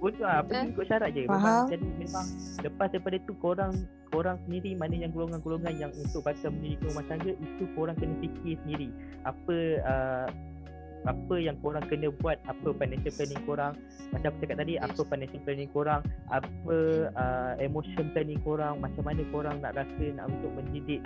untuk 0.00 0.24
ah 0.26 0.40
pergi 0.42 0.68
ikut 0.74 0.86
syarat 0.86 1.08
je. 1.14 1.20
Memang 1.26 1.42
Faham. 1.42 1.64
jadi 1.70 1.86
memang 1.98 2.26
lepas 2.62 2.88
daripada 2.90 3.16
tu 3.26 3.32
korang 3.38 3.72
korang 4.10 4.36
sendiri 4.46 4.74
mana 4.74 4.94
yang 4.98 5.12
golongan-golongan 5.14 5.74
yang 5.78 5.92
untuk 5.94 6.26
bakal 6.26 6.50
mendirikan 6.50 6.90
rumah 6.90 7.04
tangga 7.06 7.30
itu 7.30 7.64
korang 7.78 7.94
kena 7.94 8.14
fikir 8.18 8.58
sendiri. 8.66 8.88
Apa 9.22 9.56
uh, 9.86 10.28
apa 11.08 11.34
yang 11.40 11.56
korang 11.64 11.84
kena 11.88 12.12
buat 12.20 12.36
apa 12.44 12.68
financial 12.76 13.12
planning 13.16 13.42
korang. 13.48 13.72
Macam 14.12 14.28
aku 14.34 14.38
cakap 14.44 14.56
tadi 14.60 14.74
apa 14.76 15.00
financial 15.06 15.42
planning 15.46 15.70
korang 15.72 16.00
apa 16.28 16.78
uh, 17.16 17.52
emotion 17.62 18.12
planning 18.12 18.40
korang 18.44 18.82
macam 18.82 19.02
mana 19.06 19.22
korang 19.32 19.56
nak 19.64 19.78
rasa 19.78 20.04
nak 20.12 20.28
untuk 20.28 20.50
mendidik 20.58 21.00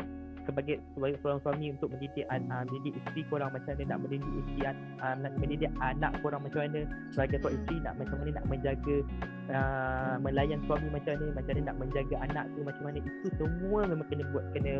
sebagai 0.44 0.76
sebagai 0.94 1.16
seorang 1.20 1.40
suami 1.44 1.66
untuk 1.72 1.88
mendidik 1.92 2.24
an- 2.28 2.48
uh, 2.52 2.64
mendidik 2.68 2.92
isteri 3.00 3.22
korang 3.28 3.50
macam 3.52 3.72
mana 3.74 3.82
nak 3.90 3.98
mendidik 4.04 4.30
isteri 4.44 4.60
uh, 4.64 5.14
nak 5.18 5.32
mendidik 5.40 5.70
anak 5.80 6.12
korang 6.20 6.40
macam 6.44 6.60
mana 6.64 6.80
sebagai 7.12 7.36
seorang 7.40 7.56
isteri 7.60 7.76
nak 7.82 7.94
macam 7.98 8.16
mana 8.20 8.30
nak 8.36 8.46
menjaga 8.48 8.96
uh, 9.50 10.14
melayan 10.20 10.60
suami 10.68 10.88
macam 10.92 11.10
mana 11.16 11.26
macam 11.34 11.52
mana 11.56 11.60
nak 11.68 11.76
menjaga 11.80 12.16
anak 12.24 12.44
tu 12.54 12.60
macam 12.64 12.82
mana 12.84 12.98
itu 13.00 13.28
semua 13.36 13.80
memang 13.88 14.06
kena 14.08 14.24
buat 14.30 14.44
kena 14.54 14.72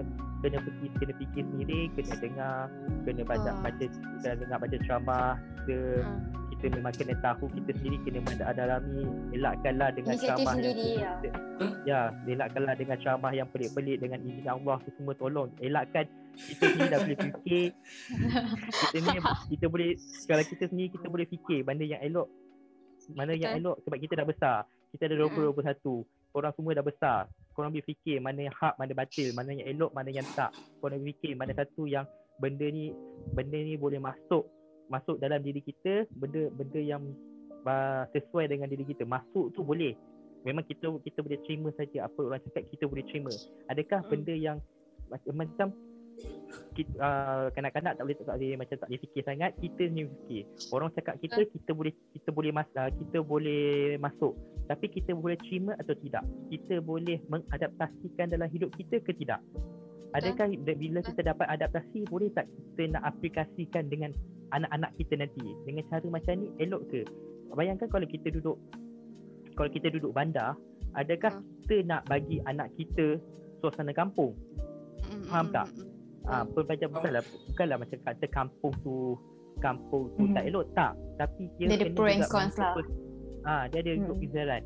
kena 0.45 0.59
fikir 0.61 0.91
kena 1.01 1.13
fikir 1.19 1.43
sendiri 1.49 1.81
kena 1.97 2.15
dengar 2.21 2.57
kena 3.05 3.23
baca 3.25 3.51
Ah. 3.55 3.57
baca 3.61 3.85
kena 3.85 4.31
dengar 4.41 4.59
baca 4.61 4.77
ceramah 4.85 5.33
Ah. 5.37 6.44
Kita 6.55 6.67
memang 6.71 6.93
kena 6.95 7.15
tahu 7.21 7.51
kita 7.51 7.71
sendiri 7.79 7.97
kena 8.07 8.21
mendalami 8.23 9.03
elakkanlah 9.35 9.89
dengan 9.93 10.15
Inisiatif 10.15 10.47
ceramah 10.47 10.55
sendiri, 10.55 10.89
yang 10.95 11.19
ya. 11.21 11.33
Hmm? 11.35 11.73
ya 11.85 12.01
elakkanlah 12.31 12.75
dengan 12.79 12.97
ceramah 13.03 13.33
yang 13.35 13.49
pelik-pelik 13.51 13.97
dengan 13.99 14.19
izin 14.23 14.47
Allah 14.47 14.77
tu 14.83 14.91
semua 14.97 15.15
tolong 15.19 15.51
elakkan 15.59 16.07
kita 16.35 16.63
sendiri 16.71 16.91
dah 16.91 17.01
boleh 17.03 17.19
fikir 17.19 17.67
kita 18.71 18.97
ni 18.99 19.11
kita 19.55 19.67
boleh 19.71 19.91
kalau 20.27 20.45
kita 20.47 20.65
sendiri 20.71 20.89
kita 20.95 21.07
boleh 21.11 21.27
fikir 21.29 21.59
benda 21.63 21.85
yang 21.87 22.03
elok 22.03 22.29
mana 23.13 23.37
yang 23.37 23.53
Betul. 23.59 23.61
elok 23.61 23.77
sebab 23.85 23.99
kita 24.01 24.15
dah 24.17 24.27
besar 24.27 24.59
Kita 24.95 25.11
ada 25.11 25.27
20-21. 25.27 26.07
Korang 26.31 26.55
semua 26.55 26.71
dah 26.71 26.87
besar. 26.87 27.27
Korang 27.51 27.75
boleh 27.75 27.83
fikir 27.83 28.23
mana 28.23 28.47
yang 28.47 28.55
hak, 28.55 28.79
mana 28.79 28.95
batil, 28.95 29.35
mana 29.35 29.51
yang 29.51 29.67
elok, 29.75 29.91
mana 29.91 30.07
yang 30.07 30.23
tak. 30.39 30.55
Korang 30.79 31.03
boleh 31.03 31.19
fikir 31.19 31.35
mana 31.35 31.51
satu 31.51 31.91
yang 31.91 32.07
benda 32.39 32.67
ni 32.67 32.95
benda 33.35 33.59
ni 33.59 33.75
boleh 33.79 33.99
masuk 33.99 34.47
masuk 34.89 35.17
dalam 35.21 35.41
diri 35.41 35.65
kita, 35.65 36.05
benda 36.17 36.49
benda 36.53 36.81
yang 36.81 37.03
uh, 37.65 38.05
sesuai 38.13 38.51
dengan 38.51 38.69
diri 38.69 38.85
kita. 38.85 39.09
Masuk 39.09 39.53
tu 39.57 39.65
boleh. 39.65 39.97
Memang 40.45 40.65
kita 40.69 40.93
kita 41.01 41.25
boleh 41.25 41.41
terima 41.49 41.73
saja 41.73 42.05
apa 42.05 42.21
orang 42.21 42.43
cakap 42.45 42.69
kita 42.69 42.85
boleh 42.85 43.05
terima. 43.09 43.33
Adakah 43.73 44.05
Hmm. 44.05 44.11
benda 44.13 44.35
yang 44.37 44.59
macam 45.09 45.33
macam 45.37 45.69
kita, 46.75 46.91
uh, 46.99 47.47
kanak-kanak 47.55 47.95
tak 47.99 48.03
boleh 48.03 48.17
tak 48.19 48.37
boleh 48.39 48.55
macam 48.59 48.77
tak 48.79 48.89
boleh 48.91 49.03
fikir 49.07 49.23
sangat 49.27 49.51
kita 49.63 49.83
ni 49.91 50.03
fikir 50.07 50.43
orang 50.75 50.91
cakap 50.95 51.15
kita 51.23 51.41
kita 51.47 51.71
boleh 51.71 51.93
kita 52.15 52.29
boleh 52.35 52.51
mas, 52.51 52.69
uh, 52.75 52.91
kita 52.91 53.19
boleh 53.23 53.95
masuk 53.99 54.35
tapi 54.67 54.87
kita 54.91 55.15
boleh 55.15 55.39
terima 55.43 55.79
atau 55.79 55.95
tidak 55.99 56.23
kita 56.51 56.83
boleh 56.83 57.19
mengadaptasikan 57.31 58.27
dalam 58.31 58.49
hidup 58.51 58.71
kita 58.75 58.99
ke 59.03 59.15
tidak 59.15 59.39
adakah 60.15 60.51
bila 60.63 61.03
kita 61.03 61.21
dapat 61.23 61.47
adaptasi 61.51 62.07
boleh 62.11 62.31
tak 62.35 62.47
kita 62.51 62.99
nak 62.99 63.03
aplikasikan 63.07 63.87
dengan 63.87 64.11
anak-anak 64.55 64.91
kita 64.97 65.15
nanti 65.19 65.43
dengan 65.65 65.83
cara 65.89 66.07
macam 66.07 66.35
ni 66.37 66.49
elok 66.59 66.83
ke 66.89 67.01
bayangkan 67.51 67.87
kalau 67.87 68.07
kita 68.07 68.31
duduk 68.31 68.57
kalau 69.55 69.71
kita 69.71 69.91
duduk 69.91 70.11
bandar 70.11 70.55
adakah 70.95 71.35
Hmm. 71.35 71.47
kita 71.63 71.77
nak 71.85 72.03
bagi 72.07 72.39
anak 72.45 72.71
kita 72.75 73.19
suasana 73.59 73.91
kampung 73.91 74.35
Mm, 75.05 75.29
Faham 75.29 75.47
tak? 75.53 75.69
mm, 75.69 75.85
mm. 75.85 75.93
Ah, 76.25 76.45
pelbagai 76.49 76.89
bukanlah 76.89 77.21
bukanlah 77.53 77.77
macam 77.77 77.99
kata 78.01 78.27
kampung 78.33 78.73
tu 78.81 79.21
kampung 79.61 80.09
tu 80.17 80.25
Mhm. 80.25 80.33
tak 80.33 80.45
elok 80.49 80.65
tak 80.73 80.93
tapi 81.15 81.43
dia, 81.55 81.69
Dia 81.69 81.77
ada 81.77 81.93
pro 81.93 82.07
and 82.09 82.25
cons 82.25 82.57
lah. 82.57 82.73
Ah 83.45 83.69
dia 83.69 83.85
ada 83.85 83.93
Mhm. 83.95 84.17
fikiran. 84.17 84.63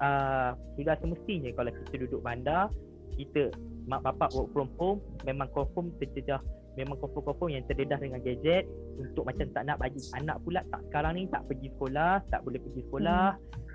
Ah 0.00 0.56
sudah 0.74 0.96
semestinya 0.96 1.52
kalau 1.52 1.70
kita 1.70 1.94
duduk 2.00 2.24
bandar 2.24 2.72
kita 3.14 3.52
mak 3.84 4.00
bapak 4.02 4.32
work 4.32 4.48
from 4.50 4.72
home 4.74 4.98
memang 5.22 5.46
confirm 5.52 5.92
terjejah 6.00 6.40
memang 6.74 6.96
confirm-confirm 6.98 7.50
yang 7.54 7.64
terdedah 7.70 7.98
dengan 8.02 8.20
gadget 8.22 8.66
untuk 8.98 9.26
macam 9.26 9.46
tak 9.54 9.62
nak 9.66 9.78
bagi 9.78 10.02
anak 10.18 10.36
pula 10.42 10.60
tak 10.70 10.80
sekarang 10.90 11.12
ni 11.18 11.22
tak 11.30 11.42
pergi 11.46 11.68
sekolah 11.78 12.12
tak 12.30 12.40
boleh 12.42 12.60
pergi 12.62 12.82
sekolah 12.90 13.24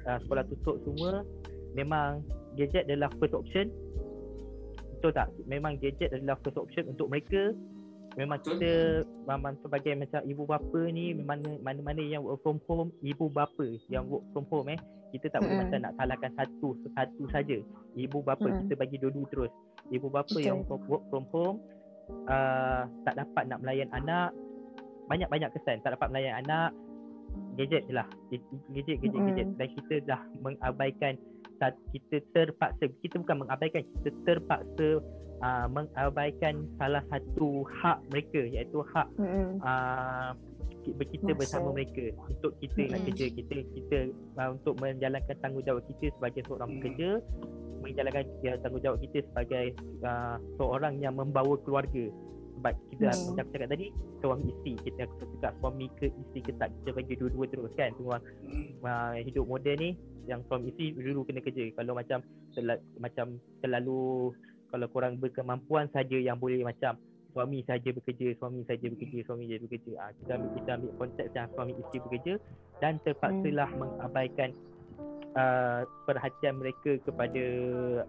ah, 0.07 0.19
sekolah 0.27 0.43
tutup 0.51 0.75
semua 0.83 1.23
memang 1.75 2.23
gadget 2.59 2.87
adalah 2.87 3.07
first 3.17 3.35
option 3.35 3.71
betul 4.99 5.11
tak 5.15 5.27
memang 5.47 5.79
gadget 5.79 6.11
adalah 6.11 6.35
first 6.43 6.59
option 6.59 6.91
untuk 6.91 7.07
mereka 7.07 7.55
memang 8.17 8.41
Betul. 8.41 8.57
kita 8.59 8.71
memang 9.29 9.53
sebagai 9.61 9.93
macam 9.95 10.21
ibu 10.25 10.43
bapa 10.43 10.81
ni 10.89 11.13
mana 11.15 11.55
mana-mana 11.61 12.01
yang 12.01 12.25
work 12.25 12.41
from 12.41 12.57
home 12.65 12.89
ibu 13.05 13.29
bapa 13.31 13.79
yang 13.87 14.09
work 14.09 14.25
from 14.33 14.43
home 14.49 14.75
eh 14.75 14.79
kita 15.09 15.29
tak 15.33 15.41
boleh 15.41 15.57
Mm-mm. 15.57 15.69
macam 15.71 15.79
nak 15.87 15.93
salahkan 15.97 16.31
satu 16.37 16.69
satu 16.93 17.23
saja 17.31 17.57
ibu 17.95 18.19
bapa 18.19 18.43
Mm-mm. 18.43 18.65
kita 18.65 18.73
bagi 18.75 18.97
dua-dua 18.97 19.25
terus 19.29 19.51
ibu 19.93 20.07
bapa 20.09 20.29
Betul. 20.29 20.43
yang 20.43 20.65
work 20.67 21.03
from 21.13 21.25
home 21.31 21.57
uh, 22.29 22.83
tak 23.05 23.15
dapat 23.17 23.43
nak 23.49 23.59
melayan 23.61 23.89
anak 23.93 24.33
banyak-banyak 25.09 25.49
kesan. 25.57 25.81
Tak 25.81 25.97
dapat 25.97 26.09
melayan 26.13 26.45
anak 26.45 26.71
gadget 27.57 27.85
je 27.89 27.93
lah. 27.93 28.07
Gadget 28.29 28.97
gadget 29.01 29.21
gadget. 29.25 29.47
Dan 29.57 29.67
kita 29.77 29.95
dah 30.05 30.21
mengabaikan 30.41 31.13
kita 31.91 32.23
terpaksa 32.31 32.87
kita 33.03 33.19
bukan 33.19 33.43
mengabaikan 33.43 33.83
kita 33.83 34.09
terpaksa 34.23 35.03
uh, 35.43 35.67
mengabaikan 35.67 36.63
salah 36.79 37.03
satu 37.11 37.67
hak 37.67 37.99
mereka 38.11 38.41
iaitu 38.47 38.79
hak 38.95 39.07
uh, 39.59 40.31
kita 40.83 41.31
Masa. 41.31 41.39
bersama 41.39 41.67
mereka 41.71 42.05
untuk 42.25 42.51
kita 42.57 42.81
nak 42.89 43.01
kerja 43.05 43.25
kita 43.29 43.55
kita 43.75 43.97
uh, 44.35 44.49
untuk 44.55 44.73
menjalankan 44.79 45.35
tanggungjawab 45.39 45.83
kita 45.87 46.05
sebagai 46.15 46.41
seorang 46.47 46.69
Mm. 46.69 46.75
pekerja 46.79 47.09
menjalankan 47.79 48.23
ya, 48.43 48.53
tanggungjawab 48.59 48.99
kita 49.01 49.17
sebagai 49.31 49.65
uh, 50.03 50.35
seorang 50.55 50.99
yang 50.99 51.15
membawa 51.15 51.55
keluarga 51.63 52.05
sebab 52.59 52.73
kita 52.91 53.07
Mm. 53.07 53.19
macam 53.31 53.45
cakap 53.51 53.69
tadi 53.71 53.87
suami 54.19 54.43
isteri 54.51 54.73
kita 54.83 55.03
cakap 55.39 55.53
suami 55.59 55.85
ke 55.95 56.05
isteri 56.11 56.41
ke 56.43 56.51
tak 56.59 56.69
kita 56.75 56.89
bagi 56.91 57.13
dua-dua 57.15 57.45
terus 57.47 57.71
kan 57.75 57.89
semua 57.95 58.17
Hmm. 58.43 58.67
uh, 58.83 59.15
hidup 59.15 59.47
moden 59.47 59.77
ni 59.79 59.89
yang 60.27 60.43
suami 60.45 60.69
isteri 60.69 60.91
dulu 60.91 61.23
kena 61.23 61.39
kerja 61.39 61.71
kalau 61.73 61.95
macam 61.95 62.19
terla- 62.51 62.83
macam 62.99 63.39
terlalu 63.63 64.35
kalau 64.69 64.85
korang 64.91 65.17
berkemampuan 65.17 65.89
saja 65.89 66.13
yang 66.13 66.37
boleh 66.37 66.61
macam 66.61 66.93
suami 67.31 67.61
saja 67.63 67.89
bekerja 67.93 68.33
suami 68.37 68.65
saja 68.65 68.85
bekerja 68.89 69.19
suami 69.25 69.45
saja 69.45 69.59
bekerja. 69.61 69.91
Ah 70.01 70.11
kita 70.17 70.31
ambil 70.37 70.49
kita 70.57 70.69
ambil 70.77 70.91
konteks 70.97 71.29
yang 71.33 71.47
suami 71.53 71.73
isteri 71.77 71.99
bekerja 72.05 72.33
dan 72.79 72.93
terpaksalah 73.03 73.69
mengabaikan 73.75 74.49
uh, 75.37 75.81
perhatian 76.05 76.53
mereka 76.57 76.91
kepada 77.05 77.43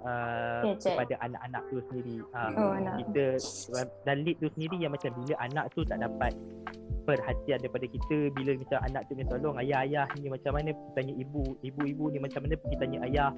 uh, 0.00 0.60
Gadget. 0.72 0.84
kepada 0.94 1.14
anak-anak 1.20 1.62
tu 1.68 1.76
sendiri. 1.90 2.16
Ah 2.32 2.50
Oh, 2.56 2.72
kita 3.04 3.24
dan 4.04 4.16
lead 4.24 4.36
tu 4.40 4.48
sendiri 4.56 4.76
yang 4.80 4.92
macam 4.92 5.10
bila 5.20 5.34
anak 5.40 5.64
tu 5.76 5.84
tak 5.84 6.00
dapat 6.00 6.32
perhatian 7.08 7.58
daripada 7.58 7.86
kita 7.88 8.16
bila 8.36 8.54
macam 8.54 8.78
anak 8.86 9.02
tu 9.08 9.12
minta 9.16 9.34
tolong 9.34 9.56
ayah 9.58 9.82
ayah 9.82 10.06
ni 10.20 10.28
macam 10.28 10.52
mana 10.54 10.70
pergi 10.70 10.92
tanya 10.94 11.12
ibu 11.16 11.42
ibu-ibu 11.64 12.04
ni 12.12 12.18
macam 12.20 12.40
mana 12.44 12.54
pergi 12.60 12.76
tanya 12.78 12.98
ayah. 13.08 13.30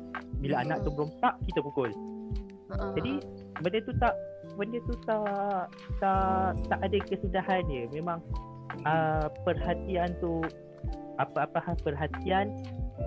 Bila 0.43 0.55
Hmm. 0.59 0.65
anak 0.69 0.79
tu 0.83 0.91
berompak 0.91 1.35
kita 1.47 1.61
pukul. 1.63 1.91
Ah, 2.73 2.91
jadi 2.97 3.21
benda 3.61 3.79
tu 3.85 3.93
tak 4.01 4.15
benda 4.57 4.79
tu 4.85 4.95
tak 5.07 5.71
tak 6.03 6.59
tak 6.69 6.79
ada 6.83 6.99
kesudahan 7.09 7.63
dia. 7.69 7.85
Memang 7.93 8.19
uh, 8.85 9.27
perhatian 9.47 10.15
tu 10.19 10.43
apa-apa 11.21 11.61
hal 11.61 11.77
perhatian 11.85 12.57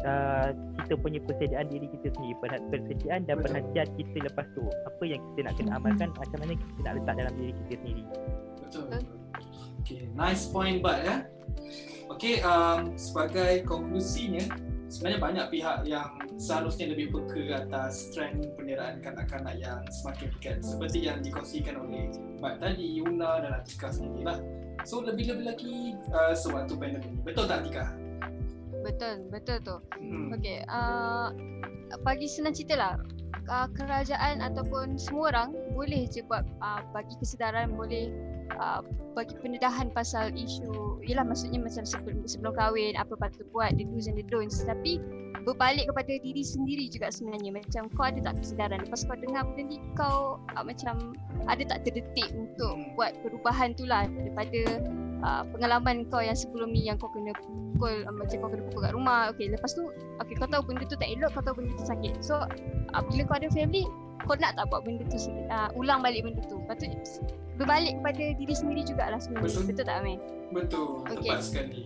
uh, 0.05 0.53
kita 0.85 0.93
punya 1.01 1.19
persediaan 1.25 1.67
diri 1.69 1.89
kita 1.89 2.13
sendiri. 2.15 2.35
Persediaan 2.69 3.25
dan 3.25 3.41
perhatian 3.41 3.87
kita 3.97 4.17
lepas 4.29 4.45
tu. 4.53 4.63
Apa 4.87 5.03
yang 5.03 5.21
kita 5.33 5.39
nak 5.49 5.53
kena 5.57 5.71
amalkan 5.77 6.09
macam 6.15 6.37
mana 6.41 6.53
kita 6.55 6.79
nak 6.85 6.93
letak 7.01 7.13
dalam 7.17 7.33
diri 7.37 7.53
kita 7.65 7.73
sendiri. 7.81 8.03
Betul. 8.61 8.85
Okay, 9.85 10.09
nice 10.17 10.49
point 10.49 10.81
Bud 10.81 10.97
ya. 11.05 11.29
Okay, 12.05 12.41
um, 12.45 12.93
sebagai 12.97 13.65
konklusinya, 13.65 14.45
sebenarnya 14.95 15.19
banyak 15.19 15.45
pihak 15.51 15.77
yang 15.83 16.07
seharusnya 16.39 16.95
lebih 16.95 17.11
peka 17.11 17.67
atas 17.67 18.15
trend 18.15 18.47
penderaan 18.55 19.03
kanak-kanak 19.03 19.59
yang 19.59 19.83
semakin 19.91 20.31
dekat 20.39 20.63
seperti 20.63 21.03
yang 21.03 21.19
dikongsikan 21.19 21.75
oleh 21.83 22.15
Bud 22.39 22.55
tadi, 22.63 23.03
Yuna 23.03 23.43
dan 23.43 23.59
Atika 23.59 23.91
sendiri 23.91 24.23
lah. 24.23 24.39
So 24.87 25.03
lebih-lebih 25.03 25.51
lagi 25.51 25.99
uh, 26.15 26.31
sewaktu 26.31 26.79
pandemik. 26.79 27.11
Betul 27.27 27.43
tak 27.51 27.67
Atika? 27.67 27.91
Betul, 28.87 29.27
betul 29.27 29.57
tu. 29.67 29.75
Hmm. 29.99 30.31
Okey, 30.31 30.63
uh, 30.71 31.35
bagi 31.99 32.31
senang 32.31 32.55
cerita 32.55 32.79
lah, 32.79 32.95
uh, 33.49 33.67
kerajaan 33.73 34.41
ataupun 34.41 34.95
semua 34.95 35.33
orang 35.33 35.49
boleh 35.73 36.05
je 36.07 36.21
buat 36.25 36.45
uh, 36.61 36.81
bagi 36.93 37.17
kesedaran, 37.17 37.73
boleh 37.73 38.13
uh, 38.61 38.85
bagi 39.17 39.33
pendedahan 39.41 39.89
pasal 39.91 40.29
isu, 40.35 41.01
yelah 41.03 41.25
maksudnya 41.25 41.59
macam 41.59 41.83
sebelum, 41.83 42.23
sebelum 42.29 42.53
kahwin, 42.53 42.93
apa 42.95 43.17
patut 43.17 43.45
buat, 43.51 43.73
the 43.75 43.85
do's 43.89 44.05
and 44.05 44.21
the 44.21 44.25
don'ts. 44.29 44.61
Tapi 44.63 45.01
berbalik 45.43 45.89
kepada 45.89 46.13
diri 46.21 46.41
sendiri 46.41 46.89
juga 46.89 47.09
sebenarnya. 47.09 47.53
Macam 47.53 47.89
kau 47.93 48.05
ada 48.07 48.19
tak 48.21 48.35
kesedaran, 48.41 48.79
lepas 48.85 49.01
kau 49.05 49.17
dengar 49.17 49.43
benda 49.49 49.63
ni, 49.65 49.77
kau 49.97 50.37
uh, 50.55 50.63
macam 50.65 51.17
ada 51.49 51.63
tak 51.65 51.85
terdetik 51.85 52.29
untuk 52.33 52.75
Hmm. 52.75 52.97
buat 52.97 53.13
perubahan 53.23 53.71
tu 53.77 53.85
lah 53.87 54.03
daripada 54.09 54.81
uh, 55.23 55.43
pengalaman 55.53 56.07
kau 56.09 56.19
yang 56.19 56.35
sebelum 56.35 56.73
ni 56.73 56.87
yang 56.87 56.97
kau 56.99 57.11
kena 57.11 57.31
pukul 57.37 58.03
uh, 58.03 58.13
macam 58.15 58.35
kau 58.41 58.49
kena 58.51 58.63
pukul 58.71 58.81
kat 58.83 58.93
rumah. 58.95 59.21
Okey, 59.35 59.51
lepas 59.53 59.71
tu 59.75 59.87
okey 60.23 60.35
kau 60.35 60.47
tahu 60.49 60.63
benda 60.65 60.83
tu 60.87 60.97
tak 60.97 61.09
elok, 61.11 61.31
kau 61.35 61.43
tahu 61.43 61.55
benda 61.63 61.71
tu 61.77 61.85
sakit. 61.85 62.13
So 62.19 62.43
uh, 62.43 63.01
bila 63.11 63.21
kau 63.29 63.35
ada 63.37 63.47
family, 63.53 63.85
kau 64.25 64.35
nak 64.39 64.57
tak 64.57 64.65
buat 64.73 64.81
benda 64.83 65.03
tu 65.07 65.17
uh, 65.51 65.69
ulang 65.77 66.01
balik 66.01 66.25
benda 66.25 66.41
tu. 66.49 66.57
Lepas 66.65 66.81
tu 66.81 66.89
berbalik 67.55 67.95
kepada 68.03 68.23
diri 68.35 68.53
sendiri 68.55 68.81
jugalah 68.83 69.19
sebenarnya. 69.21 69.47
Betul. 69.47 69.63
Betul, 69.71 69.85
tak 69.87 69.95
Amin? 70.03 70.19
Betul, 70.51 70.87
Okay. 71.07 71.29
tepat 71.31 71.39
sekali. 71.41 71.81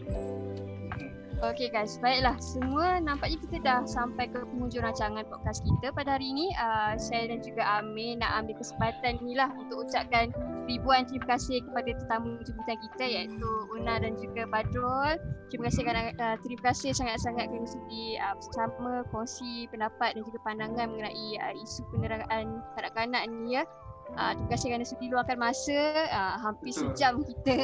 Okey 1.39 1.71
guys, 1.71 1.95
baiklah 2.03 2.35
semua 2.43 2.99
nampaknya 2.99 3.39
kita 3.39 3.57
dah 3.63 3.79
sampai 3.87 4.27
ke 4.27 4.43
penghujung 4.43 4.83
rancangan 4.83 5.23
podcast 5.23 5.63
kita 5.63 5.87
pada 5.95 6.19
hari 6.19 6.35
ini. 6.35 6.51
Uh, 6.59 6.99
saya 6.99 7.31
dan 7.31 7.39
juga 7.39 7.63
Amir 7.79 8.19
nak 8.19 8.43
ambil 8.43 8.59
kesempatan 8.59 9.23
ni 9.23 9.39
lah 9.39 9.47
untuk 9.55 9.87
ucapkan 9.87 10.35
ribuan 10.67 11.07
terima 11.07 11.39
kasih 11.39 11.63
kepada 11.63 11.95
tetamu 11.95 12.43
jemputan 12.43 12.75
kita 12.83 13.05
iaitu 13.07 13.51
Una 13.71 14.03
dan 14.03 14.19
juga 14.19 14.51
Badrul. 14.51 15.15
Terima 15.47 15.71
kasih 15.71 15.81
kerana 15.87 16.11
uh, 16.19 16.35
terima 16.43 16.63
kasih 16.75 16.91
sangat-sangat 16.91 17.47
kerana 17.47 17.67
sudi 17.71 18.19
uh, 18.19 18.35
bersama 18.35 18.91
kongsi 19.07 19.71
pendapat 19.71 20.19
dan 20.19 20.27
juga 20.27 20.43
pandangan 20.43 20.91
mengenai 20.91 21.27
uh, 21.39 21.55
isu 21.55 21.87
penerangan 21.95 22.59
kanak-kanak 22.75 23.23
ni 23.31 23.55
ya. 23.55 23.63
Uh, 24.13 24.31
terima 24.35 24.49
kasih 24.51 24.65
kerana 24.69 24.85
sudi 24.85 25.05
luangkan 25.07 25.37
masa 25.37 25.79
uh, 26.09 26.35
hampir 26.41 26.71
Betul. 26.71 26.81
sejam 26.91 27.13
kita 27.23 27.57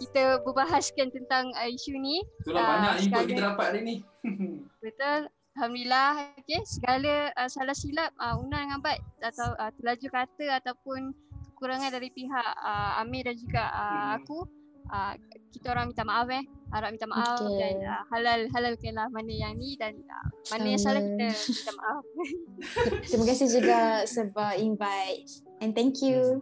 kita 0.00 0.22
berbahaskan 0.42 1.08
tentang 1.12 1.52
uh, 1.54 1.68
isu 1.68 1.92
ni. 1.96 2.24
Itulah 2.42 2.60
Ah, 2.60 2.68
banyak 2.72 2.94
input 3.06 3.24
kita 3.28 3.42
dapat 3.52 3.64
hari 3.70 3.80
ni. 3.84 3.96
Betul. 4.84 5.28
Alhamdulillah. 5.58 6.10
Okey, 6.40 6.62
segala 6.64 7.14
uh, 7.36 7.48
salah 7.50 7.76
silap 7.76 8.10
uh, 8.16 8.38
Una 8.38 8.64
dengan 8.64 8.80
Bat 8.80 8.98
atau 9.20 9.52
uh, 9.58 9.70
terlaju 9.76 10.06
kata 10.08 10.46
ataupun 10.62 11.12
kekurangan 11.52 11.90
dari 11.92 12.08
pihak 12.08 12.50
uh, 12.56 13.02
Amir 13.02 13.28
dan 13.28 13.36
juga 13.36 13.62
uh, 13.68 13.88
Hmm. 13.90 14.16
aku 14.22 14.38
uh, 14.88 15.14
kita 15.52 15.74
orang 15.74 15.92
minta 15.92 16.02
maaf 16.02 16.30
eh. 16.32 16.40
Harap 16.70 16.94
minta 16.94 17.04
maaf 17.04 17.42
Okay. 17.42 17.58
dan 17.60 17.74
uh, 17.82 18.02
halal 18.14 18.40
halalkanlah 18.54 19.06
mana 19.10 19.32
yang 19.34 19.58
ni 19.58 19.74
dan 19.76 19.98
uh, 20.06 20.26
mana 20.48 20.66
yang 20.70 20.80
salah 20.80 21.02
kita 21.02 21.28
minta 21.28 21.72
maaf. 21.76 22.02
Terima 23.10 23.24
kasih 23.28 23.46
juga 23.50 23.78
sebab 24.06 24.54
invite 24.56 25.49
and 25.60 25.76
thank 25.76 26.00
you. 26.00 26.40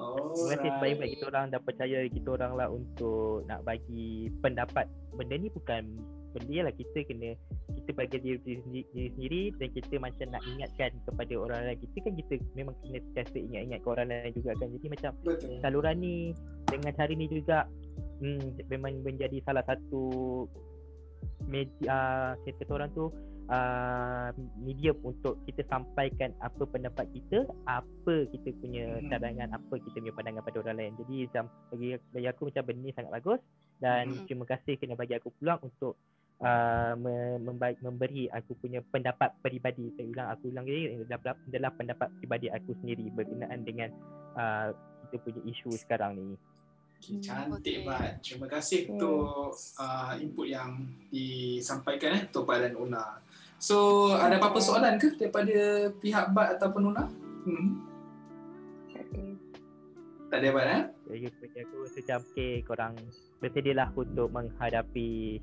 Terima 0.00 0.56
kasih 0.56 0.72
sebab 0.80 1.08
kita 1.12 1.24
orang 1.28 1.46
dan 1.52 1.60
percaya 1.60 1.98
kita 2.08 2.28
orang 2.32 2.52
lah 2.56 2.68
untuk 2.72 3.44
nak 3.44 3.60
bagi 3.68 4.32
pendapat. 4.40 4.88
Benda 5.12 5.36
ni 5.36 5.52
bukan 5.52 6.00
benda 6.30 6.70
lah 6.70 6.72
kita 6.72 7.04
kena 7.10 7.34
kita 7.74 7.90
bagi 7.92 8.16
diri, 8.22 8.38
diri, 8.46 8.80
diri 8.94 9.08
sendiri 9.12 9.42
dan 9.58 9.68
kita 9.74 9.94
macam 9.98 10.26
nak 10.32 10.42
ingatkan 10.46 10.90
kepada 11.04 11.34
orang 11.36 11.60
lain. 11.68 11.78
Kita 11.84 11.96
kan 12.06 12.12
kita 12.16 12.34
memang 12.56 12.74
kena 12.80 12.98
sentiasa 13.02 13.36
ingat-ingat 13.36 13.78
ke 13.84 13.88
orang 13.92 14.08
lain 14.08 14.32
juga 14.32 14.50
kan. 14.56 14.68
Jadi 14.72 14.86
macam 14.88 15.10
Betul. 15.20 15.58
saluran 15.60 15.96
ni 16.00 16.14
dengan 16.64 16.92
cara 16.96 17.12
ni 17.12 17.26
juga 17.28 17.58
hmm, 18.24 18.44
memang 18.72 18.92
menjadi 19.04 19.36
salah 19.44 19.64
satu 19.68 20.02
media 21.44 22.32
uh, 22.38 22.52
kata 22.56 22.72
orang 22.72 22.88
tu 22.96 23.12
uh, 23.50 24.30
medium 24.56 24.96
untuk 25.02 25.42
kita 25.44 25.66
sampaikan 25.66 26.30
apa 26.40 26.62
pendapat 26.64 27.10
kita, 27.10 27.44
apa 27.66 28.24
kita 28.30 28.54
punya 28.62 29.02
Hmm. 29.02 29.10
cadangan, 29.10 29.48
apa 29.58 29.74
kita 29.82 29.96
punya 30.00 30.14
pandangan 30.14 30.42
pada 30.46 30.58
orang 30.62 30.76
lain. 30.78 30.92
Jadi 31.04 31.16
macam 31.28 31.44
bagi, 31.74 31.88
bagi 32.14 32.28
aku 32.30 32.42
macam 32.48 32.62
benda 32.64 32.80
ni 32.86 32.92
sangat 32.94 33.12
bagus 33.12 33.40
dan 33.82 34.04
Hmm. 34.14 34.24
terima 34.30 34.44
kasih 34.46 34.74
kena 34.78 34.94
bagi 34.94 35.14
aku 35.18 35.28
peluang 35.36 35.60
untuk 35.66 35.94
uh, 36.40 36.94
me- 36.96 37.40
memba- 37.42 37.80
memberi 37.82 38.30
aku 38.32 38.56
punya 38.56 38.80
pendapat 38.80 39.34
peribadi. 39.44 39.92
Saya 39.98 40.06
ulang 40.08 40.28
aku 40.32 40.44
ulang 40.48 40.64
lagi 40.64 40.82
adalah, 41.04 41.36
adalah 41.36 41.70
pendapat 41.74 42.08
peribadi 42.16 42.46
aku 42.48 42.70
sendiri 42.80 43.04
berkenaan 43.12 43.60
dengan 43.66 43.90
uh, 44.38 44.72
kita 45.10 45.20
punya 45.26 45.42
isu 45.50 45.70
sekarang 45.74 46.14
ni. 46.16 46.38
Okay, 47.00 47.16
cantik 47.24 47.80
Okay. 47.80 47.88
Bat. 47.88 48.20
Terima 48.20 48.44
kasih 48.44 48.84
Okay. 48.84 48.92
untuk 48.92 49.56
uh, 49.80 50.12
input 50.20 50.46
yang 50.52 50.84
disampaikan 51.08 52.12
eh 52.12 52.22
untuk 52.28 52.44
Bat 52.44 52.68
dan 52.68 52.74
Una. 52.76 53.04
So, 53.60 54.08
ada 54.16 54.40
apa-apa 54.40 54.56
soalan 54.56 54.96
ke 54.96 55.20
daripada 55.20 55.92
pihak 56.00 56.32
Bat 56.32 56.56
ataupun 56.56 56.96
Una? 56.96 57.04
Hmm. 57.44 57.90
Tak 60.30 60.38
ada 60.40 60.48
Bat 60.54 60.66
eh? 60.70 60.82
Jadi 61.10 61.26
bagi 61.42 61.58
aku 61.58 61.74
rasa 61.82 61.98
macam 62.00 62.18
okay, 62.22 62.52
korang 62.62 62.94
bersedialah 63.42 63.88
untuk 63.98 64.28
menghadapi 64.30 65.42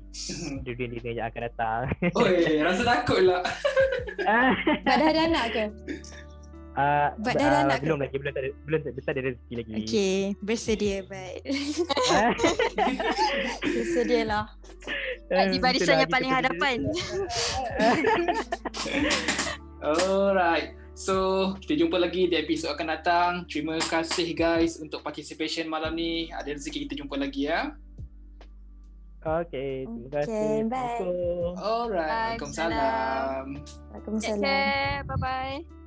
dunia-dunia 0.64 1.12
yang 1.12 1.28
akan 1.28 1.42
datang. 1.44 1.80
Oi, 2.16 2.58
rasa 2.64 2.82
takut 2.82 3.20
lah. 3.20 3.44
Dah 4.88 4.96
ada 4.96 5.20
anak 5.28 5.46
ke? 5.52 5.64
Uh, 6.78 7.10
Buat 7.18 7.34
dah 7.34 7.42
ada 7.42 7.58
anak 7.66 7.76
ke? 7.82 7.90
belum 7.90 7.98
lagi 7.98 8.16
belum 8.16 8.30
tak 8.30 8.38
ada 8.38 8.50
belum 8.62 8.78
tak, 8.78 8.92
tak 8.96 9.10
ada 9.10 9.20
rezeki 9.26 9.54
lagi. 9.58 9.72
Okay, 9.82 10.16
bersedia 10.38 10.96
baik. 11.04 11.42
Ah, 12.14 12.30
Bersedialah. 13.60 14.46
Di 15.52 15.58
barisan 15.58 15.98
yang 15.98 16.08
paling 16.08 16.30
hadapan. 16.30 16.86
Alright. 19.82 20.72
So, 20.94 21.14
kita 21.58 21.78
jumpa 21.78 21.94
lagi 21.94 22.26
di 22.26 22.34
episod 22.34 22.70
akan 22.70 22.86
datang. 22.90 23.32
Terima 23.46 23.78
kasih 23.78 24.34
guys 24.34 24.78
untuk 24.78 25.02
participation 25.02 25.66
malam 25.66 25.94
ni. 25.94 26.30
Ada 26.30 26.54
rezeki 26.54 26.86
kita 26.86 26.94
jumpa 26.98 27.14
lagi 27.14 27.46
ya. 27.46 27.74
Okay, 29.20 29.82
terima 29.82 30.06
Okay, 30.08 30.14
kasih. 30.24 30.54
bye. 30.64 30.78
Assalamualaikum. 30.78 31.50
Alright. 31.54 31.98
Bye, 31.98 32.38
Waalaikumsalam. 32.38 33.44
Waalaikumsalam. 33.90 34.40
care. 34.40 35.02
Bye 35.04 35.18
bye. 35.18 35.77